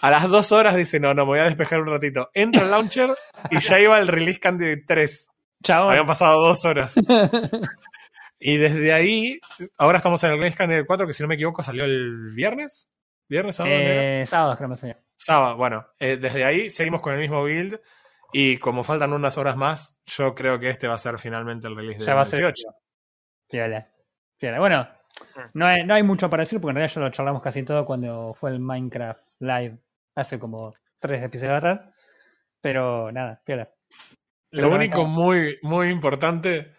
A 0.02 0.12
las 0.12 0.30
dos 0.30 0.52
horas 0.52 0.76
dice, 0.76 1.00
no, 1.00 1.14
no, 1.14 1.24
me 1.24 1.32
voy 1.32 1.40
a 1.40 1.44
despejar 1.44 1.82
un 1.82 1.88
ratito. 1.88 2.30
Entra 2.34 2.62
el 2.62 2.72
launcher 2.72 3.10
y 3.50 3.60
ya 3.60 3.80
iba 3.80 3.98
el 4.00 4.08
release 4.08 4.40
candidate 4.40 4.84
3. 4.88 5.30
Chabón. 5.64 5.90
Habían 5.90 6.06
pasado 6.06 6.40
dos 6.40 6.64
horas. 6.66 6.96
Y 8.40 8.58
desde 8.58 8.94
ahí, 8.94 9.40
ahora 9.80 9.98
estamos 9.98 10.24
en 10.24 10.32
el 10.32 10.38
release 10.38 10.56
candidate 10.56 10.86
4, 10.86 11.08
que 11.08 11.14
si 11.14 11.24
no 11.24 11.30
me 11.30 11.34
equivoco 11.36 11.64
salió 11.64 11.86
el 11.86 12.34
viernes. 12.36 12.92
¿Viernes? 13.28 13.56
¿Sábado? 13.56 13.76
Eh, 13.76 14.26
sábado, 14.28 14.56
creo 14.56 14.70
que. 14.70 14.96
Sábado, 15.16 15.58
bueno, 15.58 15.88
eh, 16.00 16.18
desde 16.18 16.46
ahí 16.46 16.70
seguimos 16.70 17.02
con 17.02 17.14
el 17.14 17.20
mismo 17.20 17.44
build 17.44 17.80
y 18.32 18.58
como 18.60 18.84
faltan 18.84 19.12
unas 19.12 19.38
horas 19.38 19.58
más, 19.58 19.98
yo 20.06 20.36
creo 20.36 20.60
que 20.60 20.70
este 20.70 20.88
va 20.88 20.94
a 20.94 21.00
ser 21.00 21.18
finalmente 21.18 21.68
el 21.68 21.76
release 21.76 22.00
de 22.00 22.06
Ya 22.06 22.14
va 22.14 22.22
a 22.22 22.26
ser. 22.26 22.54
18. 23.50 23.50
Piola. 23.50 23.88
Piola. 24.38 24.60
Bueno, 24.60 24.88
no 25.54 25.66
hay, 25.66 25.84
no 25.84 25.94
hay 25.94 26.04
mucho 26.04 26.30
para 26.30 26.44
decir 26.44 26.60
porque 26.60 26.72
en 26.72 26.76
realidad 26.78 26.96
ya 26.96 27.02
lo 27.02 27.10
charlamos 27.12 27.42
casi 27.42 27.64
todo 27.64 27.86
cuando 27.86 28.34
fue 28.34 28.52
el 28.52 28.60
Minecraft 28.60 29.22
Live 29.40 29.78
hace 30.16 30.38
como 30.40 30.74
tres 31.00 31.24
episodios 31.24 31.56
atrás. 31.58 31.82
Pero 32.62 33.12
nada, 33.12 33.42
piola. 33.46 33.70
Lo 34.52 34.64
Pero 34.64 34.76
único 34.76 34.98
no- 35.04 35.08
muy, 35.08 35.60
muy 35.62 35.90
importante 35.90 36.74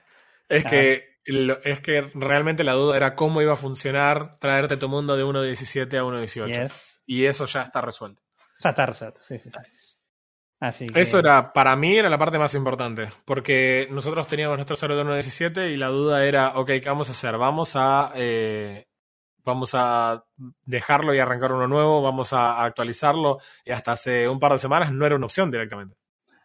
es 0.49 0.65
Ah. 0.67 0.71
que 0.71 1.19
lo- 1.27 1.63
es 1.63 1.81
que 1.81 2.11
realmente 2.15 2.65
la 2.65 2.73
duda 2.73 2.97
era 2.97 3.15
cómo 3.15 3.43
iba 3.43 3.53
a 3.53 3.57
funcionar 3.57 4.39
traerte 4.39 4.77
tu 4.79 4.89
mundo 4.89 5.17
de 5.17 5.25
1.17 5.25 5.99
a 5.99 6.05
1.18. 6.05 6.63
Yes. 6.63 7.03
Y 7.07 7.27
eso 7.27 7.45
ya 7.47 7.63
está 7.63 7.81
resuelto. 7.81 8.23
Ya 8.61 8.71
está 8.71 8.87
resuelto, 8.87 9.21
sí, 9.23 9.39
sí, 9.39 9.51
sí. 9.51 9.59
Así 10.61 10.87
que, 10.87 11.01
Eso 11.01 11.19
era, 11.21 11.53
para 11.53 11.77
mí, 11.77 11.97
era 11.97 12.09
la 12.11 12.19
parte 12.19 12.39
más 12.39 12.55
importante. 12.55 13.09
Porque 13.25 13.87
nosotros 13.91 14.27
teníamos 14.27 14.57
nuestro 14.57 14.77
servidor 14.77 15.07
de 15.07 15.13
1.17 15.13 15.71
y 15.71 15.77
la 15.77 15.87
duda 15.89 16.25
era, 16.25 16.59
ok, 16.59 16.67
¿qué 16.67 16.85
vamos 16.87 17.09
a 17.09 17.13
hacer? 17.13 17.37
Vamos 17.39 17.77
a, 17.77 18.11
eh, 18.17 18.87
vamos 19.45 19.71
a 19.75 20.25
dejarlo 20.65 21.15
y 21.15 21.21
arrancar 21.21 21.53
uno 21.53 21.69
nuevo, 21.69 22.03
vamos 22.03 22.33
a 22.33 22.65
actualizarlo. 22.65 23.39
Y 23.65 23.71
hasta 23.71 23.93
hace 23.93 24.29
un 24.29 24.41
par 24.41 24.53
de 24.53 24.59
semanas 24.59 24.93
no 24.93 25.07
era 25.07 25.15
una 25.15 25.27
opción 25.27 25.51
directamente. 25.51 25.97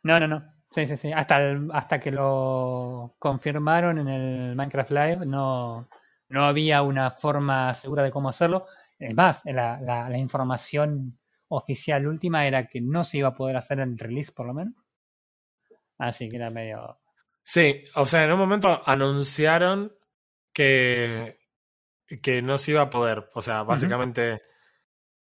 No, 0.03 0.19
no, 0.19 0.27
no. 0.27 0.43
Sí, 0.69 0.85
sí, 0.85 0.95
sí. 0.97 1.11
Hasta, 1.11 1.41
el- 1.41 1.69
hasta 1.73 1.99
que 1.99 2.11
lo 2.11 3.15
confirmaron 3.19 3.97
en 3.99 4.07
el 4.07 4.55
Minecraft 4.55 4.91
Live, 4.91 5.25
no, 5.25 5.87
no 6.29 6.45
había 6.45 6.81
una 6.83 7.11
forma 7.11 7.73
segura 7.73 8.03
de 8.03 8.11
cómo 8.11 8.29
hacerlo. 8.29 8.65
Es 8.99 9.15
más, 9.15 9.41
la, 9.45 9.79
la- 9.81 10.07
la 10.09 10.17
información 10.17 11.17
oficial 11.55 12.07
última 12.07 12.47
era 12.47 12.67
que 12.67 12.81
no 12.81 13.03
se 13.03 13.19
iba 13.19 13.29
a 13.29 13.35
poder 13.35 13.57
hacer 13.57 13.79
en 13.79 13.93
el 13.93 13.99
release, 13.99 14.31
por 14.31 14.47
lo 14.47 14.53
menos. 14.53 14.73
Así 15.97 16.29
que 16.29 16.37
era 16.37 16.49
medio. 16.49 16.99
Sí, 17.43 17.83
o 17.95 18.05
sea, 18.05 18.23
en 18.23 18.31
un 18.31 18.39
momento 18.39 18.81
anunciaron 18.85 19.93
que, 20.51 21.39
que 22.21 22.41
no 22.41 22.57
se 22.57 22.71
iba 22.71 22.81
a 22.81 22.89
poder. 22.89 23.29
O 23.33 23.41
sea, 23.41 23.63
básicamente 23.63 24.41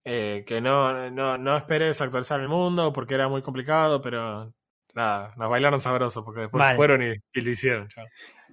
eh, 0.04 0.44
que 0.46 0.62
no, 0.62 1.10
no, 1.12 1.38
no 1.38 1.58
esperes 1.58 2.02
actualizar 2.02 2.40
el 2.40 2.48
mundo 2.48 2.92
porque 2.94 3.16
era 3.16 3.28
muy 3.28 3.42
complicado, 3.42 4.02
pero 4.02 4.54
nada, 4.94 5.34
nos 5.38 5.50
bailaron 5.50 5.80
sabroso 5.80 6.24
porque 6.24 6.42
después 6.42 6.60
Vale. 6.62 6.76
fueron 6.76 7.04
y, 7.04 7.14
y 7.34 7.42
lo 7.42 7.50
hicieron. 7.50 7.88
chao. 7.90 8.06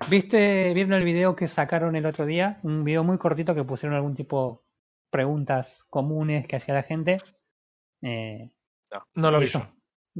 ¿Viste, 0.09 0.73
vieron 0.75 0.93
el 0.93 1.05
video 1.05 1.35
que 1.35 1.49
sacaron 1.49 1.97
el 1.97 2.07
otro 2.07 2.25
día? 2.25 2.61
Un 2.63 2.85
video 2.85 3.05
muy 3.05 3.19
cortito 3.19 3.55
que 3.55 3.65
pusieron 3.65 3.97
algún 3.97 4.15
tipo 4.15 4.65
preguntas 5.11 5.85
comunes 5.91 6.47
que 6.47 6.57
hacía 6.57 6.75
la 6.75 6.83
gente. 6.83 7.17
Eh, 8.03 8.51
No 9.17 9.31
lo 9.31 9.43
yo. 9.43 9.63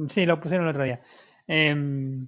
Sí, 0.07 0.25
lo 0.25 0.39
pusieron 0.39 0.67
el 0.67 0.71
otro 0.71 0.83
día. 0.83 1.01
Em, 1.47 2.27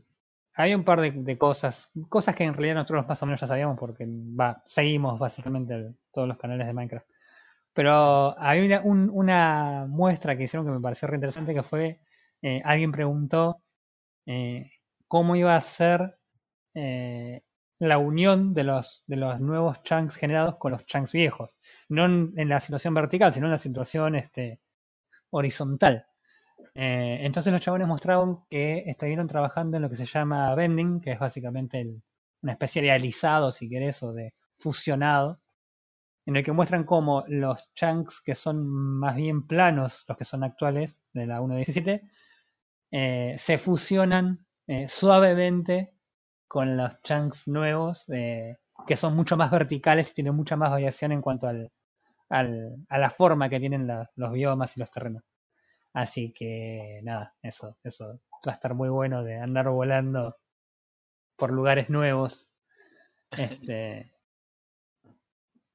había 0.56 0.78
un 0.78 0.84
par 0.84 1.02
de, 1.02 1.12
de 1.12 1.38
cosas, 1.38 1.92
cosas 2.10 2.36
que 2.36 2.44
en 2.44 2.54
realidad 2.54 2.76
nosotros 2.76 3.08
más 3.08 3.22
o 3.24 3.26
menos 3.26 3.42
ya 3.42 3.48
sabíamos 3.48 3.78
porque 3.80 4.06
va, 4.08 4.64
seguimos 4.66 5.20
básicamente 5.20 5.74
el- 5.76 5.96
todos 6.12 6.28
los 6.28 6.38
canales 6.38 6.68
de 6.68 6.74
Minecraft. 6.74 7.08
Pero 7.74 8.38
había 8.40 8.66
una, 8.66 8.82
un- 8.84 9.10
una 9.14 9.86
muestra 9.90 10.38
que 10.38 10.44
hicieron 10.44 10.66
que 10.66 10.74
me 10.74 10.82
pareció 10.82 11.08
re 11.08 11.16
interesante 11.18 11.54
que 11.54 11.64
fue, 11.64 12.02
eh, 12.42 12.62
alguien 12.66 12.92
preguntó 12.92 13.62
eh, 14.26 14.72
cómo 15.08 15.36
iba 15.36 15.56
a 15.56 15.62
ser 15.62 16.18
eh, 16.74 17.44
la 17.80 17.98
unión 17.98 18.54
de 18.54 18.64
los, 18.64 19.04
de 19.08 19.16
los 19.18 19.40
nuevos 19.42 19.84
chunks 19.84 20.16
generados 20.16 20.58
con 20.58 20.72
los 20.74 20.86
chunks 20.86 21.12
viejos. 21.14 21.56
No 21.90 22.06
en, 22.06 22.34
en 22.38 22.50
la 22.50 22.60
situación 22.60 22.94
vertical, 22.94 23.34
sino 23.34 23.48
en 23.48 23.52
la 23.54 23.58
situación 23.58 24.16
este, 24.16 24.60
horizontal. 25.32 26.06
Eh, 26.76 27.20
entonces 27.22 27.52
los 27.54 27.62
chabones 27.62 27.88
mostraron 27.88 28.46
que 28.50 28.84
estuvieron 28.88 29.28
trabajando 29.28 29.78
en 29.78 29.84
lo 29.84 29.90
que 29.90 29.96
se 29.98 30.06
llama 30.06 30.56
bending, 30.56 31.02
que 31.02 31.12
es 31.14 31.20
básicamente 31.20 31.82
el- 31.82 32.04
una 32.44 32.54
especie 32.54 32.82
de 32.82 32.92
alisado, 32.92 33.52
si 33.52 33.70
querés, 33.70 34.04
o 34.04 34.14
de 34.14 34.34
fusionado, 34.58 35.42
en 36.26 36.36
el 36.36 36.44
que 36.44 36.52
muestran 36.52 36.84
cómo 36.86 37.24
los 37.28 37.74
chunks 37.74 38.22
que 38.22 38.36
son 38.36 38.68
más 38.68 39.16
bien 39.16 39.48
planos, 39.48 40.06
los 40.08 40.18
que 40.18 40.26
son 40.26 40.44
actuales 40.44 41.02
de 41.14 41.28
la 41.28 41.42
1.17, 41.42 42.04
eh, 42.92 43.36
se 43.38 43.58
fusionan 43.58 44.46
eh, 44.68 44.88
suavemente 44.90 45.94
con 46.48 46.78
los 46.78 47.02
chunks 47.04 47.48
nuevos, 47.48 48.06
que 48.08 48.96
son 48.98 49.16
mucho 49.16 49.38
más 49.38 49.52
verticales 49.52 50.12
y 50.12 50.14
tienen 50.16 50.36
mucha 50.36 50.56
más 50.58 50.72
variación 50.72 51.12
en 51.12 51.22
cuanto 51.22 51.48
al, 51.48 51.72
al- 52.32 52.78
a 52.90 52.98
la 52.98 53.10
forma 53.10 53.50
que 53.50 53.60
tienen 53.60 53.88
la- 53.88 54.10
los 54.16 54.32
biomas 54.32 54.76
y 54.78 54.80
los 54.80 54.92
terrenos. 54.92 55.24
Así 55.94 56.32
que 56.34 57.02
nada, 57.04 57.36
eso, 57.42 57.78
eso 57.84 58.22
va 58.48 58.54
a 58.54 58.56
estar 58.56 58.74
muy 58.76 58.90
bueno 58.90 59.24
de 59.24 59.38
andar 59.40 59.70
volando 59.70 60.38
por 61.38 61.52
lugares 61.52 61.90
nuevos. 61.90 62.48
Este, 63.72 64.12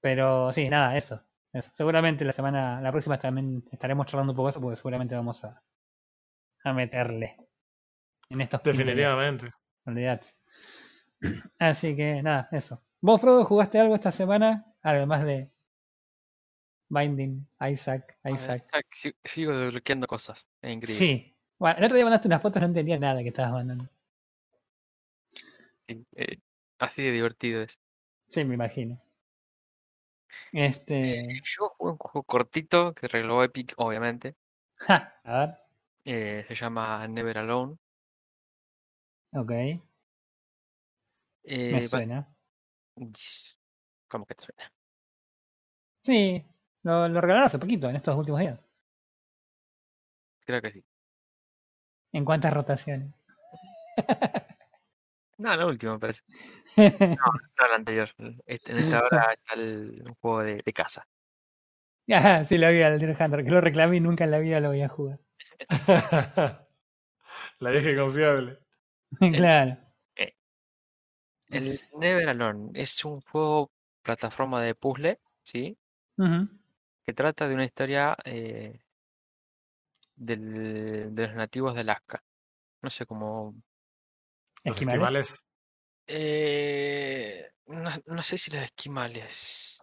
pero 0.01 0.53
sí, 0.53 0.69
nada, 0.69 0.97
eso. 0.97 1.23
eso. 1.53 1.71
Seguramente 1.75 2.25
la 2.25 2.33
semana, 2.33 2.81
la 2.81 2.91
próxima 2.93 3.19
también 3.19 3.65
estaremos 3.73 4.07
charlando 4.07 4.33
un 4.33 4.37
poco 4.37 4.49
eso 4.51 4.61
porque 4.61 4.77
seguramente 4.77 5.15
vamos 5.15 5.43
a, 5.45 5.63
a 6.65 6.73
meterle 6.73 7.37
en 8.31 8.41
estos 8.41 8.61
15 8.61 8.95
días. 8.95 8.97
Definitivamente. 8.97 9.51
Olvídate. 9.87 10.29
Así 11.59 11.97
que 11.97 12.23
nada, 12.23 12.49
eso. 12.53 12.83
¿Vos, 13.01 13.21
Frodo, 13.21 13.45
jugaste 13.45 13.79
algo 13.81 13.95
esta 13.95 14.13
semana? 14.13 14.67
Además 14.83 15.25
de 15.25 15.51
Binding, 16.89 17.47
Isaac, 17.61 18.19
Isaac. 18.25 18.65
Isaac, 18.65 18.87
si- 18.93 19.15
sigo 19.25 19.57
desbloqueando 19.57 20.07
cosas. 20.07 20.47
Es 20.63 20.73
increíble. 20.73 21.07
Sí. 21.07 21.37
Bueno, 21.59 21.79
el 21.79 21.85
otro 21.85 21.97
día 21.97 22.05
mandaste 22.05 22.29
unas 22.29 22.43
fotos, 22.43 22.61
no 22.61 22.69
entendía 22.69 22.99
nada 22.99 23.23
que 23.23 23.29
estabas 23.29 23.53
mandando. 23.53 23.89
Sí, 25.89 26.07
eh, 26.17 26.39
así 26.79 27.03
de 27.03 27.13
divertido 27.13 27.63
es. 27.63 27.79
Sí, 28.27 28.45
me 28.45 28.55
imagino. 28.55 28.97
Este. 30.53 31.41
Yo 31.45 31.69
jugué 31.77 31.93
un 31.93 31.99
juego 31.99 32.23
cortito 32.25 32.95
que 32.95 33.09
regaló 33.09 33.43
Epic, 33.43 33.75
obviamente. 33.77 34.35
Ja, 34.77 35.19
a 35.25 35.39
ver. 35.39 35.55
eh, 36.05 36.45
se 36.47 36.55
llama 36.55 37.07
Never 37.09 37.39
Alone. 37.39 37.77
Ok. 39.33 39.51
Eh, 39.51 39.81
Me 41.45 41.81
va- 41.81 41.89
suena. 41.89 42.29
¿Cómo 44.09 44.27
que 44.27 44.35
te 44.35 44.45
suena? 44.45 44.73
Sí. 46.03 46.45
Lo, 46.87 47.09
lo 47.09 47.21
regalaron 47.21 47.47
hace 47.47 47.59
poquito, 47.59 47.91
en 47.91 47.97
estos 47.97 48.15
últimos 48.17 48.39
días. 48.39 48.61
Creo 50.45 50.63
que 50.63 50.71
sí. 50.71 50.85
¿En 52.13 52.25
cuántas 52.25 52.53
rotaciones? 52.53 53.13
No, 55.39 55.55
la 55.55 55.67
última 55.67 55.93
me 55.95 55.99
parece. 55.99 56.23
No, 57.19 57.67
la 57.69 57.75
anterior. 57.75 58.09
Este- 58.47 58.71
en 58.73 58.79
esta 58.79 59.05
hora 59.05 59.35
está 59.35 59.53
el, 59.55 60.03
un 60.07 60.15
juego 60.15 60.43
de, 60.43 60.63
de 60.65 60.73
casa. 60.73 61.07
Ah, 62.11 62.43
sí, 62.45 62.57
lo 62.57 62.71
vi 62.71 62.81
al 62.81 62.99
Deer 62.99 63.15
Hunter, 63.21 63.45
que 63.45 63.51
lo 63.51 63.61
reclamé 63.61 63.97
y 63.97 64.01
nunca 64.01 64.25
en 64.25 64.31
la 64.31 64.39
vida 64.39 64.61
lo 64.61 64.69
voy 64.69 64.81
a 64.81 64.89
jugar. 64.89 65.19
La 67.59 67.71
dije 67.71 67.97
confiable. 67.97 68.61
claro. 69.35 69.77
El 71.51 71.81
Never 71.99 72.29
Alone 72.29 72.71
es 72.75 73.05
un 73.05 73.21
juego 73.21 73.71
plataforma 74.03 74.63
de 74.63 74.75
puzzle, 74.75 75.19
¿sí? 75.45 75.77
Que 77.07 77.13
trata 77.13 77.47
de 77.47 77.55
una 77.55 77.65
historia 77.65 78.17
eh, 78.25 78.81
del- 80.17 81.15
de 81.15 81.23
los 81.29 81.35
nativos 81.37 81.75
de 81.75 81.83
Alaska. 81.83 82.23
No 82.83 82.91
sé 82.91 83.07
cómo. 83.07 83.55
Los 84.65 84.81
Esquimales. 84.81 85.45
Eh, 86.09 87.49
no, 87.67 87.91
no 88.07 88.23
sé 88.25 88.37
si 88.37 88.51
los 88.51 88.65
esquimales. 88.65 89.81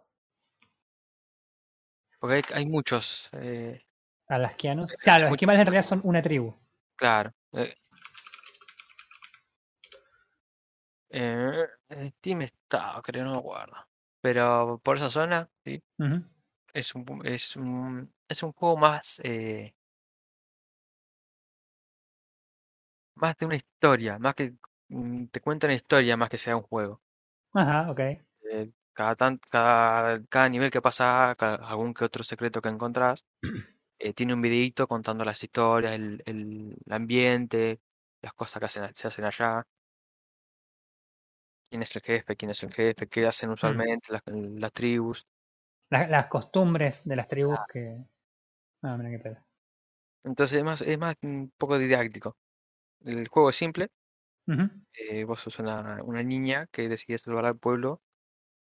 Porque 2.20 2.36
hay, 2.36 2.42
hay 2.54 2.66
muchos. 2.66 3.30
eh, 3.34 3.86
Alasquianos. 4.28 4.94
Claro, 4.98 5.26
los 5.26 5.34
esquimales 5.34 5.62
en 5.62 5.66
realidad 5.68 5.88
son 5.88 6.02
una 6.04 6.22
tribu. 6.22 6.54
claro. 6.98 7.32
eh. 7.54 7.74
Eh, 11.16 11.68
Steam 12.18 12.42
está, 12.42 13.00
creo, 13.04 13.24
no 13.24 13.34
me 13.34 13.38
acuerdo. 13.40 13.76
Pero 14.20 14.80
por 14.84 14.98
esa 14.98 15.10
zona, 15.12 15.48
sí, 15.64 15.82
Ujú. 16.00 16.24
Es 16.74 16.96
un, 16.96 17.22
es 17.26 17.56
un, 17.56 18.14
es 18.28 18.44
un 18.44 18.54
juego 18.54 18.78
más, 18.78 19.20
eh, 19.24 19.74
más 23.16 23.36
de 23.38 23.46
una 23.48 23.56
historia, 23.56 24.20
más 24.20 24.36
que 24.36 24.54
mm, 24.90 25.26
te 25.28 25.42
cuenta 25.42 25.66
una 25.68 25.76
historia 25.76 26.16
más 26.18 26.30
que 26.30 26.38
sea 26.38 26.56
un 26.56 26.62
juego. 26.64 27.02
Ajá, 27.54 27.90
ok. 27.92 28.02
Eh, 28.52 28.72
cada, 28.94 29.16
tan, 29.16 29.38
cada, 29.50 30.24
cada 30.28 30.50
nivel 30.50 30.72
que 30.72 30.82
pasa, 30.82 31.36
ca- 31.38 31.56
algún 31.56 31.94
que 31.94 32.04
otro 32.06 32.24
secreto 32.24 32.62
que 32.62 32.70
encontrás, 32.70 33.26
eh, 34.00 34.14
tiene 34.16 34.34
un 34.36 34.42
videíto 34.42 34.88
contando 34.88 35.26
las 35.26 35.44
historias, 35.44 35.94
el, 35.94 36.24
el, 36.26 36.78
el 36.86 36.94
ambiente, 36.94 37.82
las 38.22 38.34
cosas 38.34 38.60
que 38.62 38.66
hacen, 38.68 38.96
se 38.96 39.08
hacen 39.08 39.26
allá, 39.26 39.66
quién 41.70 41.82
es 41.82 41.96
el 41.96 42.02
jefe, 42.02 42.36
quién 42.38 42.52
es 42.52 42.64
el 42.64 42.74
jefe, 42.74 43.08
qué 43.08 43.26
hacen 43.28 43.50
usualmente 43.50 44.12
las, 44.14 44.22
las 44.28 44.72
tribus. 44.74 45.26
La- 45.90 46.08
las 46.08 46.28
costumbres 46.28 47.04
de 47.06 47.16
las 47.16 47.28
tribus 47.28 47.60
que. 47.72 47.98
Ah, 48.82 48.98
mira 48.98 49.10
qué 49.12 49.20
pedo. 49.20 49.38
Entonces 50.24 50.58
es 50.58 50.64
más, 50.64 50.82
es 50.82 50.98
más 50.98 51.16
un 51.22 51.52
poco 51.58 51.78
didáctico. 51.78 52.38
El 53.06 53.28
juego 53.28 53.50
es 53.50 53.56
simple, 53.58 53.90
eh, 54.94 55.24
vos 55.24 55.40
sos 55.42 55.60
una, 55.60 56.02
una 56.04 56.24
niña 56.24 56.68
que 56.72 56.88
decide 56.88 57.18
salvar 57.18 57.46
al 57.46 57.58
pueblo 57.58 58.02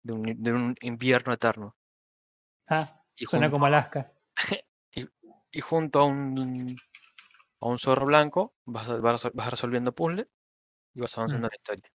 de 0.03 0.13
un, 0.13 0.43
de 0.43 0.53
un 0.53 0.75
invierno 0.81 1.33
eterno. 1.33 1.75
Ah, 2.67 3.01
Y 3.15 3.25
suena 3.25 3.47
junto- 3.47 3.55
como 3.55 3.65
Alaska. 3.65 4.11
y 5.51 5.61
junto 5.61 5.99
a 5.99 6.05
un, 6.05 6.75
a 7.61 7.67
un 7.67 7.79
zorro 7.79 8.05
blanco 8.05 8.53
vas, 8.65 8.87
vas, 9.01 9.27
vas 9.33 9.49
resolviendo 9.51 9.93
puzzles 9.93 10.27
y 10.95 11.01
vas 11.01 11.17
avanzando 11.17 11.47
en 11.47 11.51
la 11.51 11.57
historia. 11.57 11.91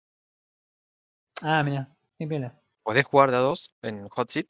Ah, 1.43 1.63
mira, 1.63 1.89
qué 2.19 2.27
pela. 2.27 2.55
Podés 2.83 3.07
jugar 3.07 3.31
de 3.31 3.37
a 3.39 3.41
dos 3.41 3.75
en 3.83 4.09
Hot 4.09 4.31
Seat 4.31 4.47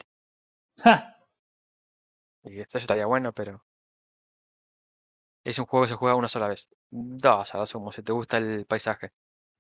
¡Ja! 0.85 1.17
y 2.45 2.61
esta 2.61 2.79
ya 2.79 2.83
estaría 2.83 3.07
bueno, 3.07 3.33
pero 3.33 3.65
es 5.45 5.59
un 5.59 5.67
juego 5.67 5.85
que 5.85 5.91
se 5.91 5.95
juega 5.97 6.17
una 6.17 6.29
sola 6.29 6.49
vez. 6.49 6.69
Dos, 6.91 7.55
a 7.55 7.59
dos 7.59 7.73
como 7.73 7.93
si 7.93 8.03
te 8.03 8.13
gusta 8.13 8.39
el 8.39 8.67
paisaje. 8.67 9.13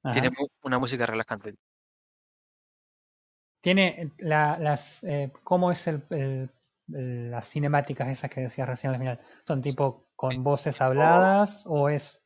Ajá. 0.02 0.12
Tiene 0.20 0.30
una 0.62 0.78
música 0.78 1.06
relajante. 1.06 1.54
Tiene 3.60 4.12
la, 4.18 4.58
las. 4.58 5.04
Eh, 5.04 5.32
¿Cómo 5.44 5.70
es 5.70 5.86
el, 5.86 6.02
las 6.88 7.48
cinemáticas 7.48 8.08
esas 8.08 8.30
que 8.30 8.40
decías 8.42 8.68
recién 8.68 8.92
al 8.92 8.98
final? 8.98 9.20
¿Son 9.46 9.60
tipo 9.62 10.08
con 10.16 10.42
voces 10.42 10.80
habladas 10.80 11.64
o 11.66 11.88
es.? 11.88 12.22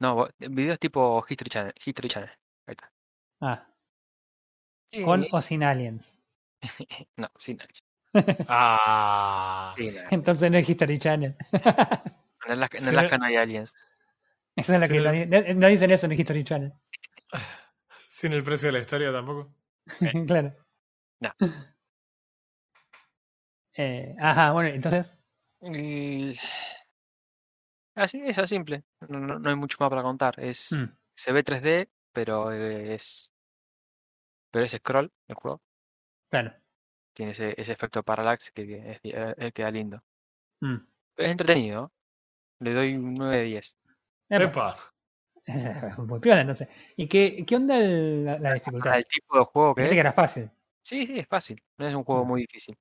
No, 0.00 0.16
vo- 0.16 0.30
videos 0.38 0.78
tipo 0.78 1.24
History 1.28 1.50
Channel. 1.50 1.74
History 1.84 2.08
Channel. 2.08 2.30
Ahí 2.66 2.72
está. 2.72 2.90
Ah, 3.40 3.66
con 5.04 5.26
o 5.32 5.40
sin 5.40 5.62
aliens? 5.62 6.04
No, 7.16 7.28
sin 7.38 7.60
Aliens. 7.60 7.85
Ah. 8.48 9.74
Sí, 9.76 9.86
no. 9.88 10.00
Entonces 10.10 10.50
no 10.50 10.58
es 10.58 10.68
History 10.68 10.98
Channel. 10.98 11.36
En 11.52 11.60
Sí, 12.80 12.88
Alaska 12.88 13.18
no 13.18 13.24
hay 13.26 13.36
aliens. 13.36 13.74
Esa 14.54 14.74
es 14.76 14.80
la 14.80 14.88
que 14.88 15.00
no- 15.00 15.12
no, 15.12 15.42
di- 15.42 15.54
no 15.54 15.66
dicen 15.68 15.90
eso 15.90 16.06
en 16.06 16.12
History 16.12 16.44
Channel. 16.44 16.72
Sin 18.08 18.32
el 18.32 18.42
precio 18.42 18.68
de 18.68 18.72
la 18.72 18.78
historia 18.78 19.12
tampoco. 19.12 19.52
claro. 20.26 20.54
No. 21.20 21.32
Eh, 23.78 24.14
ajá, 24.18 24.52
bueno, 24.52 24.70
entonces. 24.70 25.14
Así, 27.94 28.22
es 28.24 28.38
así 28.38 28.54
simple. 28.54 28.84
No, 29.08 29.18
no- 29.20 29.38
no 29.38 29.50
hay 29.50 29.56
mucho 29.56 29.76
más 29.80 29.90
para 29.90 30.02
contar. 30.02 30.40
Es, 30.40 30.72
Mm, 30.72 30.86
se 31.14 31.32
ve 31.32 31.42
3D, 31.44 31.90
pero 32.12 32.52
es, 32.52 33.30
pero 34.50 34.64
es 34.64 34.72
scroll 34.72 35.12
el 35.28 35.34
juego. 35.34 35.60
claro. 36.30 36.54
Tiene 37.16 37.32
ese, 37.32 37.54
ese 37.56 37.72
efecto 37.72 38.02
parallax 38.02 38.50
que, 38.50 38.90
es- 38.92 39.00
eh, 39.02 39.50
queda 39.52 39.70
lindo. 39.70 40.02
Mm. 40.60 40.76
Es 41.16 41.30
entretenido. 41.30 41.90
Le 42.60 42.74
doy 42.74 42.94
un 42.94 43.14
9 43.14 43.38
de 43.38 43.42
10. 43.44 43.74
Epa. 44.28 44.44
Epa. 44.44 44.76
Muy 46.06 46.20
piola, 46.20 46.42
entonces. 46.42 46.68
¿Y 46.94 47.08
qué, 47.08 47.44
qué 47.46 47.56
onda 47.56 47.78
el- 47.78 48.24
la, 48.26 48.38
la 48.38 48.52
dificultad? 48.52 48.98
El 48.98 49.06
tipo 49.06 49.38
de 49.38 49.44
juego 49.46 49.74
que 49.74 49.80
Dijiste 49.82 49.94
que 49.94 50.00
es. 50.00 50.04
era 50.04 50.12
fácil. 50.12 50.50
Sí, 50.82 51.06
sí, 51.06 51.18
es 51.20 51.26
fácil. 51.26 51.62
No 51.78 51.88
es 51.88 51.94
un 51.94 52.04
juego 52.04 52.22
Mm. 52.24 52.28
muy 52.28 52.40
difícil. 52.42 52.76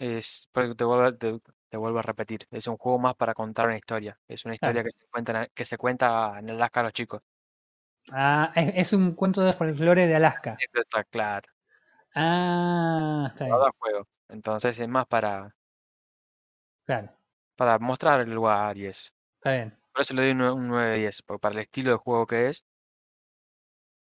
Es, 0.00 0.48
te 0.52 0.84
vuelvo, 0.84 1.02
a- 1.04 1.16
te, 1.16 1.40
te 1.68 1.76
vuelvo 1.76 2.00
a 2.00 2.02
repetir. 2.02 2.48
Es 2.50 2.66
un 2.66 2.76
juego 2.76 2.98
más 2.98 3.14
para 3.14 3.34
contar 3.34 3.66
una 3.66 3.76
historia. 3.76 4.18
Es 4.26 4.44
una 4.44 4.54
historia 4.54 4.82
que 4.82 4.90
se 4.90 5.06
cuenta, 5.10 5.46
que 5.54 5.64
se 5.64 5.78
cuenta 5.78 6.38
en 6.40 6.50
Alaska 6.50 6.80
a 6.80 6.82
los 6.84 6.92
chicos. 6.92 7.22
Ah, 8.10 8.50
es, 8.56 8.72
es 8.74 8.92
un 8.94 9.14
cuento 9.14 9.42
de 9.42 9.52
folclore 9.52 10.08
de 10.08 10.16
Alaska. 10.16 10.56
Eso 10.58 10.80
está 10.82 11.04
claro. 11.04 11.48
Ah, 12.14 13.26
está 13.30 13.44
bien. 13.46 13.56
Cada 13.56 13.70
juego. 13.78 14.06
Entonces 14.28 14.78
es 14.78 14.88
más 14.88 15.06
para, 15.06 15.54
Claro, 16.86 17.10
para 17.56 17.78
mostrar 17.78 18.20
el 18.20 18.30
lugar 18.34 18.76
y 18.76 18.86
eso. 18.86 19.10
está 19.36 19.52
bien. 19.52 19.76
Por 19.92 20.02
eso 20.02 20.14
le 20.14 20.22
doy 20.22 20.30
un, 20.32 20.38
nue- 20.38 20.54
un 20.54 20.68
9 20.68 20.90
de 20.92 20.98
10. 20.98 21.22
Porque 21.22 21.40
para 21.40 21.54
el 21.54 21.60
estilo 21.60 21.90
de 21.92 21.96
juego 21.98 22.26
que 22.26 22.48
es, 22.48 22.64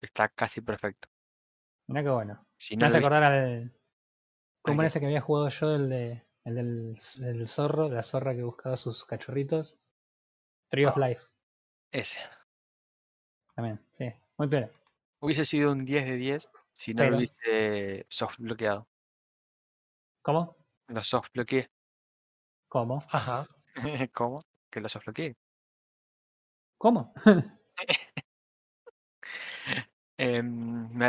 está 0.01 0.29
casi 0.29 0.61
perfecto. 0.61 1.09
Mirá 1.89 2.03
qué 2.03 2.11
bueno. 2.11 2.47
Si 2.57 2.77
Me 2.77 2.81
no 2.83 2.87
hace 2.87 2.95
lo 2.97 2.99
viste- 3.01 3.07
acordar 3.15 3.23
al. 3.33 3.73
¿Cómo 4.63 4.81
¿A 4.81 4.85
era 4.85 4.89
ese 4.89 5.01
que 5.01 5.07
había 5.07 5.21
jugado 5.21 5.49
yo? 5.49 5.75
El, 5.75 5.89
de, 5.89 6.23
el 6.45 6.55
del, 6.55 7.47
zorro, 7.47 7.89
la 7.89 8.03
zorra 8.03 8.35
que 8.35 8.43
buscaba 8.43 8.77
sus 8.77 9.05
cachorritos. 9.05 9.79
Tree 10.69 10.87
of 10.87 10.97
Life. 10.97 11.23
ese. 11.93 12.19
También, 13.55 13.81
sí. 13.93 14.13
Muy 14.37 14.49
piola. 14.49 14.69
Hubiese 15.21 15.45
sido 15.45 15.73
un 15.73 15.85
10 15.85 16.05
de 16.05 16.17
10 16.17 16.51
si 16.77 16.93
no 16.95 16.99
Pero- 16.99 17.11
lo 17.13 17.17
hubiese 17.19 18.07
soft 18.09 18.37
bloqueado. 18.39 18.89
¿Cómo? 20.23 20.57
Lo 20.89 21.03
soft 21.03 21.31
bloqueé. 21.33 21.71
¿Cómo? 22.69 22.99
Ajá. 23.11 23.47
¿Cómo? 24.15 24.39
Que 24.71 24.81
lo 24.81 24.89
soft 24.89 25.05
bloqueé. 25.07 25.37
¿Cómo? 26.79 27.13
Em, 30.19 30.89
me 30.93 31.07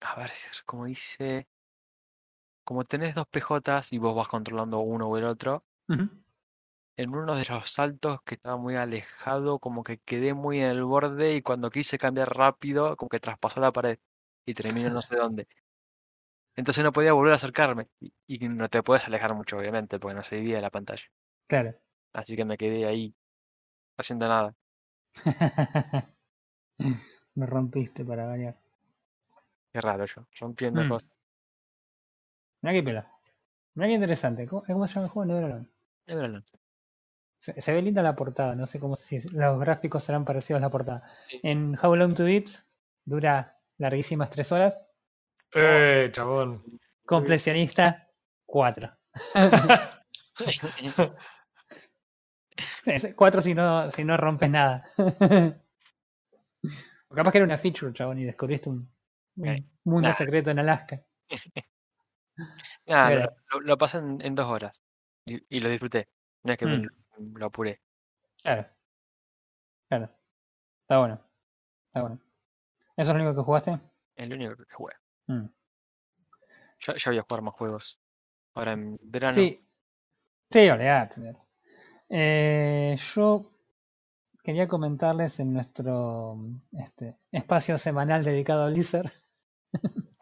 A 0.00 0.16
ver, 0.16 0.32
como 0.66 0.86
dice. 0.86 1.46
Como 2.64 2.84
tenés 2.84 3.14
dos 3.14 3.26
PJs 3.28 3.92
y 3.94 3.98
vos 3.98 4.14
vas 4.14 4.28
controlando 4.28 4.80
uno 4.80 5.08
o 5.08 5.16
el 5.16 5.24
otro, 5.24 5.64
en 6.98 7.14
uno 7.14 7.34
de 7.36 7.44
los 7.46 7.70
saltos 7.70 8.20
que 8.24 8.34
estaba 8.36 8.56
muy 8.56 8.76
alejado, 8.76 9.58
como 9.58 9.84
que 9.84 9.98
quedé 9.98 10.34
muy 10.34 10.60
en 10.60 10.66
el 10.70 10.84
borde 10.84 11.34
y 11.36 11.42
cuando 11.42 11.70
quise 11.70 11.98
cambiar 11.98 12.34
rápido, 12.36 12.96
como 12.96 13.08
que 13.08 13.20
traspasó 13.20 13.60
la 13.60 13.72
pared 13.72 13.98
y 14.46 14.54
terminó 14.54 14.88
no 14.90 15.02
sé 15.02 15.16
dónde. 15.16 15.46
Entonces 16.54 16.82
no 16.82 16.92
podía 16.92 17.12
volver 17.12 17.32
a 17.32 17.36
acercarme 17.36 17.88
y, 18.00 18.12
y 18.26 18.48
no 18.48 18.68
te 18.70 18.82
puedes 18.82 19.04
alejar 19.06 19.34
mucho, 19.34 19.58
obviamente, 19.58 19.98
porque 19.98 20.14
no 20.14 20.22
se 20.22 20.36
divide 20.36 20.60
la 20.62 20.70
pantalla. 20.70 21.02
Claro. 21.46 21.74
Así 22.14 22.34
que 22.34 22.44
me 22.46 22.56
quedé 22.56 22.86
ahí, 22.86 23.14
haciendo 23.98 24.26
nada. 24.26 24.54
Me 27.34 27.46
rompiste 27.46 28.04
para 28.04 28.26
variar. 28.26 28.56
Qué 29.72 29.80
raro 29.80 30.06
yo, 30.06 30.26
rompiendo 30.40 30.82
Mm. 30.82 30.88
cosas. 30.88 31.10
Mirá 32.62 32.74
qué 32.74 32.82
piola. 32.82 33.12
Mirá 33.74 33.88
qué 33.88 33.94
interesante. 33.94 34.46
¿Cómo, 34.46 34.62
cómo 34.66 34.86
se 34.86 34.94
llama 34.94 35.06
el 35.06 35.10
juego? 35.10 35.26
Neverland. 35.26 35.68
Es 36.06 36.16
verdad. 36.16 36.42
Se, 37.40 37.60
se 37.60 37.72
ve 37.74 37.82
linda 37.82 38.02
la 38.02 38.16
portada. 38.16 38.56
No 38.56 38.66
sé 38.66 38.80
cómo 38.80 38.96
si 38.96 39.18
los 39.28 39.60
gráficos 39.60 40.02
serán 40.04 40.24
parecidos 40.24 40.60
a 40.62 40.66
la 40.66 40.70
portada. 40.70 41.02
Sí. 41.28 41.40
En 41.42 41.78
How 41.82 41.94
Long 41.94 42.14
to 42.14 42.24
Beat 42.24 42.46
dura 43.04 43.55
larguísimas 43.78 44.30
tres 44.30 44.50
horas. 44.52 44.82
Eh, 45.54 46.08
chabón. 46.12 46.62
Completionista, 47.04 48.08
4. 48.46 48.90
Cuatro 53.16 53.42
si 53.42 53.54
no, 53.54 53.90
si 53.90 54.04
no 54.04 54.16
rompes 54.16 54.50
nada. 54.50 54.84
O 57.08 57.14
capaz 57.14 57.32
que 57.32 57.38
era 57.38 57.44
una 57.44 57.58
feature, 57.58 57.92
chabón, 57.92 58.18
y 58.18 58.24
descubriste 58.24 58.68
un, 58.68 58.90
un 59.36 59.48
Eh, 59.48 59.64
mundo 59.84 60.08
nah. 60.08 60.14
secreto 60.14 60.50
en 60.50 60.58
Alaska. 60.58 61.00
Lo, 62.86 63.60
lo- 63.60 63.78
pasé 63.78 63.98
en, 63.98 64.20
en 64.22 64.34
dos 64.34 64.46
horas 64.46 64.82
y, 65.26 65.40
y 65.56 65.60
lo 65.60 65.68
disfruté. 65.68 66.08
No 66.44 66.52
es 66.52 66.58
que 66.58 66.66
Mm. 66.66 66.82
lo, 66.82 66.90
lo 67.38 67.46
apuré. 67.46 67.80
Claro. 68.42 68.66
Claro. 69.88 70.10
Está 70.82 70.98
bueno. 70.98 71.20
Está 71.88 72.00
bueno. 72.02 72.20
¿Eso 72.96 73.10
es 73.10 73.16
lo 73.16 73.22
único 73.22 73.36
que 73.36 73.44
jugaste? 73.44 73.78
Es 74.14 74.28
lo 74.28 74.34
único 74.34 74.56
que 74.56 74.74
jugué. 74.74 74.94
Mm. 75.26 75.46
Ya, 76.86 76.94
ya 76.96 77.10
voy 77.10 77.18
a 77.18 77.22
jugar 77.22 77.42
más 77.42 77.54
juegos. 77.54 78.00
Ahora 78.54 78.72
en 78.72 78.98
verano. 79.02 79.34
Sí. 79.34 79.62
Sí, 80.50 80.68
olvidate. 80.68 81.32
Eh, 82.08 82.96
yo 83.14 83.52
quería 84.42 84.68
comentarles 84.68 85.40
en 85.40 85.52
nuestro 85.52 86.38
este, 86.72 87.18
espacio 87.32 87.76
semanal 87.78 88.24
dedicado 88.24 88.62
a 88.64 88.70
Blizzard. 88.70 89.10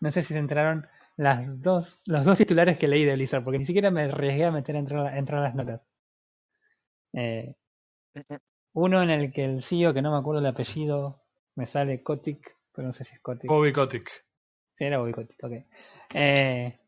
No 0.00 0.10
sé 0.10 0.22
si 0.22 0.32
se 0.34 0.40
enteraron 0.40 0.88
las 1.16 1.60
dos, 1.62 2.02
los 2.06 2.24
dos 2.24 2.36
titulares 2.36 2.76
que 2.78 2.88
leí 2.88 3.04
de 3.04 3.14
Blizzard, 3.14 3.44
porque 3.44 3.58
ni 3.58 3.64
siquiera 3.64 3.92
me 3.92 4.02
arriesgué 4.02 4.44
a 4.44 4.50
meter 4.50 4.74
a 4.74 4.78
entrar, 4.80 5.06
a 5.06 5.16
entrar 5.16 5.38
a 5.38 5.42
las 5.44 5.54
notas. 5.54 5.82
Eh, 7.12 7.54
uno 8.74 9.02
en 9.02 9.10
el 9.10 9.32
que 9.32 9.44
el 9.44 9.62
CEO, 9.62 9.92
que 9.92 10.02
no 10.02 10.10
me 10.10 10.18
acuerdo 10.18 10.40
el 10.40 10.46
apellido, 10.46 11.22
me 11.54 11.66
sale 11.66 12.02
Kotick, 12.02 12.56
pero 12.72 12.86
no 12.86 12.92
sé 12.92 13.04
si 13.04 13.14
es 13.14 13.20
Kotick. 13.20 13.50
Bobby 13.50 13.72
Kotick. 13.72 14.26
Sí, 14.74 14.84
era 14.84 14.98
Bobby 14.98 15.12
Kotick, 15.12 15.44
ok. 15.44 15.52
Eh, 16.14 16.80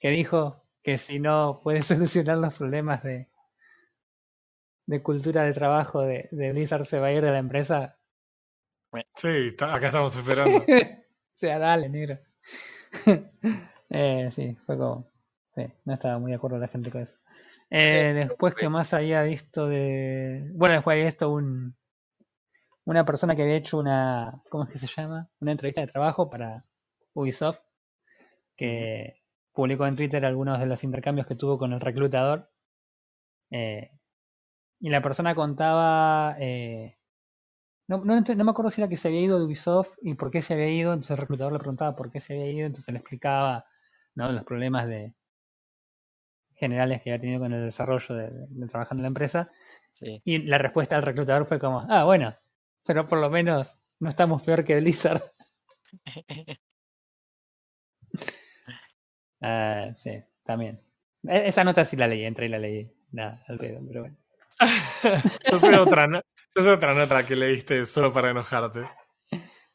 que 0.00 0.10
dijo 0.10 0.64
que 0.82 0.98
si 0.98 1.18
no 1.18 1.60
puede 1.62 1.82
solucionar 1.82 2.38
los 2.38 2.54
problemas 2.54 3.02
de, 3.02 3.28
de 4.86 5.02
cultura 5.02 5.42
de 5.42 5.52
trabajo 5.52 6.02
de, 6.02 6.28
de 6.32 6.52
Blizzard, 6.52 6.86
se 6.86 6.98
va 6.98 7.08
a 7.08 7.12
ir 7.12 7.22
de 7.22 7.32
la 7.32 7.38
empresa. 7.38 7.98
Sí, 9.14 9.54
acá 9.60 9.88
estamos 9.88 10.16
esperando. 10.16 10.58
o 10.66 11.36
sea, 11.36 11.58
dale, 11.58 11.90
negro. 11.90 12.18
eh, 13.90 14.30
sí, 14.32 14.56
fue 14.64 14.78
como. 14.78 15.10
Sí, 15.54 15.66
no 15.84 15.94
estaba 15.94 16.18
muy 16.18 16.30
de 16.30 16.36
acuerdo 16.36 16.58
la 16.58 16.68
gente 16.68 16.90
con 16.90 17.02
eso. 17.02 17.18
Eh, 17.70 18.12
después, 18.14 18.54
que 18.54 18.68
más 18.68 18.94
había 18.94 19.22
visto 19.22 19.66
de. 19.66 20.50
Bueno, 20.54 20.74
después 20.74 20.94
había 20.94 21.06
visto 21.06 21.30
un. 21.30 21.76
Una 22.84 23.04
persona 23.04 23.36
que 23.36 23.42
había 23.42 23.56
hecho 23.56 23.78
una. 23.78 24.42
¿Cómo 24.50 24.64
es 24.64 24.70
que 24.70 24.78
se 24.78 24.86
llama? 24.86 25.28
Una 25.40 25.52
entrevista 25.52 25.80
de 25.82 25.86
trabajo 25.88 26.30
para 26.30 26.64
Ubisoft. 27.14 27.60
Que 28.56 29.22
publicó 29.52 29.86
en 29.86 29.96
Twitter 29.96 30.24
algunos 30.24 30.58
de 30.60 30.66
los 30.66 30.84
intercambios 30.84 31.26
que 31.26 31.34
tuvo 31.34 31.58
con 31.58 31.72
el 31.72 31.80
reclutador. 31.80 32.50
Eh, 33.50 33.90
y 34.80 34.90
la 34.90 35.02
persona 35.02 35.34
contaba. 35.34 36.36
eh, 36.38 36.98
no, 37.88 38.04
no, 38.04 38.20
no 38.20 38.44
me 38.44 38.50
acuerdo 38.50 38.70
si 38.70 38.80
era 38.80 38.88
que 38.88 38.96
se 38.96 39.08
había 39.08 39.22
ido 39.22 39.38
de 39.38 39.46
Ubisoft 39.46 39.96
y 40.02 40.14
por 40.14 40.30
qué 40.30 40.42
se 40.42 40.54
había 40.54 40.70
ido. 40.70 40.92
Entonces 40.92 41.12
el 41.12 41.18
reclutador 41.18 41.52
le 41.52 41.58
preguntaba 41.58 41.96
por 41.96 42.10
qué 42.10 42.20
se 42.20 42.34
había 42.34 42.50
ido. 42.50 42.66
Entonces 42.66 42.92
le 42.92 42.98
explicaba 43.00 43.64
¿no? 44.14 44.30
los 44.32 44.44
problemas 44.44 44.86
de 44.86 45.14
generales 46.58 47.00
que 47.02 47.10
había 47.10 47.20
tenido 47.20 47.40
con 47.40 47.52
el 47.52 47.64
desarrollo 47.64 48.14
de, 48.14 48.30
de- 48.30 48.46
de 48.48 48.66
trabajando 48.66 49.00
en 49.00 49.04
la 49.04 49.08
empresa. 49.08 49.48
sí. 49.92 50.20
Y 50.24 50.38
la 50.38 50.58
respuesta 50.58 50.96
del 50.96 51.04
reclutador 51.06 51.46
fue 51.46 51.58
como, 51.58 51.86
ah, 51.88 52.04
bueno, 52.04 52.34
pero 52.84 53.06
por 53.06 53.18
lo 53.18 53.30
menos 53.30 53.76
no 54.00 54.08
estamos 54.08 54.42
peor 54.42 54.64
que 54.64 54.76
Blizzard. 54.80 55.22
Ah, 59.40 59.90
sí, 59.94 60.22
también. 60.44 60.80
E- 61.24 61.48
Esa 61.48 61.64
nota 61.64 61.84
sí 61.84 61.96
la 61.96 62.06
leí, 62.06 62.24
entré 62.24 62.46
y 62.46 62.48
la 62.48 62.58
leí. 62.58 62.90
Nada, 63.12 63.42
al 63.48 63.58
pedo, 63.58 63.80
pero 63.86 64.00
bueno. 64.02 64.16
Yo 65.50 65.58
sé 65.58 65.76
otra, 65.78 66.06
no- 66.06 66.20
yo 66.56 66.62
sé 66.64 66.70
otra 66.70 66.92
nota 66.94 67.24
que 67.24 67.36
leíste 67.36 67.86
solo 67.86 68.12
para 68.12 68.30
enojarte. 68.30 68.82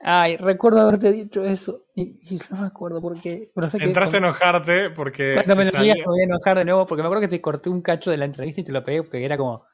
Ay, 0.05 0.35
recuerdo 0.37 0.81
haberte 0.81 1.11
dicho 1.11 1.43
eso. 1.45 1.85
Y, 1.95 2.17
y 2.35 2.39
no 2.51 2.61
me 2.61 2.67
acuerdo 2.67 3.01
por 3.01 3.19
qué. 3.21 3.49
Pero 3.55 3.69
sé 3.69 3.77
que 3.79 3.85
Entraste 3.85 4.17
a 4.17 4.19
enojarte 4.19 4.89
porque 4.89 5.33
cuando 5.35 5.55
me 5.55 5.71
salía- 5.71 5.95
me 5.95 6.03
voy 6.05 6.21
a 6.21 6.23
enojar 6.25 6.57
de 6.57 6.65
nuevo 6.65 6.85
porque 6.85 7.01
me 7.01 7.07
acuerdo 7.07 7.21
que 7.21 7.27
te 7.29 7.39
corté 7.41 7.69
un 7.69 7.81
cacho 7.81 8.11
de 8.11 8.17
la 8.17 8.25
entrevista 8.25 8.61
y 8.61 8.63
te 8.65 8.71
lo 8.73 8.83
pegué 8.83 9.01
porque 9.03 9.23
era 9.23 9.37
como, 9.37 9.65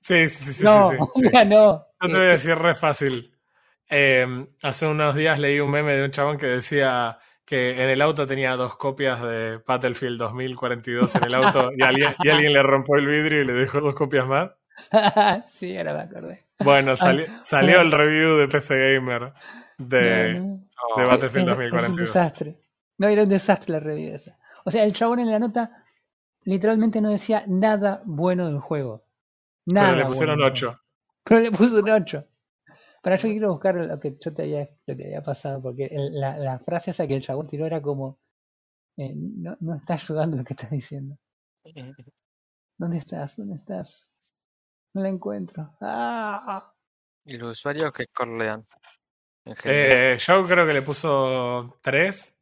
Sí, 0.00 0.28
sí, 0.28 0.44
sí, 0.44 0.52
sí, 0.54 0.64
no, 0.64 0.90
sí, 0.90 0.96
sí. 1.16 1.30
no. 1.48 1.86
Yo 2.00 2.08
te 2.08 2.12
voy 2.14 2.16
a 2.16 2.26
que- 2.28 2.32
decir 2.32 2.54
re 2.56 2.74
fácil. 2.74 3.36
Eh, 3.90 4.46
hace 4.62 4.86
unos 4.86 5.14
días 5.14 5.38
leí 5.38 5.60
un 5.60 5.70
meme 5.70 5.94
de 5.94 6.04
un 6.04 6.10
chabón 6.12 6.38
que 6.38 6.46
decía 6.46 7.18
que 7.44 7.72
en 7.82 7.88
el 7.90 8.00
auto 8.00 8.26
tenía 8.26 8.54
dos 8.56 8.76
copias 8.76 9.20
de 9.20 9.58
Battlefield 9.66 10.18
2042 10.18 11.16
en 11.16 11.24
el 11.24 11.34
auto 11.34 11.70
y 11.76 11.82
alguien, 11.82 12.10
y 12.22 12.28
alguien 12.30 12.52
le 12.52 12.62
rompió 12.62 12.94
el 12.96 13.06
vidrio 13.06 13.42
y 13.42 13.44
le 13.46 13.52
dejó 13.52 13.80
dos 13.80 13.94
copias 13.94 14.26
más. 14.26 14.50
sí, 15.48 15.76
ahora 15.76 15.94
me 15.94 16.00
acordé. 16.02 16.46
Bueno, 16.60 16.96
sali- 16.96 17.26
salió 17.42 17.80
el 17.80 17.92
review 17.92 18.36
de 18.38 18.48
PC 18.48 18.94
Gamer 18.94 19.32
de, 19.78 20.34
No, 20.34 20.40
no. 20.46 20.56
de 20.96 21.04
Oh, 21.04 21.08
Battlefield 21.08 21.48
Era- 21.48 21.54
era 21.54 21.64
un 21.64 21.70
2042. 21.70 21.96
desastre. 21.98 22.58
No, 22.98 23.08
era 23.08 23.22
un 23.22 23.28
desastre 23.28 23.72
la 23.72 23.80
review 23.80 24.14
esa. 24.14 24.38
O 24.64 24.70
sea, 24.70 24.84
el 24.84 24.92
chabón 24.92 25.20
en 25.20 25.30
la 25.30 25.38
nota 25.38 25.84
literalmente 26.44 27.00
no 27.00 27.10
decía 27.10 27.44
nada 27.46 28.02
bueno 28.04 28.46
del 28.46 28.58
juego. 28.60 29.04
Nada. 29.66 29.90
Pero 29.90 29.98
le 30.02 30.06
pusieron 30.06 30.36
bueno 30.36 30.44
del 30.44 30.52
8. 30.52 30.66
juego. 30.66 30.82
Pero 31.24 31.40
le 31.40 31.50
puso 31.52 31.78
un 31.80 31.90
8. 31.90 32.28
Para 33.02 33.16
yo 33.16 33.28
quiero 33.28 33.50
buscar 33.52 33.74
lo 33.74 33.98
que 33.98 34.16
yo 34.20 34.32
te 34.34 34.42
había, 34.42 34.68
lo 34.86 34.96
que 34.96 35.04
había 35.06 35.22
pasado, 35.22 35.60
porque 35.62 35.86
el- 35.86 36.20
la, 36.20 36.36
la 36.38 36.58
frase 36.60 36.90
esa 36.92 37.06
que 37.06 37.14
el 37.16 37.22
chabón 37.22 37.46
tiró 37.46 37.66
era 37.66 37.80
como, 37.82 38.18
eh, 38.96 39.12
no, 39.16 39.56
no 39.60 39.74
está 39.76 39.94
ayudando 39.94 40.36
lo 40.36 40.44
que 40.44 40.52
estás 40.54 40.70
diciendo. 40.70 41.16
¿Dónde 42.78 42.98
estás? 42.98 43.36
¿Dónde 43.36 43.56
estás? 43.56 44.08
No 44.94 45.02
la 45.02 45.08
encuentro. 45.08 45.76
¡Ah! 45.80 46.72
¿Y 47.24 47.36
los 47.36 47.52
usuarios 47.58 47.92
qué 47.92 48.04
score 48.04 48.30
Eh, 49.64 50.16
yo 50.18 50.42
creo 50.44 50.66
que 50.66 50.72
le 50.72 50.82
puso 50.82 51.76
3 51.82 52.36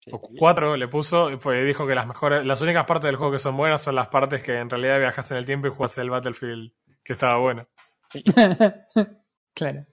Sí. 0.00 0.10
o 0.14 0.20
4 0.20 0.76
le 0.76 0.86
puso, 0.88 1.30
y 1.30 1.36
pues 1.36 1.66
dijo 1.66 1.84
que 1.86 1.94
las 1.96 2.06
mejores, 2.06 2.44
las 2.46 2.60
únicas 2.62 2.84
partes 2.84 3.06
del 3.06 3.16
juego 3.16 3.32
que 3.32 3.38
son 3.40 3.56
buenas 3.56 3.82
son 3.82 3.96
las 3.96 4.06
partes 4.06 4.40
que 4.42 4.54
en 4.56 4.70
realidad 4.70 5.00
viajas 5.00 5.30
en 5.32 5.36
el 5.38 5.46
tiempo 5.46 5.66
y 5.66 5.70
jugas 5.70 5.98
el 5.98 6.10
Battlefield 6.10 6.70
que 7.02 7.12
estaba 7.14 7.38
bueno. 7.38 7.66
claro. 9.54 9.86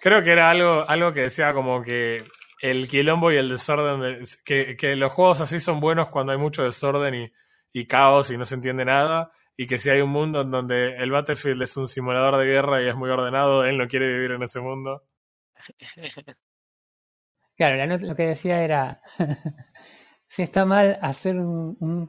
Creo 0.00 0.22
que 0.22 0.32
era 0.32 0.50
algo, 0.50 0.88
algo 0.88 1.12
que 1.12 1.22
decía 1.22 1.52
como 1.52 1.82
que 1.82 2.22
el 2.62 2.88
quilombo 2.88 3.30
y 3.32 3.36
el 3.36 3.48
desorden, 3.48 4.00
de- 4.00 4.26
que, 4.44 4.76
que 4.76 4.96
los 4.96 5.12
juegos 5.12 5.40
así 5.40 5.60
son 5.60 5.80
buenos 5.80 6.08
cuando 6.08 6.32
hay 6.32 6.38
mucho 6.38 6.62
desorden 6.62 7.14
y, 7.14 7.32
y 7.72 7.86
caos 7.86 8.30
y 8.30 8.38
no 8.38 8.44
se 8.44 8.54
entiende 8.54 8.84
nada, 8.84 9.32
y 9.56 9.66
que 9.66 9.78
si 9.78 9.90
hay 9.90 10.00
un 10.00 10.10
mundo 10.10 10.42
en 10.42 10.50
donde 10.50 10.96
el 10.96 11.10
Battlefield 11.10 11.60
es 11.62 11.76
un 11.76 11.88
simulador 11.88 12.38
de 12.38 12.46
guerra 12.46 12.82
y 12.82 12.88
es 12.88 12.94
muy 12.94 13.10
ordenado, 13.10 13.64
él 13.64 13.76
no 13.76 13.86
quiere 13.88 14.08
vivir 14.12 14.30
en 14.32 14.42
ese 14.44 14.60
mundo. 14.60 15.02
Claro, 17.56 17.98
lo 17.98 18.14
que 18.14 18.28
decía 18.28 18.62
era, 18.62 19.02
si 20.28 20.42
está 20.42 20.64
mal 20.64 20.96
hacer 21.02 21.36
un, 21.40 22.08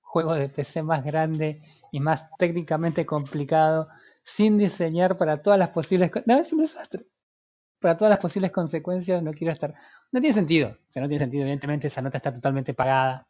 juego 0.00 0.34
de 0.34 0.48
PC 0.48 0.82
más 0.82 1.04
grande 1.04 1.62
y 1.92 2.00
más 2.00 2.30
técnicamente 2.38 3.04
complicado 3.04 3.88
sin 4.22 4.56
diseñar 4.56 5.18
para 5.18 5.42
todas 5.42 5.58
las 5.58 5.70
posibles... 5.70 6.10
No, 6.26 6.38
es 6.38 6.52
un 6.52 6.60
desastre. 6.60 7.04
Para 7.80 7.96
todas 7.96 8.10
las 8.10 8.20
posibles 8.20 8.50
consecuencias 8.52 9.22
no 9.22 9.32
quiero 9.32 9.52
estar... 9.52 9.74
No 10.12 10.20
tiene 10.20 10.34
sentido. 10.34 10.70
O 10.70 10.92
sea, 10.92 11.02
no 11.02 11.08
tiene 11.08 11.24
sentido. 11.24 11.42
Evidentemente 11.42 11.88
esa 11.88 12.02
nota 12.02 12.18
está 12.18 12.32
totalmente 12.32 12.74
pagada. 12.74 13.28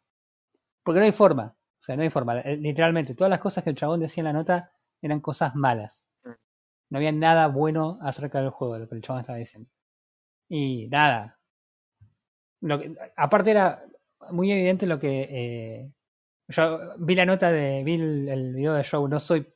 Porque 0.83 0.99
no 0.99 1.05
hay 1.05 1.11
forma. 1.11 1.55
O 1.79 1.81
sea, 1.81 1.95
no 1.95 2.03
hay 2.03 2.09
forma. 2.09 2.39
Eh, 2.41 2.57
Literalmente, 2.57 3.15
todas 3.15 3.31
las 3.31 3.39
cosas 3.39 3.63
que 3.63 3.71
el 3.71 3.75
chabón 3.75 3.99
decía 4.01 4.21
en 4.21 4.25
la 4.25 4.33
nota 4.33 4.71
eran 5.01 5.19
cosas 5.21 5.55
malas. 5.55 6.08
No 6.89 6.97
había 6.99 7.11
nada 7.11 7.47
bueno 7.47 7.99
acerca 8.01 8.39
del 8.41 8.49
juego, 8.51 8.75
de 8.75 8.81
lo 8.81 8.89
que 8.89 8.95
el 8.95 9.01
chabón 9.01 9.21
estaba 9.21 9.37
diciendo. 9.39 9.69
Y 10.49 10.87
nada. 10.89 11.39
Lo 12.61 12.79
que- 12.79 12.95
aparte 13.15 13.51
era 13.51 13.83
muy 14.31 14.51
evidente 14.51 14.85
lo 14.85 14.99
que... 14.99 15.21
eh, 15.29 15.91
yo 16.49 16.79
vi 16.99 17.15
la 17.15 17.25
nota 17.25 17.51
de... 17.51 17.83
Vi 17.83 17.95
el, 17.95 18.29
el 18.29 18.55
video 18.55 18.73
de 18.73 18.83
Show. 18.83 19.07
No 19.07 19.19
soy 19.19 19.47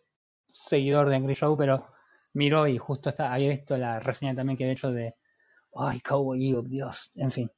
seguidor 0.47 1.09
de 1.09 1.15
Angry 1.17 1.35
Show, 1.35 1.57
pero 1.57 1.87
miro 2.33 2.67
y 2.67 2.77
justo 2.77 3.09
está, 3.09 3.33
había 3.33 3.49
visto 3.49 3.77
la 3.77 3.99
reseña 3.99 4.35
también 4.35 4.57
que 4.57 4.63
había 4.65 4.73
hecho 4.73 4.91
de... 4.91 5.15
Ay, 5.75 5.99
Cowboy 6.01 6.39
Dios. 6.69 7.11
En 7.15 7.31
fin. 7.31 7.51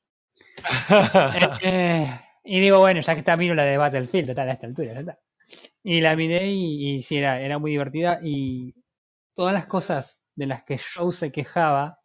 Eh, 1.36 1.50
eh, 1.64 2.22
y 2.46 2.60
digo, 2.62 2.80
bueno, 2.80 3.02
ya 3.02 3.14
que 3.14 3.20
está, 3.20 3.36
miro 3.38 3.56
la 3.56 3.64
de 3.66 3.78
Battlefield, 3.78 4.30
total, 4.30 4.50
a 4.50 4.54
esta 4.54 4.68
altura, 4.68 4.94
ya 4.94 5.00
está. 5.02 5.20
Y 5.84 6.02
la 6.02 6.16
miré 6.16 6.48
y, 6.50 6.98
y 6.98 7.02
sí, 7.04 7.18
era, 7.18 7.42
era 7.42 7.60
muy 7.60 7.72
divertida. 7.72 8.20
Y 8.24 8.74
todas 9.36 9.54
las 9.54 9.68
cosas 9.68 10.20
de 10.36 10.48
las 10.48 10.64
que 10.64 10.80
Joe 10.80 11.12
se 11.14 11.32
quejaba, 11.32 12.00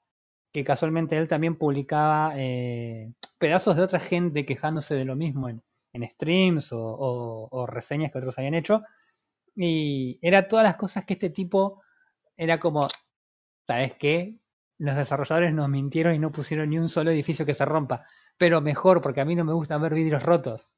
que 0.53 0.65
casualmente 0.65 1.17
él 1.17 1.29
también 1.29 1.57
publicaba 1.57 2.33
eh, 2.37 3.13
pedazos 3.39 3.77
de 3.77 3.83
otra 3.83 4.01
gente 4.01 4.45
quejándose 4.45 4.95
de 4.95 5.05
lo 5.05 5.17
mismo 5.17 5.49
en, 5.49 5.63
en 5.93 6.09
streams 6.11 6.73
o, 6.73 6.81
o- 6.81 7.49
o 7.51 7.67
reseñas 7.67 8.11
que 8.13 8.19
otros 8.19 8.37
habían 8.39 8.55
hecho. 8.55 8.83
Y 9.57 10.19
era 10.23 10.49
todas 10.49 10.65
las 10.65 10.77
cosas 10.77 11.05
que 11.05 11.15
este 11.15 11.31
tipo 11.31 11.83
era 12.37 12.59
como, 12.59 12.89
¿sabes 13.67 13.95
qué? 13.95 14.37
Los 14.79 14.97
desarrolladores 14.97 15.53
nos 15.53 15.69
mintieron 15.69 16.15
y 16.15 16.19
no 16.19 16.33
pusieron 16.33 16.71
ni 16.71 16.79
un 16.79 16.89
solo 16.89 17.11
edificio 17.11 17.45
que 17.45 17.55
se 17.55 17.65
rompa. 17.65 18.03
Pero 18.39 18.61
mejor, 18.61 19.01
porque 19.03 19.21
a 19.21 19.25
mí 19.25 19.35
no 19.37 19.45
me 19.45 19.53
gusta 19.53 19.77
ver 19.79 19.95
vidrios 19.95 20.23
rotos. 20.23 20.73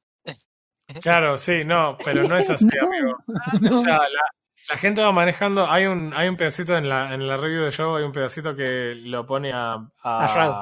Claro, 1.00 1.38
sí, 1.38 1.64
no, 1.64 1.96
pero 2.04 2.24
no 2.28 2.36
es 2.36 2.50
así, 2.50 2.66
No, 2.80 2.86
amigo. 2.86 3.16
no. 3.60 3.78
O 3.78 3.82
sea, 3.82 3.98
la, 3.98 4.22
la 4.70 4.76
gente 4.76 5.02
va 5.02 5.12
manejando. 5.12 5.66
Hay 5.70 5.86
un, 5.86 6.12
hay 6.14 6.28
un 6.28 6.36
pedacito 6.36 6.76
en 6.76 6.88
la, 6.88 7.12
en 7.14 7.26
la 7.26 7.36
review 7.36 7.64
de 7.64 7.72
Joe, 7.72 7.98
hay 8.00 8.04
un 8.06 8.12
pedacito 8.12 8.54
que 8.56 8.94
lo 8.96 9.26
pone 9.26 9.52
a, 9.52 9.74
a, 10.02 10.24
A 10.24 10.26
Shroud. 10.26 10.52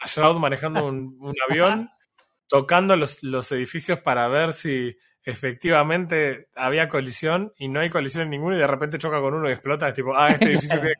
a 0.00 0.06
Shroud 0.06 0.38
manejando 0.38 0.86
un, 0.86 1.16
un 1.20 1.34
avión, 1.48 1.90
tocando 2.48 2.96
los, 2.96 3.22
los 3.22 3.50
edificios 3.52 4.00
para 4.00 4.28
ver 4.28 4.52
si 4.52 4.96
efectivamente 5.24 6.48
había 6.56 6.88
colisión 6.88 7.52
y 7.56 7.68
no 7.68 7.80
hay 7.80 7.90
colisión 7.90 8.24
en 8.24 8.30
ninguno 8.30 8.56
y 8.56 8.58
de 8.58 8.66
repente 8.66 8.98
choca 8.98 9.20
con 9.20 9.34
uno 9.34 9.48
y 9.48 9.52
explota. 9.52 9.88
Es 9.88 9.94
tipo, 9.94 10.14
ah, 10.16 10.28
este 10.28 10.46
edificio 10.46 10.80
tiene 10.80 10.94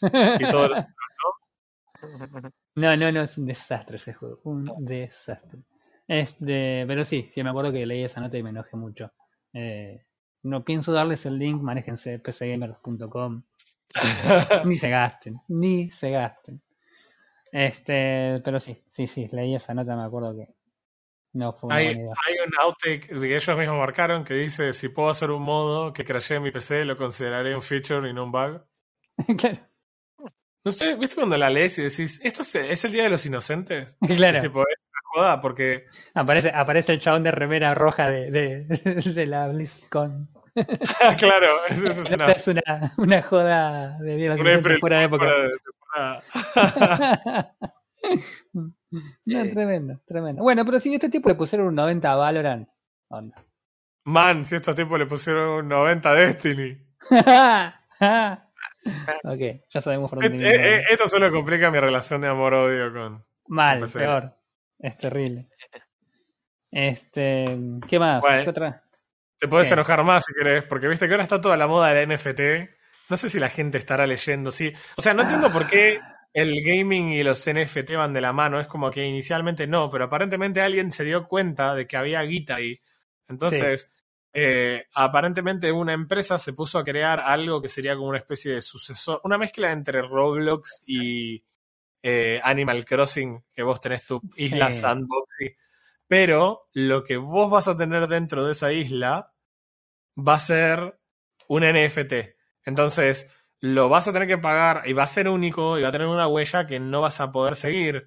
colisión 0.00 0.36
y 0.40 0.48
todo. 0.50 0.68
lo- 0.68 0.86
No, 2.74 2.96
no, 2.96 3.10
no, 3.12 3.22
es 3.22 3.38
un 3.38 3.46
desastre 3.46 3.96
ese 3.96 4.12
juego. 4.14 4.40
Un 4.44 4.84
desastre. 4.84 5.60
Este, 6.06 6.84
pero 6.86 7.04
sí, 7.04 7.28
sí, 7.32 7.42
me 7.42 7.50
acuerdo 7.50 7.72
que 7.72 7.86
leí 7.86 8.04
esa 8.04 8.20
nota 8.20 8.36
y 8.36 8.42
me 8.42 8.50
enojé 8.50 8.76
mucho. 8.76 9.12
Eh, 9.52 10.04
no 10.42 10.64
pienso 10.64 10.92
darles 10.92 11.26
el 11.26 11.38
link, 11.38 11.60
manéjense 11.62 12.18
pcgamers.com. 12.18 13.42
Ni 14.64 14.74
se 14.76 14.90
gasten, 14.90 15.40
ni 15.48 15.90
se 15.90 16.10
gasten. 16.10 16.60
Este, 17.52 18.40
pero 18.44 18.60
sí, 18.60 18.82
sí, 18.88 19.06
sí, 19.06 19.28
leí 19.32 19.54
esa 19.54 19.74
nota, 19.74 19.96
me 19.96 20.04
acuerdo 20.04 20.36
que 20.36 20.48
no 21.34 21.52
fue 21.52 21.70
una 21.70 21.78
Hay, 21.78 21.84
buena 21.84 22.00
idea. 22.00 22.16
hay 22.26 22.34
un 22.46 22.52
outtake 22.62 23.08
que 23.08 23.36
ellos 23.36 23.56
mismos 23.58 23.78
marcaron 23.78 24.24
que 24.24 24.34
dice: 24.34 24.72
si 24.72 24.88
puedo 24.88 25.10
hacer 25.10 25.30
un 25.30 25.42
modo 25.42 25.92
que 25.92 26.04
crashee 26.04 26.40
mi 26.40 26.50
PC, 26.50 26.84
lo 26.84 26.96
consideraré 26.96 27.54
un 27.54 27.62
feature 27.62 28.08
y 28.08 28.12
no 28.12 28.24
un 28.24 28.32
bug. 28.32 28.62
claro, 29.38 29.58
No 30.64 30.72
sé, 30.72 30.96
¿viste 30.96 31.14
cuando 31.14 31.36
la 31.38 31.48
lees 31.48 31.78
y 31.78 31.82
decís, 31.84 32.20
esto 32.24 32.42
es, 32.42 32.54
es 32.56 32.84
el 32.84 32.92
Día 32.92 33.04
de 33.04 33.10
los 33.10 33.24
Inocentes? 33.24 33.96
claro. 34.16 34.38
Es 34.38 34.44
tipo, 34.44 34.64
joda 35.16 35.40
porque, 35.40 35.86
Aparece, 36.14 36.50
aparece 36.54 36.92
el 36.92 37.00
chabón 37.00 37.22
de 37.22 37.30
remera 37.30 37.74
roja 37.74 38.08
de, 38.10 38.30
de, 38.30 38.64
de 39.14 39.26
la 39.26 39.48
BlizzCon. 39.48 40.28
claro, 41.18 41.48
es, 41.68 41.78
es 41.78 42.12
una, 42.12 42.24
es 42.26 42.48
una, 42.48 42.94
una 42.96 43.22
joda 43.22 43.98
de 43.98 44.18
Inocentes 44.24 44.80
fuera 44.80 44.98
de 44.98 45.04
época. 45.04 45.26
fuera 45.26 45.42
de 45.42 45.50
no, 49.24 49.40
Eh. 49.40 49.48
tremendo, 49.48 50.00
tremendo. 50.06 50.42
Bueno, 50.42 50.64
pero 50.64 50.78
si 50.78 50.94
este 50.94 51.08
tipo 51.08 51.28
le 51.28 51.34
pusieron 51.34 51.66
un 51.68 51.74
90 51.74 52.10
a 52.10 52.16
Valorant, 52.16 52.68
onda. 53.08 53.36
Man, 54.04 54.44
si 54.44 54.56
estos 54.56 54.76
tipos 54.76 54.98
le 54.98 55.06
pusieron 55.06 55.48
un 55.64 55.68
90 55.68 56.10
a 56.10 56.14
Destiny. 56.14 56.78
ok, 59.24 59.40
ya 59.74 59.80
sabemos 59.80 60.10
por 60.10 60.22
dónde 60.22 60.48
eh, 60.48 60.84
esto 60.90 61.08
solo 61.08 61.30
complica 61.32 61.70
mi 61.70 61.80
relación 61.80 62.20
de 62.20 62.28
amor-odio 62.28 62.92
con... 62.92 63.24
Mal, 63.48 63.84
peor. 63.92 64.32
Es 64.78 64.96
terrible. 64.98 65.48
Este, 66.72 67.46
¿qué 67.88 67.98
más? 67.98 68.20
Bueno. 68.20 68.42
¿Qué 68.42 68.50
otra? 68.50 68.82
Te 69.38 69.48
puedes 69.48 69.70
enojar 69.70 70.02
más 70.04 70.24
si 70.26 70.34
querés, 70.34 70.64
porque 70.64 70.88
viste 70.88 71.06
que 71.06 71.14
ahora 71.14 71.22
está 71.22 71.40
toda 71.40 71.56
la 71.56 71.66
moda 71.66 71.94
del 71.94 72.08
NFT. 72.08 72.40
No 73.08 73.16
sé 73.16 73.30
si 73.30 73.38
la 73.38 73.48
gente 73.48 73.78
estará 73.78 74.06
leyendo, 74.06 74.50
sí. 74.50 74.72
O 74.96 75.00
sea, 75.00 75.14
no 75.14 75.22
entiendo 75.22 75.50
por 75.50 75.66
qué 75.66 76.00
el 76.34 76.62
gaming 76.62 77.12
y 77.12 77.22
los 77.22 77.46
NFT 77.48 77.94
van 77.96 78.12
de 78.12 78.20
la 78.20 78.32
mano. 78.32 78.60
Es 78.60 78.66
como 78.66 78.90
que 78.90 79.06
inicialmente 79.06 79.66
no, 79.66 79.90
pero 79.90 80.04
aparentemente 80.04 80.60
alguien 80.60 80.90
se 80.90 81.04
dio 81.04 81.26
cuenta 81.28 81.74
de 81.74 81.86
que 81.86 81.96
había 81.96 82.20
guita 82.22 82.56
ahí. 82.56 82.78
Entonces, 83.28 83.88
eh, 84.32 84.84
aparentemente 84.94 85.72
una 85.72 85.94
empresa 85.94 86.38
se 86.38 86.52
puso 86.52 86.78
a 86.78 86.84
crear 86.84 87.20
algo 87.20 87.62
que 87.62 87.70
sería 87.70 87.94
como 87.94 88.08
una 88.08 88.18
especie 88.18 88.52
de 88.52 88.60
sucesor, 88.60 89.20
una 89.24 89.38
mezcla 89.38 89.72
entre 89.72 90.02
Roblox 90.02 90.82
y 90.86 91.42
eh, 92.08 92.40
Animal 92.44 92.84
Crossing, 92.84 93.42
que 93.52 93.64
vos 93.64 93.80
tenés 93.80 94.06
tu 94.06 94.20
isla 94.36 94.70
Sí. 94.70 94.78
sandbox. 94.80 95.34
y- 95.40 95.50
Pero 96.06 96.68
lo 96.74 97.02
que 97.02 97.16
vos 97.16 97.50
vas 97.50 97.66
a 97.66 97.76
tener 97.76 98.06
dentro 98.06 98.44
de 98.44 98.52
esa 98.52 98.70
isla 98.72 99.32
va 100.16 100.34
a 100.34 100.38
ser 100.38 101.00
un 101.48 101.64
NFT. 101.64 102.36
Entonces, 102.64 103.28
lo 103.60 103.88
vas 103.88 104.06
a 104.06 104.12
tener 104.12 104.28
que 104.28 104.38
pagar 104.38 104.82
y 104.86 104.92
va 104.92 105.02
a 105.02 105.06
ser 105.08 105.28
único 105.28 105.78
y 105.78 105.82
va 105.82 105.88
a 105.88 105.92
tener 105.92 106.06
una 106.06 106.28
huella 106.28 106.64
que 106.66 106.78
no 106.78 107.00
vas 107.00 107.20
a 107.20 107.32
poder 107.32 107.56
seguir. 107.56 108.04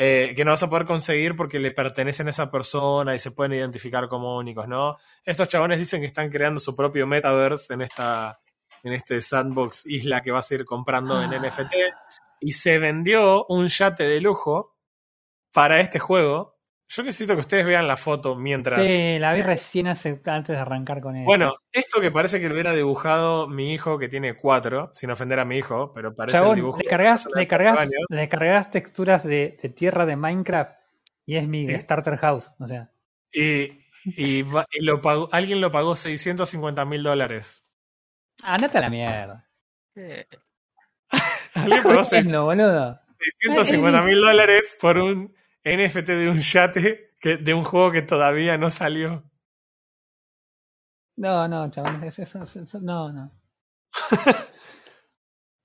eh, 0.00 0.32
que 0.36 0.44
no 0.44 0.52
vas 0.52 0.62
a 0.62 0.70
poder 0.70 0.86
conseguir 0.86 1.34
porque 1.34 1.58
le 1.58 1.72
pertenecen 1.72 2.28
a 2.28 2.30
esa 2.30 2.50
persona 2.52 3.16
y 3.16 3.18
se 3.18 3.32
pueden 3.32 3.54
identificar 3.54 4.06
como 4.08 4.36
únicos, 4.38 4.68
¿no? 4.68 4.96
Estos 5.24 5.48
chabones 5.48 5.76
dicen 5.80 6.00
que 6.00 6.06
están 6.06 6.30
creando 6.30 6.60
su 6.60 6.76
propio 6.76 7.04
metaverse 7.04 7.74
en 7.74 7.80
esta 7.82 8.38
en 8.84 8.92
este 8.92 9.20
sandbox 9.20 9.86
isla 9.86 10.20
que 10.22 10.30
vas 10.30 10.48
a 10.50 10.54
ir 10.54 10.64
comprando 10.64 11.20
en. 11.20 11.30
NFT 11.32 11.72
y 12.40 12.52
se 12.52 12.78
vendió 12.78 13.44
un 13.46 13.66
yate 13.66 14.04
de 14.04 14.20
lujo 14.20 14.76
para 15.52 15.80
este 15.80 15.98
juego. 15.98 16.56
Yo 16.90 17.02
necesito 17.02 17.34
que 17.34 17.40
ustedes 17.40 17.66
vean 17.66 17.86
la 17.86 17.98
foto 17.98 18.34
mientras 18.34 18.80
Sí, 18.86 19.18
la 19.18 19.34
vi 19.34 19.42
recién 19.42 19.88
hace, 19.88 20.22
antes 20.24 20.56
de 20.56 20.62
arrancar 20.62 21.02
con 21.02 21.16
él. 21.16 21.24
bueno, 21.26 21.52
esto 21.70 22.00
que 22.00 22.10
parece 22.10 22.40
que 22.40 22.48
lo 22.48 22.54
hubiera 22.54 22.72
dibujado 22.72 23.46
mi 23.46 23.74
hijo 23.74 23.98
que 23.98 24.08
tiene 24.08 24.36
cuatro, 24.36 24.90
sin 24.94 25.10
ofender 25.10 25.38
a 25.38 25.44
mi 25.44 25.58
hijo, 25.58 25.92
pero 25.92 26.14
parece 26.16 26.38
el 26.38 26.42
Chabón, 26.42 26.56
dibujo. 26.56 26.78
le 26.78 26.84
cargas, 26.86 27.24
de 27.24 27.40
le 27.40 27.46
cargas, 27.46 27.74
cuatro 27.74 27.82
años. 27.94 28.06
le 28.08 28.28
cargas 28.30 28.70
texturas 28.70 29.22
de, 29.24 29.58
de 29.62 29.68
tierra 29.68 30.06
de 30.06 30.16
Minecraft 30.16 30.72
y 31.26 31.36
es 31.36 31.46
mi 31.46 31.66
Sí. 31.68 31.74
starter 31.76 32.16
house. 32.16 32.52
O 32.58 32.66
sea, 32.66 32.90
Y, 33.32 33.84
y, 34.04 34.40
va- 34.40 34.64
y 34.70 34.82
lo 34.82 35.02
pagó, 35.02 35.28
alguien 35.30 35.60
lo 35.60 35.70
pagó 35.70 35.94
650 35.94 36.86
mil 36.86 37.02
dólares. 37.02 37.62
Andate 38.42 38.78
a 38.78 38.80
la 38.80 38.88
mierda. 38.88 39.46
Eh, 39.94 40.26
Alguien 41.58 41.82
pagó 41.82 42.02
¿Qué 42.08 42.18
es 42.18 42.26
lo, 42.26 42.44
boludo? 42.44 43.00
650 43.18 44.02
mil 44.02 44.20
dólares 44.20 44.76
por 44.80 44.98
un 44.98 45.34
NFT 45.64 46.06
de 46.08 46.28
un 46.30 46.38
yate 46.40 47.14
que, 47.20 47.36
de 47.36 47.54
un 47.54 47.64
juego 47.64 47.90
que 47.92 48.02
todavía 48.02 48.56
no 48.58 48.70
salió. 48.70 49.24
No, 51.16 51.48
no, 51.48 51.64
es- 51.66 52.74
no, 52.80 53.12
no. 53.12 53.32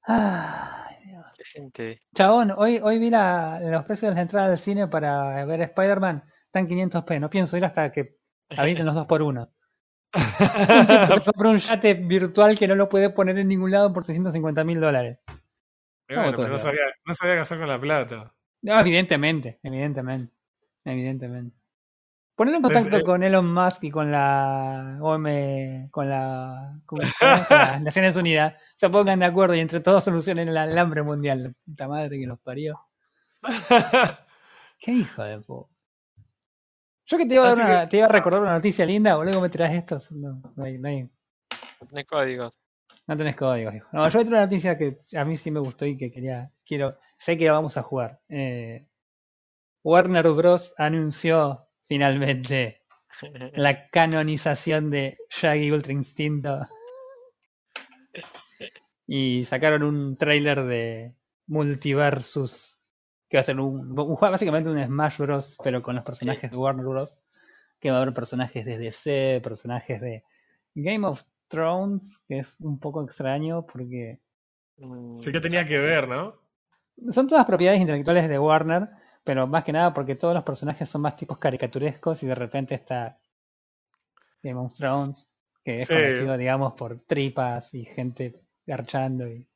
Ay, 0.05 0.95
Dios. 1.05 1.25
gente. 1.53 2.01
Chabón, 2.15 2.51
hoy, 2.57 2.79
hoy 2.81 2.99
vi 2.99 3.09
la, 3.09 3.59
los 3.61 3.85
precios 3.85 4.09
de 4.09 4.15
las 4.15 4.21
entradas 4.23 4.49
del 4.49 4.57
cine 4.57 4.87
para 4.87 5.45
ver 5.45 5.61
Spider-Man. 5.61 6.23
Están 6.45 6.67
500p. 6.67 7.19
No 7.19 7.29
pienso 7.29 7.55
ir 7.57 7.65
hasta 7.65 7.91
que 7.91 8.17
habiliten 8.57 8.85
los 8.85 8.95
dos 8.95 9.05
por 9.05 9.21
uno. 9.21 9.53
Se 10.13 11.21
compró 11.23 11.51
un 11.51 11.57
yate 11.59 11.93
virtual 11.95 12.57
que 12.57 12.67
no 12.67 12.75
lo 12.75 12.89
puede 12.89 13.09
poner 13.11 13.37
en 13.39 13.47
ningún 13.47 13.71
lado 13.71 13.93
por 13.93 14.03
650 14.05 14.63
mil 14.63 14.79
dólares. 14.79 15.19
Bueno, 16.21 16.37
pero 16.37 16.47
no 16.49 16.57
sabía, 16.59 16.81
no 17.05 17.13
sabía 17.13 17.35
qué 17.35 17.39
hacer 17.41 17.59
con 17.59 17.67
la 17.67 17.79
plata. 17.79 18.33
No, 18.61 18.79
evidentemente, 18.79 19.59
evidentemente. 19.63 20.33
Evidentemente. 20.85 21.55
Ponerlo 22.35 22.57
en 22.57 22.63
contacto 22.63 22.97
eh, 22.97 23.03
con 23.03 23.21
Elon 23.23 23.53
Musk 23.53 23.83
y 23.83 23.91
con 23.91 24.11
la 24.11 24.97
OM, 25.01 25.89
con 25.91 26.09
la, 26.09 26.79
con, 26.85 26.99
con 26.99 27.57
las 27.57 27.81
Naciones 27.81 28.15
Unidas, 28.15 28.61
se 28.75 28.89
pongan 28.89 29.19
de 29.19 29.25
acuerdo 29.25 29.53
y 29.55 29.59
entre 29.59 29.81
todos 29.81 30.03
solucionen 30.03 30.49
el, 30.49 30.57
el 30.57 30.77
hambre 30.79 31.03
mundial. 31.03 31.43
La 31.43 31.51
puta 31.65 31.87
madre 31.87 32.17
que 32.19 32.25
los 32.25 32.39
parió. 32.39 32.79
Qué 34.79 34.91
hijo 34.91 35.23
de 35.23 35.39
puta. 35.41 35.69
Yo 37.05 37.17
que 37.17 37.25
te 37.25 37.35
iba 37.35 37.45
a, 37.51 37.55
dar 37.55 37.65
una- 37.65 37.89
te 37.89 37.97
iba 37.97 38.05
a 38.05 38.09
recordar 38.09 38.41
una 38.41 38.53
noticia 38.53 38.85
linda, 38.85 39.15
boludo, 39.15 39.41
me 39.41 39.49
tiras 39.49 39.71
esto. 39.73 39.97
No, 40.11 40.41
no 40.55 40.63
hay, 40.63 40.77
no 40.79 40.87
hay- 40.87 41.03
No 41.03 41.87
tiene 41.87 42.05
códigos. 42.05 42.57
No 43.05 43.17
tenés 43.17 43.35
códigos, 43.35 43.75
hijo. 43.75 43.87
No, 43.91 44.03
yo 44.03 44.09
traer 44.11 44.27
una 44.27 44.41
noticia 44.41 44.77
que 44.77 44.97
a 45.15 45.25
mí 45.25 45.35
sí 45.35 45.51
me 45.51 45.59
gustó 45.59 45.85
y 45.85 45.97
que 45.97 46.11
quería, 46.11 46.51
quiero, 46.65 46.97
sé 47.17 47.37
que 47.37 47.49
vamos 47.49 47.75
a 47.77 47.83
jugar. 47.83 48.21
Eh, 48.29 48.87
Warner 49.83 50.29
Bros. 50.31 50.73
anunció 50.77 51.67
finalmente 51.83 52.83
la 53.55 53.89
canonización 53.89 54.89
de 54.89 55.17
Shaggy 55.29 55.71
Ultra 55.71 55.93
Instinto. 55.93 56.67
Y 59.05 59.43
sacaron 59.43 59.83
un 59.83 60.15
trailer 60.15 60.63
de 60.63 61.13
Multiversus, 61.47 62.79
que 63.27 63.35
va 63.35 63.41
a 63.41 63.43
ser 63.43 63.59
un, 63.59 63.99
un 63.99 64.17
básicamente 64.19 64.69
un 64.69 64.81
Smash 64.81 65.17
Bros, 65.17 65.57
pero 65.61 65.83
con 65.83 65.95
los 65.95 66.05
personajes 66.05 66.49
de 66.49 66.55
Warner 66.55 66.85
Bros. 66.85 67.17
Que 67.81 67.91
va 67.91 67.97
a 67.97 68.01
haber 68.01 68.13
personajes 68.13 68.63
de 68.63 68.77
DC, 68.77 69.41
personajes 69.43 69.99
de 69.99 70.23
Game 70.73 71.05
of 71.05 71.23
Thrones, 71.47 72.19
que 72.27 72.39
es 72.39 72.55
un 72.59 72.79
poco 72.79 73.03
extraño 73.03 73.65
porque 73.65 74.19
Sí 75.21 75.31
que 75.31 75.39
tenía 75.39 75.65
que 75.65 75.77
ver, 75.77 76.07
¿no? 76.07 76.41
son 77.09 77.27
todas 77.27 77.45
propiedades 77.45 77.81
intelectuales 77.81 78.27
de 78.29 78.37
Warner, 78.39 78.87
pero 79.23 79.47
más 79.47 79.63
que 79.63 79.71
nada 79.71 79.93
porque 79.93 80.15
todos 80.15 80.33
los 80.33 80.43
personajes 80.43 80.87
son 80.89 81.01
más 81.01 81.15
tipos 81.15 81.37
caricaturescos 81.37 82.21
y 82.23 82.27
de 82.27 82.35
repente 82.35 82.75
está 82.75 83.17
Game 84.41 84.59
of 84.59 84.73
Thrones, 84.77 85.27
que 85.63 85.79
es 85.79 85.87
Sí. 85.87 85.93
conocido, 85.93 86.37
digamos, 86.37 86.73
por 86.73 86.99
tripas 87.05 87.73
y 87.73 87.85
gente 87.85 88.41
garchando 88.65 89.27
y... 89.27 89.47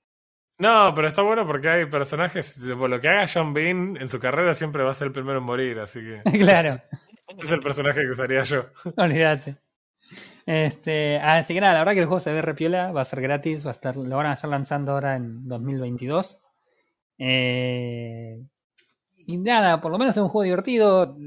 No, 0.60 0.92
pero 0.96 1.08
está 1.08 1.22
bueno 1.22 1.46
porque 1.46 1.70
hay 1.70 1.86
personajes. 1.86 2.60
Por 2.80 2.90
lo 2.90 3.00
que 3.00 3.08
haga 3.10 3.28
John 3.32 3.54
Bean 3.54 3.96
en 4.02 4.10
su 4.10 4.20
carrera 4.20 4.56
siempre 4.56 4.82
va 4.84 4.90
a 4.90 4.94
ser 4.96 5.08
el 5.08 5.14
primero 5.14 5.38
en 5.38 5.44
morir, 5.44 5.78
así 5.80 6.00
que. 6.00 6.22
claro, 6.44 6.82
Ese 7.28 7.46
es 7.46 7.52
el 7.52 7.60
personaje 7.62 8.02
que 8.02 8.10
usaría 8.10 8.42
yo. 8.44 8.66
olvídate. 8.96 9.58
Este, 10.48 11.20
así 11.20 11.54
que 11.54 11.60
nada, 11.62 11.74
la 11.74 11.80
verdad 11.80 11.94
que 11.94 12.00
el 12.00 12.06
juego 12.06 12.22
se 12.22 12.32
ve 12.32 12.42
repiola, 12.42 12.94
va 12.94 13.02
a 13.02 13.06
ser 13.06 13.20
gratis, 13.22 13.66
va 13.66 13.72
a 13.72 13.74
estar, 13.74 13.98
lo 13.98 14.16
van 14.16 14.28
a 14.28 14.34
estar 14.34 14.50
lanzando 14.50 14.94
ahora 14.94 15.18
en 15.18 15.46
2022. 15.48 16.42
Eh, 17.18 18.42
y 19.28 19.38
nada, 19.38 19.82
por 19.82 19.92
lo 19.92 19.98
menos 20.00 20.16
es 20.18 20.24
un 20.24 20.30
juego 20.30 20.44
divertido. 20.46 21.18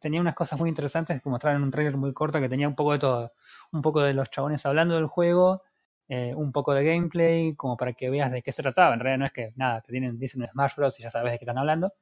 Tenía 0.00 0.20
unas 0.20 0.34
cosas 0.34 0.58
muy 0.60 0.68
interesantes 0.70 1.22
que 1.22 1.28
mostraron 1.30 1.60
en 1.62 1.64
un 1.66 1.70
trailer 1.70 1.96
muy 1.96 2.12
corto 2.12 2.40
que 2.40 2.48
tenía 2.48 2.68
un 2.68 2.74
poco 2.76 2.92
de 2.92 2.98
todo. 3.00 3.32
Un 3.72 3.82
poco 3.82 4.02
de 4.02 4.14
los 4.14 4.30
chabones 4.30 4.66
hablando 4.66 4.96
del 4.96 5.06
juego, 5.06 5.62
eh, 6.08 6.34
un 6.36 6.52
poco 6.52 6.74
de 6.74 6.84
gameplay, 6.84 7.54
como 7.56 7.76
para 7.76 7.92
que 7.94 8.10
veas 8.10 8.32
de 8.32 8.42
qué 8.42 8.52
se 8.52 8.62
trataba. 8.62 8.94
En 8.94 9.00
realidad 9.00 9.18
no 9.20 9.26
es 9.26 9.32
que 9.32 9.52
nada, 9.56 9.80
te 9.82 9.92
tienen, 9.92 10.18
dicen 10.18 10.42
un 10.42 10.48
Smash 10.48 10.74
Bros. 10.76 10.98
y 11.00 11.04
ya 11.04 11.10
sabes 11.10 11.32
de 11.32 11.38
qué 11.38 11.44
están 11.44 11.58
hablando. 11.58 11.92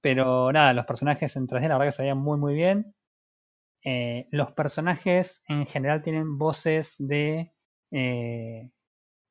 Pero 0.00 0.52
nada, 0.52 0.72
los 0.74 0.86
personajes 0.86 1.36
en 1.36 1.46
3D 1.46 1.68
la 1.68 1.78
verdad 1.78 1.92
que 1.92 1.96
se 1.96 2.02
veían 2.02 2.18
muy 2.18 2.38
muy 2.38 2.54
bien. 2.54 2.94
Eh, 3.90 4.28
los 4.32 4.52
personajes 4.52 5.42
en 5.48 5.64
general 5.64 6.02
tienen 6.02 6.36
voces 6.36 6.96
de 6.98 7.54
eh, 7.90 8.70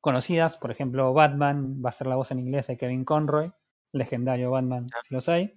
conocidas, 0.00 0.56
por 0.56 0.72
ejemplo, 0.72 1.12
Batman 1.12 1.80
va 1.80 1.90
a 1.90 1.92
ser 1.92 2.08
la 2.08 2.16
voz 2.16 2.32
en 2.32 2.40
inglés 2.40 2.66
de 2.66 2.76
Kevin 2.76 3.04
Conroy, 3.04 3.52
legendario 3.92 4.50
Batman, 4.50 4.88
si 5.02 5.14
los 5.14 5.28
hay. 5.28 5.54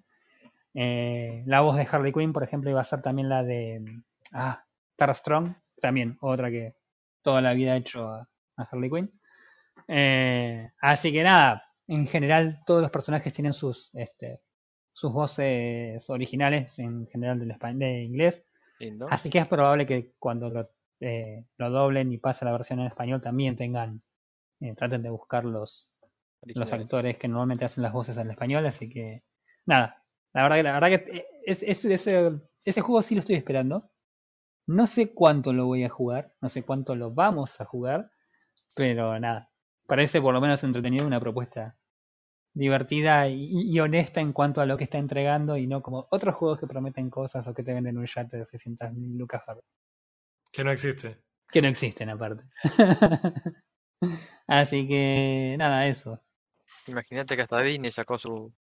Eh, 0.75 1.41
la 1.47 1.61
voz 1.61 1.77
de 1.77 1.87
Harley 1.91 2.13
Quinn, 2.13 2.31
por 2.31 2.43
ejemplo, 2.43 2.69
iba 2.69 2.79
a 2.79 2.83
ser 2.83 3.01
también 3.01 3.27
la 3.27 3.43
de 3.43 3.83
ah, 4.33 4.63
Tara 4.95 5.15
Strong, 5.15 5.51
también 5.81 6.19
otra 6.21 6.51
que 6.51 6.75
toda 7.23 7.41
la 7.41 7.55
vida 7.55 7.73
ha 7.73 7.77
hecho 7.77 8.07
a, 8.07 8.29
a 8.57 8.63
Harley 8.71 8.91
Quinn. 8.91 9.19
Eh, 9.87 10.69
así 10.79 11.11
que 11.11 11.23
nada, 11.23 11.63
en 11.87 12.05
general 12.05 12.59
todos 12.67 12.83
los 12.83 12.91
personajes 12.91 13.33
tienen 13.33 13.53
sus, 13.53 13.89
este, 13.95 14.41
sus 14.93 15.11
voces 15.11 16.07
originales, 16.07 16.77
en 16.77 17.07
general 17.07 17.39
del 17.39 17.79
de 17.79 18.03
inglés. 18.03 18.45
Lindo. 18.81 19.07
Así 19.09 19.29
que 19.29 19.39
es 19.39 19.47
probable 19.47 19.85
que 19.85 20.13
cuando 20.19 20.49
lo, 20.49 20.69
eh, 20.99 21.45
lo 21.57 21.69
doblen 21.69 22.11
y 22.11 22.17
pase 22.17 22.45
la 22.45 22.51
versión 22.51 22.79
en 22.79 22.87
español 22.87 23.21
también 23.21 23.55
tengan, 23.55 24.01
eh, 24.61 24.75
traten 24.75 25.03
de 25.03 25.09
buscar 25.09 25.45
los, 25.45 25.91
los 26.59 26.69
actores 26.73 27.17
que 27.17 27.27
normalmente 27.27 27.65
hacen 27.65 27.83
las 27.83 27.93
voces 27.93 28.17
en 28.17 28.29
español. 28.31 28.65
Así 28.65 28.89
que 28.89 29.23
nada, 29.65 30.03
la 30.33 30.43
verdad 30.43 30.57
que, 30.57 30.63
la 30.63 30.73
verdad 30.79 30.89
que 31.05 31.25
es, 31.45 31.63
es- 31.63 31.83
ese, 31.85 32.39
ese 32.65 32.81
juego 32.81 33.01
sí 33.01 33.15
lo 33.15 33.19
estoy 33.21 33.35
esperando. 33.35 33.91
No 34.67 34.87
sé 34.87 35.13
cuánto 35.13 35.53
lo 35.53 35.65
voy 35.67 35.83
a 35.83 35.89
jugar, 35.89 36.33
no 36.41 36.49
sé 36.49 36.63
cuánto 36.63 36.95
lo 36.95 37.11
vamos 37.11 37.59
a 37.61 37.65
jugar, 37.65 38.11
pero 38.75 39.19
nada, 39.19 39.51
parece 39.87 40.21
por 40.21 40.33
lo 40.33 40.41
menos 40.41 40.63
entretenido 40.63 41.05
una 41.07 41.19
propuesta 41.19 41.77
divertida 42.53 43.27
y, 43.27 43.49
y 43.71 43.79
honesta 43.79 44.19
en 44.21 44.33
cuanto 44.33 44.61
a 44.61 44.65
lo 44.65 44.77
que 44.77 44.83
está 44.83 44.97
entregando 44.97 45.57
y 45.57 45.67
no 45.67 45.81
como 45.81 46.07
otros 46.11 46.35
juegos 46.35 46.59
que 46.59 46.67
prometen 46.67 47.09
cosas 47.09 47.47
o 47.47 47.53
que 47.53 47.63
te 47.63 47.73
venden 47.73 47.97
un 47.97 48.05
yate 48.05 48.37
de 48.37 48.45
600 48.45 48.91
mil 48.93 49.17
lucas 49.17 49.43
Que 50.51 50.63
no 50.63 50.71
existe. 50.71 51.21
que 51.49 51.61
no 51.61 51.67
existen 51.67 52.09
aparte. 52.09 52.43
Así 54.47 54.87
que 54.87 55.55
nada, 55.57 55.87
eso. 55.87 56.19
Imagínate 56.87 57.35
que 57.35 57.41
hasta 57.43 57.61
Disney 57.61 57.91
sacó 57.91 58.17
su 58.17 58.53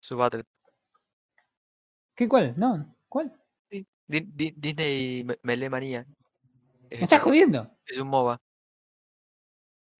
su 0.00 0.16
Battle. 0.16 0.44
¿Qué 2.14 2.28
cuál? 2.28 2.54
No, 2.56 2.96
¿cuál? 3.08 3.32
Disney 4.08 5.24
Me- 5.24 5.38
Melee 5.42 5.70
Manía. 5.70 6.06
¿Me 6.90 6.96
Es, 6.96 7.02
estás 7.02 7.22
jodiendo? 7.22 7.70
es 7.86 7.98
un 7.98 8.08
MOBA. 8.08 8.40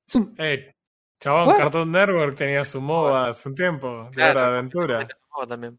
Es 0.07 0.15
un- 0.17 0.35
Eh, 0.39 0.75
chabón, 1.21 1.49
What? 1.49 1.59
Cartoon 1.59 1.93
Network 1.93 2.37
tenía 2.37 2.65
su 2.65 2.81
MOBA 2.81 3.29
hace 3.29 3.49
un 3.49 3.55
tiempo, 3.55 4.05
de 4.05 4.11
Claro, 4.11 4.33
hora 4.33 4.43
de 4.43 4.59
aventura. 4.59 5.09
También. 5.49 5.79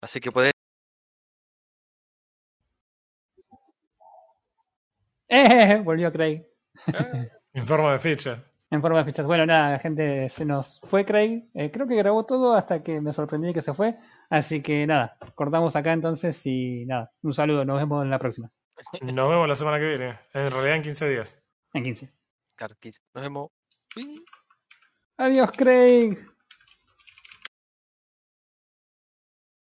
Así 0.00 0.20
que 0.20 0.30
podés. 0.30 0.52
¡Eh! 5.28 5.80
Volvió 5.84 6.12
Craig. 6.12 6.46
En 7.54 7.66
forma 7.66 7.92
de 7.92 7.98
fichas. 7.98 8.38
En 8.70 8.80
forma 8.80 8.98
de 8.98 9.04
fichas. 9.06 9.26
Bueno, 9.26 9.44
nada, 9.46 9.72
la 9.72 9.78
gente 9.78 10.28
se 10.28 10.44
nos 10.44 10.80
fue 10.84 11.04
Craig. 11.04 11.48
Eh, 11.54 11.70
creo 11.72 11.88
que 11.88 11.96
grabó 11.96 12.24
todo 12.24 12.54
hasta 12.54 12.82
que 12.84 13.00
me 13.00 13.12
sorprendí 13.12 13.52
que 13.52 13.62
se 13.62 13.74
fue. 13.74 13.96
Así 14.30 14.62
que 14.62 14.86
nada, 14.86 15.16
cortamos 15.34 15.74
acá 15.74 15.92
entonces 15.92 16.40
y 16.46 16.84
nada, 16.86 17.10
un 17.22 17.32
saludo, 17.32 17.64
nos 17.64 17.78
vemos 17.78 18.04
en 18.04 18.10
la 18.10 18.18
próxima. 18.18 18.52
Nos 19.00 19.28
vemos 19.28 19.48
la 19.48 19.56
semana 19.56 19.78
que 19.78 19.86
viene. 19.86 20.20
En 20.34 20.50
realidad 20.52 20.76
en 20.76 20.82
15 20.82 21.08
días. 21.08 21.42
En 21.72 21.82
15. 21.82 22.12
Carquis. 22.54 23.02
Nos 23.14 23.22
vemos. 23.22 23.57
Adiós, 25.18 25.50
Craig. 25.52 26.37